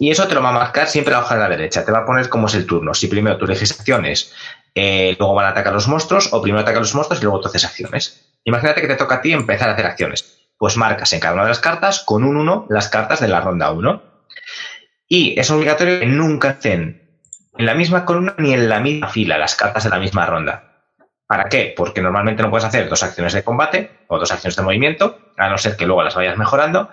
Y 0.00 0.10
eso 0.10 0.26
te 0.26 0.34
lo 0.34 0.42
va 0.42 0.48
a 0.48 0.52
marcar 0.52 0.88
siempre 0.88 1.12
la 1.12 1.20
hoja 1.20 1.34
de 1.34 1.42
la 1.42 1.48
derecha. 1.50 1.84
Te 1.84 1.92
va 1.92 1.98
a 1.98 2.06
poner 2.06 2.30
cómo 2.30 2.46
es 2.46 2.54
el 2.54 2.64
turno. 2.66 2.94
Si 2.94 3.06
primero 3.06 3.36
tú 3.36 3.44
eliges 3.44 3.70
acciones, 3.70 4.32
eh, 4.74 5.14
luego 5.18 5.34
van 5.34 5.44
a 5.44 5.48
atacar 5.50 5.74
los 5.74 5.88
monstruos, 5.88 6.32
o 6.32 6.40
primero 6.40 6.62
atacan 6.62 6.80
los 6.80 6.94
monstruos 6.94 7.20
y 7.20 7.24
luego 7.24 7.38
tú 7.38 7.48
haces 7.48 7.66
acciones. 7.66 8.26
Imagínate 8.44 8.80
que 8.80 8.86
te 8.86 8.96
toca 8.96 9.16
a 9.16 9.20
ti 9.20 9.32
empezar 9.32 9.68
a 9.68 9.74
hacer 9.74 9.84
acciones. 9.84 10.48
Pues 10.56 10.78
marcas 10.78 11.12
en 11.12 11.20
cada 11.20 11.34
una 11.34 11.42
de 11.42 11.50
las 11.50 11.60
cartas 11.60 12.00
con 12.00 12.24
un 12.24 12.38
1 12.38 12.66
las 12.70 12.88
cartas 12.88 13.20
de 13.20 13.28
la 13.28 13.42
ronda 13.42 13.72
1. 13.72 14.02
Y 15.06 15.38
es 15.38 15.50
obligatorio 15.50 16.00
que 16.00 16.06
nunca 16.06 16.52
estén 16.52 17.20
en 17.58 17.66
la 17.66 17.74
misma 17.74 18.06
columna 18.06 18.34
ni 18.38 18.54
en 18.54 18.70
la 18.70 18.80
misma 18.80 19.08
fila 19.08 19.36
las 19.36 19.54
cartas 19.54 19.84
de 19.84 19.90
la 19.90 19.98
misma 19.98 20.24
ronda. 20.24 20.86
¿Para 21.26 21.50
qué? 21.50 21.74
Porque 21.76 22.00
normalmente 22.00 22.42
no 22.42 22.48
puedes 22.48 22.64
hacer 22.64 22.88
dos 22.88 23.02
acciones 23.02 23.34
de 23.34 23.44
combate 23.44 23.98
o 24.08 24.18
dos 24.18 24.32
acciones 24.32 24.56
de 24.56 24.62
movimiento, 24.62 25.18
a 25.36 25.50
no 25.50 25.58
ser 25.58 25.76
que 25.76 25.84
luego 25.84 26.02
las 26.02 26.14
vayas 26.14 26.38
mejorando. 26.38 26.88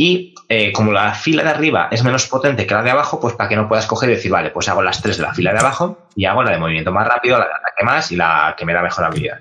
Y 0.00 0.36
eh, 0.48 0.72
como 0.72 0.92
la 0.92 1.12
fila 1.12 1.42
de 1.42 1.50
arriba 1.50 1.88
es 1.90 2.04
menos 2.04 2.28
potente 2.28 2.68
que 2.68 2.72
la 2.72 2.84
de 2.84 2.92
abajo, 2.92 3.18
pues 3.18 3.34
para 3.34 3.48
que 3.48 3.56
no 3.56 3.66
puedas 3.66 3.86
coger 3.86 4.08
y 4.10 4.14
decir, 4.14 4.30
vale, 4.30 4.50
pues 4.50 4.68
hago 4.68 4.80
las 4.80 5.02
tres 5.02 5.16
de 5.16 5.24
la 5.24 5.34
fila 5.34 5.52
de 5.52 5.58
abajo 5.58 6.06
y 6.14 6.24
hago 6.24 6.44
la 6.44 6.52
de 6.52 6.58
movimiento 6.58 6.92
más 6.92 7.06
rápido, 7.06 7.36
la 7.36 7.46
de 7.46 7.50
ataque 7.50 7.84
más 7.84 8.12
y 8.12 8.16
la 8.16 8.54
que 8.56 8.64
me 8.64 8.72
da 8.72 8.80
mejor 8.80 9.04
habilidad. 9.04 9.40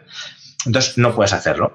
Entonces 0.66 0.98
no 0.98 1.14
puedes 1.14 1.32
hacerlo. 1.34 1.72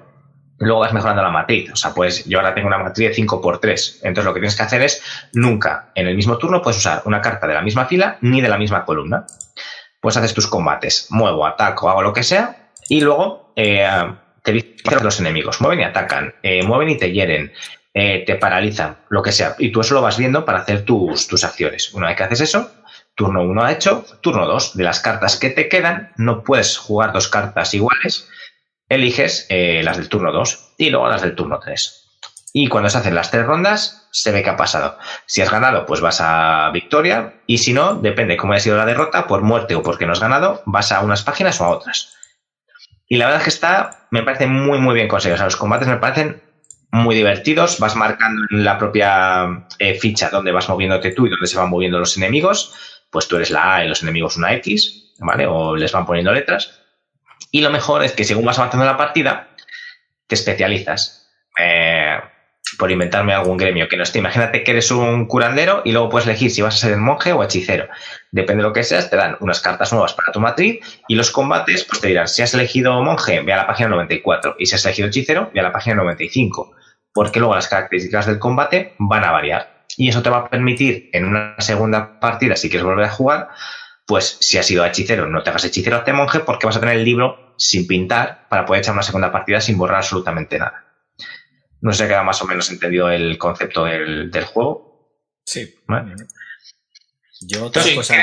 Luego 0.57 0.81
vas 0.81 0.91
mejorando 0.91 1.23
la 1.23 1.31
matriz. 1.31 1.71
O 1.71 1.77
sea, 1.77 1.93
pues 1.93 2.25
yo 2.25 2.39
ahora 2.39 2.53
tengo 2.53 2.67
una 2.67 2.77
matriz 2.77 3.15
de 3.15 3.23
5x3. 3.23 3.99
Entonces 4.03 4.25
lo 4.25 4.33
que 4.33 4.41
tienes 4.41 4.57
que 4.57 4.63
hacer 4.63 4.81
es 4.81 5.01
nunca 5.31 5.91
en 5.95 6.07
el 6.07 6.17
mismo 6.17 6.37
turno 6.37 6.61
puedes 6.61 6.77
usar 6.77 7.03
una 7.05 7.21
carta 7.21 7.47
de 7.47 7.53
la 7.53 7.61
misma 7.61 7.85
fila 7.85 8.17
ni 8.19 8.41
de 8.41 8.49
la 8.49 8.57
misma 8.57 8.83
columna. 8.83 9.25
Pues 10.01 10.17
haces 10.17 10.33
tus 10.33 10.47
combates. 10.47 11.07
Muevo, 11.09 11.47
ataco, 11.47 11.89
hago 11.89 12.01
lo 12.01 12.11
que 12.11 12.23
sea. 12.23 12.69
Y 12.89 12.99
luego 12.99 13.53
eh, 13.55 13.87
te 14.43 14.51
dicen 14.51 15.01
los 15.01 15.21
enemigos. 15.21 15.61
Mueven 15.61 15.79
y 15.79 15.83
atacan. 15.83 16.35
Eh, 16.43 16.63
mueven 16.63 16.89
y 16.89 16.97
te 16.97 17.13
hieren. 17.13 17.53
Eh, 17.93 18.23
te 18.25 18.35
paralizan, 18.35 18.97
lo 19.09 19.21
que 19.21 19.31
sea. 19.31 19.55
Y 19.59 19.71
tú 19.71 19.81
eso 19.81 19.93
lo 19.93 20.01
vas 20.01 20.17
viendo 20.17 20.45
para 20.45 20.59
hacer 20.59 20.83
tus, 20.83 21.27
tus 21.27 21.43
acciones. 21.43 21.93
Una 21.93 22.07
vez 22.07 22.17
que 22.17 22.23
haces 22.23 22.41
eso, 22.41 22.71
turno 23.15 23.43
1 23.43 23.63
ha 23.63 23.71
hecho, 23.71 24.05
turno 24.21 24.47
2. 24.47 24.75
De 24.75 24.83
las 24.83 24.99
cartas 24.99 25.37
que 25.37 25.49
te 25.49 25.69
quedan, 25.69 26.11
no 26.17 26.43
puedes 26.43 26.77
jugar 26.77 27.13
dos 27.13 27.27
cartas 27.27 27.73
iguales. 27.73 28.27
Eliges 28.89 29.45
eh, 29.49 29.81
las 29.83 29.97
del 29.97 30.09
turno 30.09 30.31
2 30.31 30.75
y 30.77 30.89
luego 30.89 31.07
las 31.07 31.21
del 31.21 31.35
turno 31.35 31.59
3. 31.59 32.03
Y 32.55 32.67
cuando 32.67 32.89
se 32.89 32.99
hacen 32.99 33.15
las 33.15 33.31
tres 33.31 33.45
rondas, 33.45 34.07
se 34.11 34.31
ve 34.31 34.43
que 34.43 34.51
ha 34.51 34.55
pasado. 34.55 34.99
Si 35.25 35.41
has 35.41 35.49
ganado, 35.49 35.87
pues 35.87 36.01
vas 36.01 36.21
a 36.21 36.69
victoria. 36.71 37.41
Y 37.47 37.57
si 37.57 37.73
no, 37.73 37.95
depende 37.95 38.37
cómo 38.37 38.53
haya 38.53 38.61
sido 38.61 38.77
la 38.77 38.85
derrota, 38.85 39.25
por 39.25 39.41
muerte 39.41 39.73
o 39.73 39.81
porque 39.81 40.05
no 40.05 40.13
has 40.13 40.19
ganado, 40.19 40.61
vas 40.65 40.91
a 40.91 41.01
unas 41.01 41.23
páginas 41.23 41.59
o 41.59 41.65
a 41.65 41.69
otras. 41.69 42.15
Y 43.07 43.17
la 43.17 43.25
verdad 43.25 43.41
es 43.41 43.45
que 43.45 43.49
está, 43.49 44.07
me 44.11 44.21
parece 44.21 44.45
muy, 44.45 44.77
muy 44.77 44.93
bien 44.93 45.07
conseguido. 45.07 45.35
O 45.35 45.37
sea, 45.37 45.45
los 45.45 45.55
combates 45.55 45.87
me 45.87 45.97
parecen 45.97 46.43
muy 46.93 47.15
divertidos. 47.15 47.79
Vas 47.79 47.95
marcando 47.95 48.43
en 48.51 48.63
la 48.63 48.77
propia 48.77 49.65
eh, 49.79 49.95
ficha 49.95 50.29
donde 50.29 50.51
vas 50.51 50.69
moviéndote 50.69 51.11
tú 51.11 51.25
y 51.25 51.29
donde 51.29 51.47
se 51.47 51.57
van 51.57 51.69
moviendo 51.69 51.99
los 51.99 52.15
enemigos. 52.17 53.01
Pues 53.09 53.27
tú 53.27 53.35
eres 53.35 53.49
la 53.49 53.75
A 53.75 53.85
y 53.85 53.89
los 53.89 54.03
enemigos 54.03 54.37
una 54.37 54.53
X, 54.53 55.13
¿vale? 55.19 55.47
O 55.47 55.75
les 55.75 55.91
van 55.91 56.05
poniendo 56.05 56.31
letras. 56.31 56.79
Y 57.51 57.61
lo 57.61 57.71
mejor 57.71 58.03
es 58.03 58.11
que 58.13 58.23
según 58.23 58.45
vas 58.45 58.59
avanzando 58.59 58.85
en 58.85 58.91
la 58.91 58.97
partida, 58.97 59.49
te 60.27 60.35
especializas. 60.35 61.31
Eh, 61.59 62.17
por 62.77 62.91
inventarme 62.91 63.33
algún 63.33 63.57
gremio 63.57 63.87
que 63.87 63.97
no 63.97 64.03
esté. 64.03 64.19
Imagínate 64.19 64.63
que 64.63 64.71
eres 64.71 64.89
un 64.91 65.25
curandero 65.25 65.81
y 65.85 65.91
luego 65.91 66.09
puedes 66.09 66.27
elegir 66.27 66.51
si 66.51 66.61
vas 66.61 66.75
a 66.75 66.87
ser 66.87 66.97
monje 66.97 67.33
o 67.33 67.43
hechicero. 67.43 67.87
Depende 68.31 68.63
de 68.63 68.69
lo 68.69 68.73
que 68.73 68.83
seas, 68.83 69.09
te 69.09 69.15
dan 69.15 69.37
unas 69.41 69.61
cartas 69.61 69.91
nuevas 69.91 70.13
para 70.13 70.31
tu 70.31 70.39
matriz 70.39 70.79
y 71.07 71.15
los 71.15 71.29
combates, 71.31 71.83
pues 71.83 72.01
te 72.01 72.07
dirán, 72.07 72.27
si 72.27 72.41
has 72.41 72.53
elegido 72.53 73.01
monje, 73.01 73.41
ve 73.41 73.53
a 73.53 73.57
la 73.57 73.67
página 73.67 73.89
94 73.89 74.55
y 74.57 74.65
si 74.65 74.75
has 74.75 74.85
elegido 74.85 75.07
hechicero, 75.07 75.51
ve 75.53 75.59
a 75.59 75.63
la 75.63 75.71
página 75.71 75.95
95. 75.95 76.75
Porque 77.13 77.39
luego 77.39 77.55
las 77.55 77.67
características 77.67 78.25
del 78.25 78.39
combate 78.39 78.95
van 78.97 79.23
a 79.23 79.31
variar. 79.31 79.85
Y 79.97 80.09
eso 80.09 80.23
te 80.23 80.29
va 80.29 80.37
a 80.37 80.49
permitir 80.49 81.09
en 81.13 81.25
una 81.25 81.55
segunda 81.59 82.19
partida, 82.19 82.55
si 82.55 82.69
quieres 82.69 82.85
volver 82.85 83.05
a 83.05 83.11
jugar, 83.11 83.49
pues 84.05 84.37
si 84.41 84.57
has 84.57 84.65
sido 84.65 84.85
hechicero, 84.85 85.27
no 85.27 85.43
te 85.43 85.49
hagas 85.49 85.65
hechicero, 85.65 85.97
hazte 85.97 86.13
monje 86.13 86.39
porque 86.39 86.65
vas 86.65 86.77
a 86.77 86.79
tener 86.79 86.97
el 86.97 87.05
libro 87.05 87.53
sin 87.57 87.87
pintar 87.87 88.47
para 88.49 88.65
poder 88.65 88.81
echar 88.81 88.93
una 88.93 89.03
segunda 89.03 89.31
partida 89.31 89.61
sin 89.61 89.77
borrar 89.77 89.97
absolutamente 89.97 90.57
nada. 90.57 90.85
No 91.81 91.93
sé 91.93 92.07
queda 92.07 92.23
más 92.23 92.41
o 92.41 92.45
menos 92.45 92.69
entendido 92.69 93.09
el 93.09 93.37
concepto 93.37 93.85
del, 93.85 94.31
juego. 94.45 95.11
Sí. 95.45 95.75
Yo 97.41 97.65
otra 97.65 97.83
cosa. 97.93 98.15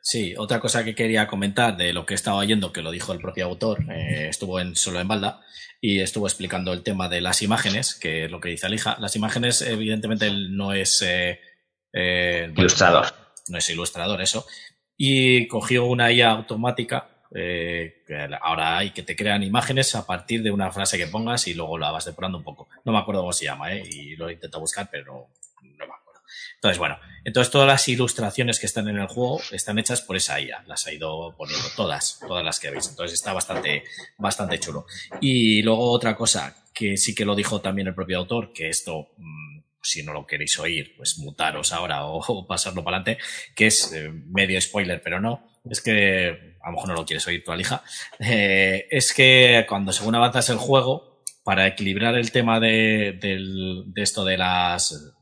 Sí, 0.00 0.34
otra 0.36 0.60
cosa 0.60 0.84
que 0.84 0.94
quería 0.94 1.26
comentar 1.26 1.76
de 1.76 1.92
lo 1.92 2.06
que 2.06 2.14
estaba 2.14 2.36
oyendo, 2.36 2.72
que 2.72 2.82
lo 2.82 2.90
dijo 2.90 3.12
el 3.12 3.20
propio 3.20 3.46
autor, 3.46 3.84
eh, 3.90 4.28
estuvo 4.28 4.58
en, 4.58 4.74
solo 4.74 5.00
en 5.00 5.08
Balda 5.08 5.40
y 5.82 6.00
estuvo 6.00 6.26
explicando 6.26 6.72
el 6.72 6.82
tema 6.82 7.08
de 7.08 7.20
las 7.20 7.42
imágenes, 7.42 7.94
que 7.96 8.24
es 8.24 8.30
lo 8.30 8.40
que 8.40 8.50
dice 8.50 8.66
Alija. 8.66 8.96
Las 9.00 9.16
imágenes, 9.16 9.60
evidentemente, 9.62 10.30
no 10.30 10.72
es. 10.72 11.02
Eh, 11.02 11.40
eh, 11.92 12.50
ilustrador. 12.56 13.06
No 13.48 13.58
es 13.58 13.68
ilustrador, 13.68 14.22
eso. 14.22 14.46
Y 14.96 15.48
cogió 15.48 15.84
una 15.84 16.12
IA 16.12 16.30
automática 16.30 17.08
eh, 17.34 18.04
ahora 18.42 18.76
hay 18.76 18.90
que 18.90 19.02
te 19.02 19.16
crean 19.16 19.42
imágenes 19.42 19.94
a 19.94 20.06
partir 20.06 20.42
de 20.42 20.50
una 20.50 20.70
frase 20.70 20.98
que 20.98 21.06
pongas 21.06 21.48
y 21.48 21.54
luego 21.54 21.78
la 21.78 21.90
vas 21.90 22.04
depurando 22.04 22.38
un 22.38 22.44
poco. 22.44 22.68
No 22.84 22.92
me 22.92 22.98
acuerdo 22.98 23.22
cómo 23.22 23.32
se 23.32 23.46
llama, 23.46 23.72
¿eh? 23.72 23.82
y 23.88 24.16
lo 24.16 24.30
intento 24.30 24.60
buscar, 24.60 24.88
pero. 24.90 25.28
Entonces, 26.54 26.78
bueno, 26.78 26.98
entonces 27.24 27.50
todas 27.50 27.66
las 27.66 27.88
ilustraciones 27.88 28.60
que 28.60 28.66
están 28.66 28.88
en 28.88 28.98
el 28.98 29.06
juego 29.06 29.40
están 29.50 29.78
hechas 29.78 30.00
por 30.00 30.16
esa 30.16 30.40
IA, 30.40 30.64
las 30.66 30.86
ha 30.86 30.92
ido 30.92 31.34
poniendo 31.36 31.66
todas, 31.76 32.20
todas 32.26 32.44
las 32.44 32.60
que 32.60 32.70
veis. 32.70 32.88
Entonces 32.88 33.14
está 33.14 33.32
bastante, 33.32 33.84
bastante 34.18 34.58
chulo. 34.58 34.86
Y 35.20 35.62
luego 35.62 35.90
otra 35.90 36.14
cosa 36.16 36.56
que 36.72 36.96
sí 36.96 37.14
que 37.14 37.24
lo 37.24 37.34
dijo 37.34 37.60
también 37.60 37.88
el 37.88 37.94
propio 37.94 38.18
autor, 38.18 38.52
que 38.52 38.68
esto 38.68 39.08
mm, 39.16 39.62
si 39.82 40.02
no 40.02 40.12
lo 40.12 40.26
queréis 40.26 40.58
oír, 40.58 40.94
pues 40.96 41.18
mutaros 41.18 41.72
ahora 41.72 42.04
o, 42.06 42.46
pasarlo 42.48 42.84
para 42.84 42.98
adelante, 42.98 43.22
que 43.54 43.66
es 43.66 43.92
eh, 43.92 44.10
medio 44.10 44.60
spoiler, 44.60 45.02
pero 45.02 45.20
no. 45.20 45.48
Es 45.68 45.80
que 45.80 46.56
a 46.60 46.70
lo 46.70 46.74
mejor 46.74 46.88
no 46.88 46.94
lo 46.94 47.04
quieres 47.04 47.26
oír 47.26 47.44
tu 47.44 47.52
alija. 47.52 47.82
Eh, 48.18 48.86
es 48.90 49.12
que 49.12 49.64
cuando 49.68 49.92
según 49.92 50.14
avanzas 50.14 50.48
el 50.50 50.58
juego, 50.58 51.12
para 51.44 51.66
equilibrar 51.66 52.14
el 52.14 52.30
tema 52.30 52.60
de, 52.60 53.18
de 53.20 54.02
esto 54.02 54.24
de 54.24 54.38
las 54.38 55.12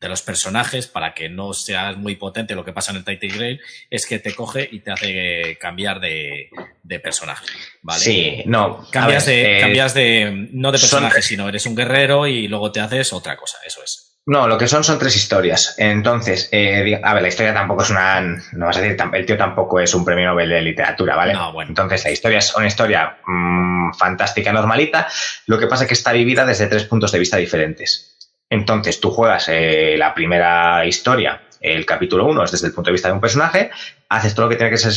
de 0.00 0.08
los 0.08 0.22
personajes 0.22 0.86
para 0.86 1.14
que 1.14 1.28
no 1.28 1.52
seas 1.52 1.96
muy 1.96 2.16
potente 2.16 2.54
lo 2.54 2.64
que 2.64 2.72
pasa 2.72 2.90
en 2.92 2.98
el 2.98 3.04
Titan 3.04 3.36
Grail 3.36 3.60
es 3.90 4.06
que 4.06 4.18
te 4.18 4.34
coge 4.34 4.68
y 4.70 4.80
te 4.80 4.92
hace 4.92 5.56
cambiar 5.58 6.00
de, 6.00 6.50
de 6.82 7.00
personaje 7.00 7.46
¿vale? 7.82 8.00
sí 8.00 8.42
no 8.46 8.86
cambias 8.90 9.26
de 9.26 9.58
eh, 9.58 9.60
cambias 9.60 9.94
de 9.94 10.48
no 10.52 10.70
de 10.70 10.78
personaje 10.78 11.22
sino 11.22 11.48
eres 11.48 11.66
un 11.66 11.74
guerrero 11.74 12.26
y 12.26 12.46
luego 12.48 12.72
te 12.72 12.80
haces 12.80 13.12
otra 13.12 13.36
cosa 13.36 13.58
eso 13.64 13.82
es 13.82 14.06
no, 14.28 14.48
lo 14.48 14.58
que 14.58 14.66
son 14.66 14.82
son 14.82 14.98
tres 14.98 15.14
historias. 15.14 15.76
Entonces, 15.78 16.48
eh, 16.50 17.00
a 17.00 17.14
ver, 17.14 17.22
la 17.22 17.28
historia 17.28 17.54
tampoco 17.54 17.84
es 17.84 17.90
una. 17.90 18.20
No 18.20 18.66
vas 18.66 18.76
a 18.76 18.80
decir, 18.80 18.96
el 19.12 19.24
tío 19.24 19.36
tampoco 19.36 19.78
es 19.78 19.94
un 19.94 20.04
premio 20.04 20.26
Nobel 20.26 20.48
de 20.48 20.62
literatura, 20.62 21.14
¿vale? 21.14 21.32
No, 21.32 21.52
bueno. 21.52 21.68
Entonces, 21.68 22.02
la 22.04 22.10
historia 22.10 22.38
es 22.38 22.52
una 22.56 22.66
historia 22.66 23.18
mm, 23.24 23.92
fantástica, 23.94 24.52
normalita. 24.52 25.06
Lo 25.46 25.60
que 25.60 25.68
pasa 25.68 25.84
es 25.84 25.88
que 25.88 25.94
está 25.94 26.12
dividida 26.12 26.44
desde 26.44 26.66
tres 26.66 26.82
puntos 26.86 27.12
de 27.12 27.20
vista 27.20 27.36
diferentes. 27.36 28.15
Entonces, 28.50 29.00
tú 29.00 29.10
juegas 29.10 29.48
eh, 29.48 29.96
la 29.98 30.14
primera 30.14 30.86
historia, 30.86 31.42
el 31.60 31.84
capítulo 31.84 32.26
1 32.26 32.44
es 32.44 32.52
desde 32.52 32.68
el 32.68 32.72
punto 32.72 32.88
de 32.88 32.92
vista 32.92 33.08
de 33.08 33.14
un 33.14 33.20
personaje, 33.20 33.70
haces 34.08 34.34
todo 34.34 34.46
lo 34.46 34.50
que 34.50 34.56
tiene 34.56 34.70
que 34.70 34.78
ser 34.78 34.92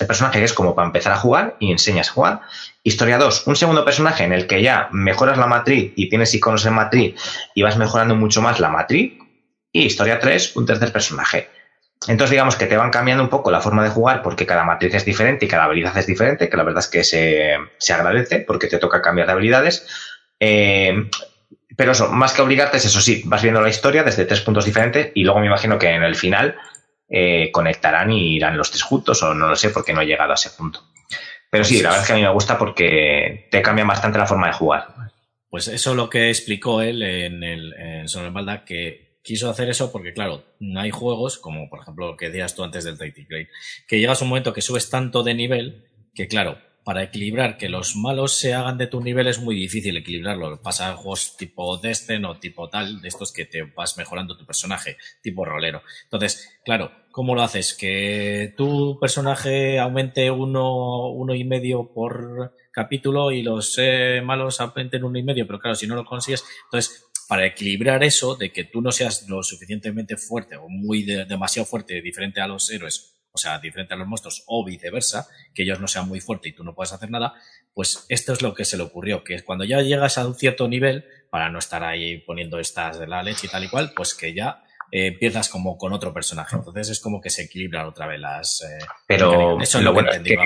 el 0.00 0.06
personaje, 0.06 0.38
que 0.38 0.44
es 0.44 0.52
como 0.52 0.74
para 0.74 0.86
empezar 0.86 1.12
a 1.12 1.16
jugar 1.16 1.56
y 1.58 1.70
enseñas 1.70 2.10
a 2.10 2.12
jugar. 2.12 2.40
Historia 2.82 3.18
2, 3.18 3.46
un 3.46 3.56
segundo 3.56 3.84
personaje 3.84 4.24
en 4.24 4.32
el 4.32 4.46
que 4.46 4.62
ya 4.62 4.88
mejoras 4.92 5.38
la 5.38 5.46
matriz 5.46 5.92
y 5.96 6.08
tienes 6.08 6.34
iconos 6.34 6.64
en 6.66 6.74
matriz 6.74 7.14
y 7.54 7.62
vas 7.62 7.76
mejorando 7.76 8.14
mucho 8.14 8.42
más 8.42 8.60
la 8.60 8.68
matriz. 8.68 9.18
Y 9.72 9.84
historia 9.84 10.18
3, 10.18 10.56
un 10.56 10.66
tercer 10.66 10.92
personaje. 10.92 11.48
Entonces, 12.08 12.30
digamos 12.30 12.56
que 12.56 12.66
te 12.66 12.76
van 12.76 12.90
cambiando 12.90 13.22
un 13.22 13.30
poco 13.30 13.50
la 13.50 13.60
forma 13.60 13.84
de 13.84 13.90
jugar 13.90 14.22
porque 14.22 14.44
cada 14.44 14.64
matriz 14.64 14.92
es 14.94 15.04
diferente 15.04 15.46
y 15.46 15.48
cada 15.48 15.64
habilidad 15.64 15.96
es 15.96 16.06
diferente, 16.06 16.48
que 16.48 16.56
la 16.56 16.64
verdad 16.64 16.80
es 16.80 16.88
que 16.88 17.04
se, 17.04 17.56
se 17.78 17.92
agradece 17.92 18.40
porque 18.40 18.66
te 18.66 18.78
toca 18.78 19.00
cambiar 19.00 19.28
de 19.28 19.32
habilidades. 19.32 19.86
Eh, 20.40 21.08
pero 21.76 21.92
eso, 21.92 22.08
más 22.08 22.32
que 22.32 22.42
obligarte 22.42 22.76
es 22.76 22.84
eso, 22.84 23.00
sí, 23.00 23.22
vas 23.24 23.42
viendo 23.42 23.60
la 23.60 23.68
historia 23.68 24.02
desde 24.02 24.24
tres 24.24 24.40
puntos 24.40 24.64
diferentes 24.64 25.12
y 25.14 25.24
luego 25.24 25.40
me 25.40 25.46
imagino 25.46 25.78
que 25.78 25.88
en 25.88 26.02
el 26.02 26.14
final 26.14 26.56
eh, 27.08 27.50
conectarán 27.52 28.12
y 28.12 28.36
irán 28.36 28.56
los 28.56 28.70
tres 28.70 28.82
juntos 28.82 29.22
o 29.22 29.34
no 29.34 29.48
lo 29.48 29.56
sé 29.56 29.70
porque 29.70 29.92
no 29.92 30.00
he 30.00 30.06
llegado 30.06 30.32
a 30.32 30.34
ese 30.34 30.50
punto. 30.50 30.80
Pero 31.50 31.64
sí, 31.64 31.82
la 31.82 31.90
verdad 31.90 32.02
es 32.02 32.06
que 32.06 32.12
a 32.14 32.16
mí 32.16 32.22
me 32.22 32.32
gusta 32.32 32.56
porque 32.56 33.48
te 33.50 33.60
cambia 33.60 33.84
bastante 33.84 34.18
la 34.18 34.26
forma 34.26 34.46
de 34.46 34.54
jugar. 34.54 34.86
Pues 35.50 35.68
eso 35.68 35.90
es 35.90 35.96
lo 35.96 36.08
que 36.08 36.30
explicó 36.30 36.80
él 36.80 37.02
en 37.02 37.42
el 37.44 37.74
en 37.74 38.32
Balda, 38.32 38.64
que 38.64 39.18
quiso 39.22 39.50
hacer 39.50 39.68
eso 39.68 39.92
porque, 39.92 40.14
claro, 40.14 40.44
hay 40.76 40.90
juegos, 40.90 41.38
como 41.38 41.68
por 41.68 41.80
ejemplo 41.80 42.12
lo 42.12 42.16
que 42.16 42.30
decías 42.30 42.54
tú 42.54 42.64
antes 42.64 42.84
del 42.84 42.98
Titan 42.98 43.26
que 43.86 43.98
llegas 44.00 44.20
a 44.20 44.24
un 44.24 44.30
momento 44.30 44.54
que 44.54 44.62
subes 44.62 44.88
tanto 44.88 45.22
de 45.22 45.34
nivel 45.34 45.84
que, 46.14 46.26
claro, 46.26 46.58
para 46.84 47.02
equilibrar 47.02 47.56
que 47.58 47.68
los 47.68 47.96
malos 47.96 48.38
se 48.38 48.54
hagan 48.54 48.78
de 48.78 48.86
tu 48.86 49.00
nivel 49.00 49.28
es 49.28 49.40
muy 49.40 49.54
difícil 49.54 49.96
equilibrarlo. 49.96 50.60
Pasa 50.60 50.90
en 50.90 50.96
tipo 51.38 51.76
Destin 51.76 52.24
o 52.24 52.38
tipo 52.38 52.68
tal, 52.68 53.00
de 53.00 53.08
estos 53.08 53.32
que 53.32 53.46
te 53.46 53.62
vas 53.62 53.96
mejorando 53.96 54.36
tu 54.36 54.44
personaje, 54.44 54.96
tipo 55.22 55.44
rolero. 55.44 55.82
Entonces, 56.04 56.60
claro, 56.64 56.90
¿cómo 57.10 57.34
lo 57.34 57.42
haces? 57.42 57.74
Que 57.74 58.54
tu 58.56 58.98
personaje 59.00 59.78
aumente 59.78 60.30
uno, 60.30 61.08
uno 61.08 61.34
y 61.34 61.44
medio 61.44 61.92
por 61.92 62.54
capítulo 62.72 63.30
y 63.30 63.42
los 63.42 63.76
eh, 63.78 64.22
malos 64.24 64.60
aumenten 64.60 65.04
uno 65.04 65.18
y 65.18 65.22
medio, 65.22 65.46
pero 65.46 65.60
claro, 65.60 65.74
si 65.74 65.86
no 65.86 65.94
lo 65.94 66.04
consigues, 66.04 66.44
entonces 66.64 67.06
para 67.28 67.46
equilibrar 67.46 68.02
eso 68.02 68.34
de 68.34 68.50
que 68.50 68.64
tú 68.64 68.80
no 68.80 68.92
seas 68.92 69.28
lo 69.28 69.42
suficientemente 69.42 70.16
fuerte 70.16 70.56
o 70.56 70.68
muy 70.68 71.02
demasiado 71.02 71.66
fuerte 71.66 72.00
diferente 72.02 72.40
a 72.40 72.46
los 72.46 72.70
héroes 72.70 73.11
o 73.32 73.38
sea, 73.38 73.58
diferente 73.58 73.94
a 73.94 73.96
los 73.96 74.06
monstruos, 74.06 74.44
o 74.46 74.64
viceversa, 74.64 75.26
que 75.54 75.62
ellos 75.62 75.80
no 75.80 75.88
sean 75.88 76.06
muy 76.06 76.20
fuertes 76.20 76.52
y 76.52 76.54
tú 76.54 76.64
no 76.64 76.74
puedes 76.74 76.92
hacer 76.92 77.10
nada, 77.10 77.34
pues 77.72 78.04
esto 78.08 78.32
es 78.32 78.42
lo 78.42 78.54
que 78.54 78.64
se 78.64 78.76
le 78.76 78.82
ocurrió, 78.82 79.24
que 79.24 79.42
cuando 79.42 79.64
ya 79.64 79.80
llegas 79.80 80.18
a 80.18 80.26
un 80.26 80.34
cierto 80.34 80.68
nivel, 80.68 81.04
para 81.30 81.48
no 81.48 81.58
estar 81.58 81.82
ahí 81.82 82.18
poniendo 82.18 82.58
estas 82.58 82.98
de 82.98 83.06
la 83.06 83.22
leche 83.22 83.46
y 83.46 83.50
tal 83.50 83.64
y 83.64 83.68
cual, 83.68 83.92
pues 83.96 84.14
que 84.14 84.34
ya 84.34 84.62
eh, 84.90 85.06
empiezas 85.06 85.48
como 85.48 85.78
con 85.78 85.94
otro 85.94 86.12
personaje. 86.12 86.56
Entonces 86.56 86.90
es 86.90 87.00
como 87.00 87.22
que 87.22 87.30
se 87.30 87.44
equilibran 87.44 87.86
otra 87.86 88.06
vez 88.06 88.20
las... 88.20 88.60
Eh, 88.62 88.84
Pero 89.06 89.58
eso 89.60 89.78
es 89.78 89.84
lo, 89.84 89.94
que 89.94 90.00
entendí, 90.00 90.36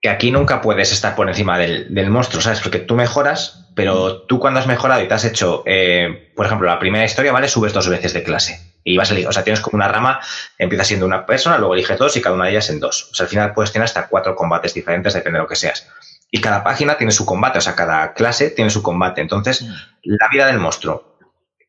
que, 0.00 0.08
aquí 0.08 0.30
nunca 0.30 0.60
puedes 0.60 0.92
estar 0.92 1.16
por 1.16 1.28
encima 1.28 1.58
del, 1.58 1.92
del, 1.92 2.10
monstruo, 2.10 2.40
¿sabes? 2.40 2.60
Porque 2.60 2.78
tú 2.78 2.94
mejoras, 2.94 3.68
pero 3.74 4.22
tú 4.22 4.38
cuando 4.38 4.60
has 4.60 4.68
mejorado 4.68 5.02
y 5.02 5.08
te 5.08 5.14
has 5.14 5.24
hecho, 5.24 5.64
eh, 5.66 6.32
por 6.36 6.46
ejemplo, 6.46 6.68
la 6.68 6.78
primera 6.78 7.04
historia, 7.04 7.32
¿vale? 7.32 7.48
Subes 7.48 7.72
dos 7.72 7.88
veces 7.88 8.12
de 8.12 8.22
clase 8.22 8.75
y 8.86 8.96
vas 8.96 9.10
a 9.10 9.14
elegir, 9.14 9.28
o 9.28 9.32
sea, 9.32 9.42
tienes 9.42 9.60
como 9.60 9.74
una 9.74 9.88
rama, 9.88 10.20
empieza 10.58 10.84
siendo 10.84 11.06
una 11.06 11.26
persona, 11.26 11.58
luego 11.58 11.74
eliges 11.74 11.98
dos 11.98 12.16
y 12.16 12.20
cada 12.22 12.36
una 12.36 12.44
de 12.44 12.52
ellas 12.52 12.70
en 12.70 12.78
dos. 12.78 13.08
O 13.10 13.14
sea, 13.14 13.24
al 13.24 13.30
final 13.30 13.52
puedes 13.52 13.72
tener 13.72 13.84
hasta 13.84 14.06
cuatro 14.06 14.36
combates 14.36 14.74
diferentes, 14.74 15.12
depende 15.12 15.38
de 15.38 15.42
lo 15.42 15.48
que 15.48 15.56
seas. 15.56 15.88
Y 16.30 16.40
cada 16.40 16.62
página 16.62 16.96
tiene 16.96 17.10
su 17.10 17.26
combate, 17.26 17.58
o 17.58 17.60
sea, 17.60 17.74
cada 17.74 18.14
clase 18.14 18.50
tiene 18.50 18.70
su 18.70 18.84
combate. 18.84 19.20
Entonces, 19.20 19.62
mm. 19.62 19.74
la 20.04 20.28
vida 20.30 20.46
del 20.46 20.60
monstruo, 20.60 21.18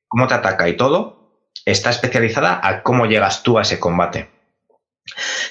cómo 0.07 0.27
te 0.27 0.35
ataca 0.35 0.69
y 0.69 0.77
todo, 0.77 1.41
está 1.65 1.89
especializada 1.89 2.60
a 2.61 2.84
cómo 2.84 3.07
llegas 3.07 3.41
tú 3.41 3.57
a 3.57 3.64
ese 3.64 3.80
combate. 3.80 4.30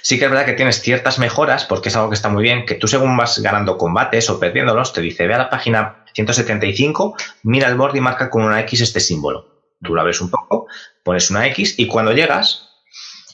Sí 0.03 0.21
que 0.21 0.27
es 0.27 0.31
verdad 0.31 0.47
que 0.47 0.53
tienes 0.53 0.81
ciertas 0.81 1.19
mejoras, 1.19 1.65
porque 1.65 1.89
es 1.89 1.97
algo 1.97 2.11
que 2.11 2.15
está 2.15 2.29
muy 2.29 2.45
bien, 2.45 2.65
que 2.65 2.77
tú 2.77 2.87
según 2.87 3.17
vas 3.17 3.41
ganando 3.41 3.77
combates 3.77 4.31
o 4.31 4.39
perdiéndolos, 4.39 4.93
te 4.93 5.01
dice, 5.01 5.27
ve 5.27 5.35
a 5.35 5.39
la 5.39 5.51
página 5.51 6.05
175, 6.15 7.17
mira 7.43 7.67
el 7.67 7.77
borde 7.77 7.99
y 7.99 8.03
marca 8.03 8.31
con 8.31 8.45
una 8.45 8.61
X 8.61 8.83
este 8.83 9.01
símbolo. 9.01 9.56
Tú 9.87 9.95
la 9.95 10.03
ves 10.03 10.21
un 10.21 10.31
poco, 10.31 10.67
pones 11.03 11.31
una 11.31 11.47
X 11.47 11.79
y 11.79 11.87
cuando 11.87 12.13
llegas, 12.13 12.71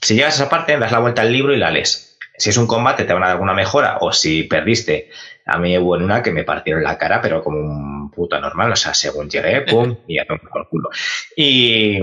si 0.01 0.15
llegas 0.15 0.35
a 0.35 0.43
esa 0.43 0.51
parte, 0.51 0.79
das 0.79 0.93
la 0.93 0.99
vuelta 0.99 1.23
al 1.23 1.33
libro 1.33 1.55
y 1.55 1.59
la 1.59 1.71
lees. 1.71 2.19
Si 2.37 2.51
es 2.51 2.57
un 2.57 2.67
combate, 2.67 3.05
te 3.05 3.13
van 3.13 3.23
a 3.23 3.27
dar 3.27 3.35
alguna 3.35 3.55
mejora, 3.55 3.99
o 4.01 4.13
si 4.13 4.45
perdiste, 4.45 5.11
a 5.47 5.59
mí 5.59 5.77
hubo 5.79 5.97
en 5.97 6.03
una 6.03 6.23
que 6.23 6.33
me 6.33 6.45
partieron 6.45 6.83
la 6.83 6.99
cara, 6.99 7.21
pero 7.21 7.43
como 7.43 7.59
un 7.59 8.11
puto 8.11 8.41
normal, 8.41 8.73
o 8.73 8.77
sea, 8.77 8.95
según 8.95 9.29
llegué, 9.29 9.61
pum, 9.69 9.97
y 10.07 10.17
ya 10.17 10.23
el 10.29 10.69
culo. 10.69 10.91
Y, 11.37 11.99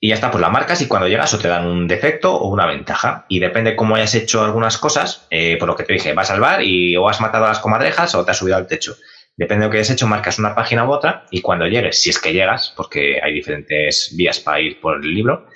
y 0.00 0.08
ya 0.08 0.14
está, 0.14 0.30
pues 0.30 0.40
la 0.40 0.48
marcas 0.48 0.80
y 0.80 0.88
cuando 0.88 1.08
llegas 1.08 1.32
o 1.34 1.38
te 1.38 1.48
dan 1.48 1.66
un 1.66 1.86
defecto 1.86 2.34
o 2.34 2.48
una 2.48 2.66
ventaja. 2.66 3.26
Y 3.28 3.38
depende 3.38 3.76
cómo 3.76 3.96
hayas 3.96 4.14
hecho 4.14 4.42
algunas 4.42 4.78
cosas, 4.78 5.26
eh, 5.30 5.56
por 5.58 5.68
lo 5.68 5.76
que 5.76 5.84
te 5.84 5.92
dije, 5.92 6.14
vas 6.14 6.30
al 6.30 6.40
bar 6.40 6.62
y 6.62 6.96
o 6.96 7.08
has 7.08 7.20
matado 7.20 7.44
a 7.44 7.48
las 7.48 7.60
comadrejas 7.60 8.14
o 8.14 8.24
te 8.24 8.30
has 8.30 8.38
subido 8.38 8.56
al 8.56 8.66
techo. 8.66 8.96
Depende 9.40 9.62
de 9.62 9.68
lo 9.68 9.72
que 9.72 9.78
hayas 9.78 9.88
hecho, 9.88 10.06
marcas 10.06 10.38
una 10.38 10.54
página 10.54 10.84
u 10.84 10.92
otra 10.92 11.24
y 11.30 11.40
cuando 11.40 11.66
llegues, 11.66 12.02
si 12.02 12.10
es 12.10 12.18
que 12.18 12.34
llegas, 12.34 12.74
porque 12.76 13.18
hay 13.22 13.32
diferentes 13.32 14.12
vías 14.14 14.38
para 14.38 14.60
ir 14.60 14.78
por 14.82 14.96
el 15.02 15.14
libro, 15.14 15.46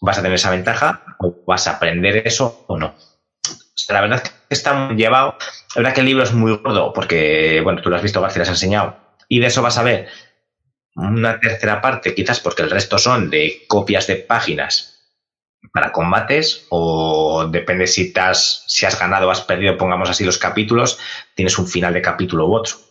vas 0.00 0.18
a 0.18 0.22
tener 0.22 0.34
esa 0.34 0.50
ventaja 0.50 1.04
o 1.20 1.44
vas 1.46 1.68
a 1.68 1.76
aprender 1.76 2.26
eso 2.26 2.64
o 2.66 2.76
no. 2.76 2.96
la 3.90 4.00
verdad 4.00 4.22
es 4.24 4.28
que 4.28 4.36
está 4.50 4.72
muy 4.74 4.96
llevado. 4.96 5.36
La 5.76 5.82
verdad 5.82 5.94
que 5.94 6.00
el 6.00 6.06
libro 6.06 6.24
es 6.24 6.32
muy 6.32 6.56
gordo 6.56 6.92
porque, 6.92 7.60
bueno, 7.62 7.80
tú 7.80 7.90
lo 7.90 7.96
has 7.96 8.02
visto, 8.02 8.20
García, 8.20 8.40
lo 8.40 8.42
has 8.42 8.48
enseñado. 8.48 8.96
Y 9.28 9.38
de 9.38 9.46
eso 9.46 9.62
vas 9.62 9.78
a 9.78 9.84
ver 9.84 10.08
una 10.96 11.38
tercera 11.38 11.80
parte, 11.80 12.16
quizás 12.16 12.40
porque 12.40 12.62
el 12.62 12.70
resto 12.70 12.98
son 12.98 13.30
de 13.30 13.62
copias 13.68 14.08
de 14.08 14.16
páginas 14.16 15.14
para 15.72 15.92
combates 15.92 16.66
o 16.70 17.46
depende 17.48 17.86
si, 17.86 18.12
has, 18.16 18.64
si 18.66 18.84
has 18.84 18.98
ganado 18.98 19.28
o 19.28 19.30
has 19.30 19.42
perdido, 19.42 19.78
pongamos 19.78 20.10
así 20.10 20.24
los 20.24 20.38
capítulos, 20.38 20.98
tienes 21.36 21.56
un 21.56 21.68
final 21.68 21.94
de 21.94 22.02
capítulo 22.02 22.48
u 22.48 22.56
otro. 22.56 22.90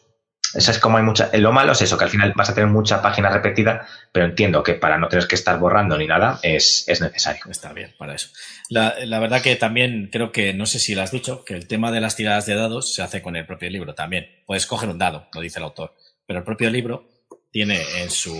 Eso 0.53 0.71
es 0.71 0.79
como 0.79 0.97
hay 0.97 1.03
mucha. 1.03 1.29
Lo 1.33 1.51
malo 1.51 1.71
es 1.71 1.81
eso, 1.81 1.97
que 1.97 2.03
al 2.03 2.09
final 2.09 2.33
vas 2.35 2.49
a 2.49 2.53
tener 2.53 2.69
mucha 2.69 3.01
página 3.01 3.29
repetida, 3.29 3.87
pero 4.11 4.25
entiendo 4.25 4.63
que 4.63 4.73
para 4.73 4.97
no 4.97 5.07
tener 5.07 5.27
que 5.27 5.35
estar 5.35 5.57
borrando 5.59 5.97
ni 5.97 6.07
nada 6.07 6.39
es, 6.43 6.83
es 6.87 7.01
necesario. 7.01 7.43
Está 7.49 7.73
bien, 7.73 7.93
para 7.97 8.15
eso. 8.15 8.29
La, 8.69 8.95
la, 9.05 9.19
verdad 9.19 9.41
que 9.41 9.55
también 9.55 10.09
creo 10.11 10.31
que, 10.31 10.53
no 10.53 10.65
sé 10.65 10.79
si 10.79 10.95
lo 10.95 11.01
has 11.01 11.11
dicho, 11.11 11.45
que 11.45 11.53
el 11.53 11.67
tema 11.67 11.91
de 11.91 12.01
las 12.01 12.15
tiradas 12.15 12.45
de 12.45 12.55
dados 12.55 12.93
se 12.93 13.01
hace 13.01 13.21
con 13.21 13.35
el 13.35 13.45
propio 13.45 13.69
libro 13.69 13.95
también. 13.95 14.27
Puedes 14.45 14.65
coger 14.65 14.89
un 14.89 14.97
dado, 14.97 15.27
lo 15.33 15.41
dice 15.41 15.59
el 15.59 15.65
autor, 15.65 15.95
pero 16.25 16.39
el 16.39 16.45
propio 16.45 16.69
libro 16.69 17.07
tiene 17.51 17.81
en 18.01 18.09
su 18.09 18.33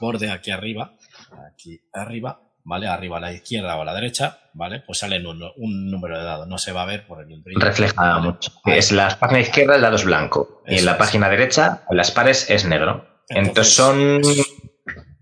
borde 0.00 0.30
aquí 0.30 0.50
arriba, 0.50 0.96
aquí 1.52 1.80
arriba, 1.92 2.40
¿vale? 2.64 2.88
Arriba 2.88 3.18
a 3.18 3.20
la 3.20 3.32
izquierda 3.32 3.76
o 3.76 3.82
a 3.82 3.84
la 3.84 3.94
derecha, 3.94 4.38
¿vale? 4.54 4.82
Pues 4.84 4.98
sale 4.98 5.24
un, 5.26 5.42
un 5.56 5.90
número 5.90 6.18
de 6.18 6.24
dados. 6.24 6.48
No 6.48 6.58
se 6.58 6.72
va 6.72 6.82
a 6.82 6.86
ver 6.86 7.06
por 7.06 7.22
el. 7.22 7.42
Refleja 7.54 8.18
mucho. 8.18 8.52
Es 8.64 8.90
la 8.90 9.16
página 9.18 9.40
izquierda 9.40 9.76
el 9.76 9.82
dado 9.82 9.96
es 9.96 10.04
blanco. 10.04 10.62
y 10.66 10.78
en 10.78 10.84
la 10.84 10.98
página 10.98 11.28
derecha, 11.28 11.82
en 11.88 11.96
las 11.96 12.10
pares, 12.10 12.50
es 12.50 12.64
negro. 12.64 13.06
Entonces, 13.28 13.74
son 13.74 14.22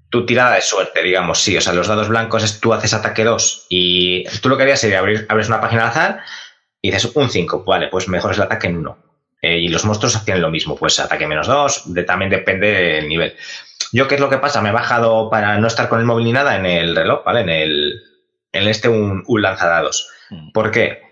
tu 0.08 0.26
tirada 0.26 0.54
de 0.54 0.60
suerte, 0.60 1.02
digamos, 1.02 1.40
sí. 1.40 1.56
O 1.56 1.60
sea, 1.60 1.72
los 1.72 1.88
dados 1.88 2.08
blancos 2.08 2.44
es 2.44 2.60
tú 2.60 2.72
haces 2.72 2.94
ataque 2.94 3.24
2 3.24 3.66
y 3.70 4.24
tú 4.40 4.48
lo 4.48 4.56
que 4.56 4.64
harías 4.64 4.80
sería 4.80 4.98
abrir, 4.98 5.26
abres 5.28 5.48
una 5.48 5.60
página 5.60 5.82
al 5.82 5.88
azar 5.88 6.20
y 6.80 6.90
dices 6.90 7.12
un 7.14 7.30
5. 7.30 7.64
Vale, 7.64 7.88
pues 7.88 8.08
mejor 8.08 8.32
es 8.32 8.38
el 8.38 8.44
ataque 8.44 8.66
en 8.66 8.78
1. 8.78 8.98
Eh, 9.44 9.58
y 9.58 9.68
los 9.68 9.84
monstruos 9.84 10.14
hacían 10.14 10.40
lo 10.40 10.50
mismo, 10.50 10.76
pues 10.76 11.00
ataque 11.00 11.26
menos 11.26 11.48
2, 11.48 11.94
de, 11.94 12.04
también 12.04 12.30
depende 12.30 12.70
del 12.70 13.08
nivel. 13.08 13.34
Yo, 13.92 14.08
¿qué 14.08 14.14
es 14.14 14.20
lo 14.20 14.30
que 14.30 14.38
pasa? 14.38 14.62
Me 14.62 14.70
he 14.70 14.72
bajado 14.72 15.30
para 15.30 15.58
no 15.58 15.66
estar 15.66 15.88
con 15.88 16.00
el 16.00 16.06
móvil 16.06 16.24
ni 16.24 16.32
nada 16.32 16.56
en 16.56 16.66
el 16.66 16.96
reloj, 16.96 17.24
¿vale? 17.24 17.40
En 17.40 17.50
el, 17.50 18.02
en 18.52 18.68
este 18.68 18.88
un, 18.88 19.22
un 19.26 19.42
lanzadados. 19.42 20.08
Mm. 20.30 20.52
¿Por 20.52 20.70
qué? 20.70 21.02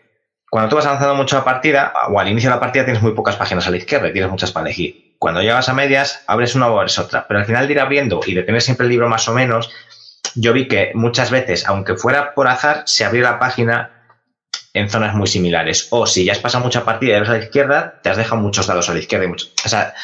Cuando 0.51 0.69
tú 0.69 0.77
vas 0.77 0.87
avanzando 0.87 1.15
mucho 1.15 1.37
la 1.37 1.45
partida, 1.45 1.93
o 2.09 2.19
al 2.19 2.29
inicio 2.29 2.51
de 2.51 2.57
la 2.57 2.61
partida 2.61 2.85
tienes 2.85 3.03
muy 3.03 3.13
pocas 3.13 3.37
páginas 3.37 3.67
a 3.67 3.71
la 3.71 3.77
izquierda 3.77 4.09
y 4.09 4.13
tienes 4.13 4.31
muchas 4.31 4.51
para 4.51 4.67
elegir. 4.67 5.15
Cuando 5.19 5.43
llegas 5.43 5.69
a 5.69 5.75
medias, 5.75 6.25
abres 6.27 6.55
una 6.55 6.69
o 6.69 6.77
abres 6.77 6.99
otra. 6.99 7.29
Pero 7.29 7.39
al 7.39 7.47
final 7.47 7.67
de 7.67 7.73
ir 7.75 7.81
abriendo 7.81 8.21
y 8.27 8.35
de 8.35 8.43
tener 8.43 8.61
siempre 8.61 8.87
el 8.87 8.91
libro 8.91 9.09
más 9.09 9.29
o 9.29 9.35
menos, 9.35 9.71
yo 10.35 10.53
vi 10.53 10.67
que 10.67 10.91
muchas 10.95 11.31
veces, 11.31 11.69
aunque 11.69 11.95
fuera 11.95 12.35
por 12.35 12.49
azar, 12.49 12.83
se 12.87 13.05
abrió 13.05 13.23
la 13.23 13.39
página 13.39 14.01
en 14.73 14.91
zonas 14.91 15.15
muy 15.15 15.29
similares. 15.29 15.89
O 15.91 16.07
si 16.07 16.25
ya 16.25 16.33
has 16.33 16.39
pasado 16.39 16.65
mucha 16.65 16.85
partida 16.85 17.13
y 17.13 17.17
eres 17.17 17.29
a 17.29 17.33
la 17.33 17.45
izquierda, 17.45 18.01
te 18.03 18.11
has 18.11 18.17
dejado 18.17 18.41
muchos 18.41 18.67
dados 18.67 18.89
a 18.89 18.95
la 18.95 18.99
izquierda. 18.99 19.27
Y 19.27 19.29
mucho, 19.29 19.47
o 19.65 19.69
sea, 19.69 19.95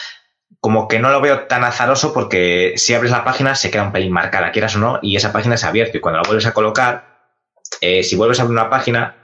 como 0.66 0.88
que 0.88 0.98
no 0.98 1.10
lo 1.10 1.20
veo 1.20 1.46
tan 1.46 1.62
azaroso 1.62 2.12
porque 2.12 2.72
si 2.74 2.92
abres 2.92 3.12
la 3.12 3.22
página 3.22 3.54
se 3.54 3.70
queda 3.70 3.84
un 3.84 3.92
pelín 3.92 4.10
marcada, 4.10 4.50
quieras 4.50 4.74
o 4.74 4.80
no, 4.80 4.98
y 5.00 5.14
esa 5.14 5.32
página 5.32 5.56
se 5.56 5.64
ha 5.64 5.68
abierto. 5.68 5.96
Y 5.96 6.00
cuando 6.00 6.20
la 6.20 6.26
vuelves 6.26 6.44
a 6.46 6.52
colocar, 6.52 7.20
eh, 7.80 8.02
si 8.02 8.16
vuelves 8.16 8.40
a 8.40 8.42
abrir 8.42 8.58
una 8.58 8.68
página, 8.68 9.14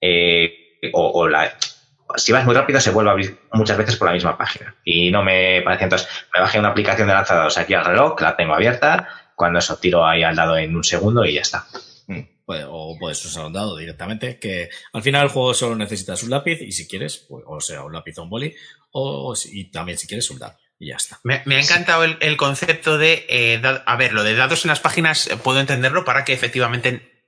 eh, 0.00 0.78
o, 0.94 1.28
si 2.16 2.32
vas 2.32 2.46
muy 2.46 2.54
rápido, 2.54 2.80
se 2.80 2.90
vuelve 2.90 3.10
a 3.10 3.12
abrir 3.12 3.38
muchas 3.52 3.76
veces 3.76 3.96
por 3.96 4.08
la 4.08 4.14
misma 4.14 4.38
página. 4.38 4.74
Y 4.82 5.10
no 5.10 5.22
me 5.22 5.60
parece. 5.60 5.84
Entonces, 5.84 6.08
me 6.32 6.40
bajé 6.40 6.58
una 6.58 6.68
aplicación 6.68 7.06
de 7.06 7.12
lanzados 7.12 7.58
aquí 7.58 7.74
al 7.74 7.84
reloj, 7.84 8.18
la 8.22 8.34
tengo 8.34 8.54
abierta. 8.54 9.10
Cuando 9.36 9.58
eso 9.58 9.76
tiro 9.76 10.06
ahí 10.06 10.22
al 10.22 10.36
lado 10.36 10.56
en 10.56 10.74
un 10.74 10.84
segundo 10.84 11.22
y 11.26 11.34
ya 11.34 11.42
está. 11.42 11.66
Mm, 12.06 12.22
o 12.46 12.96
puedes 12.98 13.22
usar 13.26 13.44
un 13.44 13.52
dado 13.52 13.76
directamente, 13.76 14.38
que 14.38 14.70
al 14.94 15.02
final 15.02 15.24
el 15.24 15.28
juego 15.28 15.52
solo 15.52 15.76
necesitas 15.76 16.22
un 16.22 16.30
lápiz 16.30 16.62
y 16.62 16.72
si 16.72 16.88
quieres, 16.88 17.26
pues, 17.28 17.44
o 17.46 17.60
sea, 17.60 17.84
un 17.84 17.92
lápiz 17.92 18.16
o 18.16 18.22
un 18.22 18.30
boli, 18.30 18.54
o 18.92 19.34
y 19.52 19.70
también 19.70 19.98
si 19.98 20.06
quieres 20.06 20.30
un 20.30 20.38
dado 20.38 20.56
y 20.82 20.88
ya 20.88 20.96
está. 20.96 21.20
Me, 21.22 21.36
ha 21.46 21.60
encantado 21.60 22.02
el, 22.02 22.36
concepto 22.36 22.98
de, 22.98 23.24
eh, 23.28 23.62
a 23.86 23.96
ver, 23.96 24.12
lo 24.12 24.24
de 24.24 24.34
dados 24.34 24.64
en 24.64 24.70
las 24.70 24.80
páginas 24.80 25.28
eh, 25.28 25.36
puedo 25.36 25.60
entenderlo 25.60 26.04
para 26.04 26.24
que 26.24 26.32
efectivamente 26.32 27.24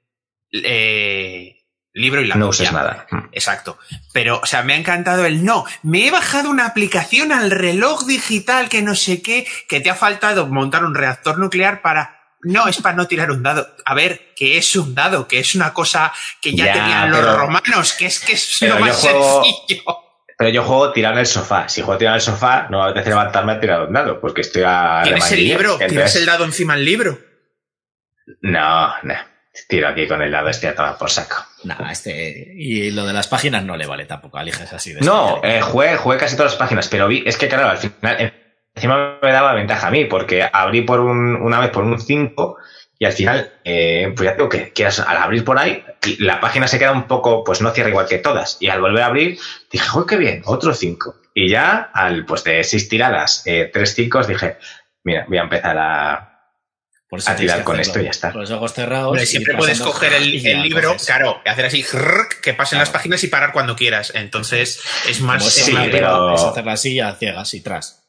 eh, 0.51 1.64
libro 1.93 2.20
y 2.20 2.26
la 2.26 2.35
No 2.35 2.48
uses 2.48 2.72
nada. 2.72 3.06
Mm. 3.12 3.28
Exacto. 3.31 3.78
Pero, 4.12 4.40
o 4.43 4.47
sea, 4.47 4.64
me 4.64 4.74
ha 4.74 4.76
encantado 4.76 5.24
el 5.24 5.44
no. 5.44 5.64
Me 5.85 6.09
he 6.09 6.10
bajado 6.10 6.51
una 6.51 6.66
aplicación 6.66 7.31
al 7.31 7.52
reloj 7.52 8.06
digital 8.06 8.68
que 8.68 8.82
no 8.82 8.97
sé 8.97 9.22
qué, 9.22 9.47
que 9.68 9.81
te 9.81 9.89
ha 9.89 9.94
faltado 9.94 10.48
montar 10.48 10.85
un 10.85 10.97
reactor 10.97 11.39
nuclear 11.39 11.81
para 11.81 12.22
no, 12.43 12.66
es 12.66 12.78
para 12.82 12.97
no 12.97 13.06
tirar 13.06 13.31
un 13.31 13.44
dado. 13.44 13.68
A 13.85 13.94
ver, 13.94 14.35
que 14.35 14.59
es 14.59 14.74
un 14.74 14.97
dado, 14.97 15.28
que 15.28 15.39
es 15.39 15.55
una 15.55 15.72
cosa 15.72 16.12
que 16.43 16.55
ya, 16.55 16.72
tenían 16.72 17.12
los 17.12 17.39
romanos, 17.39 17.93
que 17.93 18.06
es 18.06 18.18
que 18.18 18.32
es 18.32 18.60
lo 18.62 18.81
más 18.81 19.01
sencillo. 19.01 20.03
Pero 20.45 20.57
yo 20.57 20.62
juego 20.62 20.93
tirar 20.93 21.15
en 21.15 21.21
el 21.21 21.27
sofá. 21.27 21.71
Si 21.71 21.81
juego 21.81 21.97
tirar 21.97 22.12
en 22.12 22.16
el 22.16 22.21
sofá, 22.21 22.66
no 22.69 22.81
me 22.83 22.91
apetece 22.91 23.09
levantarme 23.09 23.53
a 23.53 23.61
tirar 23.61 23.87
un 23.87 23.95
dado, 23.95 24.21
porque 24.21 24.43
estoy 24.43 24.62
a. 24.66 25.01
¿Tienes 25.03 25.33
el 25.33 25.43
libro? 25.43 25.79
¿Tienes 25.79 26.16
el 26.16 26.27
dado 26.27 26.45
encima 26.45 26.77
del 26.77 26.85
libro? 26.85 27.19
No, 28.43 28.93
no. 29.05 29.15
Tiro 29.69 29.89
aquí 29.89 30.07
con 30.07 30.21
el 30.21 30.31
dado, 30.31 30.51
este 30.51 30.69
a 30.69 30.99
por 30.99 31.09
saco. 31.09 31.37
Nada, 31.65 31.91
este. 31.91 32.53
Y 32.59 32.91
lo 32.91 33.07
de 33.07 33.15
las 33.15 33.27
páginas 33.27 33.65
no 33.65 33.79
le 33.79 33.87
vale 33.87 34.05
tampoco, 34.05 34.39
eliges 34.39 34.71
así 34.71 34.93
de 34.93 35.01
No, 35.01 35.41
eh, 35.43 35.62
jugué, 35.62 35.97
jugué 35.97 36.19
casi 36.19 36.37
todas 36.37 36.53
las 36.53 36.59
páginas, 36.59 36.89
pero 36.89 37.09
vi, 37.09 37.23
es 37.25 37.39
que 37.39 37.49
claro, 37.49 37.71
al 37.71 37.79
final, 37.79 38.35
encima 38.74 39.18
me 39.22 39.32
daba 39.32 39.55
ventaja 39.55 39.86
a 39.86 39.90
mí, 39.90 40.05
porque 40.05 40.48
abrí 40.52 40.82
por 40.82 41.01
un, 41.01 41.36
una 41.36 41.60
vez 41.60 41.70
por 41.70 41.84
un 41.84 42.01
5 42.01 42.56
y 42.98 43.06
al 43.06 43.12
final, 43.12 43.52
eh, 43.64 44.12
pues 44.14 44.30
ya 44.30 44.36
tengo 44.36 44.48
que, 44.48 44.72
que 44.72 44.86
al 44.86 45.16
abrir 45.16 45.44
por 45.44 45.59
ahí, 45.59 45.84
la 46.18 46.40
página 46.40 46.68
se 46.68 46.78
queda 46.78 46.92
un 46.92 47.06
poco, 47.06 47.42
pues 47.42 47.60
no 47.60 47.70
cierra 47.70 47.90
igual 47.90 48.06
que 48.06 48.18
todas. 48.18 48.56
Y 48.60 48.68
al 48.68 48.80
volver 48.80 49.02
a 49.02 49.06
abrir, 49.06 49.38
dije, 49.70 49.86
¡joder, 49.86 50.09
qué 50.09 50.16
bien! 50.16 50.42
Otro 50.44 50.72
5. 50.72 51.16
Y 51.34 51.51
ya, 51.51 51.90
al 51.92 52.24
pues 52.24 52.44
de 52.44 52.62
seis 52.62 52.88
tiradas, 52.88 53.42
eh, 53.46 53.68
tres 53.72 53.94
5, 53.94 54.22
dije, 54.24 54.56
mira, 55.02 55.24
voy 55.28 55.38
a 55.38 55.42
empezar 55.42 55.76
a, 55.76 56.34
a 57.26 57.36
tirar 57.36 57.64
con 57.64 57.80
esto 57.80 58.01
y 58.01 58.05
ya 58.05 58.10
está. 58.10 58.30
Con 58.30 58.42
los 58.42 58.51
ojos 58.52 58.72
cerrados. 58.72 59.20
siempre 59.22 59.56
puedes 59.56 59.80
coger 59.80 60.12
el, 60.12 60.46
el 60.46 60.62
libro, 60.62 60.96
claro, 61.05 61.42
hacer 61.44 61.66
así, 61.66 61.84
que 62.40 62.55
pasen 62.55 62.78
las 62.78 62.90
páginas 62.90 63.24
y 63.24 63.26
parar 63.26 63.52
cuando 63.52 63.74
quieras. 63.74 64.12
Entonces, 64.14 64.80
es 65.09 65.20
más. 65.20 65.44
Sí, 65.44 65.76
pero... 65.90 66.34
es 66.34 66.42
hacerla 66.42 66.72
así 66.72 67.01
a 67.01 67.16
ciegas 67.16 67.52
y 67.55 67.60
tras. 67.60 68.03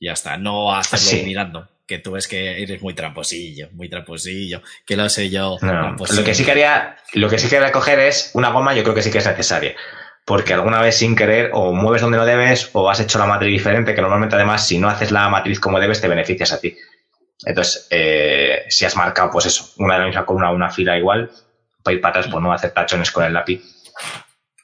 Ya 0.00 0.12
está, 0.12 0.36
no 0.36 0.74
hacerlo 0.74 1.24
mirando. 1.24 1.68
Que 1.86 1.98
tú 1.98 2.12
ves 2.12 2.26
que 2.26 2.62
eres 2.62 2.82
muy 2.82 2.94
tramposillo, 2.94 3.68
muy 3.72 3.88
tramposillo, 3.88 4.60
que 4.84 4.96
lo 4.96 5.08
sé 5.08 5.30
yo. 5.30 5.56
lo 5.60 6.24
que 6.24 6.34
sí 6.34 6.44
quería, 6.44 6.96
lo 7.12 7.28
que 7.28 7.38
sí 7.38 7.48
quería 7.48 7.70
coger 7.70 8.00
es 8.00 8.32
una 8.34 8.50
goma, 8.50 8.74
yo 8.74 8.82
creo 8.82 8.94
que 8.94 9.02
sí 9.02 9.10
que 9.10 9.18
es 9.18 9.26
necesaria. 9.26 9.76
Porque 10.24 10.52
alguna 10.52 10.80
vez 10.80 10.96
sin 10.96 11.14
querer 11.14 11.50
o 11.52 11.72
mueves 11.72 12.02
donde 12.02 12.18
no 12.18 12.26
debes 12.26 12.70
o 12.72 12.90
has 12.90 12.98
hecho 12.98 13.20
la 13.20 13.26
matriz 13.26 13.52
diferente, 13.52 13.94
que 13.94 14.00
normalmente 14.00 14.34
además 14.34 14.66
si 14.66 14.78
no 14.78 14.88
haces 14.88 15.12
la 15.12 15.28
matriz 15.28 15.60
como 15.60 15.78
debes 15.78 16.00
te 16.00 16.08
beneficias 16.08 16.52
a 16.52 16.60
ti. 16.60 16.76
Entonces, 17.44 17.86
eh, 17.90 18.64
si 18.68 18.84
has 18.84 18.96
marcado, 18.96 19.30
pues 19.30 19.46
eso, 19.46 19.72
una 19.76 19.94
de 19.94 20.00
la 20.00 20.06
misma 20.06 20.26
columna, 20.26 20.50
una 20.50 20.70
fila 20.70 20.98
igual, 20.98 21.30
para 21.84 21.94
ir 21.94 22.00
para 22.00 22.18
atrás, 22.18 22.32
pues 22.32 22.42
no 22.42 22.52
hacer 22.52 22.72
tachones 22.72 23.12
con 23.12 23.24
el 23.24 23.32
lápiz 23.32 23.62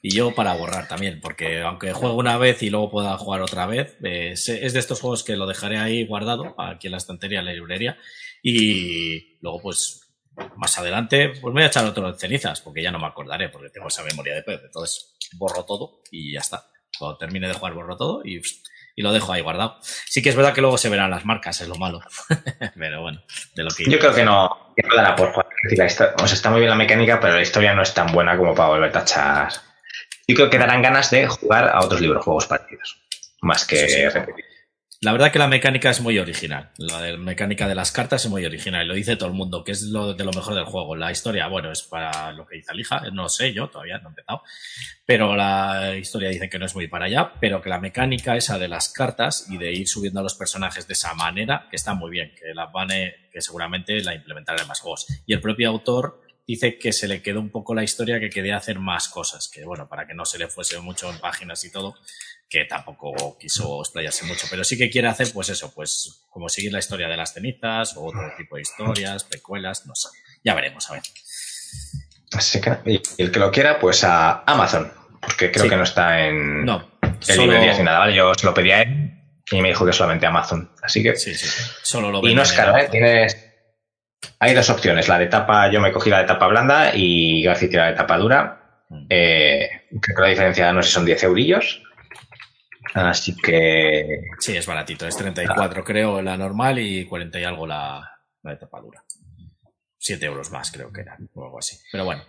y 0.05 0.13
yo 0.13 0.35
para 0.35 0.53
borrar 0.53 0.89
también, 0.89 1.21
porque 1.21 1.61
aunque 1.61 1.93
juego 1.93 2.17
una 2.17 2.37
vez 2.37 2.61
y 2.61 2.69
luego 2.69 2.91
pueda 2.91 3.17
jugar 3.17 3.41
otra 3.41 3.65
vez, 3.65 3.95
eh, 4.03 4.33
es 4.33 4.73
de 4.73 4.79
estos 4.79 4.99
juegos 4.99 5.23
que 5.23 5.37
lo 5.37 5.47
dejaré 5.47 5.77
ahí 5.77 6.05
guardado, 6.05 6.55
aquí 6.57 6.87
en 6.87 6.91
la 6.91 6.97
estantería, 6.97 7.39
en 7.39 7.45
la 7.45 7.53
librería, 7.53 7.97
y 8.43 9.37
luego 9.39 9.61
pues 9.61 10.01
más 10.57 10.77
adelante 10.77 11.29
pues 11.29 11.53
me 11.53 11.61
voy 11.61 11.63
a 11.63 11.67
echar 11.67 11.85
otro 11.85 12.11
de 12.11 12.19
cenizas, 12.19 12.59
porque 12.59 12.83
ya 12.83 12.91
no 12.91 12.99
me 12.99 13.07
acordaré, 13.07 13.47
porque 13.47 13.69
tengo 13.69 13.87
esa 13.87 14.03
memoria 14.03 14.35
de 14.35 14.43
pez, 14.43 14.59
entonces 14.65 15.15
borro 15.37 15.63
todo 15.63 16.01
y 16.11 16.33
ya 16.33 16.41
está. 16.41 16.67
Cuando 16.99 17.17
termine 17.17 17.47
de 17.47 17.53
jugar 17.53 17.73
borro 17.73 17.95
todo 17.95 18.21
y, 18.25 18.41
y 18.97 19.01
lo 19.01 19.13
dejo 19.13 19.31
ahí 19.31 19.41
guardado. 19.41 19.77
Sí 19.81 20.21
que 20.21 20.29
es 20.29 20.35
verdad 20.35 20.53
que 20.53 20.59
luego 20.59 20.77
se 20.77 20.89
verán 20.89 21.11
las 21.11 21.23
marcas, 21.23 21.61
es 21.61 21.69
lo 21.69 21.75
malo. 21.75 22.01
pero 22.75 23.01
bueno, 23.01 23.23
de 23.55 23.63
lo 23.63 23.69
que... 23.71 23.89
Yo 23.89 23.99
creo 23.99 24.13
que 24.13 24.25
no, 24.25 24.73
que 24.75 24.85
no 24.85 24.95
dará 24.95 25.15
por 25.15 25.31
jugar. 25.31 25.47
O 26.17 26.27
sea, 26.27 26.35
está 26.35 26.49
muy 26.49 26.59
bien 26.59 26.71
la 26.71 26.75
mecánica, 26.75 27.21
pero 27.21 27.35
la 27.35 27.41
historia 27.41 27.73
no 27.73 27.83
es 27.83 27.93
tan 27.93 28.11
buena 28.11 28.37
como 28.37 28.53
para 28.53 28.67
volver 28.67 28.95
a 28.95 29.01
echar 29.01 29.49
yo 30.27 30.35
creo 30.35 30.49
que 30.49 30.57
darán 30.57 30.81
ganas 30.81 31.09
de 31.11 31.27
jugar 31.27 31.69
a 31.69 31.79
otros 31.81 32.01
libros, 32.01 32.23
juegos 32.23 32.47
partidos, 32.47 33.01
más 33.41 33.65
que 33.65 34.09
repetir. 34.09 34.45
La 35.03 35.11
verdad 35.11 35.33
que 35.33 35.39
la 35.39 35.49
mecánica 35.49 35.89
es 35.89 35.99
muy 35.99 36.17
original. 36.17 36.71
La 36.77 37.01
de 37.01 37.17
mecánica 37.17 37.67
de 37.67 37.75
las 37.75 37.91
cartas 37.91 38.23
es 38.23 38.31
muy 38.31 38.45
original. 38.45 38.85
Y 38.85 38.87
lo 38.87 38.93
dice 38.93 39.17
todo 39.17 39.27
el 39.27 39.35
mundo, 39.35 39.61
que 39.61 39.73
es 39.73 39.81
lo 39.81 40.13
de 40.13 40.23
lo 40.23 40.31
mejor 40.31 40.55
del 40.55 40.63
juego. 40.63 40.95
La 40.95 41.11
historia, 41.11 41.47
bueno, 41.47 41.73
es 41.73 41.81
para 41.81 42.31
lo 42.31 42.45
que 42.45 42.55
dice 42.55 42.71
Alija. 42.71 43.01
No 43.11 43.27
sé 43.27 43.51
yo, 43.51 43.67
todavía 43.67 43.97
no 43.97 44.07
he 44.07 44.11
empezado. 44.11 44.43
Pero 45.05 45.35
la 45.35 45.97
historia 45.97 46.29
dice 46.29 46.49
que 46.49 46.57
no 46.57 46.65
es 46.65 46.73
muy 46.73 46.87
para 46.87 47.07
allá. 47.07 47.33
Pero 47.41 47.61
que 47.61 47.67
la 47.67 47.79
mecánica 47.79 48.37
esa 48.37 48.57
de 48.57 48.69
las 48.69 48.87
cartas 48.87 49.47
y 49.49 49.57
de 49.57 49.73
ir 49.73 49.89
subiendo 49.89 50.21
a 50.21 50.23
los 50.23 50.35
personajes 50.35 50.87
de 50.87 50.93
esa 50.93 51.13
manera, 51.15 51.67
que 51.69 51.75
está 51.75 51.93
muy 51.95 52.09
bien. 52.09 52.33
Que 52.39 52.53
la 52.53 52.67
van 52.67 52.87
que 52.87 53.41
seguramente 53.41 54.01
la 54.03 54.15
implementarán 54.15 54.61
en 54.61 54.67
más 54.69 54.79
juegos. 54.79 55.05
Y 55.25 55.33
el 55.33 55.41
propio 55.41 55.67
autor 55.67 56.21
dice 56.45 56.77
que 56.77 56.91
se 56.91 57.07
le 57.07 57.21
quedó 57.21 57.39
un 57.39 57.49
poco 57.49 57.73
la 57.73 57.83
historia 57.83 58.19
que 58.19 58.29
quería 58.29 58.57
hacer 58.57 58.79
más 58.79 59.07
cosas, 59.07 59.49
que 59.49 59.63
bueno, 59.63 59.87
para 59.87 60.05
que 60.05 60.13
no 60.13 60.25
se 60.25 60.37
le 60.37 60.47
fuese 60.47 60.79
mucho 60.79 61.09
en 61.09 61.19
páginas 61.19 61.63
y 61.63 61.71
todo, 61.71 61.95
que 62.49 62.65
tampoco 62.65 63.37
quiso 63.39 63.81
explayarse 63.81 64.25
mucho, 64.25 64.47
pero 64.49 64.63
sí 64.63 64.77
que 64.77 64.89
quiere 64.89 65.07
hacer 65.07 65.31
pues 65.33 65.49
eso, 65.49 65.73
pues 65.73 66.25
como 66.29 66.49
seguir 66.49 66.71
la 66.71 66.79
historia 66.79 67.07
de 67.07 67.17
las 67.17 67.33
cenizas 67.33 67.95
o 67.97 68.05
otro 68.05 68.31
tipo 68.37 68.55
de 68.55 68.61
historias, 68.61 69.23
precuelas, 69.23 69.85
no 69.85 69.95
sé, 69.95 70.09
ya 70.43 70.53
veremos, 70.53 70.89
a 70.89 70.93
ver. 70.93 71.03
Así 72.33 72.59
que, 72.59 72.77
y 72.85 73.01
el 73.17 73.31
que 73.31 73.39
lo 73.39 73.51
quiera, 73.51 73.79
pues 73.79 74.03
a 74.03 74.43
Amazon, 74.45 74.91
porque 75.21 75.51
creo 75.51 75.69
que 75.69 75.77
no 75.77 75.83
está 75.83 76.27
en, 76.27 76.65
no, 76.65 76.93
librería 77.27 77.77
ni 77.77 77.83
nada, 77.83 77.99
¿vale? 77.99 78.15
Yo 78.15 78.33
se 78.33 78.45
lo 78.45 78.53
pedí 78.53 78.71
a 78.71 78.81
él 78.81 79.13
Y 79.51 79.61
me 79.61 79.69
dijo 79.69 79.85
que 79.85 79.93
solamente 79.93 80.25
Amazon. 80.25 80.71
Así 80.81 81.03
que. 81.03 81.15
Sí, 81.15 81.35
sí. 81.35 81.47
Solo 81.81 82.11
lo 82.11 82.27
y 82.27 82.33
no 82.33 82.41
es 82.41 82.53
caro, 82.53 82.77
¿eh? 82.77 82.87
Tienes. 82.89 83.42
Hay 84.39 84.53
dos 84.53 84.69
opciones. 84.69 85.07
La 85.07 85.19
de 85.19 85.27
tapa, 85.27 85.69
yo 85.71 85.79
me 85.81 85.91
cogí 85.91 86.09
la 86.09 86.19
de 86.19 86.25
tapa 86.25 86.47
blanda 86.47 86.91
y 86.95 87.43
García 87.43 87.69
tiene 87.69 87.83
la 87.85 87.91
de 87.91 87.97
tapa 87.97 88.17
dura. 88.17 88.83
Mm. 88.89 89.05
Eh, 89.09 89.69
creo 90.01 90.15
que 90.15 90.21
la 90.21 90.27
diferencia, 90.29 90.71
no 90.73 90.81
sé, 90.83 90.89
son 90.91 91.05
10 91.05 91.23
eurillos. 91.23 91.81
Así 92.93 93.35
que. 93.35 94.21
Sí, 94.39 94.55
es 94.55 94.65
baratito. 94.67 95.07
Es 95.07 95.17
34, 95.17 95.83
creo, 95.83 96.21
la 96.21 96.37
normal 96.37 96.79
y 96.79 97.05
40 97.05 97.39
y 97.39 97.43
algo 97.43 97.65
la, 97.65 98.07
la 98.43 98.51
de 98.51 98.57
tapadura. 98.57 99.01
7 99.97 100.25
euros 100.25 100.51
más, 100.51 100.69
creo 100.71 100.91
que 100.91 101.01
era, 101.01 101.17
o 101.33 101.45
algo 101.45 101.59
así. 101.59 101.77
Pero 101.91 102.03
bueno. 102.05 102.23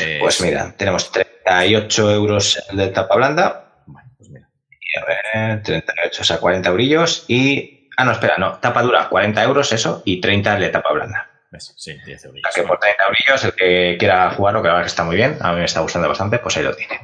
eh, 0.00 0.18
Pues 0.20 0.40
mira, 0.40 0.74
tenemos 0.76 1.10
38 1.12 2.10
euros 2.12 2.62
de 2.72 2.88
tapa 2.88 3.14
blanda. 3.16 3.84
Bueno, 3.86 4.10
pues 4.18 4.28
mira. 4.30 4.48
Y 4.80 4.98
a 4.98 5.04
ver, 5.46 5.62
38, 5.62 6.20
o 6.20 6.24
sea, 6.24 6.38
40 6.38 6.68
eurillos. 6.68 7.24
Y. 7.28 7.88
Ah, 7.96 8.04
no, 8.04 8.12
espera, 8.12 8.36
no. 8.38 8.58
Tapa 8.58 8.82
dura, 8.82 9.08
40 9.08 9.42
euros, 9.44 9.72
eso. 9.72 10.02
Y 10.04 10.20
30 10.20 10.56
el 10.56 10.60
de 10.62 10.68
tapa 10.70 10.92
blanda. 10.92 11.30
¿Ves? 11.52 11.74
Sí, 11.76 11.98
10 12.06 12.24
euros. 12.24 12.42
Que 12.54 12.62
por 12.62 12.78
30 12.80 13.04
eurillos, 13.04 13.44
el 13.44 13.52
que 13.52 13.96
quiera 13.98 14.30
jugarlo, 14.30 14.62
que 14.62 14.68
la 14.68 14.74
verdad 14.74 14.86
que 14.86 14.90
está 14.90 15.04
muy 15.04 15.16
bien. 15.16 15.36
A 15.40 15.52
mí 15.52 15.58
me 15.58 15.66
está 15.66 15.80
gustando 15.80 16.08
bastante, 16.08 16.38
pues 16.38 16.56
ahí 16.56 16.64
lo 16.64 16.74
tiene. 16.74 16.98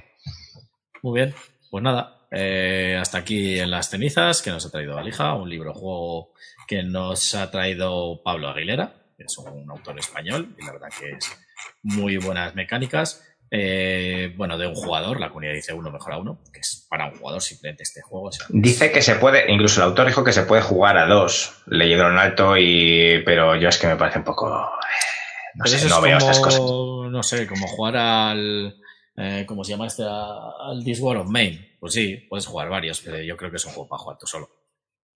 Muy 1.02 1.20
bien, 1.20 1.34
pues 1.70 1.84
nada, 1.84 2.26
eh, 2.30 2.96
hasta 2.98 3.18
aquí 3.18 3.60
en 3.60 3.70
las 3.70 3.90
cenizas 3.90 4.40
que 4.40 4.50
nos 4.50 4.64
ha 4.64 4.70
traído 4.70 4.96
Valija, 4.96 5.34
un 5.34 5.50
libro 5.50 5.74
juego 5.74 6.32
que 6.66 6.82
nos 6.82 7.34
ha 7.34 7.50
traído 7.50 8.22
Pablo 8.22 8.48
Aguilera, 8.48 8.94
que 9.18 9.24
es 9.24 9.36
un 9.36 9.70
autor 9.70 9.98
español 9.98 10.56
y 10.58 10.64
la 10.64 10.72
verdad 10.72 10.88
que 10.98 11.10
es 11.10 11.38
muy 11.82 12.16
buenas 12.16 12.54
mecánicas. 12.54 13.27
Eh, 13.50 14.34
bueno, 14.36 14.58
de 14.58 14.66
un 14.66 14.74
jugador, 14.74 15.18
la 15.20 15.28
comunidad 15.28 15.54
dice 15.54 15.72
uno 15.72 15.90
mejor 15.90 16.12
a 16.12 16.18
uno, 16.18 16.42
que 16.52 16.60
es 16.60 16.86
para 16.90 17.06
un 17.06 17.16
jugador 17.18 17.40
simplemente 17.40 17.82
este 17.82 18.02
juego. 18.02 18.26
o 18.28 18.32
sea, 18.32 18.46
Dice 18.50 18.92
que 18.92 19.00
se 19.00 19.14
puede, 19.14 19.50
incluso 19.50 19.80
el 19.80 19.88
autor 19.88 20.06
dijo 20.06 20.22
que 20.24 20.32
se 20.32 20.42
puede 20.42 20.60
jugar 20.62 20.98
a 20.98 21.06
dos, 21.06 21.62
leyendo 21.66 22.08
en 22.08 22.18
alto, 22.18 22.56
y 22.58 23.22
pero 23.24 23.56
yo 23.56 23.68
es 23.70 23.78
que 23.78 23.86
me 23.86 23.96
parece 23.96 24.18
un 24.18 24.24
poco. 24.24 24.48
eh, 24.54 25.50
No 25.54 25.66
sé, 25.66 25.88
no 25.88 25.96
es 25.96 26.02
veo 26.02 26.18
como, 26.18 26.30
estas 26.30 26.40
cosas. 26.40 26.60
No 26.60 27.22
sé, 27.22 27.46
como 27.46 27.66
jugar 27.68 27.96
al. 27.96 28.76
Eh, 29.16 29.44
¿Cómo 29.46 29.64
se 29.64 29.72
llama 29.72 29.86
este? 29.86 30.04
Al 30.04 30.84
This 30.84 31.00
War 31.00 31.16
of 31.16 31.28
Main. 31.28 31.76
Pues 31.80 31.94
sí, 31.94 32.16
puedes 32.28 32.46
jugar 32.46 32.68
varios, 32.68 33.00
pero 33.00 33.18
yo 33.20 33.36
creo 33.36 33.50
que 33.50 33.56
es 33.56 33.64
un 33.64 33.72
juego 33.72 33.88
para 33.88 33.98
jugar 34.00 34.18
tú 34.18 34.26
solo. 34.26 34.48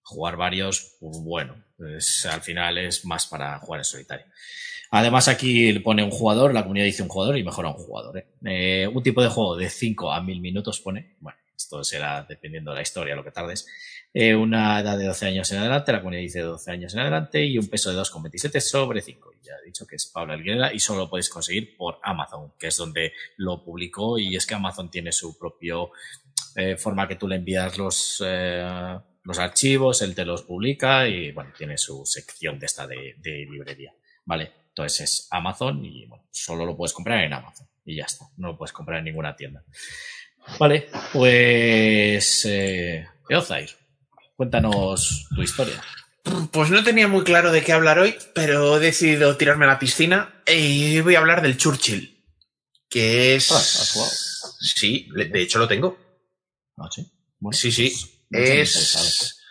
Jugar 0.04 0.36
varios, 0.36 0.96
pues 1.00 1.18
bueno, 1.22 1.54
pues 1.76 2.26
al 2.26 2.40
final 2.40 2.78
es 2.78 3.04
más 3.04 3.26
para 3.26 3.58
jugar 3.60 3.80
en 3.80 3.84
solitario. 3.84 4.26
Además, 4.94 5.26
aquí 5.28 5.72
pone 5.78 6.04
un 6.04 6.10
jugador, 6.10 6.52
la 6.52 6.64
comunidad 6.64 6.84
dice 6.84 7.02
un 7.02 7.08
jugador 7.08 7.38
y 7.38 7.42
mejora 7.42 7.70
un 7.70 7.76
jugador. 7.76 8.18
¿eh? 8.18 8.26
Eh, 8.44 8.86
un 8.86 9.02
tipo 9.02 9.22
de 9.22 9.28
juego 9.30 9.56
de 9.56 9.70
5 9.70 10.12
a 10.12 10.20
1000 10.20 10.40
minutos 10.42 10.80
pone. 10.80 11.16
Bueno, 11.18 11.38
esto 11.56 11.82
será 11.82 12.26
dependiendo 12.28 12.72
de 12.72 12.76
la 12.76 12.82
historia, 12.82 13.16
lo 13.16 13.24
que 13.24 13.30
tardes. 13.30 13.66
Eh, 14.12 14.34
una 14.34 14.80
edad 14.80 14.98
de 14.98 15.06
12 15.06 15.28
años 15.28 15.50
en 15.50 15.60
adelante, 15.60 15.92
la 15.92 16.00
comunidad 16.00 16.20
dice 16.20 16.40
12 16.40 16.70
años 16.70 16.92
en 16.92 17.00
adelante 17.00 17.42
y 17.42 17.56
un 17.56 17.68
peso 17.68 17.90
de 17.90 17.98
2,27 17.98 18.60
sobre 18.60 19.00
5. 19.00 19.32
Ya 19.42 19.52
he 19.62 19.66
dicho 19.66 19.86
que 19.86 19.96
es 19.96 20.04
Pablo 20.04 20.34
Alguera 20.34 20.74
y 20.74 20.78
solo 20.78 21.00
lo 21.00 21.08
podéis 21.08 21.30
conseguir 21.30 21.74
por 21.74 21.98
Amazon, 22.02 22.52
que 22.58 22.66
es 22.66 22.76
donde 22.76 23.14
lo 23.38 23.64
publicó 23.64 24.18
y 24.18 24.36
es 24.36 24.44
que 24.44 24.56
Amazon 24.56 24.90
tiene 24.90 25.10
su 25.10 25.38
propio 25.38 25.92
eh, 26.54 26.76
forma 26.76 27.08
que 27.08 27.16
tú 27.16 27.26
le 27.26 27.36
envías 27.36 27.78
los, 27.78 28.22
los 29.22 29.38
archivos, 29.38 30.02
él 30.02 30.14
te 30.14 30.26
los 30.26 30.42
publica 30.42 31.08
y 31.08 31.32
bueno, 31.32 31.50
tiene 31.56 31.78
su 31.78 32.04
sección 32.04 32.58
de 32.58 32.66
esta 32.66 32.86
de, 32.86 33.14
de 33.16 33.46
librería. 33.50 33.94
Vale, 34.26 34.61
entonces 34.74 35.00
es 35.00 35.28
Amazon 35.30 35.84
y 35.84 36.06
bueno, 36.06 36.24
solo 36.30 36.64
lo 36.66 36.76
puedes 36.76 36.92
comprar 36.92 37.22
en 37.24 37.32
Amazon 37.32 37.68
y 37.84 37.96
ya 37.96 38.04
está, 38.04 38.26
no 38.36 38.48
lo 38.48 38.58
puedes 38.58 38.72
comprar 38.72 38.98
en 38.98 39.04
ninguna 39.04 39.36
tienda. 39.36 39.62
Vale, 40.58 40.88
pues 41.12 42.44
eh, 42.46 43.06
Eozair, 43.28 43.70
cuéntanos 44.36 45.26
tu 45.34 45.42
historia. 45.42 45.82
Pues 46.52 46.70
no 46.70 46.84
tenía 46.84 47.08
muy 47.08 47.24
claro 47.24 47.50
de 47.52 47.62
qué 47.62 47.72
hablar 47.72 47.98
hoy, 47.98 48.16
pero 48.34 48.76
he 48.76 48.80
decidido 48.80 49.36
tirarme 49.36 49.64
a 49.64 49.68
la 49.68 49.78
piscina 49.78 50.42
y 50.46 51.00
voy 51.00 51.16
a 51.16 51.18
hablar 51.18 51.42
del 51.42 51.56
Churchill. 51.56 52.24
Que 52.88 53.34
es. 53.36 53.50
Ah, 53.50 53.56
¿has 53.56 53.90
jugado? 53.92 54.12
Sí, 54.60 55.08
de 55.14 55.42
hecho 55.42 55.58
lo 55.58 55.66
tengo. 55.66 55.98
Ah, 56.76 56.88
sí. 56.94 57.10
Bueno, 57.40 57.56
Sí, 57.56 57.72
sí. 57.72 57.90
pues. 58.30 58.76
Es. 58.94 59.41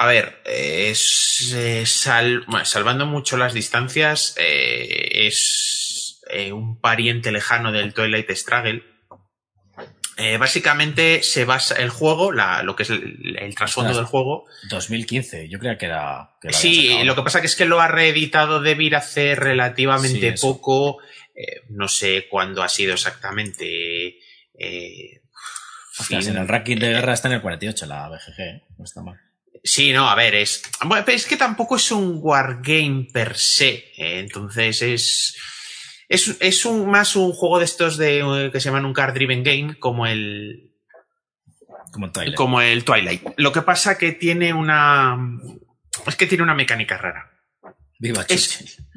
A 0.00 0.06
ver, 0.06 0.40
es. 0.44 1.52
sal- 1.86 2.44
bueno, 2.46 2.64
salvando 2.64 3.04
mucho 3.06 3.36
las 3.36 3.52
distancias, 3.52 4.34
eh, 4.38 5.26
es 5.26 6.20
eh, 6.30 6.52
un 6.52 6.80
pariente 6.80 7.32
lejano 7.32 7.72
del 7.72 7.92
Twilight 7.94 8.30
Struggle. 8.30 8.84
Eh, 10.16 10.36
básicamente 10.36 11.22
se 11.22 11.44
basa 11.44 11.76
el 11.76 11.90
juego, 11.90 12.32
la- 12.32 12.62
lo 12.62 12.74
que 12.76 12.82
es 12.84 12.90
el, 12.90 13.36
el 13.40 13.54
trasfondo 13.54 13.94
del 13.94 14.04
juego, 14.04 14.46
2015, 14.68 15.48
yo 15.48 15.58
creía 15.58 15.78
que 15.78 15.86
era. 15.86 16.30
Que 16.40 16.52
Sí, 16.52 17.02
lo 17.04 17.14
que 17.16 17.22
pasa 17.22 17.40
que 17.40 17.46
es 17.46 17.54
que 17.56 17.64
lo 17.66 17.80
ha 17.80 17.88
reeditado 17.88 18.60
Debir 18.60 18.94
hace 18.96 19.34
relativamente 19.36 20.36
Sí, 20.36 20.40
poco. 20.46 20.98
eh, 21.34 21.62
no 21.70 21.88
sé 21.88 22.26
cuándo 22.30 22.62
ha 22.62 22.68
sido 22.68 22.94
exactamente. 22.94 24.18
eh, 24.58 25.20
Ostras, 25.98 26.24
fin- 26.24 26.36
en 26.36 26.42
el 26.42 26.48
ranking 26.48 26.76
de 26.76 26.88
guerra 26.90 27.14
está 27.14 27.28
en 27.28 27.34
el 27.34 27.40
48, 27.42 27.86
la 27.86 28.08
BGG, 28.08 28.62
no 28.76 28.84
está 28.84 29.02
mal. 29.02 29.20
Sí, 29.64 29.92
no, 29.92 30.08
a 30.08 30.14
ver, 30.14 30.34
es. 30.34 30.62
Bueno, 30.84 31.04
es 31.08 31.26
que 31.26 31.36
tampoco 31.36 31.76
es 31.76 31.90
un 31.90 32.18
wargame 32.20 33.08
per 33.12 33.36
se. 33.36 33.70
eh, 33.96 34.20
entonces 34.20 34.82
es. 34.82 35.36
Es, 36.08 36.36
es 36.40 36.64
un, 36.64 36.90
más 36.90 37.16
un 37.16 37.32
juego 37.32 37.58
de 37.58 37.66
estos 37.66 37.98
de, 37.98 38.20
eh, 38.20 38.50
que 38.50 38.60
se 38.60 38.68
llaman 38.70 38.86
un 38.86 38.94
card 38.94 39.12
driven 39.14 39.42
game, 39.42 39.78
como 39.78 40.06
el, 40.06 40.70
Como 41.92 42.10
Twilight. 42.10 42.34
como 42.34 42.60
el 42.62 42.82
Twilight. 42.84 43.22
Lo 43.36 43.52
que 43.52 43.62
pasa 43.62 43.98
que 43.98 44.12
tiene 44.12 44.52
una. 44.54 45.18
Es 46.06 46.16
que 46.16 46.26
tiene 46.26 46.44
una 46.44 46.54
mecánica 46.54 46.96
rara. 46.96 47.30
Viva 47.98 48.24
es- 48.28 48.76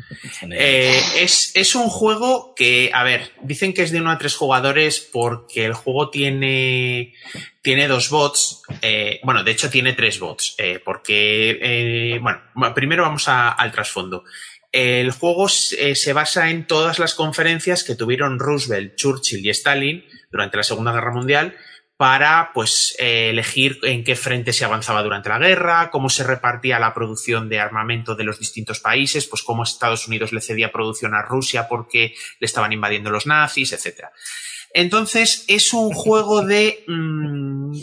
Eh, 0.51 0.99
es, 1.19 1.51
es 1.55 1.73
un 1.73 1.87
juego 1.87 2.53
que, 2.53 2.91
a 2.93 3.03
ver, 3.03 3.31
dicen 3.43 3.73
que 3.73 3.81
es 3.83 3.91
de 3.91 4.01
uno 4.01 4.11
a 4.11 4.17
tres 4.17 4.35
jugadores 4.35 4.99
porque 4.99 5.63
el 5.65 5.73
juego 5.73 6.09
tiene, 6.09 7.13
tiene 7.61 7.87
dos 7.87 8.09
bots. 8.09 8.61
eh, 8.81 9.21
bueno, 9.23 9.43
de 9.45 9.51
hecho 9.51 9.69
tiene 9.69 9.93
tres 9.93 10.19
bots. 10.19 10.55
eh, 10.57 10.81
porque, 10.83 12.19
bueno, 12.21 12.41
primero 12.75 13.03
vamos 13.03 13.27
a- 13.29 13.51
al 13.51 13.71
trasfondo. 13.71 14.25
El 14.73 15.11
juego 15.11 15.47
se, 15.47 15.95
se 15.95 16.13
basa 16.13 16.49
en 16.49 16.67
todas 16.67 16.99
las 16.99 17.13
conferencias 17.15 17.83
que 17.85 17.95
tuvieron 17.95 18.37
Roosevelt, 18.39 18.95
Churchill 18.95 19.45
y 19.45 19.49
Stalin 19.49 20.03
durante 20.29 20.57
la 20.57 20.63
Segunda 20.63 20.91
Guerra 20.91 21.13
Mundial 21.13 21.55
para 22.01 22.49
pues 22.51 22.95
eh, 22.97 23.29
elegir 23.29 23.77
en 23.83 24.03
qué 24.03 24.15
frente 24.15 24.53
se 24.53 24.65
avanzaba 24.65 25.03
durante 25.03 25.29
la 25.29 25.37
guerra, 25.37 25.91
cómo 25.91 26.09
se 26.09 26.23
repartía 26.23 26.79
la 26.79 26.95
producción 26.95 27.47
de 27.47 27.59
armamento 27.59 28.15
de 28.15 28.23
los 28.23 28.39
distintos 28.39 28.79
países, 28.79 29.27
pues 29.27 29.43
cómo 29.43 29.61
Estados 29.61 30.07
Unidos 30.07 30.33
le 30.33 30.41
cedía 30.41 30.71
producción 30.71 31.13
a 31.13 31.21
Rusia 31.21 31.67
porque 31.67 32.15
le 32.39 32.45
estaban 32.45 32.73
invadiendo 32.73 33.11
los 33.11 33.27
nazis, 33.27 33.73
etc. 33.73 34.05
Entonces 34.73 35.45
es 35.47 35.73
un 35.73 35.93
juego 35.93 36.43
de 36.43 36.83
mm, 36.87 37.77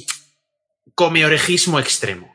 comeorejismo 0.97 1.79
extremo. 1.79 2.35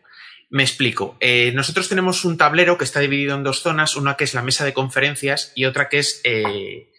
Me 0.50 0.64
explico. 0.64 1.18
Eh, 1.20 1.52
nosotros 1.54 1.90
tenemos 1.90 2.24
un 2.24 2.38
tablero 2.38 2.78
que 2.78 2.86
está 2.86 3.02
dividido 3.02 3.36
en 3.36 3.44
dos 3.44 3.62
zonas, 3.62 3.98
una 3.98 4.16
que 4.16 4.24
es 4.24 4.34
la 4.34 4.42
mesa 4.42 4.64
de 4.64 4.72
conferencias 4.72 5.52
y 5.54 5.66
otra 5.66 5.90
que 5.90 6.00
es 6.00 6.22
eh, 6.24 6.93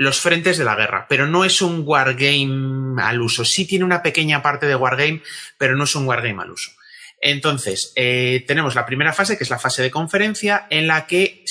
los 0.00 0.18
frentes 0.18 0.56
de 0.56 0.64
la 0.64 0.76
guerra, 0.76 1.04
pero 1.10 1.26
no 1.26 1.44
es 1.44 1.60
un 1.60 1.82
wargame 1.84 3.02
al 3.02 3.20
uso. 3.20 3.44
Sí 3.44 3.66
tiene 3.66 3.84
una 3.84 4.02
pequeña 4.02 4.40
parte 4.40 4.64
de 4.64 4.74
wargame, 4.74 5.20
pero 5.58 5.76
no 5.76 5.84
es 5.84 5.94
un 5.94 6.06
wargame 6.06 6.42
al 6.42 6.52
uso. 6.52 6.70
Entonces, 7.20 7.92
eh, 7.96 8.42
tenemos 8.48 8.74
la 8.74 8.86
primera 8.86 9.12
fase, 9.12 9.36
que 9.36 9.44
es 9.44 9.50
la 9.50 9.58
fase 9.58 9.82
de 9.82 9.90
conferencia, 9.90 10.66
en 10.70 10.86
la 10.86 11.06
que 11.06 11.44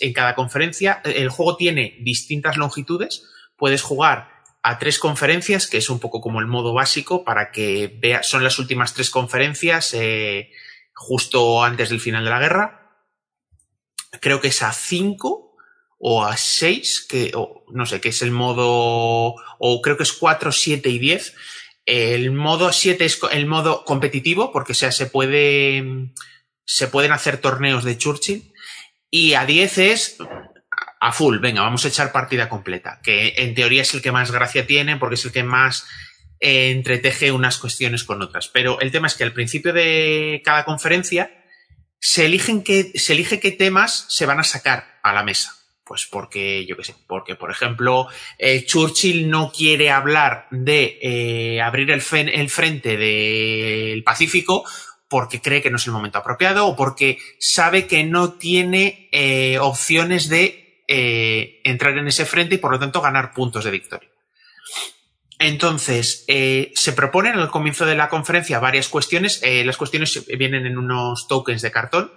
en 0.00 0.12
cada 0.14 0.34
conferencia 0.34 1.02
el 1.04 1.28
juego 1.28 1.58
tiene 1.58 1.98
distintas 2.00 2.56
longitudes. 2.56 3.24
Puedes 3.58 3.82
jugar 3.82 4.42
a 4.62 4.78
tres 4.78 4.98
conferencias, 4.98 5.66
que 5.66 5.76
es 5.76 5.90
un 5.90 6.00
poco 6.00 6.22
como 6.22 6.40
el 6.40 6.46
modo 6.46 6.72
básico, 6.72 7.24
para 7.24 7.50
que 7.50 7.94
vea, 8.00 8.22
son 8.22 8.42
las 8.42 8.58
últimas 8.58 8.94
tres 8.94 9.10
conferencias 9.10 9.92
eh, 9.92 10.50
justo 10.94 11.62
antes 11.62 11.90
del 11.90 12.00
final 12.00 12.24
de 12.24 12.30
la 12.30 12.40
guerra. 12.40 13.04
Creo 14.18 14.40
que 14.40 14.48
es 14.48 14.62
a 14.62 14.72
cinco 14.72 15.51
o 16.04 16.24
a 16.24 16.36
6, 16.36 17.06
que 17.08 17.30
o, 17.36 17.64
no 17.72 17.86
sé, 17.86 18.00
que 18.00 18.08
es 18.08 18.22
el 18.22 18.32
modo, 18.32 19.36
o 19.60 19.82
creo 19.82 19.96
que 19.96 20.02
es 20.02 20.12
4, 20.12 20.50
7 20.50 20.88
y 20.90 20.98
10. 20.98 21.34
El 21.86 22.32
modo 22.32 22.72
7 22.72 23.04
es 23.04 23.20
el 23.30 23.46
modo 23.46 23.84
competitivo, 23.84 24.50
porque 24.50 24.74
sea, 24.74 24.90
se 24.90 25.06
puede, 25.06 26.10
se 26.64 26.88
pueden 26.88 27.12
hacer 27.12 27.38
torneos 27.38 27.84
de 27.84 27.96
Churchill. 27.96 28.52
Y 29.10 29.34
a 29.34 29.46
10 29.46 29.78
es 29.78 30.18
a 31.00 31.12
full, 31.12 31.38
venga, 31.38 31.62
vamos 31.62 31.84
a 31.84 31.88
echar 31.88 32.10
partida 32.10 32.48
completa, 32.48 32.98
que 33.04 33.34
en 33.36 33.54
teoría 33.54 33.82
es 33.82 33.94
el 33.94 34.02
que 34.02 34.10
más 34.10 34.32
gracia 34.32 34.66
tiene, 34.66 34.96
porque 34.96 35.14
es 35.14 35.24
el 35.24 35.30
que 35.30 35.44
más 35.44 35.86
eh, 36.40 36.72
entreteje 36.72 37.30
unas 37.30 37.58
cuestiones 37.58 38.02
con 38.02 38.22
otras. 38.22 38.48
Pero 38.48 38.80
el 38.80 38.90
tema 38.90 39.06
es 39.06 39.14
que 39.14 39.22
al 39.22 39.32
principio 39.32 39.72
de 39.72 40.42
cada 40.44 40.64
conferencia 40.64 41.30
se 42.00 42.26
eligen 42.26 42.64
que, 42.64 42.90
se 42.96 43.12
elige 43.12 43.38
qué 43.38 43.52
temas 43.52 44.06
se 44.08 44.26
van 44.26 44.40
a 44.40 44.44
sacar 44.44 44.98
a 45.04 45.12
la 45.12 45.22
mesa. 45.22 45.61
Pues 45.84 46.06
porque, 46.10 46.64
yo 46.64 46.76
qué 46.76 46.84
sé, 46.84 46.94
porque, 47.06 47.34
por 47.34 47.50
ejemplo, 47.50 48.06
eh, 48.38 48.64
Churchill 48.64 49.28
no 49.28 49.50
quiere 49.50 49.90
hablar 49.90 50.46
de 50.50 50.98
eh, 51.02 51.60
abrir 51.60 51.90
el, 51.90 52.00
frente 52.00 52.96
del 52.96 54.04
Pacífico 54.04 54.64
porque 55.12 55.42
cree 55.42 55.60
que 55.60 55.68
no 55.68 55.76
es 55.76 55.86
el 55.86 55.92
momento 55.92 56.16
apropiado 56.16 56.66
o 56.66 56.74
porque 56.74 57.18
sabe 57.38 57.86
que 57.86 58.02
no 58.02 58.32
tiene 58.32 59.10
eh, 59.12 59.58
opciones 59.58 60.30
de 60.30 60.84
eh, 60.88 61.60
entrar 61.64 61.98
en 61.98 62.08
ese 62.08 62.24
frente 62.24 62.54
y 62.54 62.58
por 62.58 62.72
lo 62.72 62.78
tanto 62.78 63.02
ganar 63.02 63.34
puntos 63.34 63.62
de 63.62 63.70
victoria. 63.70 64.08
Entonces, 65.38 66.24
eh, 66.28 66.72
se 66.74 66.94
proponen 66.94 67.34
al 67.34 67.50
comienzo 67.50 67.84
de 67.84 67.94
la 67.94 68.08
conferencia 68.08 68.58
varias 68.58 68.88
cuestiones. 68.88 69.42
las 69.42 69.76
cuestiones 69.76 70.24
vienen 70.38 70.64
en 70.64 70.78
unos 70.78 71.28
tokens 71.28 71.60
de 71.60 71.70
cartón. 71.70 72.10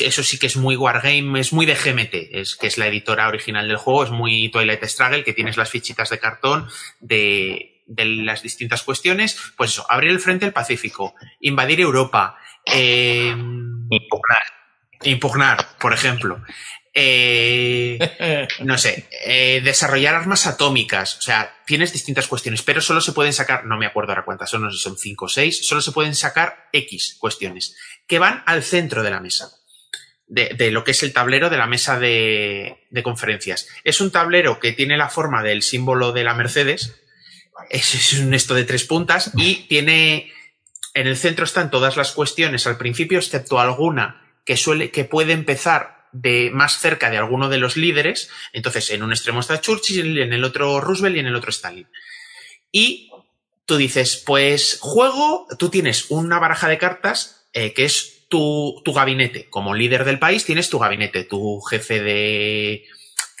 Eso 0.00 0.22
sí 0.22 0.38
que 0.38 0.46
es 0.46 0.56
muy 0.56 0.76
Wargame, 0.76 1.40
es 1.40 1.52
muy 1.52 1.66
de 1.66 1.74
GMT, 1.74 2.14
es, 2.32 2.56
que 2.56 2.66
es 2.66 2.78
la 2.78 2.86
editora 2.86 3.28
original 3.28 3.68
del 3.68 3.76
juego, 3.76 4.04
es 4.04 4.10
muy 4.10 4.50
Twilight 4.50 4.84
Struggle, 4.84 5.24
que 5.24 5.34
tienes 5.34 5.56
las 5.56 5.70
fichitas 5.70 6.10
de 6.10 6.18
cartón 6.18 6.68
de, 7.00 7.82
de 7.86 8.04
las 8.04 8.42
distintas 8.42 8.82
cuestiones, 8.82 9.36
pues 9.56 9.70
eso, 9.70 9.86
abrir 9.88 10.10
el 10.10 10.20
frente 10.20 10.46
del 10.46 10.52
Pacífico, 10.52 11.14
invadir 11.40 11.80
Europa, 11.80 12.36
eh, 12.64 13.28
impugnar. 13.28 14.42
impugnar, 15.02 15.78
por 15.78 15.92
ejemplo. 15.92 16.42
Eh, 16.94 17.98
no 18.60 18.76
sé, 18.76 19.08
eh, 19.24 19.62
desarrollar 19.64 20.14
armas 20.14 20.46
atómicas, 20.46 21.16
o 21.18 21.22
sea, 21.22 21.56
tienes 21.66 21.92
distintas 21.92 22.26
cuestiones, 22.26 22.62
pero 22.62 22.82
solo 22.82 23.00
se 23.00 23.12
pueden 23.12 23.32
sacar, 23.32 23.64
no 23.64 23.78
me 23.78 23.86
acuerdo 23.86 24.12
ahora 24.12 24.26
cuántas 24.26 24.50
son, 24.50 24.62
no 24.62 24.70
sé 24.70 24.76
si 24.76 24.82
son 24.82 24.98
5 24.98 25.24
o 25.24 25.28
6, 25.28 25.66
solo 25.66 25.80
se 25.80 25.92
pueden 25.92 26.14
sacar 26.14 26.68
X 26.72 27.16
cuestiones, 27.18 27.76
que 28.06 28.18
van 28.18 28.42
al 28.46 28.62
centro 28.62 29.02
de 29.02 29.10
la 29.10 29.20
mesa. 29.20 29.50
De, 30.34 30.70
lo 30.70 30.82
que 30.82 30.92
es 30.92 31.02
el 31.02 31.12
tablero 31.12 31.50
de 31.50 31.58
la 31.58 31.66
mesa 31.66 31.98
de, 31.98 32.86
de, 32.88 33.02
conferencias. 33.02 33.68
Es 33.84 34.00
un 34.00 34.10
tablero 34.10 34.60
que 34.60 34.72
tiene 34.72 34.96
la 34.96 35.10
forma 35.10 35.42
del 35.42 35.60
símbolo 35.60 36.12
de 36.12 36.24
la 36.24 36.32
Mercedes, 36.32 37.02
es, 37.68 38.12
un 38.14 38.32
esto 38.34 38.54
de 38.54 38.64
tres 38.64 38.84
puntas 38.84 39.30
y 39.36 39.66
tiene 39.68 40.32
en 40.94 41.06
el 41.06 41.16
centro 41.16 41.44
están 41.44 41.70
todas 41.70 41.96
las 41.96 42.12
cuestiones 42.12 42.66
al 42.66 42.76
principio, 42.76 43.18
excepto 43.18 43.60
alguna 43.60 44.36
que 44.44 44.56
suele, 44.56 44.90
que 44.90 45.04
puede 45.04 45.32
empezar 45.32 46.08
de 46.12 46.50
más 46.52 46.78
cerca 46.78 47.10
de 47.10 47.16
alguno 47.16 47.48
de 47.48 47.58
los 47.58 47.76
líderes. 47.76 48.28
Entonces, 48.52 48.90
en 48.90 49.02
un 49.02 49.12
extremo 49.12 49.40
está 49.40 49.60
Churchill, 49.60 50.18
en 50.18 50.32
el 50.32 50.44
otro 50.44 50.80
Roosevelt 50.80 51.16
y 51.16 51.20
en 51.20 51.26
el 51.26 51.36
otro 51.36 51.50
Stalin. 51.50 51.88
Y 52.70 53.10
tú 53.64 53.76
dices, 53.76 54.22
pues 54.26 54.78
juego, 54.80 55.46
tú 55.58 55.70
tienes 55.70 56.10
una 56.10 56.38
baraja 56.38 56.68
de 56.68 56.78
cartas 56.78 57.46
eh, 57.54 57.72
que 57.72 57.84
es 57.84 58.11
tu, 58.32 58.92
gabinete. 58.94 59.50
Como 59.50 59.74
líder 59.74 60.04
del 60.06 60.18
país 60.18 60.46
tienes 60.46 60.70
tu 60.70 60.78
gabinete, 60.78 61.24
tu 61.24 61.60
jefe 61.60 62.00
de, 62.00 62.84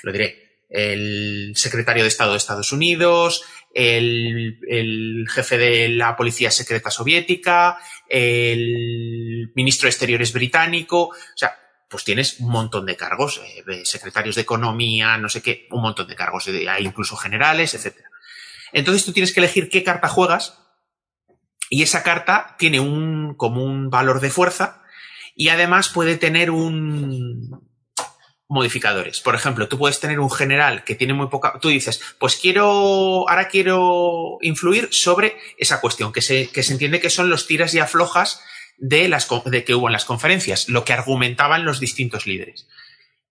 lo 0.02 0.12
diré, 0.12 0.66
el 0.68 1.52
secretario 1.56 2.02
de 2.02 2.08
Estado 2.08 2.32
de 2.32 2.36
Estados 2.36 2.72
Unidos, 2.72 3.42
el, 3.72 5.26
jefe 5.30 5.56
de 5.56 5.88
la 5.88 6.14
policía 6.14 6.50
secreta 6.50 6.90
soviética, 6.90 7.78
el 8.06 9.50
ministro 9.54 9.86
de 9.86 9.90
Exteriores 9.92 10.34
británico, 10.34 11.04
o 11.04 11.36
sea, 11.36 11.58
pues 11.88 12.04
tienes 12.04 12.38
un 12.40 12.50
montón 12.50 12.84
de 12.84 12.96
cargos, 12.96 13.40
eh, 13.66 13.84
secretarios 13.84 14.34
de 14.34 14.42
economía, 14.42 15.16
no 15.16 15.30
sé 15.30 15.40
qué, 15.40 15.68
un 15.70 15.80
montón 15.80 16.06
de 16.06 16.16
cargos, 16.16 16.48
hay 16.48 16.84
incluso 16.84 17.16
generales, 17.16 17.72
etc. 17.72 17.96
Entonces 18.72 19.06
tú 19.06 19.12
tienes 19.12 19.32
que 19.32 19.40
elegir 19.40 19.70
qué 19.70 19.82
carta 19.82 20.08
juegas 20.08 20.58
y 21.70 21.82
esa 21.82 22.02
carta 22.02 22.56
tiene 22.58 22.80
un, 22.80 23.34
como 23.36 23.64
un 23.64 23.88
valor 23.88 24.20
de 24.20 24.28
fuerza 24.28 24.81
y 25.34 25.48
además 25.48 25.88
puede 25.88 26.16
tener 26.16 26.50
un, 26.50 27.62
modificadores. 28.52 29.20
Por 29.20 29.34
ejemplo, 29.34 29.66
tú 29.66 29.78
puedes 29.78 29.98
tener 29.98 30.20
un 30.20 30.30
general 30.30 30.84
que 30.84 30.94
tiene 30.94 31.14
muy 31.14 31.28
poca. 31.28 31.58
Tú 31.60 31.68
dices, 31.68 32.00
pues 32.18 32.36
quiero. 32.36 33.28
Ahora 33.28 33.48
quiero 33.48 34.38
influir 34.42 34.88
sobre 34.92 35.36
esa 35.56 35.80
cuestión, 35.80 36.12
que 36.12 36.20
se, 36.20 36.50
que 36.50 36.62
se 36.62 36.74
entiende 36.74 37.00
que 37.00 37.10
son 37.10 37.30
los 37.30 37.46
tiras 37.46 37.74
y 37.74 37.78
aflojas 37.78 38.42
de, 38.76 39.08
las, 39.08 39.26
de 39.46 39.64
que 39.64 39.74
hubo 39.74 39.88
en 39.88 39.94
las 39.94 40.04
conferencias, 40.04 40.68
lo 40.68 40.84
que 40.84 40.92
argumentaban 40.92 41.64
los 41.64 41.80
distintos 41.80 42.26
líderes. 42.26 42.68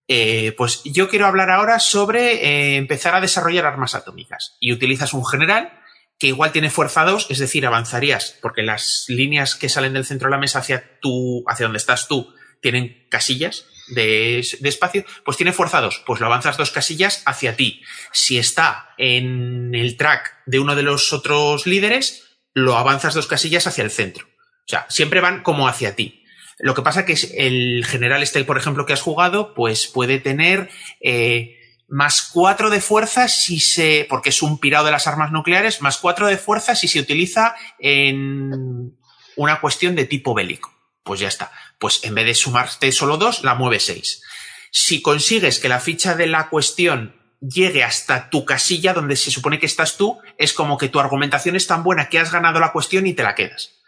Eh, 0.07 0.53
pues 0.57 0.81
yo 0.83 1.07
quiero 1.07 1.27
hablar 1.27 1.51
ahora 1.51 1.79
sobre 1.79 2.33
eh, 2.43 2.77
empezar 2.77 3.13
a 3.13 3.21
desarrollar 3.21 3.65
armas 3.65 3.93
atómicas. 3.93 4.57
Y 4.59 4.73
utilizas 4.73 5.13
un 5.13 5.25
general 5.25 5.80
que 6.21 6.27
igual 6.27 6.51
tiene 6.51 6.69
fuerza 6.69 7.03
2, 7.03 7.31
es 7.31 7.39
decir, 7.39 7.65
avanzarías, 7.65 8.37
porque 8.43 8.61
las 8.61 9.05
líneas 9.07 9.55
que 9.55 9.69
salen 9.69 9.93
del 9.93 10.05
centro 10.05 10.27
de 10.27 10.35
la 10.35 10.37
mesa 10.37 10.59
hacia 10.59 10.99
tú, 10.99 11.43
hacia 11.47 11.65
donde 11.65 11.79
estás 11.79 12.07
tú, 12.07 12.31
tienen 12.61 13.07
casillas, 13.09 13.65
de, 13.87 14.37
espacio, 14.37 15.03
pues 15.25 15.37
tiene 15.37 15.51
fuerza 15.51 15.81
2. 15.81 16.03
Pues 16.05 16.19
lo 16.19 16.27
avanzas 16.27 16.57
dos 16.57 16.69
casillas 16.69 17.23
hacia 17.25 17.55
ti. 17.55 17.81
Si 18.11 18.37
está 18.37 18.93
en 18.99 19.73
el 19.73 19.97
track 19.97 20.43
de 20.45 20.59
uno 20.59 20.75
de 20.75 20.83
los 20.83 21.11
otros 21.11 21.65
líderes, 21.65 22.37
lo 22.53 22.77
avanzas 22.77 23.15
dos 23.15 23.25
casillas 23.25 23.65
hacia 23.65 23.83
el 23.83 23.89
centro. 23.89 24.27
O 24.27 24.67
sea, 24.67 24.85
siempre 24.89 25.21
van 25.21 25.41
como 25.41 25.67
hacia 25.67 25.95
ti. 25.95 26.23
Lo 26.59 26.75
que 26.75 26.83
pasa 26.83 27.03
que 27.03 27.17
el 27.35 27.83
general 27.83 28.21
este, 28.21 28.43
por 28.43 28.59
ejemplo, 28.59 28.85
que 28.85 28.93
has 28.93 29.01
jugado, 29.01 29.55
pues 29.55 29.87
puede 29.87 30.19
tener 30.19 30.69
eh, 31.01 31.57
más 31.91 32.29
cuatro 32.33 32.71
de 32.71 32.81
fuerza 32.81 33.27
si 33.27 33.59
se. 33.59 34.07
porque 34.09 34.29
es 34.29 34.41
un 34.41 34.57
pirado 34.57 34.85
de 34.85 34.91
las 34.91 35.05
armas 35.05 35.31
nucleares, 35.31 35.81
más 35.81 35.97
cuatro 35.97 36.25
de 36.25 36.37
fuerza 36.37 36.73
si 36.73 36.87
se 36.87 36.99
utiliza 36.99 37.55
en 37.77 38.97
una 39.35 39.61
cuestión 39.61 39.95
de 39.95 40.05
tipo 40.05 40.33
bélico. 40.33 40.73
Pues 41.03 41.19
ya 41.19 41.27
está 41.27 41.51
pues 41.81 42.01
en 42.03 42.13
vez 42.13 42.27
de 42.27 42.35
sumarte 42.35 42.91
solo 42.91 43.17
dos, 43.17 43.43
la 43.43 43.55
mueve 43.55 43.79
seis. 43.79 44.21
Si 44.69 45.01
consigues 45.01 45.59
que 45.59 45.67
la 45.67 45.79
ficha 45.79 46.13
de 46.13 46.27
la 46.27 46.47
cuestión 46.47 47.15
llegue 47.41 47.83
hasta 47.83 48.29
tu 48.29 48.45
casilla 48.45 48.93
donde 48.93 49.15
se 49.15 49.31
supone 49.31 49.59
que 49.59 49.65
estás 49.65 49.97
tú, 49.97 50.19
es 50.37 50.53
como 50.53 50.77
que 50.77 50.89
tu 50.89 50.99
argumentación 50.99 51.55
es 51.55 51.65
tan 51.65 51.81
buena 51.81 52.07
que 52.07 52.19
has 52.19 52.31
ganado 52.31 52.59
la 52.59 52.71
cuestión 52.71 53.07
y 53.07 53.13
te 53.13 53.23
la 53.23 53.33
quedas. 53.33 53.79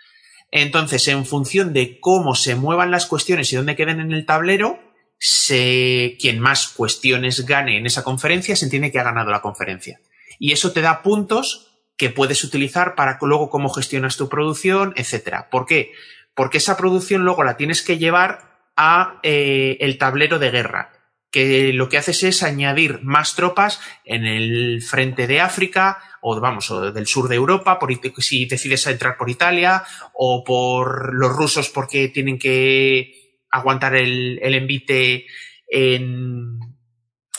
Entonces, 0.50 1.08
en 1.08 1.24
función 1.24 1.72
de 1.72 2.00
cómo 2.00 2.34
se 2.34 2.56
muevan 2.56 2.90
las 2.90 3.06
cuestiones 3.06 3.54
y 3.54 3.58
dónde 3.58 3.76
queden 3.76 4.00
en 4.00 4.12
el 4.12 4.26
tablero, 4.26 4.80
se... 5.26 6.18
quien 6.20 6.40
más 6.40 6.68
cuestiones 6.68 7.46
gane 7.46 7.78
en 7.78 7.86
esa 7.86 8.04
conferencia 8.04 8.56
se 8.56 8.66
entiende 8.66 8.92
que 8.92 9.00
ha 9.00 9.04
ganado 9.04 9.32
la 9.32 9.42
conferencia. 9.42 10.00
Y 10.40 10.52
eso 10.52 10.72
te 10.72 10.82
da 10.82 11.02
puntos 11.02 11.70
que 11.96 12.10
puedes 12.10 12.44
utilizar 12.44 12.96
para 12.96 13.18
luego 13.22 13.50
cómo 13.50 13.70
gestionas 13.70 14.18
tu 14.18 14.28
producción, 14.28 14.94
etcétera. 14.98 15.50
¿Por 15.50 15.66
qué? 15.66 15.92
porque 16.36 16.58
esa 16.58 16.78
producción 16.78 17.24
luego 17.24 17.44
la 17.44 17.58
tienes 17.58 17.82
que 17.82 17.98
llevar 17.98 18.70
a 18.76 19.20
eh, 19.24 19.78
el 19.82 19.98
tablero 19.98 20.40
de 20.40 20.52
guerra, 20.52 20.92
que 21.32 21.74
lo 21.74 21.90
que 21.90 21.98
haces 21.98 22.24
es 22.24 22.44
añadir 22.44 23.00
más 23.04 23.36
tropas 23.36 23.80
en 24.04 24.26
el 24.26 24.82
frente 24.82 25.28
de 25.28 25.42
África 25.42 26.00
o 26.22 26.40
vamos, 26.40 26.72
o 26.72 26.92
del 26.92 27.08
sur 27.08 27.28
de 27.28 27.36
Europa, 27.36 27.80
por, 27.80 27.92
si 28.20 28.46
decides 28.46 28.88
entrar 28.88 29.18
por 29.18 29.30
Italia, 29.30 29.84
o 30.14 30.44
por 30.44 31.14
los 31.14 31.34
rusos 31.34 31.70
porque 31.70 32.08
tienen 32.08 32.40
que 32.40 33.23
aguantar 33.54 33.96
el, 33.96 34.40
el 34.42 34.56
envite 34.56 35.28
en, 35.68 36.60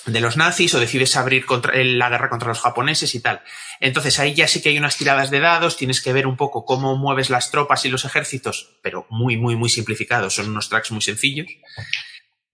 de 0.07 0.21
los 0.21 0.37
nazis 0.37 0.73
o 0.75 0.81
decides 0.81 1.17
abrir 1.17 1.45
contra, 1.45 1.75
la 1.83 2.09
guerra 2.09 2.31
contra 2.31 2.49
los 2.49 2.61
japoneses 2.61 3.15
y 3.15 3.21
tal. 3.21 3.43
Entonces 3.81 4.19
ahí 4.21 4.33
ya 4.33 4.47
sí 4.47 4.63
que 4.63 4.69
hay 4.69 4.79
unas 4.79 4.97
tiradas 4.97 5.31
de 5.31 5.41
dados, 5.41 5.77
tienes 5.77 6.01
que 6.01 6.13
ver 6.13 6.27
un 6.27 6.37
poco 6.37 6.65
cómo 6.65 6.97
mueves 6.97 7.31
las 7.31 7.51
tropas 7.51 7.85
y 7.85 7.89
los 7.89 8.05
ejércitos, 8.05 8.79
pero 8.81 9.07
muy, 9.11 9.37
muy, 9.37 9.57
muy 9.57 9.69
simplificados, 9.69 10.35
son 10.35 10.51
unos 10.51 10.69
tracks 10.69 10.93
muy 10.93 11.03
sencillos. 11.03 11.49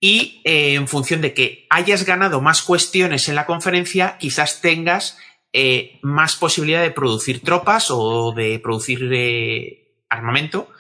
Y 0.01 0.41
eh, 0.45 0.75
en 0.75 0.89
función 0.89 1.21
de 1.21 1.35
que 1.35 1.67
hayas 1.69 2.05
ganado 2.07 2.41
más 2.41 2.63
cuestiones 2.63 3.29
en 3.29 3.35
la 3.35 3.45
conferencia, 3.45 4.17
quizás 4.19 4.63
tengas 4.63 5.19
eh, 5.53 5.99
más 6.03 6.37
posibilidad 6.37 6.81
de 6.81 6.93
producir 6.93 7.43
tropas 7.43 7.89
o 7.91 8.33
de 8.33 8.59
producir 8.59 9.11
eh, 9.13 9.99
armamento 10.09 10.71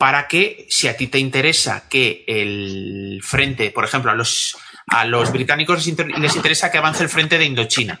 para 0.00 0.28
que 0.28 0.64
si 0.70 0.88
a 0.88 0.96
ti 0.96 1.08
te 1.08 1.18
interesa 1.18 1.86
que 1.86 2.24
el 2.26 3.20
frente, 3.22 3.70
por 3.70 3.84
ejemplo, 3.84 4.10
a 4.10 4.14
los 4.14 4.56
a 4.86 5.04
los 5.04 5.30
británicos 5.30 5.86
les, 5.86 6.36
interesa 6.36 6.70
que 6.70 6.78
avance 6.78 7.02
el 7.02 7.10
frente 7.10 7.36
de 7.36 7.44
Indochina, 7.44 8.00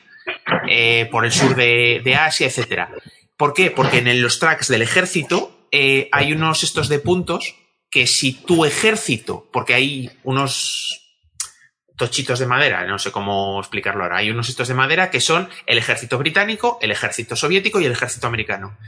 eh, 0.66 1.06
por 1.12 1.26
el 1.26 1.30
sur 1.30 1.54
de, 1.54 2.18
Asia, 2.18 2.46
etc. 2.46 2.88
¿Por 3.36 3.52
qué? 3.52 3.70
Porque 3.70 3.98
en 3.98 4.22
los 4.22 4.38
tracks 4.38 4.68
del 4.68 4.80
ejército 4.80 5.68
eh, 5.72 6.08
hay 6.10 6.32
unos 6.32 6.62
estos 6.62 6.88
de 6.88 7.00
puntos 7.00 7.54
que 7.90 8.06
si 8.06 8.32
tu 8.32 8.64
ejército, 8.64 9.50
porque 9.52 9.74
hay 9.74 10.10
unos 10.22 11.18
tochitos 11.98 12.38
de 12.38 12.46
madera, 12.46 12.86
no 12.86 12.98
sé 12.98 13.12
cómo 13.12 13.60
explicarlo 13.60 14.04
ahora, 14.04 14.16
hay 14.16 14.30
unos 14.30 14.48
estos 14.48 14.68
de 14.68 14.74
madera 14.74 15.10
que 15.10 15.20
son 15.20 15.50
el 15.66 15.76
ejército 15.76 16.16
británico, 16.16 16.78
el 16.80 16.92
ejército 16.92 17.36
soviético 17.36 17.78
y 17.78 17.84
el 17.84 17.92
ejército 17.92 18.26
americano. 18.26 18.78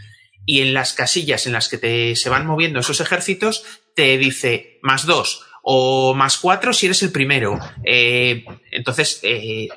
Y 0.45 0.61
en 0.61 0.75
las 0.75 0.93
casillas 0.93 1.47
en 1.47 1.53
las 1.53 1.69
que 1.69 1.79
te, 1.79 2.17
se 2.17 2.29
van 2.29 2.47
moviendo 2.47 2.81
esos 2.81 3.01
ejércitos, 3.01 3.65
te 3.95 4.19
dice 4.19 4.79
más 4.83 5.07
dos, 5.07 5.45
o 5.63 6.13
más 6.15 6.39
cuatro 6.39 6.73
si 6.73 6.87
eres 6.87 7.03
el 7.03 7.13
primero. 7.13 7.59
Eh, 7.85 8.45
entonces, 8.71 9.21
eh, 9.23 9.69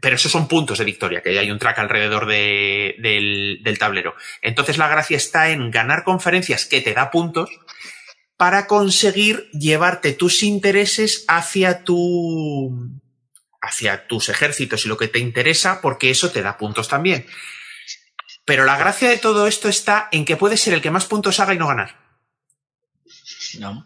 pero 0.00 0.16
esos 0.16 0.32
son 0.32 0.48
puntos 0.48 0.78
de 0.78 0.84
victoria, 0.84 1.22
que 1.22 1.38
hay 1.38 1.50
un 1.50 1.58
track 1.58 1.78
alrededor 1.78 2.26
de, 2.26 2.96
del, 2.98 3.60
del, 3.62 3.78
tablero. 3.78 4.14
Entonces 4.40 4.78
la 4.78 4.88
gracia 4.88 5.16
está 5.16 5.50
en 5.50 5.70
ganar 5.70 6.04
conferencias 6.04 6.64
que 6.64 6.80
te 6.80 6.94
da 6.94 7.10
puntos 7.10 7.50
para 8.36 8.66
conseguir 8.66 9.50
llevarte 9.50 10.12
tus 10.12 10.42
intereses 10.42 11.24
hacia 11.28 11.84
tu 11.84 12.88
hacia 13.60 14.06
tus 14.06 14.28
ejércitos 14.28 14.86
y 14.86 14.88
lo 14.88 14.96
que 14.96 15.08
te 15.08 15.18
interesa, 15.18 15.80
porque 15.82 16.10
eso 16.10 16.30
te 16.30 16.42
da 16.42 16.56
puntos 16.56 16.88
también. 16.88 17.26
Pero 18.48 18.64
la 18.64 18.78
gracia 18.78 19.10
de 19.10 19.18
todo 19.18 19.46
esto 19.46 19.68
está 19.68 20.08
en 20.10 20.24
que 20.24 20.38
puedes 20.38 20.62
ser 20.62 20.72
el 20.72 20.80
que 20.80 20.90
más 20.90 21.04
puntos 21.04 21.38
haga 21.38 21.52
y 21.52 21.58
no 21.58 21.66
ganar. 21.66 21.98
No. 23.58 23.84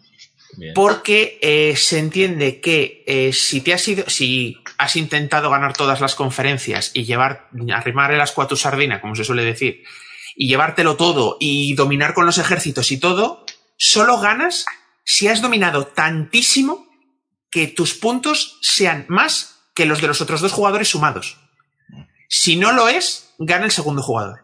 Bien. 0.55 0.73
Porque 0.73 1.37
eh, 1.41 1.75
se 1.75 1.99
entiende 1.99 2.61
que 2.61 3.03
eh, 3.05 3.33
si 3.33 3.59
te 3.59 3.73
has 3.73 3.85
ido, 3.89 4.09
si 4.09 4.57
has 4.77 4.95
intentado 4.95 5.49
ganar 5.49 5.73
todas 5.73 5.99
las 5.99 6.15
conferencias 6.15 6.91
y 6.93 7.03
llevar, 7.03 7.49
arrimar 7.75 8.13
el 8.13 8.21
asco 8.21 8.41
a 8.41 8.47
tu 8.47 8.55
sardina, 8.55 9.01
como 9.01 9.15
se 9.15 9.25
suele 9.25 9.43
decir, 9.43 9.83
y 10.33 10.47
llevártelo 10.47 10.95
todo 10.95 11.35
y 11.41 11.75
dominar 11.75 12.13
con 12.13 12.25
los 12.25 12.37
ejércitos 12.37 12.89
y 12.93 12.97
todo, 13.01 13.45
solo 13.75 14.21
ganas 14.21 14.65
si 15.03 15.27
has 15.27 15.41
dominado 15.41 15.87
tantísimo 15.87 16.87
que 17.51 17.67
tus 17.67 17.95
puntos 17.95 18.59
sean 18.61 19.07
más 19.09 19.59
que 19.75 19.85
los 19.85 19.99
de 19.99 20.07
los 20.07 20.21
otros 20.21 20.39
dos 20.39 20.53
jugadores 20.53 20.87
sumados. 20.87 21.37
Si 22.29 22.55
no 22.55 22.71
lo 22.71 22.87
es, 22.87 23.33
gana 23.39 23.65
el 23.65 23.71
segundo 23.71 24.01
jugador. 24.01 24.42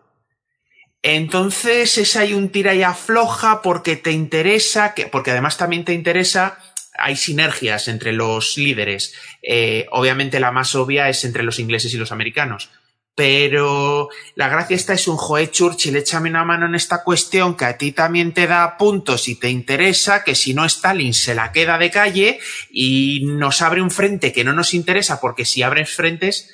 Entonces 1.02 1.98
es 1.98 2.16
ahí 2.16 2.34
un 2.34 2.50
tira 2.50 2.74
y 2.76 2.84
afloja 2.84 3.62
porque 3.62 3.96
te 3.96 4.12
interesa, 4.12 4.94
que, 4.94 5.08
porque 5.08 5.32
además 5.32 5.58
también 5.58 5.86
te 5.86 5.94
interesa, 5.94 6.60
hay 6.98 7.16
sinergias 7.16 7.88
entre 7.88 8.12
los 8.12 8.58
líderes. 8.58 9.14
Eh, 9.42 9.86
obviamente 9.92 10.40
la 10.40 10.52
más 10.52 10.76
obvia 10.76 11.08
es 11.10 11.24
entre 11.24 11.44
los 11.44 11.60
ingleses 11.60 11.94
y 11.94 11.98
los 11.98 12.12
americanos. 12.12 12.70
Pero 13.16 14.08
la 14.36 14.48
gracia 14.48 14.76
esta 14.76 14.94
es 14.94 15.08
un 15.08 15.18
Joe 15.18 15.52
Churchill, 15.52 15.96
échame 15.96 16.30
una 16.30 16.46
mano 16.46 16.68
en 16.68 16.76
esta 16.76 17.04
cuestión 17.04 17.58
que 17.58 17.66
a 17.66 17.78
ti 17.78 17.92
también 17.92 18.34
te 18.34 18.48
da 18.48 18.78
puntos 18.78 19.28
y 19.28 19.36
te 19.36 19.50
interesa, 19.50 20.24
que 20.24 20.36
si 20.36 20.54
no 20.54 20.64
Stalin 20.64 21.14
se 21.14 21.36
la 21.36 21.52
queda 21.52 21.78
de 21.78 21.92
calle 21.92 22.40
y 22.72 23.26
nos 23.26 23.62
abre 23.62 23.82
un 23.82 23.92
frente 23.92 24.32
que 24.32 24.46
no 24.46 24.54
nos 24.54 24.74
interesa, 24.74 25.20
porque 25.20 25.44
si 25.44 25.64
abres 25.64 25.94
frentes 25.94 26.50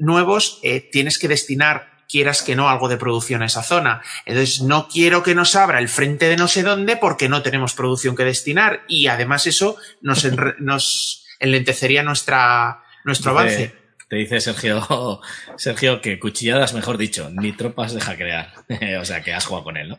nuevos, 0.00 0.58
eh, 0.64 0.80
tienes 0.80 1.16
que 1.16 1.28
destinar 1.28 1.89
quieras 2.10 2.42
que 2.42 2.56
no 2.56 2.68
algo 2.68 2.88
de 2.88 2.96
producción 2.96 3.42
a 3.42 3.46
esa 3.46 3.62
zona. 3.62 4.02
Entonces, 4.26 4.62
no 4.62 4.88
quiero 4.88 5.22
que 5.22 5.34
nos 5.34 5.54
abra 5.56 5.78
el 5.78 5.88
frente 5.88 6.28
de 6.28 6.36
no 6.36 6.48
sé 6.48 6.62
dónde 6.62 6.96
porque 6.96 7.28
no 7.28 7.42
tenemos 7.42 7.74
producción 7.74 8.16
que 8.16 8.24
destinar 8.24 8.84
y 8.88 9.06
además 9.06 9.46
eso 9.46 9.76
nos, 10.00 10.26
nos 10.58 11.24
enlentecería 11.38 12.02
nuestra, 12.02 12.82
nuestro 13.04 13.32
Dice- 13.32 13.40
avance. 13.42 13.80
Te 14.08 14.16
dice 14.16 14.40
Sergio, 14.40 15.20
Sergio 15.56 16.00
que 16.00 16.18
cuchilladas, 16.18 16.74
mejor 16.74 16.98
dicho, 16.98 17.30
ni 17.30 17.52
tropas 17.52 17.94
deja 17.94 18.16
crear. 18.16 18.52
o 19.00 19.04
sea, 19.04 19.22
que 19.22 19.32
has 19.32 19.46
jugado 19.46 19.64
con 19.64 19.76
él, 19.76 19.88
¿no? 19.90 19.98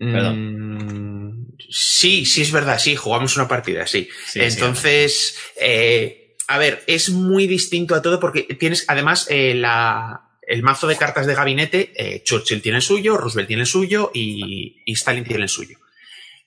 Mm, 0.00 1.46
sí, 1.70 2.24
sí 2.24 2.42
es 2.42 2.52
verdad, 2.52 2.78
sí, 2.78 2.94
jugamos 2.94 3.36
una 3.36 3.48
partida, 3.48 3.86
sí. 3.86 4.08
Sí, 4.26 4.40
Entonces, 4.42 5.36
eh, 5.60 6.36
a 6.46 6.58
ver, 6.58 6.84
es 6.86 7.10
muy 7.10 7.46
distinto 7.46 7.94
a 7.94 8.02
todo 8.02 8.20
porque 8.20 8.42
tienes, 8.42 8.84
además, 8.86 9.26
eh, 9.30 9.54
la, 9.54 10.27
el 10.48 10.62
mazo 10.62 10.86
de 10.86 10.96
cartas 10.96 11.26
de 11.26 11.34
gabinete, 11.34 11.92
eh, 11.94 12.22
Churchill 12.24 12.62
tiene 12.62 12.78
el 12.78 12.82
suyo, 12.82 13.18
Roosevelt 13.18 13.48
tiene 13.48 13.62
el 13.62 13.66
suyo 13.66 14.10
y, 14.14 14.82
Stalin 14.86 15.24
tiene 15.24 15.42
el 15.42 15.48
suyo. 15.50 15.78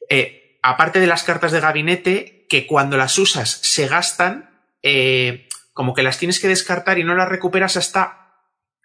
Eh, 0.09 0.57
aparte 0.63 0.99
de 0.99 1.05
las 1.05 1.23
cartas 1.23 1.51
de 1.51 1.59
gabinete, 1.59 2.47
que 2.49 2.65
cuando 2.65 2.97
las 2.97 3.17
usas 3.19 3.49
se 3.49 3.87
gastan, 3.87 4.49
eh, 4.81 5.47
como 5.73 5.93
que 5.93 6.01
las 6.01 6.17
tienes 6.17 6.39
que 6.39 6.47
descartar 6.47 6.97
y 6.97 7.03
no 7.03 7.15
las 7.15 7.29
recuperas 7.29 7.77
hasta... 7.77 8.17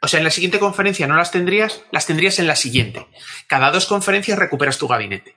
O 0.02 0.08
sea, 0.08 0.18
en 0.18 0.24
la 0.24 0.30
siguiente 0.30 0.58
conferencia 0.58 1.06
no 1.06 1.16
las 1.16 1.30
tendrías, 1.30 1.82
las 1.90 2.06
tendrías 2.06 2.38
en 2.38 2.46
la 2.46 2.54
siguiente. 2.54 3.06
Cada 3.46 3.70
dos 3.70 3.86
conferencias 3.86 4.38
recuperas 4.38 4.76
tu 4.76 4.86
gabinete. 4.86 5.34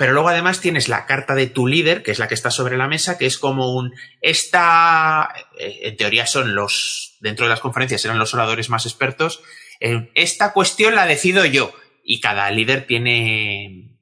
Pero 0.00 0.14
luego 0.14 0.30
además 0.30 0.62
tienes 0.62 0.88
la 0.88 1.04
carta 1.04 1.34
de 1.34 1.46
tu 1.46 1.66
líder, 1.66 2.02
que 2.02 2.10
es 2.10 2.18
la 2.18 2.26
que 2.26 2.32
está 2.32 2.50
sobre 2.50 2.78
la 2.78 2.88
mesa, 2.88 3.18
que 3.18 3.26
es 3.26 3.36
como 3.36 3.74
un... 3.74 3.92
Esta, 4.22 5.28
eh, 5.58 5.80
en 5.82 5.96
teoría 5.98 6.24
son 6.24 6.54
los, 6.54 7.18
dentro 7.20 7.44
de 7.44 7.50
las 7.50 7.60
conferencias 7.60 8.02
eran 8.06 8.18
los 8.18 8.32
oradores 8.32 8.70
más 8.70 8.86
expertos. 8.86 9.42
eh, 9.78 10.10
esta 10.14 10.54
cuestión 10.54 10.94
la 10.94 11.04
decido 11.04 11.44
yo. 11.44 11.74
Y 12.02 12.18
cada 12.20 12.50
líder 12.50 12.86
tiene, 12.86 13.98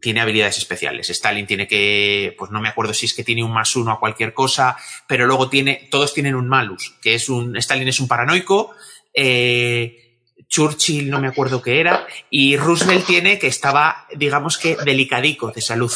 tiene 0.00 0.20
habilidades 0.20 0.58
especiales. 0.58 1.10
Stalin 1.10 1.48
tiene 1.48 1.66
que, 1.66 2.36
pues 2.38 2.52
no 2.52 2.60
me 2.60 2.68
acuerdo 2.68 2.94
si 2.94 3.06
es 3.06 3.12
que 3.12 3.24
tiene 3.24 3.42
un 3.42 3.52
más 3.52 3.74
uno 3.74 3.90
a 3.90 3.98
cualquier 3.98 4.34
cosa, 4.34 4.76
pero 5.08 5.26
luego 5.26 5.48
tiene, 5.48 5.88
todos 5.90 6.14
tienen 6.14 6.36
un 6.36 6.48
malus, 6.48 6.94
que 7.02 7.16
es 7.16 7.28
un, 7.28 7.56
Stalin 7.56 7.88
es 7.88 7.98
un 7.98 8.06
paranoico, 8.06 8.76
eh, 9.12 10.11
Churchill 10.52 11.08
no 11.08 11.18
me 11.18 11.28
acuerdo 11.28 11.62
qué 11.62 11.80
era, 11.80 12.06
y 12.28 12.58
Roosevelt 12.58 13.06
tiene 13.06 13.38
que 13.38 13.46
estaba, 13.46 14.06
digamos 14.14 14.58
que, 14.58 14.76
delicadico 14.84 15.50
de 15.50 15.62
salud. 15.62 15.90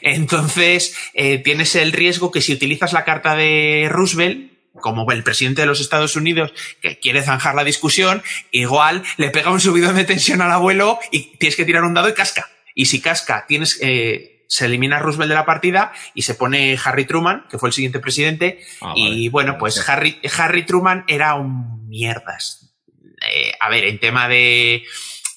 Entonces, 0.00 0.96
eh, 1.14 1.38
tienes 1.38 1.74
el 1.74 1.90
riesgo 1.92 2.30
que 2.30 2.40
si 2.40 2.52
utilizas 2.52 2.92
la 2.92 3.04
carta 3.04 3.34
de 3.34 3.88
Roosevelt, 3.90 4.52
como 4.80 5.10
el 5.10 5.24
presidente 5.24 5.62
de 5.62 5.66
los 5.66 5.80
Estados 5.80 6.14
Unidos, 6.14 6.52
que 6.80 7.00
quiere 7.00 7.22
zanjar 7.22 7.56
la 7.56 7.64
discusión, 7.64 8.22
igual 8.52 9.02
le 9.16 9.30
pega 9.30 9.50
un 9.50 9.60
subidón 9.60 9.96
de 9.96 10.04
tensión 10.04 10.42
al 10.42 10.52
abuelo 10.52 10.98
y 11.10 11.36
tienes 11.38 11.56
que 11.56 11.64
tirar 11.64 11.82
un 11.82 11.94
dado 11.94 12.08
y 12.08 12.14
casca. 12.14 12.48
Y 12.74 12.86
si 12.86 13.00
casca, 13.00 13.46
tienes, 13.48 13.78
eh, 13.82 14.44
se 14.48 14.66
elimina 14.66 15.00
Roosevelt 15.00 15.30
de 15.30 15.34
la 15.34 15.44
partida 15.46 15.92
y 16.14 16.22
se 16.22 16.34
pone 16.34 16.78
Harry 16.84 17.04
Truman, 17.04 17.46
que 17.50 17.58
fue 17.58 17.70
el 17.70 17.72
siguiente 17.72 17.98
presidente, 17.98 18.60
Ah, 18.80 18.92
y 18.94 19.28
vale. 19.28 19.30
bueno, 19.30 19.58
pues. 19.58 19.88
Harry, 19.88 20.20
Harry 20.38 20.64
Truman 20.66 21.04
era 21.08 21.34
un 21.34 21.88
mierdas. 21.88 22.65
Eh, 23.20 23.52
a 23.58 23.68
ver, 23.70 23.84
en 23.84 23.98
tema 23.98 24.28
de, 24.28 24.84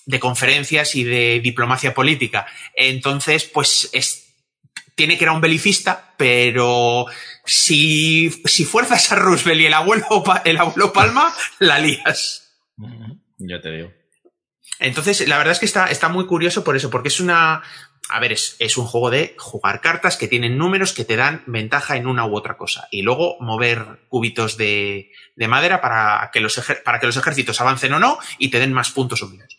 de 0.06 0.20
conferencias 0.20 0.96
y 0.96 1.04
de 1.04 1.40
diplomacia 1.40 1.94
política. 1.94 2.48
Entonces, 2.76 3.46
pues 3.46 3.90
es, 3.94 4.34
tiene 4.96 5.18
que 5.18 5.24
era 5.24 5.34
un 5.34 5.42
belicista, 5.42 6.14
pero 6.18 7.06
si, 7.46 8.30
si 8.46 8.66
fuerzas 8.66 9.12
a 9.12 9.16
Roosevelt 9.16 9.62
y 9.62 9.66
el 9.68 9.74
abuelo, 9.74 10.24
el 10.46 10.58
abuelo 10.58 10.92
Palma, 10.92 11.34
la 11.60 11.80
lías. 11.80 12.54
Yo 13.38 13.62
te 13.62 13.72
digo. 13.72 13.94
Entonces, 14.80 15.28
la 15.28 15.38
verdad 15.38 15.52
es 15.52 15.60
que 15.60 15.66
está, 15.66 15.88
está 15.88 16.10
muy 16.10 16.26
curioso 16.26 16.64
por 16.64 16.76
eso, 16.76 16.90
porque 16.90 17.10
es 17.10 17.20
una. 17.20 17.62
A 18.08 18.20
ver, 18.20 18.32
es, 18.32 18.56
es 18.60 18.78
un 18.78 18.86
juego 18.86 19.10
de 19.12 19.36
jugar 19.38 19.82
cartas 19.82 20.18
que 20.18 20.28
tienen 20.28 20.58
números 20.58 20.94
que 20.94 21.06
te 21.06 21.16
dan 21.16 21.44
ventaja 21.46 21.96
en 21.96 22.08
una 22.08 22.26
u 22.26 22.36
otra 22.36 22.58
cosa. 22.58 22.88
Y 22.92 23.02
luego 23.04 23.38
mover 23.40 24.00
cubitos 24.10 24.58
de, 24.58 25.12
de 25.36 25.48
madera 25.48 25.80
para 25.82 26.30
que, 26.34 26.40
los 26.40 26.58
ejer- 26.58 26.82
para 26.84 27.00
que 27.00 27.06
los 27.06 27.18
ejércitos 27.18 27.62
avancen 27.62 27.94
o 27.94 28.00
no 28.00 28.18
y 28.38 28.50
te 28.50 28.60
den 28.60 28.74
más 28.74 28.90
puntos 28.92 29.22
o 29.22 29.28
menos. 29.28 29.58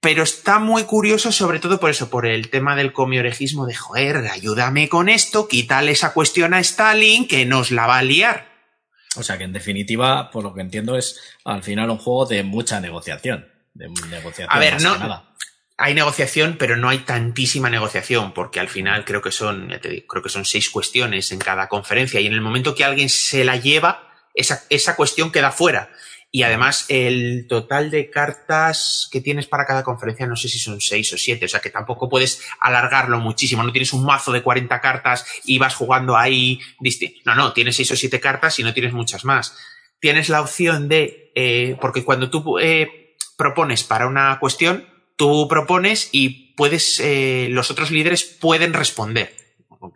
Pero 0.00 0.22
está 0.22 0.58
muy 0.58 0.84
curioso, 0.84 1.30
sobre 1.30 1.58
todo 1.60 1.78
por 1.78 1.90
eso, 1.90 2.08
por 2.08 2.26
el 2.26 2.48
tema 2.48 2.74
del 2.74 2.92
comiorejismo 2.92 3.66
de 3.66 3.74
joder, 3.74 4.16
ayúdame 4.28 4.88
con 4.88 5.08
esto, 5.10 5.46
quítale 5.46 5.92
esa 5.92 6.12
cuestión 6.14 6.54
a 6.54 6.60
Stalin 6.60 7.28
que 7.28 7.44
nos 7.44 7.70
la 7.70 7.86
va 7.86 7.98
a 7.98 8.02
liar. 8.02 8.48
O 9.16 9.22
sea 9.22 9.36
que 9.38 9.44
en 9.44 9.52
definitiva, 9.52 10.30
por 10.30 10.42
lo 10.42 10.54
que 10.54 10.62
entiendo, 10.62 10.96
es 10.96 11.20
al 11.44 11.62
final 11.62 11.90
un 11.90 11.98
juego 11.98 12.24
de 12.26 12.42
mucha 12.44 12.80
negociación. 12.80 13.46
De 13.74 13.88
negociación 14.08 14.48
A 14.50 14.58
ver, 14.58 14.72
más 14.74 14.82
no- 14.82 14.96
nada. 14.98 15.24
Hay 15.80 15.94
negociación, 15.94 16.56
pero 16.58 16.76
no 16.76 16.90
hay 16.90 16.98
tantísima 16.98 17.70
negociación, 17.70 18.34
porque 18.34 18.60
al 18.60 18.68
final 18.68 19.06
creo 19.06 19.22
que 19.22 19.32
son, 19.32 19.70
ya 19.70 19.80
te 19.80 19.88
digo, 19.88 20.06
creo 20.06 20.22
que 20.22 20.28
son 20.28 20.44
seis 20.44 20.68
cuestiones 20.68 21.32
en 21.32 21.38
cada 21.38 21.68
conferencia, 21.68 22.20
y 22.20 22.26
en 22.26 22.34
el 22.34 22.42
momento 22.42 22.74
que 22.74 22.84
alguien 22.84 23.08
se 23.08 23.44
la 23.44 23.56
lleva, 23.56 24.12
esa, 24.34 24.62
esa 24.68 24.94
cuestión 24.94 25.32
queda 25.32 25.50
fuera. 25.50 25.90
Y 26.30 26.42
además, 26.42 26.84
el 26.88 27.46
total 27.48 27.90
de 27.90 28.10
cartas 28.10 29.08
que 29.10 29.22
tienes 29.22 29.46
para 29.46 29.64
cada 29.64 29.82
conferencia, 29.82 30.26
no 30.26 30.36
sé 30.36 30.48
si 30.48 30.58
son 30.58 30.82
seis 30.82 31.12
o 31.14 31.18
siete, 31.18 31.46
o 31.46 31.48
sea 31.48 31.60
que 31.60 31.70
tampoco 31.70 32.10
puedes 32.10 32.42
alargarlo 32.60 33.18
muchísimo. 33.18 33.62
No 33.64 33.72
tienes 33.72 33.92
un 33.94 34.04
mazo 34.04 34.30
de 34.32 34.42
40 34.42 34.80
cartas 34.80 35.24
y 35.44 35.58
vas 35.58 35.74
jugando 35.74 36.16
ahí. 36.16 36.60
No, 37.24 37.34
no, 37.34 37.52
tienes 37.52 37.74
seis 37.74 37.90
o 37.90 37.96
siete 37.96 38.20
cartas 38.20 38.58
y 38.60 38.62
no 38.62 38.72
tienes 38.72 38.92
muchas 38.92 39.24
más. 39.24 39.56
Tienes 39.98 40.28
la 40.28 40.40
opción 40.40 40.88
de, 40.88 41.32
eh, 41.34 41.76
porque 41.80 42.04
cuando 42.04 42.30
tú 42.30 42.58
eh, 42.60 43.16
propones 43.36 43.82
para 43.82 44.06
una 44.06 44.38
cuestión, 44.38 44.86
tú 45.20 45.48
propones 45.48 46.08
y 46.12 46.54
puedes, 46.54 46.98
eh, 46.98 47.48
los 47.50 47.70
otros 47.70 47.90
líderes 47.90 48.24
pueden 48.24 48.72
responder. 48.72 49.36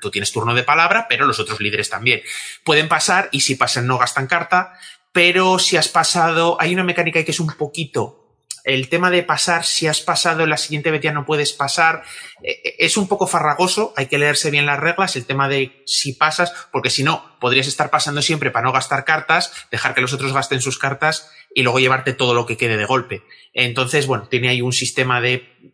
Tú 0.02 0.10
tienes 0.10 0.32
turno 0.32 0.54
de 0.54 0.64
palabra, 0.64 1.06
pero 1.08 1.24
los 1.24 1.40
otros 1.40 1.60
líderes 1.60 1.88
también. 1.88 2.20
Pueden 2.62 2.88
pasar 2.88 3.30
y 3.32 3.40
si 3.40 3.54
pasan 3.54 3.86
no 3.86 3.96
gastan 3.96 4.26
carta, 4.26 4.74
pero 5.12 5.58
si 5.58 5.78
has 5.78 5.88
pasado, 5.88 6.58
hay 6.60 6.74
una 6.74 6.84
mecánica 6.84 7.24
que 7.24 7.30
es 7.30 7.40
un 7.40 7.46
poquito 7.56 8.23
el 8.64 8.88
tema 8.88 9.10
de 9.10 9.22
pasar, 9.22 9.64
si 9.64 9.86
has 9.86 10.00
pasado 10.00 10.42
en 10.42 10.50
la 10.50 10.56
siguiente 10.56 10.90
vez 10.90 11.02
ya 11.02 11.12
no 11.12 11.26
puedes 11.26 11.52
pasar, 11.52 12.02
eh, 12.42 12.76
es 12.78 12.96
un 12.96 13.06
poco 13.08 13.26
farragoso, 13.26 13.92
hay 13.96 14.06
que 14.06 14.18
leerse 14.18 14.50
bien 14.50 14.66
las 14.66 14.80
reglas, 14.80 15.16
el 15.16 15.26
tema 15.26 15.48
de 15.48 15.82
si 15.86 16.14
pasas, 16.14 16.52
porque 16.72 16.90
si 16.90 17.02
no, 17.02 17.38
podrías 17.40 17.66
estar 17.66 17.90
pasando 17.90 18.22
siempre 18.22 18.50
para 18.50 18.64
no 18.64 18.72
gastar 18.72 19.04
cartas, 19.04 19.52
dejar 19.70 19.94
que 19.94 20.00
los 20.00 20.14
otros 20.14 20.32
gasten 20.32 20.60
sus 20.60 20.78
cartas 20.78 21.30
y 21.54 21.62
luego 21.62 21.78
llevarte 21.78 22.14
todo 22.14 22.34
lo 22.34 22.46
que 22.46 22.56
quede 22.56 22.76
de 22.76 22.86
golpe. 22.86 23.22
Entonces, 23.52 24.06
bueno, 24.06 24.28
tiene 24.28 24.48
ahí 24.48 24.62
un 24.62 24.72
sistema 24.72 25.20
de 25.20 25.72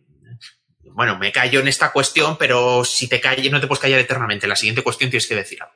bueno, 0.92 1.18
me 1.18 1.32
callo 1.32 1.60
en 1.60 1.68
esta 1.68 1.92
cuestión, 1.92 2.36
pero 2.36 2.84
si 2.84 3.08
te 3.08 3.20
calles, 3.20 3.50
no 3.50 3.60
te 3.60 3.66
puedes 3.66 3.80
callar 3.80 4.00
eternamente. 4.00 4.46
La 4.46 4.56
siguiente 4.56 4.82
cuestión 4.82 5.08
tienes 5.08 5.26
que 5.26 5.36
decir 5.36 5.62
algo. 5.62 5.74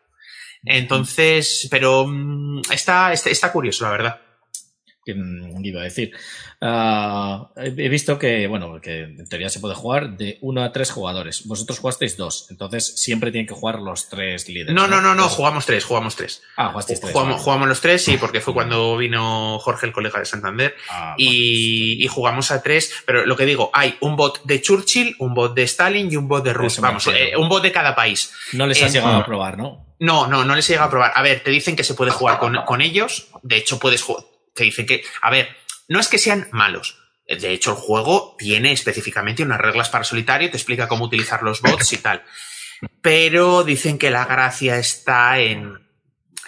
Entonces, 0.64 1.68
pero 1.70 2.06
mm, 2.06 2.62
está, 2.70 3.12
está, 3.12 3.30
está 3.30 3.52
curioso, 3.52 3.84
la 3.84 3.90
verdad. 3.90 4.20
Iba 5.06 5.80
a 5.80 5.84
decir. 5.84 6.12
Uh, 6.60 7.46
he 7.56 7.88
visto 7.88 8.18
que, 8.18 8.46
bueno, 8.46 8.80
que 8.80 9.02
en 9.02 9.28
teoría 9.28 9.48
se 9.48 9.60
puede 9.60 9.74
jugar 9.74 10.16
de 10.16 10.38
uno 10.40 10.62
a 10.62 10.72
tres 10.72 10.90
jugadores. 10.90 11.46
Vosotros 11.46 11.78
jugasteis 11.78 12.16
dos, 12.16 12.46
entonces 12.50 12.94
siempre 12.96 13.30
tienen 13.30 13.46
que 13.46 13.54
jugar 13.54 13.80
los 13.80 14.08
tres 14.08 14.48
líderes. 14.48 14.74
No, 14.74 14.86
no, 14.86 15.00
no, 15.00 15.14
no, 15.14 15.28
jugamos 15.28 15.66
tres, 15.66 15.84
jugamos 15.84 16.16
tres. 16.16 16.42
Ah, 16.56 16.70
jugasteis 16.70 17.00
tres. 17.00 17.12
Jugamos, 17.12 17.40
jugamos 17.40 17.68
los 17.68 17.80
tres, 17.80 18.04
sí, 18.04 18.16
porque 18.18 18.40
fue 18.40 18.54
cuando 18.54 18.96
vino 18.96 19.58
Jorge, 19.58 19.86
el 19.86 19.92
colega 19.92 20.18
de 20.18 20.24
Santander, 20.24 20.74
Ah, 20.88 21.14
y, 21.18 22.02
y 22.02 22.06
jugamos 22.08 22.50
a 22.50 22.62
tres. 22.62 22.92
Pero 23.06 23.26
lo 23.26 23.36
que 23.36 23.46
digo, 23.46 23.70
hay 23.72 23.96
un 24.00 24.16
bot 24.16 24.42
de 24.44 24.60
Churchill, 24.60 25.16
un 25.18 25.34
bot 25.34 25.54
de 25.54 25.64
Stalin 25.64 26.10
y 26.10 26.16
un 26.16 26.28
bot 26.28 26.44
de 26.44 26.52
Rus. 26.52 26.74
Eso 26.74 26.82
me 26.82 26.88
Vamos, 26.88 27.06
eh, 27.08 27.36
un 27.36 27.48
bot 27.48 27.62
de 27.62 27.72
cada 27.72 27.94
país. 27.94 28.32
No 28.52 28.66
les 28.66 28.82
has 28.82 28.92
llegado 28.92 29.14
ah. 29.14 29.18
a 29.18 29.26
probar, 29.26 29.58
¿no? 29.58 29.84
No, 29.98 30.26
no, 30.26 30.44
no 30.44 30.54
les 30.54 30.68
he 30.68 30.72
llegado 30.72 30.88
a 30.88 30.90
probar. 30.90 31.12
A 31.14 31.22
ver, 31.22 31.42
te 31.42 31.50
dicen 31.50 31.76
que 31.76 31.84
se 31.84 31.94
puede 31.94 32.10
jugar 32.12 32.38
con, 32.38 32.56
con 32.64 32.80
ellos. 32.80 33.28
De 33.42 33.56
hecho, 33.56 33.78
puedes 33.78 34.02
jugar. 34.02 34.24
Te 34.54 34.64
dicen 34.64 34.86
que. 34.86 35.02
A 35.22 35.30
ver, 35.30 35.48
no 35.88 36.00
es 36.00 36.08
que 36.08 36.18
sean 36.18 36.48
malos. 36.52 36.98
De 37.26 37.52
hecho, 37.52 37.70
el 37.70 37.76
juego 37.76 38.36
tiene 38.38 38.72
específicamente 38.72 39.42
unas 39.42 39.60
reglas 39.60 39.88
para 39.88 40.04
solitario, 40.04 40.50
te 40.50 40.56
explica 40.58 40.88
cómo 40.88 41.06
utilizar 41.06 41.42
los 41.42 41.60
bots 41.62 41.92
y 41.94 41.98
tal. 41.98 42.22
Pero 43.00 43.64
dicen 43.64 43.98
que 43.98 44.10
la 44.10 44.26
gracia 44.26 44.76
está 44.76 45.38
en, 45.38 45.78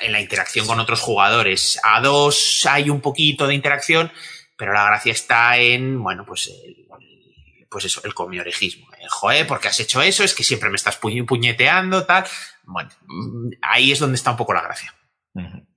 en 0.01 0.13
la 0.13 0.21
interacción 0.21 0.67
con 0.67 0.79
otros 0.81 1.01
jugadores. 1.01 1.81
A 1.83 2.01
dos 2.01 2.67
hay 2.69 2.91
un 2.91 3.01
poquito 3.01 3.47
de 3.47 3.55
interacción, 3.55 4.13
pero 4.59 4.73
la 4.75 4.85
gracia 4.85 5.13
está 5.13 5.57
en, 5.57 6.03
bueno, 6.03 6.25
pues 6.27 6.49
el, 6.49 6.87
pues 7.71 7.87
eso, 7.87 8.03
el 8.05 8.13
comiorejismo. 8.13 8.87
Eh, 9.01 9.07
Joder, 9.09 9.47
porque 9.47 9.69
has 9.69 9.81
hecho 9.81 10.03
eso, 10.03 10.25
es 10.25 10.35
que 10.35 10.45
siempre 10.45 10.69
me 10.69 10.77
estás 10.77 11.01
pu- 11.01 11.27
puñeteando, 11.27 12.05
tal. 12.05 12.27
Bueno, 12.65 12.91
ahí 13.63 13.93
es 13.93 13.99
donde 13.99 14.17
está 14.17 14.33
un 14.33 14.37
poco 14.37 14.53
la 14.53 14.63
gracia. 14.63 14.95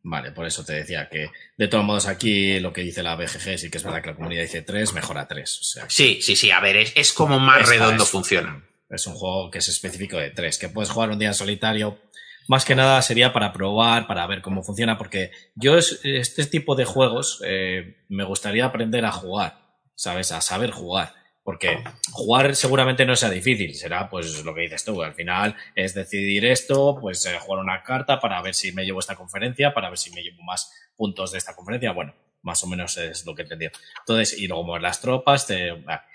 Vale, 0.03 0.31
por 0.31 0.45
eso 0.45 0.63
te 0.63 0.73
decía 0.73 1.09
que, 1.09 1.29
de 1.57 1.67
todos 1.67 1.83
modos, 1.83 2.07
aquí 2.07 2.59
lo 2.59 2.71
que 2.73 2.81
dice 2.81 3.03
la 3.03 3.15
BGG 3.15 3.57
sí 3.57 3.69
que 3.69 3.77
es 3.77 3.83
verdad 3.83 4.01
que 4.01 4.09
la 4.11 4.15
comunidad 4.15 4.41
dice 4.43 4.61
3, 4.61 4.93
mejora 4.93 5.27
3. 5.27 5.59
O 5.59 5.63
sea, 5.63 5.85
Sí, 5.89 6.19
sí, 6.21 6.35
sí, 6.35 6.51
a 6.51 6.59
ver, 6.59 6.77
es, 6.77 6.93
es 6.95 7.11
como 7.13 7.39
más 7.39 7.67
redondo 7.67 8.03
es- 8.03 8.09
funciona. 8.09 8.63
Es 8.89 9.05
un 9.05 9.13
juego 9.13 9.51
que 9.51 9.59
es 9.59 9.67
específico 9.67 10.17
de 10.17 10.31
3, 10.31 10.57
que 10.57 10.69
puedes 10.69 10.89
jugar 10.89 11.09
un 11.11 11.19
día 11.19 11.27
en 11.27 11.33
solitario. 11.35 11.99
Más 12.47 12.65
que 12.65 12.73
nada 12.73 12.99
sería 13.03 13.33
para 13.33 13.53
probar, 13.53 14.07
para 14.07 14.25
ver 14.25 14.41
cómo 14.41 14.63
funciona, 14.63 14.97
porque 14.97 15.31
yo 15.55 15.77
es- 15.77 15.99
este 16.03 16.45
tipo 16.47 16.75
de 16.75 16.85
juegos 16.85 17.41
eh, 17.45 17.97
me 18.07 18.23
gustaría 18.23 18.65
aprender 18.65 19.05
a 19.05 19.11
jugar, 19.11 19.59
¿sabes? 19.93 20.31
A 20.31 20.41
saber 20.41 20.71
jugar. 20.71 21.13
Porque 21.43 21.83
jugar 22.11 22.55
seguramente 22.55 23.05
no 23.05 23.15
sea 23.15 23.29
difícil, 23.29 23.73
será 23.73 24.09
pues 24.09 24.43
lo 24.43 24.53
que 24.53 24.61
dices 24.61 24.83
tú, 24.83 25.01
al 25.01 25.13
final 25.13 25.55
es 25.73 25.93
decidir 25.93 26.45
esto, 26.45 26.97
pues 26.99 27.25
eh, 27.25 27.37
jugar 27.39 27.63
una 27.63 27.81
carta 27.81 28.19
para 28.19 28.41
ver 28.41 28.53
si 28.53 28.71
me 28.71 28.85
llevo 28.85 28.99
esta 28.99 29.15
conferencia, 29.15 29.73
para 29.73 29.89
ver 29.89 29.97
si 29.97 30.11
me 30.11 30.21
llevo 30.21 30.43
más 30.43 30.71
puntos 30.95 31.31
de 31.31 31.37
esta 31.37 31.55
conferencia, 31.55 31.91
bueno, 31.91 32.13
más 32.41 32.63
o 32.63 32.67
menos 32.67 32.97
es 32.97 33.25
lo 33.25 33.35
que 33.35 33.41
he 33.41 33.45
entendido. 33.45 33.71
Entonces, 33.99 34.37
y 34.37 34.47
luego 34.47 34.63
mover 34.63 34.81
las 34.81 35.01
tropas, 35.01 35.47
te, 35.47 35.71
ah. 35.87 36.05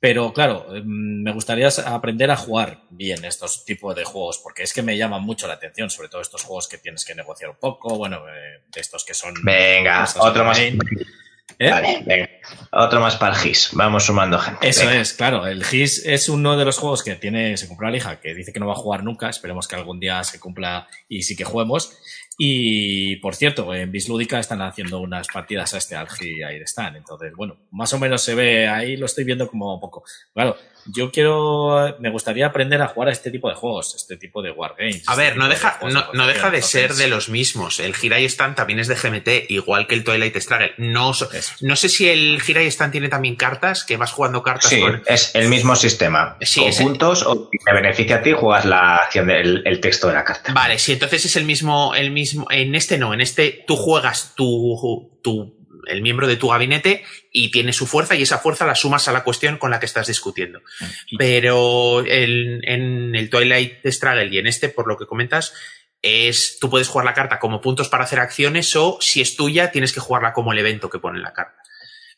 pero 0.00 0.32
claro, 0.32 0.66
mm, 0.70 1.22
me 1.22 1.32
gustaría 1.32 1.68
aprender 1.86 2.30
a 2.30 2.36
jugar 2.36 2.82
bien 2.90 3.24
estos 3.24 3.64
tipos 3.64 3.94
de 3.94 4.04
juegos, 4.04 4.40
porque 4.42 4.62
es 4.62 4.72
que 4.72 4.82
me 4.82 4.96
llaman 4.96 5.22
mucho 5.22 5.46
la 5.46 5.54
atención, 5.54 5.90
sobre 5.90 6.08
todo 6.08 6.22
estos 6.22 6.42
juegos 6.42 6.68
que 6.68 6.78
tienes 6.78 7.04
que 7.04 7.14
negociar 7.14 7.50
un 7.50 7.56
poco, 7.56 7.96
bueno, 7.96 8.22
eh, 8.28 8.62
estos 8.74 9.04
que 9.04 9.14
son... 9.14 9.34
Venga, 9.42 10.06
otro 10.18 10.44
más. 10.44 10.58
¿Eh? 11.58 11.70
Vale, 11.70 12.02
venga. 12.04 12.28
Otro 12.72 13.00
más 13.00 13.16
para 13.16 13.34
el 13.34 13.40
GIS. 13.40 13.70
Vamos 13.72 14.04
sumando 14.04 14.38
gente. 14.38 14.68
Eso 14.68 14.86
Venga. 14.86 15.00
es, 15.00 15.12
claro. 15.12 15.46
El 15.46 15.64
GIS 15.64 16.04
es 16.04 16.28
uno 16.28 16.56
de 16.56 16.64
los 16.64 16.78
juegos 16.78 17.02
que 17.02 17.14
tiene, 17.14 17.56
se 17.56 17.68
compró 17.68 17.88
la 17.90 17.96
hija, 17.96 18.20
que 18.20 18.34
dice 18.34 18.52
que 18.52 18.60
no 18.60 18.66
va 18.66 18.72
a 18.72 18.76
jugar 18.76 19.04
nunca. 19.04 19.28
Esperemos 19.28 19.68
que 19.68 19.76
algún 19.76 20.00
día 20.00 20.22
se 20.24 20.40
cumpla 20.40 20.88
y 21.08 21.22
sí 21.22 21.36
que 21.36 21.44
juguemos. 21.44 21.96
Y 22.36 23.16
por 23.16 23.36
cierto, 23.36 23.72
en 23.74 23.92
Bislúdica 23.92 24.40
están 24.40 24.60
haciendo 24.62 25.00
unas 25.00 25.28
partidas 25.28 25.72
a 25.74 25.78
este 25.78 25.94
al 25.94 26.08
GI 26.08 26.42
ahí 26.42 26.56
están. 26.56 26.96
Entonces, 26.96 27.32
bueno, 27.36 27.56
más 27.70 27.92
o 27.92 27.98
menos 27.98 28.22
se 28.22 28.34
ve 28.34 28.66
ahí, 28.66 28.96
lo 28.96 29.06
estoy 29.06 29.22
viendo 29.24 29.48
como 29.48 29.80
poco. 29.80 30.02
Claro, 30.32 30.56
yo 30.86 31.10
quiero, 31.10 31.96
me 32.00 32.10
gustaría 32.10 32.46
aprender 32.46 32.80
a 32.82 32.88
jugar 32.88 33.08
a 33.08 33.12
este 33.12 33.30
tipo 33.30 33.48
de 33.48 33.54
juegos, 33.54 33.94
este 33.96 34.16
tipo 34.16 34.42
de 34.42 34.50
wargames. 34.50 35.08
A 35.08 35.12
este 35.12 35.22
ver, 35.24 35.36
no 35.36 35.44
de 35.44 35.50
deja, 35.54 35.70
juegos 35.72 35.94
no, 35.94 36.00
de 36.12 36.18
no 36.18 36.26
deja 36.26 36.50
de 36.50 36.62
ser 36.62 36.94
de 36.94 37.08
los 37.08 37.28
mismos. 37.28 37.80
El 37.80 37.94
Hirai 38.00 38.24
Stand 38.26 38.56
también 38.56 38.78
es 38.78 38.88
de 38.88 38.94
GMT, 38.94 39.50
igual 39.50 39.86
que 39.86 39.94
el 39.94 40.04
Twilight 40.04 40.36
Struggle. 40.36 40.74
No, 40.78 41.12
no 41.60 41.76
sé 41.76 41.88
si 41.88 42.08
el 42.08 42.40
Hirai 42.46 42.66
Stand 42.66 42.92
tiene 42.92 43.08
también 43.08 43.36
cartas, 43.36 43.84
que 43.84 43.96
vas 43.96 44.12
jugando 44.12 44.42
cartas 44.42 44.70
Sí, 44.70 44.80
con. 44.80 45.02
es 45.06 45.34
el 45.34 45.48
mismo 45.48 45.74
sistema. 45.76 46.36
Sí, 46.40 46.64
el- 46.64 46.74
Conjuntos 46.74 47.22
o 47.26 47.48
si 47.50 47.58
te 47.58 47.72
beneficia 47.72 48.16
a 48.16 48.22
ti, 48.22 48.32
juegas 48.32 48.64
la 48.64 48.96
acción 48.96 49.26
del 49.26 49.62
el 49.64 49.80
texto 49.80 50.08
de 50.08 50.14
la 50.14 50.24
carta. 50.24 50.52
Vale, 50.52 50.78
sí, 50.78 50.92
entonces 50.92 51.24
es 51.24 51.36
el 51.36 51.44
mismo, 51.44 51.94
el 51.94 52.10
mismo. 52.10 52.46
En 52.50 52.74
este 52.74 52.98
no, 52.98 53.14
en 53.14 53.20
este 53.20 53.64
tú 53.66 53.76
juegas 53.76 54.34
tu, 54.36 55.18
tu, 55.22 55.63
el 55.86 56.02
miembro 56.02 56.26
de 56.26 56.36
tu 56.36 56.48
gabinete 56.48 57.04
y 57.32 57.50
tiene 57.50 57.72
su 57.72 57.86
fuerza 57.86 58.14
y 58.14 58.22
esa 58.22 58.38
fuerza 58.38 58.66
la 58.66 58.74
sumas 58.74 59.08
a 59.08 59.12
la 59.12 59.24
cuestión 59.24 59.56
con 59.58 59.70
la 59.70 59.80
que 59.80 59.86
estás 59.86 60.06
discutiendo. 60.06 60.60
Pero 61.18 62.00
el- 62.06 62.60
en 62.64 63.14
el 63.14 63.30
Twilight 63.30 63.84
Struggle 63.86 64.28
y 64.32 64.38
en 64.38 64.46
este, 64.46 64.68
por 64.68 64.86
lo 64.88 64.96
que 64.96 65.06
comentas, 65.06 65.52
es 66.02 66.58
tú 66.60 66.68
puedes 66.68 66.88
jugar 66.88 67.06
la 67.06 67.14
carta 67.14 67.38
como 67.38 67.60
puntos 67.62 67.88
para 67.88 68.04
hacer 68.04 68.20
acciones 68.20 68.74
o 68.76 68.98
si 69.00 69.20
es 69.22 69.36
tuya 69.36 69.70
tienes 69.70 69.92
que 69.92 70.00
jugarla 70.00 70.32
como 70.34 70.52
el 70.52 70.58
evento 70.58 70.90
que 70.90 70.98
pone 70.98 71.16
en 71.18 71.22
la 71.24 71.32
carta. 71.32 71.62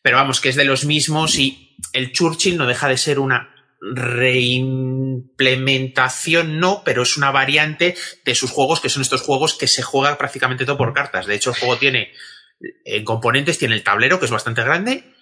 Pero 0.03 0.17
vamos, 0.17 0.41
que 0.41 0.49
es 0.49 0.57
de 0.57 0.65
los 0.65 0.85
mismos 0.85 1.39
y 1.39 1.77
el 1.93 2.13
Churchill 2.13 2.57
no 2.57 2.67
deja 2.67 2.89
de 2.89 2.97
ser 2.97 3.19
una 3.21 3.53
reimplementación, 3.81 6.59
no, 6.59 6.83
pero 6.85 7.03
es 7.03 7.17
una 7.17 7.31
variante 7.31 7.95
de 8.25 8.35
sus 8.35 8.51
juegos, 8.51 8.81
que 8.81 8.89
son 8.89 9.03
estos 9.03 9.23
juegos 9.23 9.55
que 9.55 9.69
se 9.69 9.83
juega 9.83 10.17
prácticamente 10.19 10.65
todo 10.65 10.79
por 10.79 10.95
cartas. 10.95 11.27
De 11.27 11.35
hecho, 11.35 11.51
el 11.51 11.57
juego 11.57 11.77
tiene, 11.77 12.13
en 12.61 13.05
componentes, 13.05 13.59
tiene 13.59 13.74
el 13.74 13.83
tablero, 13.83 14.19
que 14.19 14.27
es 14.27 14.31
bastante 14.31 14.62
grande, 14.62 15.12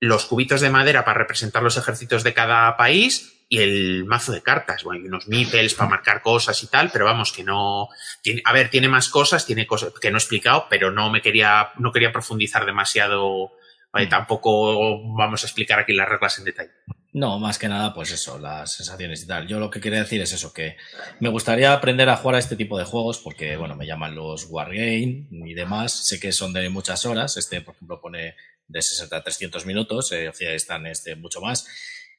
los 0.00 0.26
cubitos 0.26 0.60
de 0.60 0.70
madera 0.70 1.04
para 1.04 1.18
representar 1.18 1.62
los 1.62 1.76
ejércitos 1.76 2.24
de 2.24 2.34
cada 2.34 2.76
país 2.76 3.44
y 3.48 3.58
el 3.58 4.04
mazo 4.04 4.32
de 4.32 4.42
cartas. 4.42 4.82
Bueno, 4.82 5.02
hay 5.02 5.08
unos 5.08 5.28
meeples 5.28 5.74
para 5.74 5.90
marcar 5.90 6.22
cosas 6.22 6.60
y 6.62 6.66
tal, 6.68 6.90
pero 6.90 7.04
vamos, 7.04 7.32
que 7.32 7.44
no. 7.44 7.88
Tiene, 8.22 8.42
a 8.44 8.52
ver, 8.52 8.70
tiene 8.70 8.88
más 8.88 9.08
cosas, 9.08 9.46
tiene 9.46 9.66
cosas 9.66 9.92
que 10.00 10.10
no 10.10 10.16
he 10.16 10.20
explicado, 10.20 10.66
pero 10.68 10.90
no 10.90 11.10
me 11.10 11.22
quería, 11.22 11.70
no 11.78 11.92
quería 11.92 12.12
profundizar 12.12 12.66
demasiado. 12.66 13.52
eh, 13.94 14.06
tampoco 14.06 15.14
vamos 15.14 15.42
a 15.44 15.46
explicar 15.46 15.78
aquí 15.78 15.92
las 15.92 16.08
reglas 16.08 16.38
en 16.38 16.44
detalle. 16.44 16.72
No, 17.14 17.38
más 17.38 17.58
que 17.58 17.68
nada, 17.68 17.92
pues 17.92 18.10
eso, 18.10 18.38
las 18.38 18.72
sensaciones 18.72 19.22
y 19.22 19.26
tal. 19.26 19.46
Yo 19.46 19.60
lo 19.60 19.70
que 19.70 19.80
quería 19.82 19.98
decir 19.98 20.22
es 20.22 20.32
eso, 20.32 20.52
que 20.54 20.76
me 21.20 21.28
gustaría 21.28 21.74
aprender 21.74 22.08
a 22.08 22.16
jugar 22.16 22.36
a 22.36 22.38
este 22.38 22.56
tipo 22.56 22.78
de 22.78 22.86
juegos 22.86 23.18
porque, 23.18 23.56
bueno, 23.58 23.76
me 23.76 23.86
llaman 23.86 24.14
los 24.14 24.46
Wargame 24.48 25.26
y 25.30 25.52
demás. 25.52 25.92
Sé 25.92 26.18
que 26.18 26.32
son 26.32 26.54
de 26.54 26.70
muchas 26.70 27.04
horas. 27.04 27.36
Este, 27.36 27.60
por 27.60 27.74
ejemplo, 27.74 28.00
pone 28.00 28.34
de 28.66 28.80
60 28.80 29.14
a 29.14 29.22
300 29.22 29.66
minutos. 29.66 30.10
Eh, 30.12 30.32
están 30.40 30.86
este, 30.86 31.14
mucho 31.14 31.42
más. 31.42 31.66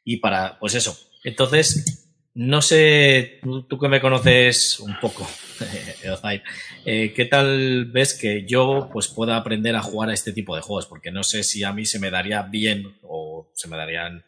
Y 0.04 0.18
para, 0.18 0.60
pues 0.60 0.76
eso. 0.76 0.96
Entonces, 1.24 2.04
no 2.36 2.62
sé, 2.62 3.40
tú, 3.42 3.80
que 3.80 3.88
me 3.88 4.02
conoces 4.02 4.80
un 4.80 5.00
poco, 5.00 5.28
eh, 6.86 7.14
¿qué 7.16 7.26
tal 7.26 7.86
ves 7.86 8.14
que 8.14 8.46
yo 8.46 8.90
pues 8.94 9.08
pueda 9.08 9.38
aprender 9.38 9.76
a 9.76 9.82
jugar 9.82 10.10
a 10.10 10.14
este 10.14 10.34
tipo 10.34 10.56
de 10.56 10.62
juegos? 10.62 10.86
Porque 10.86 11.10
no 11.12 11.24
sé 11.24 11.44
si 11.44 11.64
a 11.64 11.74
mí 11.74 11.88
se 11.88 11.98
me 11.98 12.12
daría 12.12 12.44
bien 12.44 12.96
o 13.02 13.50
se 13.54 13.68
me 13.68 13.78
darían 13.78 14.24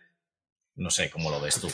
no 0.76 0.90
sé 0.90 1.10
cómo 1.10 1.32
lo 1.32 1.40
ves 1.40 1.60
tú. 1.60 1.72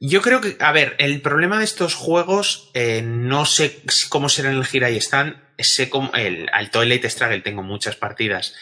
Yo 0.00 0.20
creo 0.20 0.40
que, 0.40 0.56
a 0.60 0.72
ver, 0.72 0.94
el 0.98 1.20
problema 1.22 1.58
de 1.58 1.64
estos 1.64 1.94
juegos, 1.94 2.70
eh, 2.74 3.02
no 3.02 3.46
sé 3.46 3.82
cómo 4.08 4.28
será 4.28 4.50
en 4.50 4.56
el 4.56 4.66
Gira 4.66 4.90
y 4.90 4.96
están, 4.96 5.48
sé 5.58 5.88
cómo, 5.88 6.12
el, 6.14 6.48
al 6.52 6.70
Toilet 6.70 7.04
Struggle 7.08 7.40
tengo 7.40 7.62
muchas 7.62 7.96
partidas 7.96 8.54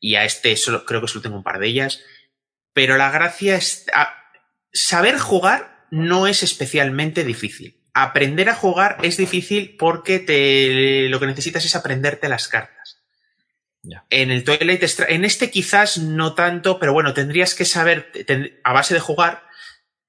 y 0.00 0.14
a 0.14 0.24
este 0.24 0.56
solo, 0.56 0.84
creo 0.84 1.00
que 1.00 1.08
solo 1.08 1.22
tengo 1.22 1.36
un 1.36 1.42
par 1.42 1.58
de 1.58 1.66
ellas, 1.66 2.00
pero 2.72 2.96
la 2.96 3.10
gracia 3.10 3.56
es, 3.56 3.86
saber 4.72 5.18
jugar 5.18 5.86
no 5.90 6.26
es 6.26 6.42
especialmente 6.42 7.24
difícil. 7.24 7.82
Aprender 7.94 8.48
a 8.48 8.54
jugar 8.54 8.98
es 9.02 9.16
difícil 9.16 9.74
porque 9.76 10.20
te, 10.20 11.08
lo 11.08 11.18
que 11.18 11.26
necesitas 11.26 11.64
es 11.64 11.74
aprenderte 11.74 12.28
las 12.28 12.46
cartas. 12.46 12.77
En 14.10 14.30
el 14.30 14.44
Twilight 14.44 14.82
en 15.08 15.24
este 15.24 15.50
quizás 15.50 15.98
no 15.98 16.34
tanto, 16.34 16.78
pero 16.78 16.92
bueno, 16.92 17.14
tendrías 17.14 17.54
que 17.54 17.64
saber, 17.64 18.10
a 18.64 18.72
base 18.72 18.94
de 18.94 19.00
jugar, 19.00 19.44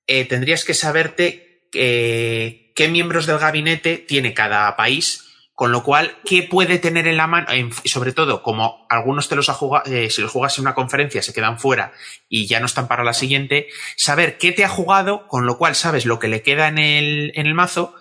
eh, 0.07 0.25
tendrías 0.25 0.65
que 0.65 0.73
saberte 0.73 1.67
eh, 1.73 2.71
qué 2.75 2.87
miembros 2.87 3.25
del 3.25 3.39
gabinete 3.39 3.97
tiene 3.97 4.33
cada 4.33 4.75
país, 4.75 5.25
con 5.53 5.71
lo 5.73 5.83
cual, 5.83 6.15
qué 6.25 6.43
puede 6.43 6.79
tener 6.79 7.05
en 7.07 7.17
la 7.17 7.27
mano, 7.27 7.47
sobre 7.83 8.13
todo, 8.13 8.41
como 8.41 8.85
algunos 8.89 9.27
te 9.27 9.35
los 9.35 9.49
ha 9.49 9.53
jugado, 9.53 9.91
eh, 9.91 10.09
si 10.09 10.21
los 10.21 10.31
juegas 10.31 10.57
en 10.57 10.61
una 10.61 10.73
conferencia 10.73 11.21
se 11.21 11.33
quedan 11.33 11.59
fuera 11.59 11.91
y 12.29 12.47
ya 12.47 12.61
no 12.61 12.65
están 12.65 12.87
para 12.87 13.03
la 13.03 13.13
siguiente, 13.13 13.67
saber 13.97 14.37
qué 14.37 14.53
te 14.53 14.63
ha 14.63 14.69
jugado, 14.69 15.27
con 15.27 15.45
lo 15.45 15.57
cual 15.57 15.75
sabes 15.75 16.05
lo 16.05 16.17
que 16.17 16.29
le 16.29 16.43
queda 16.43 16.69
en 16.69 16.77
el, 16.77 17.33
en 17.35 17.45
el 17.45 17.53
mazo 17.53 17.93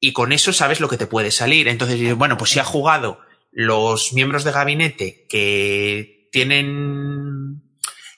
y 0.00 0.12
con 0.12 0.32
eso 0.32 0.52
sabes 0.52 0.80
lo 0.80 0.88
que 0.88 0.96
te 0.96 1.06
puede 1.06 1.30
salir. 1.30 1.68
Entonces, 1.68 2.14
bueno, 2.14 2.36
pues 2.36 2.50
si 2.50 2.58
ha 2.58 2.64
jugado 2.64 3.20
los 3.54 4.12
miembros 4.12 4.44
de 4.44 4.52
gabinete 4.52 5.26
que 5.28 6.28
tienen 6.30 7.62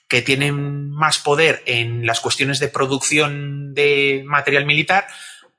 que 0.09 0.21
tienen 0.21 0.89
más 0.89 1.19
poder 1.19 1.63
en 1.65 2.05
las 2.05 2.21
cuestiones 2.21 2.59
de 2.59 2.69
producción 2.69 3.73
de 3.73 4.23
material 4.25 4.65
militar, 4.65 5.05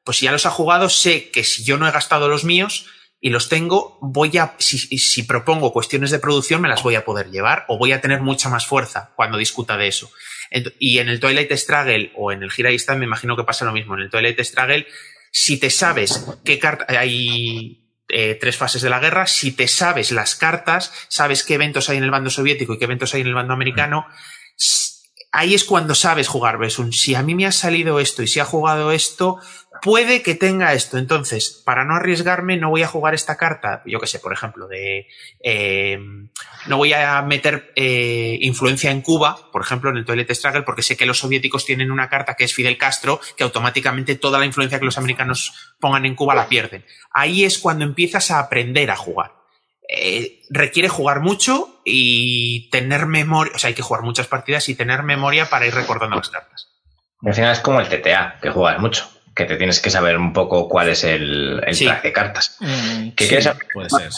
pues 0.04 0.18
si 0.18 0.24
ya 0.24 0.32
los 0.32 0.46
ha 0.46 0.50
jugado, 0.50 0.88
sé 0.88 1.30
que 1.30 1.44
si 1.44 1.64
yo 1.64 1.76
no 1.76 1.86
he 1.86 1.92
gastado 1.92 2.28
los 2.28 2.44
míos, 2.44 2.86
y 3.20 3.30
los 3.30 3.48
tengo, 3.48 3.98
voy 4.00 4.36
a, 4.38 4.54
si, 4.58 4.78
si, 4.78 5.22
propongo 5.24 5.72
cuestiones 5.72 6.10
de 6.10 6.20
producción, 6.20 6.60
me 6.60 6.68
las 6.68 6.82
voy 6.82 6.94
a 6.94 7.04
poder 7.04 7.30
llevar 7.30 7.64
o 7.68 7.76
voy 7.76 7.92
a 7.92 8.00
tener 8.00 8.20
mucha 8.20 8.48
más 8.48 8.66
fuerza 8.66 9.12
cuando 9.16 9.38
discuta 9.38 9.76
de 9.76 9.88
eso. 9.88 10.10
Y 10.78 10.98
en 10.98 11.08
el 11.08 11.18
Twilight 11.18 11.52
Struggle 11.52 12.12
o 12.14 12.32
en 12.32 12.42
el 12.42 12.50
Gira 12.52 12.70
me 12.96 13.04
imagino 13.04 13.36
que 13.36 13.44
pasa 13.44 13.64
lo 13.64 13.72
mismo. 13.72 13.94
En 13.94 14.02
el 14.02 14.10
Twilight 14.10 14.40
Struggle, 14.40 14.86
si 15.32 15.58
te 15.58 15.68
sabes 15.68 16.26
qué 16.44 16.58
carta, 16.58 16.86
hay 16.88 17.87
eh, 18.08 18.38
tres 18.40 18.56
fases 18.56 18.82
de 18.82 18.90
la 18.90 19.00
guerra, 19.00 19.26
si 19.26 19.52
te 19.52 19.68
sabes 19.68 20.12
las 20.12 20.34
cartas, 20.34 20.92
sabes 21.08 21.42
qué 21.42 21.54
eventos 21.54 21.88
hay 21.88 21.98
en 21.98 22.04
el 22.04 22.10
bando 22.10 22.30
soviético 22.30 22.74
y 22.74 22.78
qué 22.78 22.84
eventos 22.84 23.14
hay 23.14 23.20
en 23.20 23.26
el 23.26 23.34
bando 23.34 23.52
americano, 23.52 24.06
ahí 25.32 25.54
es 25.54 25.64
cuando 25.64 25.94
sabes 25.94 26.28
jugar. 26.28 26.58
Ves 26.58 26.78
un, 26.78 26.92
si 26.92 27.14
a 27.14 27.22
mí 27.22 27.34
me 27.34 27.46
ha 27.46 27.52
salido 27.52 28.00
esto 28.00 28.22
y 28.22 28.26
si 28.26 28.40
ha 28.40 28.44
jugado 28.44 28.92
esto, 28.92 29.38
puede 29.82 30.22
que 30.22 30.34
tenga 30.34 30.72
esto. 30.72 30.98
Entonces, 30.98 31.62
para 31.64 31.84
no 31.84 31.94
arriesgarme, 31.94 32.56
no 32.56 32.70
voy 32.70 32.82
a 32.82 32.88
jugar 32.88 33.14
esta 33.14 33.36
carta, 33.36 33.82
yo 33.86 34.00
que 34.00 34.06
sé, 34.06 34.18
por 34.18 34.32
ejemplo, 34.32 34.68
de 34.68 35.06
eh, 35.40 35.98
no 36.66 36.76
voy 36.76 36.92
a 36.92 37.20
meter 37.22 37.72
eh, 37.76 38.38
influencia 38.40 38.90
en 38.90 39.02
Cuba, 39.02 39.50
por 39.52 39.62
ejemplo, 39.62 39.90
en 39.90 39.96
el 39.96 40.04
Toilet 40.04 40.32
Struggle, 40.34 40.62
porque 40.62 40.82
sé 40.82 40.96
que 40.96 41.06
los 41.06 41.18
soviéticos 41.18 41.64
tienen 41.64 41.90
una 41.90 42.08
carta 42.08 42.34
que 42.34 42.44
es 42.44 42.54
Fidel 42.54 42.78
Castro, 42.78 43.20
que 43.36 43.44
automáticamente 43.44 44.16
toda 44.16 44.38
la 44.38 44.46
influencia 44.46 44.78
que 44.78 44.84
los 44.84 44.98
americanos 44.98 45.74
pongan 45.80 46.04
en 46.06 46.14
Cuba 46.14 46.34
la 46.34 46.48
pierden. 46.48 46.84
Ahí 47.10 47.44
es 47.44 47.58
cuando 47.58 47.84
empiezas 47.84 48.30
a 48.30 48.38
aprender 48.38 48.90
a 48.90 48.96
jugar. 48.96 49.32
Eh, 49.88 50.42
requiere 50.50 50.88
jugar 50.88 51.20
mucho 51.20 51.80
y 51.84 52.68
tener 52.70 53.06
memoria, 53.06 53.52
o 53.54 53.58
sea, 53.58 53.68
hay 53.68 53.74
que 53.74 53.82
jugar 53.82 54.02
muchas 54.02 54.26
partidas 54.26 54.68
y 54.68 54.74
tener 54.74 55.02
memoria 55.02 55.48
para 55.48 55.66
ir 55.66 55.74
recordando 55.74 56.16
las 56.16 56.28
cartas. 56.28 56.68
Al 57.24 57.34
final 57.34 57.52
es 57.52 57.60
como 57.60 57.80
el 57.80 57.88
TTA, 57.88 58.38
que 58.40 58.50
juegas 58.50 58.80
mucho 58.80 59.17
que 59.38 59.44
te 59.44 59.56
tienes 59.56 59.80
que 59.80 59.88
saber 59.88 60.18
un 60.18 60.32
poco 60.32 60.68
cuál 60.68 60.88
es 60.88 61.04
el, 61.04 61.62
el 61.64 61.78
track 61.78 62.02
de 62.02 62.12
cartas. 62.12 62.56
Mm, 62.58 63.10
¿Qué 63.10 63.28
quieres 63.28 63.48
Puede 63.72 63.88
ser, 63.88 64.10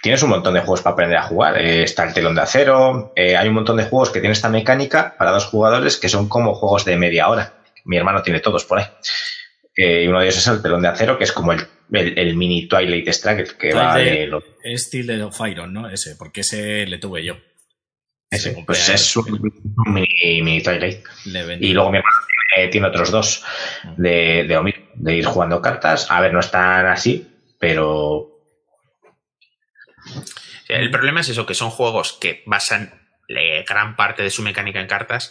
Tienes 0.00 0.22
un 0.22 0.30
montón 0.30 0.54
de 0.54 0.60
juegos 0.60 0.80
para 0.80 0.94
aprender 0.94 1.18
a 1.18 1.24
jugar. 1.24 1.58
Eh, 1.60 1.82
está 1.82 2.04
el 2.04 2.14
telón 2.14 2.34
de 2.34 2.40
acero. 2.40 3.12
Eh, 3.14 3.36
hay 3.36 3.48
un 3.48 3.54
montón 3.54 3.76
de 3.76 3.84
juegos 3.84 4.08
que 4.08 4.20
tienen 4.20 4.32
esta 4.32 4.48
mecánica 4.48 5.16
para 5.18 5.32
dos 5.32 5.44
jugadores 5.46 5.98
que 5.98 6.08
son 6.08 6.28
como 6.28 6.54
juegos 6.54 6.86
de 6.86 6.96
media 6.96 7.28
hora. 7.28 7.54
Mi 7.84 7.98
hermano 7.98 8.22
tiene 8.22 8.40
todos 8.40 8.64
por 8.64 8.78
ahí. 8.78 8.86
Eh, 9.76 10.04
y 10.04 10.06
uno 10.06 10.20
de 10.20 10.26
ellos 10.26 10.38
es 10.38 10.46
el 10.46 10.62
telón 10.62 10.80
de 10.80 10.88
acero, 10.88 11.18
que 11.18 11.24
es 11.24 11.32
como 11.32 11.52
el, 11.52 11.66
el, 11.92 12.36
mini 12.36 12.68
Twilight 12.68 13.08
Struggle, 13.08 13.48
que 13.58 13.74
va 13.74 13.98
de... 13.98 14.30
Es 14.64 14.84
Steel 14.84 15.22
of 15.22 15.38
Iron, 15.46 15.74
¿no? 15.74 15.90
Ese, 15.90 16.16
porque 16.16 16.40
ese 16.40 16.86
le 16.86 16.96
tuve 16.96 17.22
yo. 17.22 17.36
Ese, 18.30 18.56
pues 18.66 18.88
es 18.88 19.16
un, 19.16 19.40
mini, 19.88 20.42
mini 20.42 20.62
Twilight. 20.62 21.04
Y 21.60 21.72
luego 21.74 21.90
mi 21.90 21.98
hermano 21.98 22.16
eh, 22.54 22.68
tiene 22.68 22.88
otros 22.88 23.10
dos 23.10 23.44
de, 23.96 24.44
de, 24.44 24.84
de 24.94 25.14
ir 25.14 25.24
jugando 25.24 25.62
cartas. 25.62 26.10
A 26.10 26.20
ver, 26.20 26.32
no 26.32 26.40
están 26.40 26.86
así, 26.86 27.26
pero. 27.58 28.32
El 30.68 30.90
problema 30.90 31.20
es 31.20 31.28
eso, 31.30 31.46
que 31.46 31.54
son 31.54 31.70
juegos 31.70 32.18
que 32.20 32.42
basan 32.46 33.06
gran 33.66 33.96
parte 33.96 34.22
de 34.22 34.30
su 34.30 34.42
mecánica 34.42 34.80
en 34.80 34.86
cartas. 34.86 35.30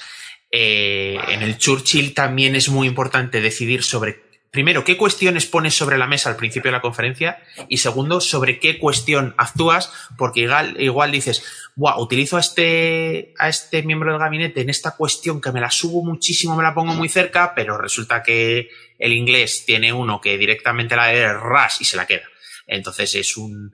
Eh, 0.52 1.20
en 1.30 1.42
el 1.42 1.58
Churchill 1.58 2.14
también 2.14 2.56
es 2.56 2.70
muy 2.70 2.88
importante 2.88 3.42
decidir 3.42 3.84
sobre 3.84 4.25
primero, 4.56 4.86
qué 4.86 4.96
cuestiones 4.96 5.46
pones 5.46 5.76
sobre 5.76 5.98
la 5.98 6.08
mesa 6.08 6.30
al 6.30 6.38
principio 6.38 6.70
de 6.70 6.78
la 6.78 6.82
conferencia 6.82 7.44
y 7.68 7.80
segundo, 7.80 8.22
sobre 8.22 8.58
qué 8.58 8.80
cuestión 8.80 9.36
actúas, 9.38 9.92
porque 10.18 10.40
igual, 10.40 10.80
igual 10.80 11.12
dices, 11.12 11.44
Buah, 11.76 12.00
utilizo 12.00 12.38
a 12.38 12.40
este, 12.40 13.34
a 13.38 13.50
este 13.50 13.84
miembro 13.84 14.12
del 14.12 14.20
gabinete 14.22 14.62
en 14.62 14.70
esta 14.70 14.96
cuestión 14.96 15.42
que 15.42 15.52
me 15.52 15.60
la 15.60 15.70
subo 15.72 16.06
muchísimo, 16.06 16.56
me 16.56 16.64
la 16.64 16.74
pongo 16.74 16.94
muy 16.94 17.10
cerca, 17.10 17.54
pero 17.54 17.78
resulta 17.78 18.24
que 18.24 18.70
el 18.98 19.12
inglés 19.12 19.66
tiene 19.66 19.92
uno 19.92 20.22
que 20.22 20.38
directamente 20.38 20.96
la 20.96 21.08
de 21.08 21.34
ras 21.34 21.82
y 21.82 21.84
se 21.84 21.98
la 21.98 22.08
queda. 22.08 22.24
Entonces 22.66 23.14
es 23.16 23.36
un, 23.36 23.74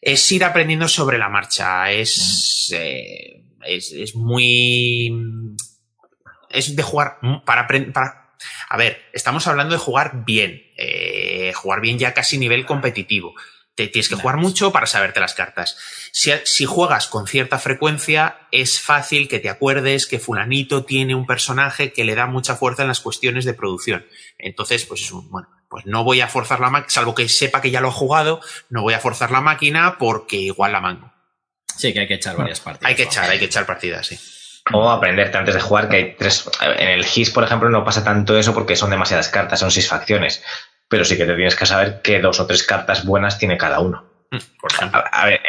es 0.00 0.32
ir 0.32 0.42
aprendiendo 0.42 0.88
sobre 0.88 1.18
la 1.18 1.28
marcha, 1.28 1.92
es, 1.92 2.68
eh, 2.74 3.44
es, 3.64 3.92
es 3.92 4.16
muy, 4.16 5.12
es 6.50 6.74
de 6.74 6.82
jugar 6.82 7.18
para, 7.46 7.68
para 7.68 8.23
a 8.68 8.76
ver, 8.76 9.02
estamos 9.12 9.46
hablando 9.46 9.74
de 9.74 9.80
jugar 9.80 10.24
bien, 10.24 10.62
eh, 10.76 11.52
jugar 11.54 11.80
bien 11.80 11.98
ya 11.98 12.14
casi 12.14 12.38
nivel 12.38 12.66
competitivo. 12.66 13.34
Te 13.74 13.88
tienes 13.88 14.08
que 14.08 14.14
jugar 14.14 14.36
mucho 14.36 14.70
para 14.70 14.86
saberte 14.86 15.18
las 15.18 15.34
cartas. 15.34 15.76
Si, 16.12 16.30
si, 16.44 16.64
juegas 16.64 17.08
con 17.08 17.26
cierta 17.26 17.58
frecuencia, 17.58 18.46
es 18.52 18.80
fácil 18.80 19.26
que 19.26 19.40
te 19.40 19.48
acuerdes 19.48 20.06
que 20.06 20.20
fulanito 20.20 20.84
tiene 20.84 21.16
un 21.16 21.26
personaje 21.26 21.92
que 21.92 22.04
le 22.04 22.14
da 22.14 22.26
mucha 22.26 22.54
fuerza 22.54 22.82
en 22.82 22.88
las 22.88 23.00
cuestiones 23.00 23.44
de 23.44 23.54
producción. 23.54 24.06
Entonces, 24.38 24.84
pues 24.84 25.10
bueno, 25.10 25.48
pues 25.68 25.86
no 25.86 26.04
voy 26.04 26.20
a 26.20 26.28
forzar 26.28 26.60
la 26.60 26.70
máquina, 26.70 26.90
salvo 26.90 27.16
que 27.16 27.28
sepa 27.28 27.60
que 27.60 27.72
ya 27.72 27.80
lo 27.80 27.88
ha 27.88 27.92
jugado, 27.92 28.40
no 28.70 28.82
voy 28.82 28.94
a 28.94 29.00
forzar 29.00 29.32
la 29.32 29.40
máquina 29.40 29.98
porque 29.98 30.36
igual 30.36 30.70
la 30.70 30.80
mango. 30.80 31.12
Sí, 31.76 31.92
que 31.92 32.00
hay 32.00 32.06
que 32.06 32.14
echar 32.14 32.36
varias 32.36 32.60
partidas. 32.60 32.88
Hay 32.88 32.94
que 32.94 33.02
echar, 33.02 33.28
hay 33.28 33.40
que 33.40 33.46
echar 33.46 33.66
partidas, 33.66 34.06
sí 34.06 34.16
o 34.72 34.90
aprenderte 34.90 35.36
antes 35.36 35.54
de 35.54 35.60
jugar 35.60 35.88
que 35.88 35.96
hay 35.96 36.14
tres. 36.18 36.48
En 36.60 36.88
el 36.88 37.04
GIS, 37.04 37.30
por 37.30 37.44
ejemplo, 37.44 37.68
no 37.68 37.84
pasa 37.84 38.04
tanto 38.04 38.38
eso 38.38 38.54
porque 38.54 38.76
son 38.76 38.90
demasiadas 38.90 39.28
cartas, 39.28 39.60
son 39.60 39.70
seis 39.70 39.88
facciones. 39.88 40.42
Pero 40.88 41.04
sí 41.04 41.16
que 41.16 41.26
te 41.26 41.34
tienes 41.34 41.56
que 41.56 41.66
saber 41.66 42.00
qué 42.02 42.20
dos 42.20 42.40
o 42.40 42.46
tres 42.46 42.62
cartas 42.62 43.04
buenas 43.04 43.38
tiene 43.38 43.58
cada 43.58 43.80
uno. 43.80 44.04
Mm, 44.30 44.38
por 44.60 44.72
ejemplo. 44.72 45.04
A, 45.10 45.26
ver, 45.26 45.40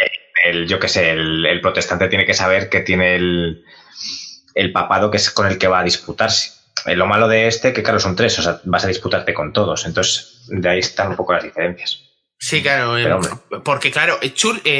el, 0.46 0.68
yo 0.68 0.80
qué 0.80 0.90
sé, 0.90 1.12
el, 1.12 1.60
protestante 1.62 2.08
tiene 2.08 2.26
que 2.26 2.34
saber 2.34 2.70
que 2.70 2.82
tiene 2.82 3.16
el, 3.16 3.64
el 4.54 4.72
papado 4.72 5.12
que 5.12 5.18
es 5.18 5.30
con 5.30 5.48
el 5.48 5.58
que 5.58 5.68
va 5.68 5.80
a 5.80 5.84
disputarse. 5.84 6.52
Eh, 6.86 6.96
lo 6.96 7.06
malo 7.06 7.28
de 7.28 7.48
este, 7.48 7.74
que 7.74 7.84
claro, 7.84 8.00
son 8.00 8.16
tres, 8.16 8.38
o 8.40 8.42
sea, 8.42 8.60
vas 8.66 8.84
a 8.84 8.90
disputarte 8.90 9.34
con 9.34 9.54
todos. 9.54 9.86
Entonces, 9.86 10.46
de 10.48 10.70
ahí 10.70 10.80
están 10.80 11.10
un 11.10 11.16
poco 11.16 11.34
las 11.34 11.44
diferencias. 11.44 12.02
Sí, 12.38 12.62
claro. 12.62 12.98
Eh, 12.98 13.10
porque, 13.64 13.92
claro, 13.92 14.20
eh, 14.22 14.34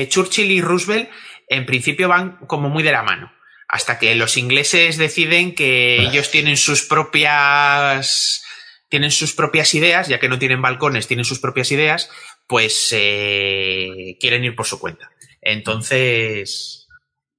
Churchill 0.10 0.52
y 0.52 0.62
Roosevelt 0.62 1.10
en 1.48 1.66
principio 1.66 2.10
van 2.10 2.38
como 2.48 2.70
muy 2.70 2.84
de 2.84 2.92
la 2.92 3.04
mano 3.04 3.35
hasta 3.68 4.00
que 4.00 4.16
los 4.16 4.38
ingleses 4.38 4.98
deciden 4.98 5.56
que 5.56 5.98
ellos 5.98 6.32
tienen 6.32 6.58
sus 6.58 6.84
propias 6.84 8.44
tienen 8.90 9.12
sus 9.12 9.34
propias 9.34 9.74
ideas, 9.74 10.08
ya 10.08 10.20
que 10.20 10.30
no 10.30 10.40
tienen 10.40 10.62
balcones, 10.62 11.08
tienen 11.08 11.26
sus 11.26 11.40
propias 11.40 11.72
ideas, 11.72 12.10
pues 12.48 12.90
eh, 12.92 14.18
quieren 14.20 14.44
ir 14.46 14.56
por 14.56 14.66
su 14.66 14.80
cuenta. 14.80 15.12
Entonces. 15.42 16.88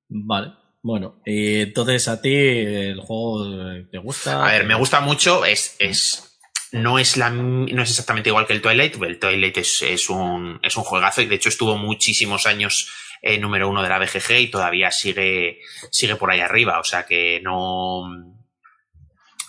Vale. 0.08 0.52
Bueno, 0.82 1.20
y 1.24 1.62
entonces 1.62 2.06
a 2.06 2.20
ti 2.20 2.32
el 2.32 3.00
juego 3.00 3.44
te 3.90 3.98
gusta. 3.98 4.44
A 4.44 4.52
ver, 4.52 4.66
me 4.66 4.76
gusta 4.76 5.00
mucho. 5.00 5.44
Es, 5.44 5.74
es, 5.80 6.38
no 6.70 7.00
es 7.00 7.16
la, 7.16 7.30
no 7.30 7.82
es 7.82 7.90
exactamente 7.90 8.28
igual 8.28 8.46
que 8.46 8.52
el 8.52 8.62
Twilight. 8.62 8.94
El 9.02 9.18
Twilight 9.18 9.56
es, 9.56 9.82
es 9.82 10.08
un, 10.10 10.60
es 10.62 10.76
un 10.76 10.84
juegazo 10.84 11.22
y 11.22 11.26
de 11.26 11.34
hecho 11.34 11.48
estuvo 11.48 11.76
muchísimos 11.76 12.46
años 12.46 12.88
eh, 13.22 13.38
número 13.38 13.68
uno 13.68 13.82
de 13.82 13.88
la 13.88 13.98
BGG 13.98 14.40
y 14.40 14.50
todavía 14.50 14.90
sigue, 14.90 15.60
sigue 15.90 16.16
por 16.16 16.30
ahí 16.30 16.40
arriba. 16.40 16.78
O 16.80 16.84
sea 16.84 17.06
que 17.06 17.40
no, 17.42 18.36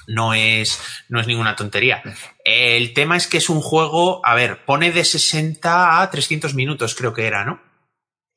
no 0.08 0.34
es, 0.34 0.80
no 1.10 1.20
es 1.20 1.28
ninguna 1.28 1.56
tontería. 1.56 2.02
El 2.44 2.94
tema 2.94 3.18
es 3.18 3.28
que 3.28 3.38
es 3.38 3.50
un 3.50 3.62
juego, 3.62 4.26
a 4.26 4.34
ver, 4.36 4.66
pone 4.66 4.92
de 4.92 5.04
60 5.04 6.02
a 6.02 6.10
300 6.10 6.54
minutos, 6.56 6.96
creo 6.96 7.14
que 7.14 7.28
era, 7.28 7.46
¿no? 7.46 7.62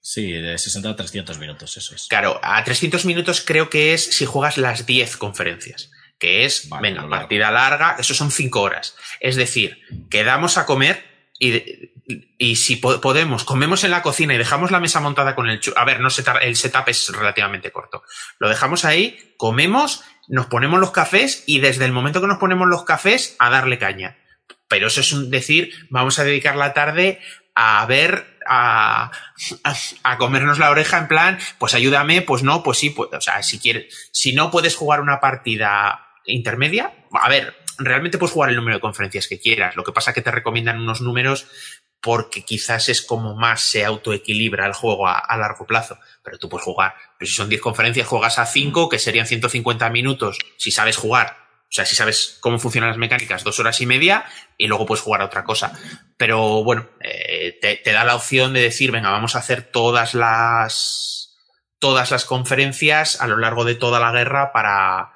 Sí, 0.03 0.33
de 0.33 0.59
60 0.59 0.91
a 0.91 0.97
300 0.97 1.39
minutos, 1.39 1.77
eso 1.77 1.95
es. 1.95 2.07
Claro, 2.09 2.41
a 2.43 2.63
300 2.65 3.05
minutos 3.05 3.43
creo 3.43 3.71
que 3.71 3.95
es 3.95 4.05
si 4.05 4.27
juegas 4.27 4.57
las 4.57 4.87
10 4.87 5.17
conferencias, 5.17 5.91
que 6.19 6.45
es, 6.45 6.69
venga, 6.81 7.09
partida 7.09 7.51
larga, 7.51 7.97
eso 7.99 8.15
son 8.15 8.31
5 8.31 8.61
horas. 8.61 8.97
Es 9.21 9.37
decir, 9.37 9.79
quedamos 10.11 10.59
a 10.59 10.67
comer 10.67 11.05
y, 11.39 11.93
y 12.39 12.57
si 12.57 12.77
podemos, 12.77 13.45
comemos 13.45 13.85
en 13.85 13.91
la 13.91 14.03
cocina 14.03 14.35
y 14.35 14.39
dejamos 14.39 14.71
la 14.71 14.81
mesa 14.81 15.01
montada 15.01 15.35
con 15.35 15.49
el... 15.49 15.61
A 15.77 15.85
ver, 15.85 16.01
no 16.01 16.09
el 16.41 16.57
setup 16.57 16.89
es 16.89 17.09
relativamente 17.11 17.73
corto. 17.73 18.03
Lo 18.39 18.49
dejamos 18.49 18.85
ahí, 18.85 19.35
comemos, 19.37 20.03
nos 20.29 20.47
ponemos 20.47 20.81
los 20.81 20.91
cafés 20.91 21.45
y 21.47 21.61
desde 21.61 21.85
el 21.85 21.93
momento 21.93 22.21
que 22.21 22.27
nos 22.27 22.39
ponemos 22.39 22.69
los 22.69 22.85
cafés 22.85 23.37
a 23.39 23.51
darle 23.51 23.79
caña. 23.79 24.19
Pero 24.69 24.87
eso 24.87 25.01
es 25.01 25.31
decir, 25.31 25.73
vamos 25.91 26.19
a 26.19 26.25
dedicar 26.25 26.57
la 26.57 26.73
tarde 26.75 27.21
a 27.55 27.85
ver, 27.87 28.39
a, 28.47 29.11
a, 30.03 30.19
comernos 30.19 30.59
la 30.59 30.71
oreja 30.71 30.99
en 30.99 31.09
plan, 31.09 31.39
pues 31.59 31.75
ayúdame, 31.75 32.23
pues 32.23 32.43
no, 32.43 32.63
pues 32.63 32.79
sí, 32.79 32.91
pues, 32.91 33.11
o 33.13 33.21
sea, 33.21 33.43
si 33.43 33.59
quieres, 33.59 34.11
si 34.13 34.33
no 34.33 34.51
puedes 34.51 34.77
jugar 34.77 35.01
una 35.01 35.21
partida 35.21 36.07
intermedia, 36.25 36.95
a 37.13 37.29
ver, 37.29 37.55
realmente 37.81 38.19
puedes 38.19 38.33
jugar 38.33 38.51
el 38.51 38.57
número 38.57 38.77
de 38.77 38.81
conferencias 38.81 39.27
que 39.27 39.41
quieras. 39.41 39.75
Lo 39.77 39.85
que 39.85 39.93
pasa 39.93 40.11
es 40.11 40.15
que 40.15 40.23
te 40.23 40.31
recomiendan 40.31 40.81
unos 40.81 41.01
números 41.01 41.49
porque 42.01 42.45
quizás 42.45 42.89
es 42.89 43.03
como 43.03 43.35
más 43.35 43.61
se 43.61 43.85
autoequilibra 43.85 44.67
el 44.67 44.73
juego 44.73 45.07
a, 45.07 45.37
largo 45.37 45.67
plazo. 45.67 45.99
Pero 46.23 46.39
tú 46.39 46.49
puedes 46.49 46.65
jugar. 46.65 46.95
Pero 47.19 47.29
si 47.29 47.37
son 47.37 47.49
10 47.49 47.61
conferencias, 47.61 48.07
juegas 48.07 48.39
a 48.39 48.47
5, 48.47 48.89
que 48.89 48.99
serían 48.99 49.27
150 49.27 49.89
minutos, 49.91 50.39
si 50.57 50.71
sabes 50.71 50.97
jugar. 50.97 51.37
O 51.63 51.73
sea, 51.73 51.85
si 51.85 51.95
sabes 51.95 52.39
cómo 52.41 52.59
funcionan 52.59 52.91
las 52.91 52.99
mecánicas, 52.99 53.45
dos 53.45 53.61
horas 53.61 53.81
y 53.81 53.87
media, 53.87 54.25
y 54.57 54.67
luego 54.67 54.87
puedes 54.87 55.03
jugar 55.03 55.21
a 55.21 55.27
otra 55.27 55.45
cosa. 55.45 55.79
Pero 56.17 56.65
bueno, 56.65 56.89
eh, 57.01 57.59
te, 57.61 57.77
te 57.77 57.93
da 57.93 58.05
la 58.05 58.17
opción 58.17 58.53
de 58.55 58.63
decir, 58.63 58.91
venga, 58.91 59.11
vamos 59.11 59.37
a 59.37 59.41
hacer 59.41 59.63
todas 59.63 60.15
las, 60.15 61.39
todas 61.79 62.11
las 62.11 62.25
conferencias 62.25 63.21
a 63.21 63.27
lo 63.27 63.37
largo 63.37 63.65
de 63.65 63.75
toda 63.75 64.01
la 64.01 64.11
guerra 64.11 64.53
para, 64.53 65.13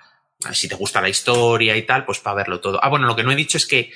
si 0.53 0.69
te 0.69 0.77
gusta 0.77 1.01
la 1.01 1.09
historia 1.09 1.77
y 1.77 1.83
tal, 1.83 2.05
pues 2.05 2.21
para 2.21 2.37
verlo 2.37 2.61
todo. 2.61 2.79
Ah, 2.83 2.89
bueno, 2.89 3.07
lo 3.07 3.17
que 3.17 3.25
no 3.25 3.33
he 3.33 3.37
dicho 3.37 3.59
es 3.59 3.67
que 3.67 3.91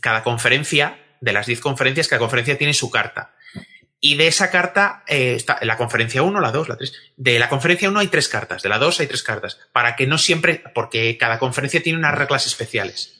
cada 0.00 0.22
conferencia 0.22 1.03
de 1.24 1.32
las 1.32 1.46
10 1.46 1.60
conferencias, 1.60 2.06
cada 2.06 2.20
conferencia 2.20 2.58
tiene 2.58 2.74
su 2.74 2.90
carta. 2.90 3.34
Y 3.98 4.16
de 4.16 4.26
esa 4.26 4.50
carta, 4.50 5.02
eh, 5.06 5.34
está 5.34 5.58
la 5.62 5.78
conferencia 5.78 6.22
1, 6.22 6.38
la 6.38 6.52
2, 6.52 6.68
la 6.68 6.76
3. 6.76 6.92
De 7.16 7.38
la 7.38 7.48
conferencia 7.48 7.88
1 7.88 7.98
hay 7.98 8.08
tres 8.08 8.28
cartas, 8.28 8.62
de 8.62 8.68
la 8.68 8.78
2 8.78 9.00
hay 9.00 9.06
tres 9.06 9.22
cartas. 9.22 9.58
Para 9.72 9.96
que 9.96 10.06
no 10.06 10.18
siempre, 10.18 10.62
porque 10.74 11.16
cada 11.16 11.38
conferencia 11.38 11.82
tiene 11.82 11.98
unas 11.98 12.14
reglas 12.14 12.46
especiales. 12.46 13.14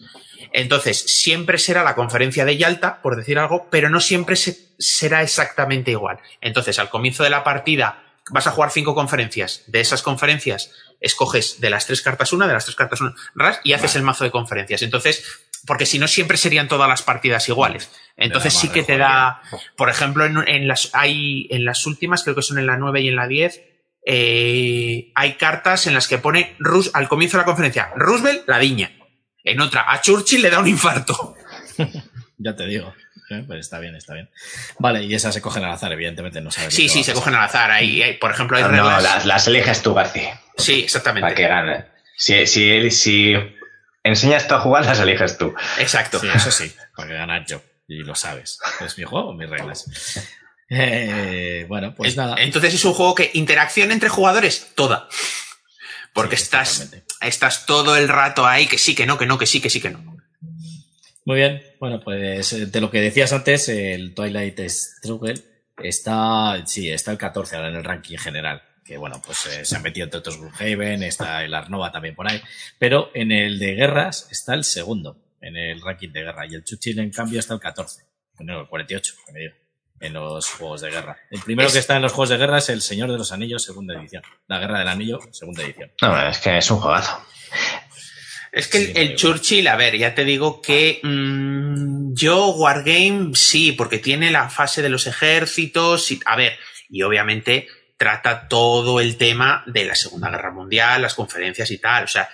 Entonces, 0.52 1.00
siempre 1.00 1.56
será 1.56 1.82
la 1.82 1.94
conferencia 1.94 2.44
de 2.44 2.58
Yalta, 2.58 3.00
por 3.00 3.16
decir 3.16 3.38
algo, 3.38 3.66
pero 3.70 3.88
no 3.88 3.98
siempre 3.98 4.36
será 4.36 5.22
exactamente 5.22 5.90
igual. 5.90 6.18
Entonces, 6.42 6.78
al 6.78 6.90
comienzo 6.90 7.24
de 7.24 7.30
la 7.30 7.42
partida, 7.42 8.04
vas 8.30 8.46
a 8.46 8.50
jugar 8.50 8.70
cinco 8.70 8.94
conferencias. 8.94 9.62
De 9.66 9.80
esas 9.80 10.02
conferencias, 10.02 10.70
escoges 11.00 11.60
de 11.60 11.70
las 11.70 11.86
tres 11.86 12.02
cartas 12.02 12.34
una, 12.34 12.46
de 12.46 12.52
las 12.52 12.66
tres 12.66 12.76
cartas 12.76 13.00
una, 13.00 13.14
ras, 13.34 13.60
y 13.64 13.72
haces 13.72 13.96
el 13.96 14.02
mazo 14.02 14.24
de 14.24 14.30
conferencias. 14.30 14.82
Entonces, 14.82 15.24
porque 15.66 15.86
si 15.86 15.98
no, 15.98 16.08
siempre 16.08 16.36
serían 16.36 16.68
todas 16.68 16.88
las 16.88 17.02
partidas 17.02 17.48
iguales. 17.48 17.90
Entonces 18.16 18.54
sí 18.54 18.68
que 18.68 18.82
te 18.82 18.96
da, 18.96 19.40
por 19.76 19.90
ejemplo, 19.90 20.24
en, 20.24 20.68
las, 20.68 20.90
hay, 20.92 21.46
en 21.50 21.64
las 21.64 21.86
últimas, 21.86 22.22
creo 22.22 22.36
que 22.36 22.42
son 22.42 22.58
en 22.58 22.66
la 22.66 22.76
9 22.76 23.00
y 23.00 23.08
en 23.08 23.16
la 23.16 23.26
10, 23.26 23.62
eh, 24.06 25.12
hay 25.14 25.34
cartas 25.34 25.86
en 25.86 25.94
las 25.94 26.08
que 26.08 26.18
pone 26.18 26.54
Rus, 26.58 26.90
al 26.94 27.08
comienzo 27.08 27.36
de 27.36 27.42
la 27.42 27.46
conferencia, 27.46 27.90
Roosevelt, 27.96 28.48
la 28.48 28.58
viña. 28.58 28.92
En 29.42 29.60
otra, 29.60 29.90
a 29.90 30.00
Churchill 30.00 30.42
le 30.42 30.50
da 30.50 30.60
un 30.60 30.68
infarto. 30.68 31.34
ya 32.38 32.54
te 32.54 32.66
digo. 32.66 32.94
¿eh? 33.30 33.44
Pues 33.46 33.60
está 33.60 33.78
bien, 33.78 33.94
está 33.94 34.14
bien. 34.14 34.30
Vale, 34.78 35.04
y 35.04 35.14
esas 35.14 35.34
se 35.34 35.40
cogen 35.40 35.64
al 35.64 35.72
azar, 35.72 35.92
evidentemente, 35.92 36.40
no 36.40 36.50
sabes. 36.50 36.74
Sí, 36.74 36.88
sí, 36.88 37.02
se 37.02 37.12
cogen 37.12 37.34
al 37.34 37.44
azar. 37.44 37.70
Ahí, 37.70 38.16
por 38.20 38.30
ejemplo, 38.30 38.56
hay 38.56 38.64
reglas. 38.64 39.22
No, 39.24 39.28
las, 39.28 39.48
eliges 39.48 39.82
tú, 39.82 39.94
García. 39.94 40.40
Sí, 40.56 40.82
exactamente. 40.84 41.22
Para 41.22 41.34
que 41.34 41.48
gane. 41.48 41.84
Si, 42.16 42.46
si, 42.46 42.90
si 42.90 43.34
enseñas 44.04 44.46
tú 44.46 44.54
a 44.54 44.60
jugar, 44.60 44.86
las 44.86 45.00
eliges 45.00 45.36
tú. 45.36 45.52
Exacto. 45.78 46.20
Sí, 46.20 46.28
eso 46.32 46.52
sí, 46.52 46.72
para 46.94 47.08
que 47.08 47.14
ganar 47.14 47.44
yo. 47.46 47.60
Y 47.88 48.02
lo 48.04 48.14
sabes. 48.14 48.60
Es 48.80 48.96
mi 48.96 49.04
juego, 49.04 49.34
mis 49.34 49.50
reglas. 49.50 49.86
Eh, 50.70 51.66
bueno, 51.68 51.94
pues 51.94 52.16
nada. 52.16 52.36
Entonces 52.38 52.74
es 52.74 52.84
un 52.84 52.94
juego 52.94 53.14
que 53.14 53.30
interacción 53.34 53.90
entre 53.90 54.08
jugadores, 54.08 54.72
toda. 54.74 55.08
Porque 56.12 56.36
estás, 56.36 56.90
estás 57.20 57.66
todo 57.66 57.96
el 57.96 58.08
rato 58.08 58.46
ahí, 58.46 58.66
que 58.66 58.78
sí, 58.78 58.94
que 58.94 59.04
no, 59.04 59.18
que 59.18 59.26
no, 59.26 59.36
que 59.36 59.46
sí, 59.46 59.60
que 59.60 59.68
sí, 59.68 59.80
que 59.80 59.90
no. 59.90 60.16
Muy 61.26 61.36
bien, 61.36 61.62
bueno, 61.80 62.00
pues 62.00 62.52
eh, 62.52 62.66
de 62.66 62.80
lo 62.80 62.90
que 62.90 63.00
decías 63.00 63.32
antes, 63.32 63.68
el 63.68 64.14
Twilight 64.14 64.60
Struggle 64.68 65.34
está, 65.82 66.62
sí, 66.66 66.90
está 66.90 67.10
el 67.12 67.18
14 67.18 67.56
ahora 67.56 67.68
en 67.68 67.76
el 67.76 67.84
ranking 67.84 68.18
general. 68.18 68.62
Que 68.84 68.96
bueno, 68.96 69.20
pues 69.24 69.46
eh, 69.46 69.64
se 69.64 69.76
ha 69.76 69.80
metido 69.80 70.04
entre 70.04 70.18
otros 70.18 70.38
Gloomhaven, 70.38 71.02
está 71.02 71.42
el 71.42 71.54
Arnova 71.54 71.90
también 71.90 72.14
por 72.14 72.30
ahí. 72.30 72.40
Pero 72.78 73.10
en 73.14 73.32
el 73.32 73.58
de 73.58 73.74
guerras 73.74 74.28
está 74.30 74.54
el 74.54 74.64
segundo, 74.64 75.16
en 75.40 75.56
el 75.56 75.80
ranking 75.80 76.10
de 76.10 76.22
guerra. 76.22 76.46
Y 76.46 76.54
el 76.54 76.64
Chuchil, 76.64 76.98
en 76.98 77.10
cambio, 77.10 77.40
está 77.40 77.54
el 77.54 77.60
14. 77.60 78.02
No, 78.40 78.60
el 78.60 78.68
48, 78.68 79.14
me 79.32 79.40
digo 79.40 79.54
en 80.00 80.12
los 80.12 80.48
juegos 80.48 80.82
de 80.82 80.90
guerra. 80.90 81.16
El 81.30 81.40
primero 81.40 81.70
que 81.70 81.78
está 81.78 81.96
en 81.96 82.02
los 82.02 82.12
juegos 82.12 82.28
de 82.30 82.36
guerra 82.36 82.58
es 82.58 82.68
El 82.68 82.82
Señor 82.82 83.10
de 83.10 83.16
los 83.16 83.32
Anillos, 83.32 83.64
segunda 83.64 83.94
edición. 83.94 84.22
La 84.48 84.58
Guerra 84.58 84.80
del 84.80 84.88
Anillo, 84.88 85.18
segunda 85.30 85.62
edición. 85.62 85.90
No, 86.02 86.28
es 86.28 86.38
que 86.38 86.58
es 86.58 86.70
un 86.70 86.78
juegazo. 86.78 87.24
Es 88.52 88.68
que 88.68 88.92
el, 88.92 89.16
Churchill, 89.16 89.66
a 89.66 89.76
ver, 89.76 89.96
ya 89.96 90.14
te 90.14 90.24
digo 90.24 90.62
que 90.62 91.00
mm, 91.02 92.14
yo 92.14 92.50
Wargame 92.50 93.30
sí, 93.34 93.72
porque 93.72 93.98
tiene 93.98 94.30
la 94.30 94.48
fase 94.48 94.80
de 94.80 94.88
los 94.88 95.06
ejércitos, 95.06 96.12
y, 96.12 96.20
a 96.24 96.36
ver, 96.36 96.56
y 96.88 97.02
obviamente 97.02 97.66
trata 97.96 98.48
todo 98.48 99.00
el 99.00 99.16
tema 99.16 99.62
de 99.66 99.84
la 99.84 99.94
Segunda 99.94 100.30
Guerra 100.30 100.50
Mundial, 100.50 101.02
las 101.02 101.14
conferencias 101.14 101.70
y 101.70 101.78
tal, 101.78 102.04
o 102.04 102.08
sea, 102.08 102.28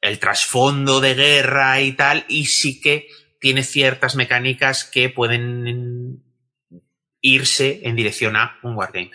el 0.00 0.18
trasfondo 0.18 1.00
de 1.00 1.14
guerra 1.14 1.80
y 1.80 1.92
tal, 1.92 2.24
y 2.28 2.46
sí 2.46 2.80
que 2.80 3.08
tiene 3.38 3.62
ciertas 3.62 4.16
mecánicas 4.16 4.84
que 4.84 5.08
pueden 5.08 6.22
irse 7.20 7.80
en 7.84 7.96
dirección 7.96 8.36
a 8.36 8.58
un 8.62 8.76
wargame. 8.76 9.10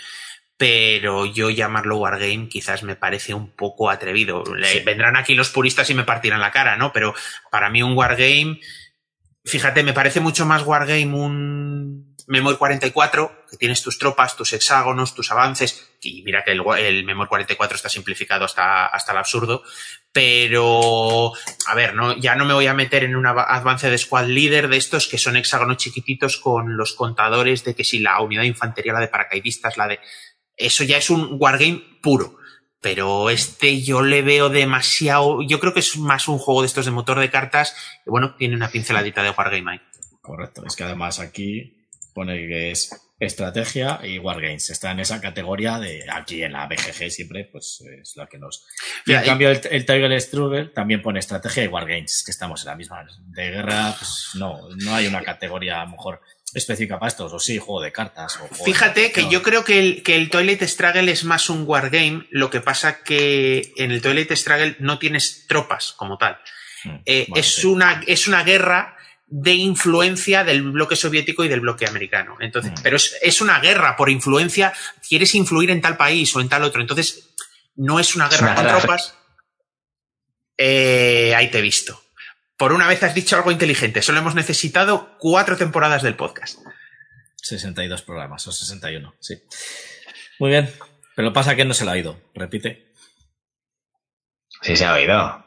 Pero 0.57 1.25
yo 1.25 1.49
llamarlo 1.49 1.97
wargame 1.97 2.47
quizás 2.49 2.83
me 2.83 2.95
parece 2.95 3.33
un 3.33 3.51
poco 3.51 3.89
atrevido. 3.89 4.43
vendrán 4.85 5.17
aquí 5.17 5.35
los 5.35 5.49
puristas 5.49 5.89
y 5.89 5.93
me 5.93 6.03
partirán 6.03 6.39
la 6.39 6.51
cara, 6.51 6.77
¿no? 6.77 6.93
Pero 6.93 7.13
para 7.51 7.69
mí 7.69 7.83
un 7.83 7.97
wargame, 7.97 8.59
fíjate, 9.43 9.83
me 9.83 9.93
parece 9.93 10.21
mucho 10.21 10.45
más 10.45 10.63
wargame 10.63 11.13
un 11.13 12.14
Memory 12.27 12.57
44, 12.57 13.45
que 13.49 13.57
tienes 13.57 13.83
tus 13.83 13.99
tropas, 13.99 14.35
tus 14.35 14.53
hexágonos, 14.53 15.13
tus 15.13 15.31
avances, 15.31 15.95
y 16.01 16.23
mira 16.23 16.43
que 16.43 16.51
el, 16.51 16.61
el 16.77 17.03
Memory 17.03 17.29
44 17.29 17.75
está 17.75 17.89
simplificado 17.89 18.45
hasta, 18.45 18.87
hasta 18.87 19.11
el 19.11 19.17
absurdo, 19.19 19.63
pero 20.11 21.33
a 21.67 21.75
ver, 21.75 21.93
no, 21.93 22.17
ya 22.17 22.35
no 22.35 22.45
me 22.45 22.53
voy 22.53 22.67
a 22.67 22.73
meter 22.73 23.03
en 23.03 23.15
un 23.15 23.27
avance 23.27 23.89
de 23.89 23.97
squad 23.97 24.27
leader 24.27 24.69
de 24.69 24.77
estos 24.77 25.07
que 25.07 25.17
son 25.17 25.35
hexágonos 25.35 25.77
chiquititos 25.77 26.37
con 26.37 26.77
los 26.77 26.93
contadores 26.93 27.63
de 27.63 27.75
que 27.75 27.83
si 27.83 27.99
la 27.99 28.21
unidad 28.21 28.41
de 28.41 28.47
infantería, 28.47 28.93
la 28.93 29.01
de 29.01 29.07
paracaidistas, 29.09 29.77
la 29.77 29.87
de... 29.87 29.99
Eso 30.55 30.85
ya 30.85 30.97
es 30.97 31.09
un 31.09 31.35
wargame 31.37 31.83
puro. 32.01 32.37
Pero 32.79 33.29
este 33.29 33.81
yo 33.81 34.03
le 34.03 34.21
veo 34.21 34.49
demasiado. 34.49 35.41
Yo 35.41 35.59
creo 35.59 35.73
que 35.73 35.79
es 35.79 35.97
más 35.97 36.27
un 36.27 36.37
juego 36.37 36.61
de 36.61 36.67
estos 36.67 36.85
de 36.85 36.91
motor 36.91 37.19
de 37.19 37.31
cartas. 37.31 37.75
Y 38.05 38.09
bueno, 38.11 38.35
tiene 38.35 38.55
una 38.55 38.69
pinceladita 38.69 39.23
de 39.23 39.31
wargame 39.31 39.71
ahí. 39.71 39.81
Correcto. 40.21 40.63
Es 40.65 40.75
que 40.75 40.83
además 40.83 41.19
aquí 41.19 41.74
pone 42.15 42.47
que 42.47 42.71
es 42.71 42.89
estrategia 43.19 43.99
y 44.03 44.17
Wargames. 44.19 44.69
Está 44.69 44.91
en 44.91 45.01
esa 45.01 45.19
categoría 45.19 45.79
de 45.79 46.05
aquí 46.09 46.43
en 46.43 46.53
la 46.53 46.65
BGG 46.65 47.11
siempre, 47.11 47.43
pues 47.51 47.83
es 48.01 48.15
la 48.15 48.27
que 48.27 48.37
nos. 48.37 48.65
Y 49.05 49.13
en 49.13 49.23
cambio, 49.23 49.51
el, 49.51 49.61
el 49.69 49.85
Tiger 49.85 50.21
Struggle 50.21 50.67
también 50.67 51.01
pone 51.01 51.19
estrategia 51.19 51.65
y 51.65 51.67
Wargames, 51.67 52.23
que 52.25 52.31
estamos 52.31 52.61
en 52.63 52.67
la 52.67 52.75
misma. 52.75 53.05
De 53.27 53.51
guerra, 53.51 53.93
pues 53.99 54.29
no, 54.35 54.69
no 54.77 54.95
hay 54.95 55.07
una 55.07 55.21
categoría 55.21 55.81
a 55.81 55.85
lo 55.85 55.91
mejor 55.91 56.21
específica 56.53 56.97
para 56.97 57.09
estos, 57.09 57.33
o 57.33 57.39
sí, 57.39 57.57
juego 57.57 57.81
de 57.81 57.91
cartas. 57.91 58.39
O 58.39 58.63
Fíjate 58.63 59.11
que 59.11 59.27
yo 59.29 59.43
creo 59.43 59.65
que 59.65 59.79
el, 59.79 60.03
que 60.03 60.15
el 60.15 60.29
Toilet 60.29 60.63
Struggle 60.63 61.11
es 61.11 61.25
más 61.25 61.49
un 61.49 61.63
wargame, 61.67 62.27
lo 62.31 62.49
que 62.49 62.61
pasa 62.61 63.03
que 63.03 63.73
en 63.75 63.91
el 63.91 64.01
Toilet 64.01 64.31
Struggle 64.31 64.77
no 64.79 64.97
tienes 64.97 65.47
tropas 65.47 65.91
como 65.91 66.17
tal. 66.17 66.39
Mm, 66.85 66.95
eh, 67.05 67.27
es, 67.35 67.65
una, 67.65 68.01
es 68.07 68.27
una 68.27 68.43
guerra 68.43 68.94
de 69.27 69.53
influencia 69.53 70.43
del 70.43 70.61
bloque 70.61 70.95
soviético 70.95 71.43
y 71.43 71.47
del 71.47 71.61
bloque 71.61 71.87
americano. 71.87 72.37
Entonces, 72.39 72.71
mm. 72.71 72.83
pero 72.83 72.97
es, 72.97 73.41
una 73.41 73.59
guerra 73.59 73.95
por 73.95 74.09
influencia, 74.09 74.73
quieres 75.07 75.33
influir 75.35 75.71
en 75.71 75.81
tal 75.81 75.97
país 75.97 76.35
o 76.35 76.41
en 76.41 76.49
tal 76.49 76.63
otro. 76.63 76.81
Entonces, 76.81 77.29
no 77.75 77.99
es 77.99 78.15
una 78.15 78.29
guerra 78.29 78.55
con 78.55 78.67
tropas. 78.67 79.15
Eh, 80.57 81.33
ahí 81.35 81.49
te 81.49 81.59
he 81.59 81.61
visto. 81.61 82.01
Por 82.57 82.71
una 82.71 82.87
vez 82.87 83.03
has 83.03 83.13
dicho 83.13 83.35
algo 83.35 83.51
inteligente. 83.51 84.01
Solo 84.01 84.19
hemos 84.19 84.35
necesitado 84.35 85.17
cuatro 85.19 85.57
temporadas 85.57 86.03
del 86.03 86.15
podcast. 86.15 86.59
62 87.41 88.01
programas, 88.01 88.47
o 88.47 88.51
61, 88.51 89.15
sí. 89.19 89.35
Muy 90.39 90.49
bien. 90.51 90.73
Pero 91.15 91.33
pasa 91.33 91.55
que 91.55 91.65
no 91.65 91.73
se 91.73 91.85
lo 91.85 91.91
ha 91.91 91.93
oído. 91.93 92.19
Repite. 92.33 92.91
Sí, 94.61 94.75
se 94.75 94.85
ha 94.85 94.93
oído. 94.93 95.45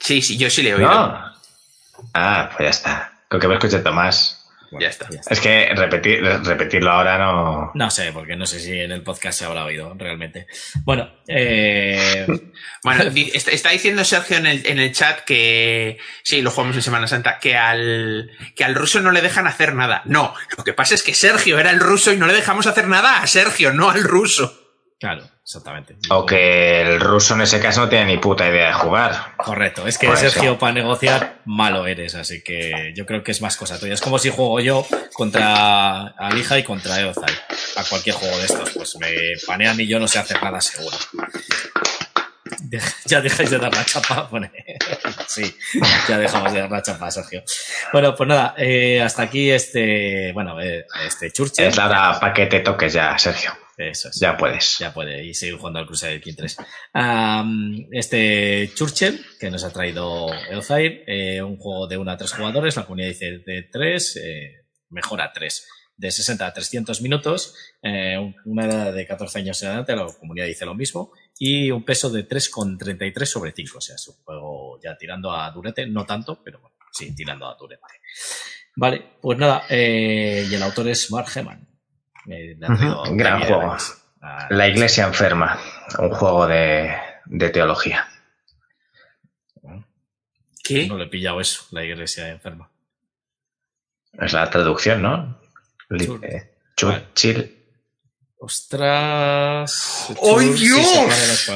Sí, 0.00 0.20
sí, 0.22 0.36
yo 0.36 0.50
sí 0.50 0.62
le 0.62 0.70
he 0.70 0.74
oído. 0.74 0.88
Ah, 2.14 2.50
pues 2.54 2.66
ya 2.66 2.70
está. 2.70 3.07
Con 3.28 3.40
que 3.40 3.48
me 3.48 3.54
escuche 3.54 3.78
Tomás. 3.80 4.46
ya, 4.78 4.88
está. 4.88 5.08
Es 5.30 5.40
que 5.40 5.72
repetir, 5.74 6.22
repetirlo 6.22 6.90
ahora 6.90 7.18
no. 7.18 7.70
No 7.74 7.90
sé, 7.90 8.12
porque 8.12 8.36
no 8.36 8.46
sé 8.46 8.60
si 8.60 8.78
en 8.80 8.92
el 8.92 9.02
podcast 9.02 9.38
se 9.38 9.44
habrá 9.44 9.64
oído 9.64 9.94
realmente. 9.96 10.46
Bueno, 10.84 11.10
eh... 11.26 12.26
bueno, 12.84 13.04
está 13.04 13.70
diciendo 13.70 14.04
Sergio 14.04 14.38
en 14.38 14.46
el, 14.46 14.66
en 14.66 14.78
el 14.78 14.92
chat 14.92 15.20
que 15.24 15.98
sí, 16.22 16.42
lo 16.42 16.50
jugamos 16.50 16.76
en 16.76 16.82
Semana 16.82 17.06
Santa, 17.06 17.38
que 17.38 17.56
al, 17.56 18.30
que 18.56 18.64
al 18.64 18.74
ruso 18.74 19.00
no 19.00 19.10
le 19.10 19.22
dejan 19.22 19.46
hacer 19.46 19.74
nada. 19.74 20.02
No, 20.06 20.34
lo 20.56 20.64
que 20.64 20.72
pasa 20.72 20.94
es 20.94 21.02
que 21.02 21.14
Sergio 21.14 21.58
era 21.58 21.70
el 21.70 21.80
ruso 21.80 22.12
y 22.12 22.16
no 22.16 22.26
le 22.26 22.34
dejamos 22.34 22.66
hacer 22.66 22.88
nada 22.88 23.20
a 23.22 23.26
Sergio, 23.26 23.72
no 23.72 23.90
al 23.90 24.04
ruso. 24.04 24.67
Claro, 24.98 25.22
exactamente. 25.44 25.96
O 26.10 26.26
que 26.26 26.80
el 26.82 26.98
ruso 26.98 27.34
en 27.34 27.42
ese 27.42 27.60
caso 27.60 27.82
no 27.82 27.88
tiene 27.88 28.06
ni 28.06 28.18
puta 28.18 28.48
idea 28.48 28.68
de 28.68 28.72
jugar. 28.72 29.36
Correcto, 29.36 29.86
es 29.86 29.96
que 29.96 30.14
Sergio 30.16 30.58
para 30.58 30.72
negociar 30.72 31.40
malo 31.44 31.86
eres, 31.86 32.16
así 32.16 32.42
que 32.42 32.92
yo 32.96 33.06
creo 33.06 33.22
que 33.22 33.30
es 33.30 33.40
más 33.40 33.56
cosa 33.56 33.78
tuya. 33.78 33.94
Es 33.94 34.00
como 34.00 34.18
si 34.18 34.30
juego 34.30 34.58
yo 34.58 34.84
contra 35.12 36.08
Alija 36.18 36.58
y 36.58 36.64
contra 36.64 37.00
Eozai. 37.00 37.32
A 37.76 37.84
cualquier 37.84 38.16
juego 38.16 38.36
de 38.38 38.44
estos, 38.44 38.70
pues 38.70 38.96
me 38.98 39.08
panean 39.46 39.80
y 39.80 39.86
yo 39.86 40.00
no 40.00 40.08
sé 40.08 40.18
hacer 40.18 40.42
nada 40.42 40.60
seguro. 40.60 40.96
ya 43.06 43.20
dejáis 43.20 43.50
de 43.50 43.58
dar 43.58 43.72
la 43.72 43.84
chapa. 43.84 44.28
sí, 45.28 45.56
ya 46.08 46.18
dejamos 46.18 46.52
de 46.52 46.60
dar 46.60 46.70
la 46.72 46.82
chapa, 46.82 47.08
Sergio. 47.12 47.44
Bueno, 47.92 48.16
pues 48.16 48.28
nada, 48.28 48.54
eh, 48.58 49.00
hasta 49.00 49.22
aquí 49.22 49.48
este, 49.48 50.32
bueno, 50.32 50.60
eh, 50.60 50.86
este 51.06 51.30
Churchill. 51.30 51.66
Es 51.66 51.76
la 51.76 52.18
para 52.18 52.34
que 52.34 52.46
te 52.46 52.60
toques 52.60 52.92
ya, 52.92 53.16
Sergio. 53.16 53.52
Eso 53.78 54.08
es. 54.08 54.18
Ya 54.18 54.36
puedes. 54.36 54.78
Ya 54.78 54.92
puede 54.92 55.24
y 55.24 55.34
seguir 55.34 55.56
jugando 55.56 55.78
al 55.78 55.86
Crusader 55.86 56.20
King 56.20 56.34
3. 56.36 56.56
este 57.92 58.70
Churchill, 58.74 59.24
que 59.38 59.50
nos 59.50 59.62
ha 59.62 59.72
traído 59.72 60.26
Elzair, 60.50 61.04
eh, 61.06 61.40
un 61.40 61.56
juego 61.58 61.86
de 61.86 61.96
1 61.96 62.10
a 62.10 62.16
3 62.16 62.32
jugadores, 62.32 62.76
la 62.76 62.84
comunidad 62.84 63.08
dice 63.08 63.38
de 63.46 63.68
3, 63.70 64.16
eh, 64.16 64.52
mejora 64.90 65.30
3. 65.32 65.68
De 65.96 66.10
60 66.10 66.46
a 66.46 66.52
300 66.52 67.02
minutos, 67.02 67.54
eh, 67.82 68.16
una 68.44 68.66
edad 68.66 68.92
de 68.92 69.06
14 69.06 69.38
años 69.38 69.62
en 69.62 69.68
adelante, 69.68 69.96
la 69.96 70.06
comunidad 70.06 70.46
dice 70.46 70.64
lo 70.64 70.74
mismo, 70.74 71.12
y 71.38 71.70
un 71.70 71.84
peso 71.84 72.10
de 72.10 72.24
3,33 72.26 73.24
sobre 73.30 73.52
5. 73.52 73.78
O 73.78 73.80
sea, 73.80 73.94
es 73.94 74.08
un 74.08 74.16
juego 74.24 74.80
ya 74.82 74.96
tirando 74.96 75.32
a 75.32 75.50
durete, 75.52 75.86
no 75.86 76.04
tanto, 76.04 76.42
pero 76.42 76.60
bueno, 76.60 76.76
sí, 76.92 77.14
tirando 77.14 77.46
a 77.46 77.56
durete. 77.56 77.82
Vale, 78.76 79.04
pues 79.20 79.38
nada, 79.38 79.64
eh, 79.68 80.46
y 80.48 80.54
el 80.54 80.62
autor 80.62 80.88
es 80.88 81.10
Mark 81.10 81.28
Heman. 81.34 81.67
Eh, 82.30 82.56
Gran 82.58 83.40
juego. 83.42 83.76
La 84.50 84.68
Iglesia 84.68 85.06
Enferma, 85.06 85.58
un 85.98 86.10
juego 86.10 86.46
de, 86.46 86.94
de 87.26 87.50
teología. 87.50 88.08
¿Qué? 90.64 90.86
No 90.86 90.98
le 90.98 91.04
he 91.04 91.08
pillado 91.08 91.40
eso, 91.40 91.66
la 91.70 91.84
Iglesia 91.84 92.28
Enferma. 92.28 92.70
Es 94.12 94.32
la 94.32 94.50
traducción, 94.50 95.00
¿no? 95.02 95.38
Churchill. 96.76 97.38
Eh, 97.38 97.57
Ostras. 98.40 100.14
¡Oh, 100.20 100.38
Dios! 100.38 101.50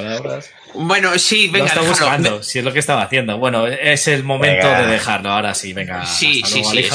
Bueno, 0.75 1.17
sí, 1.17 1.49
venga. 1.49 1.67
está 1.67 1.81
buscando, 1.81 2.43
si 2.43 2.59
es 2.59 2.65
lo 2.65 2.73
que 2.73 2.81
estaba 2.81 3.03
haciendo. 3.03 3.39
Bueno, 3.39 3.69
es 3.69 4.09
el 4.09 4.25
momento 4.25 4.67
de 4.69 4.87
dejarlo. 4.87 5.31
Ahora 5.31 5.55
sí, 5.55 5.73
venga. 5.73 6.05
Sí, 6.07 6.43
sí, 6.45 6.65
sí. 6.65 6.89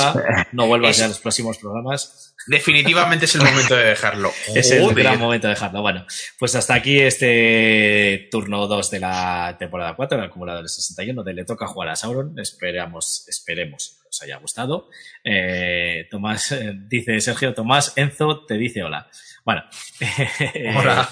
No 0.51 0.67
vuelvas 0.67 0.97
ya 0.97 1.05
a 1.05 1.07
los 1.07 1.19
próximos 1.19 1.57
programas. 1.57 2.33
Definitivamente 2.47 3.25
es 3.25 3.35
el 3.35 3.43
momento 3.43 3.75
de 3.75 3.83
dejarlo. 3.85 4.33
es 4.55 4.71
el 4.71 4.93
gran 4.93 5.19
momento 5.19 5.47
de 5.47 5.53
dejarlo. 5.53 5.81
Bueno, 5.81 6.05
pues 6.37 6.55
hasta 6.55 6.73
aquí 6.73 6.99
este 6.99 8.27
turno 8.29 8.67
2 8.67 8.91
de 8.91 8.99
la 8.99 9.55
temporada 9.57 9.95
4, 9.95 10.17
el 10.17 10.25
acumulador 10.25 10.63
de 10.63 10.69
61, 10.69 11.23
de 11.23 11.33
Le 11.33 11.45
toca 11.45 11.65
jugar 11.67 11.89
a 11.89 11.95
Sauron. 11.95 12.37
Esperamos, 12.39 13.25
esperemos 13.27 13.96
os 14.09 14.21
haya 14.21 14.37
gustado. 14.37 14.89
Eh, 15.23 16.07
Tomás, 16.09 16.51
eh, 16.51 16.73
dice 16.75 17.19
Sergio, 17.21 17.53
Tomás, 17.53 17.93
Enzo 17.95 18.45
te 18.45 18.57
dice 18.57 18.83
hola. 18.83 19.09
Bueno. 19.45 19.63
Hola. 20.77 21.09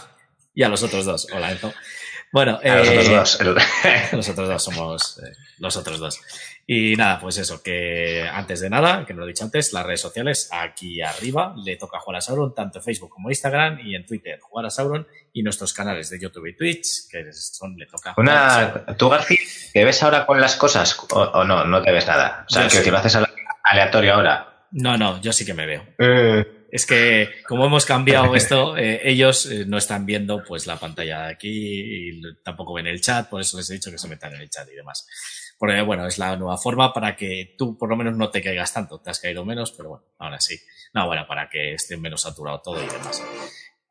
y 0.54 0.64
a 0.64 0.70
los 0.70 0.84
otros 0.84 1.06
dos. 1.06 1.28
Hola, 1.34 1.52
Enzo. 1.52 1.74
Bueno, 2.36 2.60
a 2.62 2.76
los 2.76 2.90
otros 2.90 3.10
dos. 3.10 3.40
los 4.12 4.30
otros 4.30 4.50
dos 4.50 4.62
somos 4.62 5.20
eh, 5.20 5.32
los 5.60 5.78
otros 5.78 6.00
dos. 6.00 6.20
Y 6.68 6.98
nada, 6.98 7.18
pues 7.18 7.38
eso, 7.38 7.64
que 7.64 8.28
antes 8.30 8.60
de 8.60 8.70
nada, 8.70 9.06
que 9.06 9.14
no 9.14 9.22
lo 9.22 9.26
he 9.26 9.30
dicho 9.30 9.46
antes, 9.46 9.72
las 9.72 9.86
redes 9.86 10.02
sociales 10.02 10.50
aquí 10.52 11.02
arriba 11.02 11.56
le 11.56 11.78
toca 11.78 11.98
jugar 12.02 12.18
a 12.18 12.22
Sauron, 12.22 12.54
tanto 12.54 12.80
en 12.80 12.84
Facebook 12.84 13.12
como 13.12 13.30
Instagram 13.30 13.80
y 13.86 13.96
en 13.96 14.06
Twitter 14.06 14.38
jugar 14.42 14.66
a 14.66 14.70
Sauron 14.70 15.08
y 15.32 15.44
nuestros 15.44 15.72
canales 15.72 16.10
de 16.10 16.20
YouTube 16.20 16.48
y 16.48 16.58
Twitch, 16.58 17.08
que 17.10 17.32
son 17.32 17.78
le 17.78 17.86
toca 17.86 18.12
jugar 18.14 18.84
Una, 18.84 18.98
¿Tú, 18.98 19.08
García, 19.08 19.40
te 19.72 19.86
ves 19.86 20.04
ahora 20.04 20.26
con 20.26 20.42
las 20.42 20.58
cosas 20.58 21.00
o, 21.12 21.44
no? 21.46 21.64
No 21.64 21.82
te 21.82 21.94
ves 21.94 22.06
nada. 22.06 22.46
O 22.50 22.54
sea, 22.54 22.64
que 22.68 22.82
si 22.82 22.92
lo 22.92 22.98
haces 22.98 23.18
aleatorio 23.64 24.14
ahora. 24.14 24.66
No, 24.72 24.98
no, 24.98 25.22
yo 25.22 25.32
sí 25.32 25.46
que 25.46 25.54
me 25.54 25.66
veo. 25.66 25.86
Eh. 26.00 26.55
Es 26.76 26.86
que 26.86 27.30
como 27.48 27.66
hemos 27.66 27.86
cambiado 27.86 28.36
esto, 28.36 28.76
eh, 28.76 29.00
ellos 29.06 29.46
eh, 29.46 29.64
no 29.66 29.78
están 29.78 30.06
viendo 30.06 30.44
pues 30.44 30.68
la 30.68 30.78
pantalla 30.78 31.22
de 31.22 31.32
aquí 31.32 32.10
y 32.10 32.22
tampoco 32.44 32.74
ven 32.74 32.86
el 32.86 33.00
chat, 33.00 33.30
por 33.30 33.40
eso 33.40 33.56
les 33.56 33.70
he 33.70 33.76
dicho 33.76 33.90
que 33.90 33.98
se 33.98 34.10
metan 34.10 34.34
en 34.36 34.42
el 34.42 34.50
chat 34.50 34.68
y 34.70 34.76
demás. 34.76 35.08
Porque 35.58 35.82
bueno, 35.84 36.06
es 36.06 36.18
la 36.18 36.36
nueva 36.36 36.58
forma 36.58 36.92
para 36.92 37.16
que 37.16 37.56
tú 37.58 37.78
por 37.78 37.88
lo 37.88 37.96
menos 37.96 38.18
no 38.18 38.30
te 38.30 38.42
caigas 38.42 38.74
tanto. 38.74 39.00
Te 39.00 39.10
has 39.10 39.22
caído 39.22 39.46
menos, 39.46 39.72
pero 39.72 39.88
bueno, 39.88 40.06
ahora 40.20 40.42
sí. 40.42 40.60
No, 40.94 41.08
bueno, 41.08 41.26
para 41.26 41.48
que 41.48 41.76
esté 41.76 41.96
menos 41.96 42.24
saturado 42.24 42.60
todo 42.60 42.84
y 42.84 42.88
demás. 42.88 43.24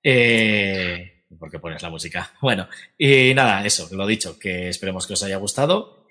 Eh, 0.03 1.25
porque 1.39 1.61
pones 1.61 1.81
la 1.81 1.89
música. 1.89 2.35
Bueno, 2.43 2.69
y 2.99 3.33
nada, 3.33 3.65
eso, 3.65 3.89
lo 3.93 4.07
dicho, 4.07 4.39
que 4.39 4.69
esperemos 4.69 5.07
que 5.07 5.15
os 5.15 5.23
haya 5.23 5.39
gustado. 5.39 6.07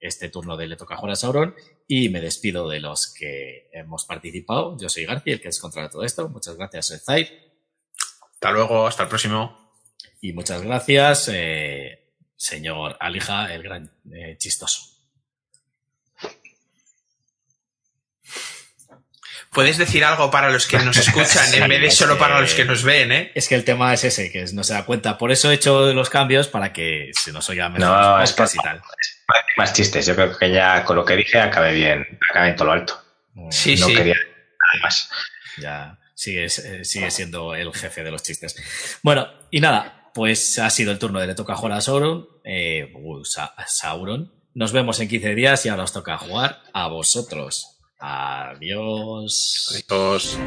Este 0.00 0.28
turno 0.28 0.56
de 0.56 0.66
Le 0.66 0.76
Toca 0.76 0.96
Jugar 0.96 1.12
a 1.12 1.16
Sauron 1.16 1.54
y 1.86 2.08
me 2.08 2.20
despido 2.20 2.68
de 2.68 2.80
los 2.80 3.12
que 3.12 3.68
hemos 3.72 4.04
participado. 4.04 4.76
Yo 4.78 4.88
soy 4.88 5.04
García, 5.04 5.34
el 5.34 5.40
que 5.40 5.48
descontrola 5.48 5.88
todo 5.88 6.04
esto. 6.04 6.28
Muchas 6.28 6.56
gracias, 6.56 7.02
Zaid. 7.04 7.26
Hasta 8.32 8.50
luego, 8.50 8.86
hasta 8.86 9.04
el 9.04 9.08
próximo. 9.08 9.72
Y 10.20 10.32
muchas 10.32 10.62
gracias, 10.62 11.30
eh, 11.32 12.12
señor 12.36 12.96
Alija, 13.00 13.52
el 13.54 13.62
gran 13.62 13.92
eh, 14.12 14.36
chistoso. 14.38 14.92
Puedes 19.52 19.78
decir 19.78 20.04
algo 20.04 20.30
para 20.30 20.50
los 20.50 20.66
que 20.66 20.78
nos 20.78 20.96
escuchan 20.98 21.54
en 21.54 21.66
vez 21.68 21.80
de 21.80 21.90
solo 21.90 22.18
para 22.18 22.40
los 22.40 22.52
que 22.52 22.66
nos 22.66 22.82
ven, 22.82 23.10
¿eh? 23.10 23.32
Es 23.34 23.48
que 23.48 23.54
el 23.54 23.64
tema 23.64 23.94
es 23.94 24.04
ese, 24.04 24.30
que 24.30 24.44
no 24.52 24.62
se 24.64 24.74
da 24.74 24.84
cuenta. 24.84 25.16
Por 25.16 25.32
eso 25.32 25.50
he 25.50 25.54
hecho 25.54 25.94
los 25.94 26.10
cambios 26.10 26.48
para 26.48 26.74
que 26.74 27.10
se 27.14 27.32
nos 27.32 27.48
oiga 27.48 27.70
menos 27.70 27.88
no, 27.88 28.22
es 28.22 28.54
y 28.54 28.58
tal 28.58 28.82
más 29.56 29.72
chistes. 29.72 30.06
Yo 30.06 30.14
creo 30.14 30.36
que 30.36 30.50
ya 30.50 30.84
con 30.84 30.96
lo 30.96 31.04
que 31.04 31.16
dije 31.16 31.40
acabé 31.40 31.72
bien, 31.72 32.18
acabé 32.30 32.50
en 32.50 32.56
todo 32.56 32.66
lo 32.66 32.72
alto. 32.72 33.00
Sí, 33.50 33.76
no 33.76 33.86
sí. 33.86 33.94
quería 33.94 34.14
nada 34.14 34.82
más. 34.82 35.10
Ya 35.58 35.98
sigue, 36.14 36.46
eh, 36.46 36.84
sigue 36.84 37.10
siendo 37.10 37.54
el 37.54 37.72
jefe 37.72 38.02
de 38.02 38.10
los 38.10 38.22
chistes. 38.22 38.56
Bueno, 39.02 39.28
y 39.50 39.60
nada, 39.60 40.10
pues 40.14 40.58
ha 40.58 40.70
sido 40.70 40.92
el 40.92 40.98
turno 40.98 41.20
de 41.20 41.26
Le 41.28 41.34
toca 41.34 41.54
jugar 41.54 41.72
a 41.72 41.80
Sauron. 41.80 42.26
Eh, 42.44 42.92
uh, 42.94 43.22
Sauron. 43.66 44.32
Nos 44.54 44.72
vemos 44.72 44.98
en 45.00 45.08
15 45.08 45.34
días 45.34 45.66
y 45.66 45.68
ahora 45.68 45.84
os 45.84 45.92
toca 45.92 46.16
jugar 46.16 46.62
a 46.72 46.88
vosotros. 46.88 47.78
Adiós. 47.98 49.84
Adiós. 49.88 50.38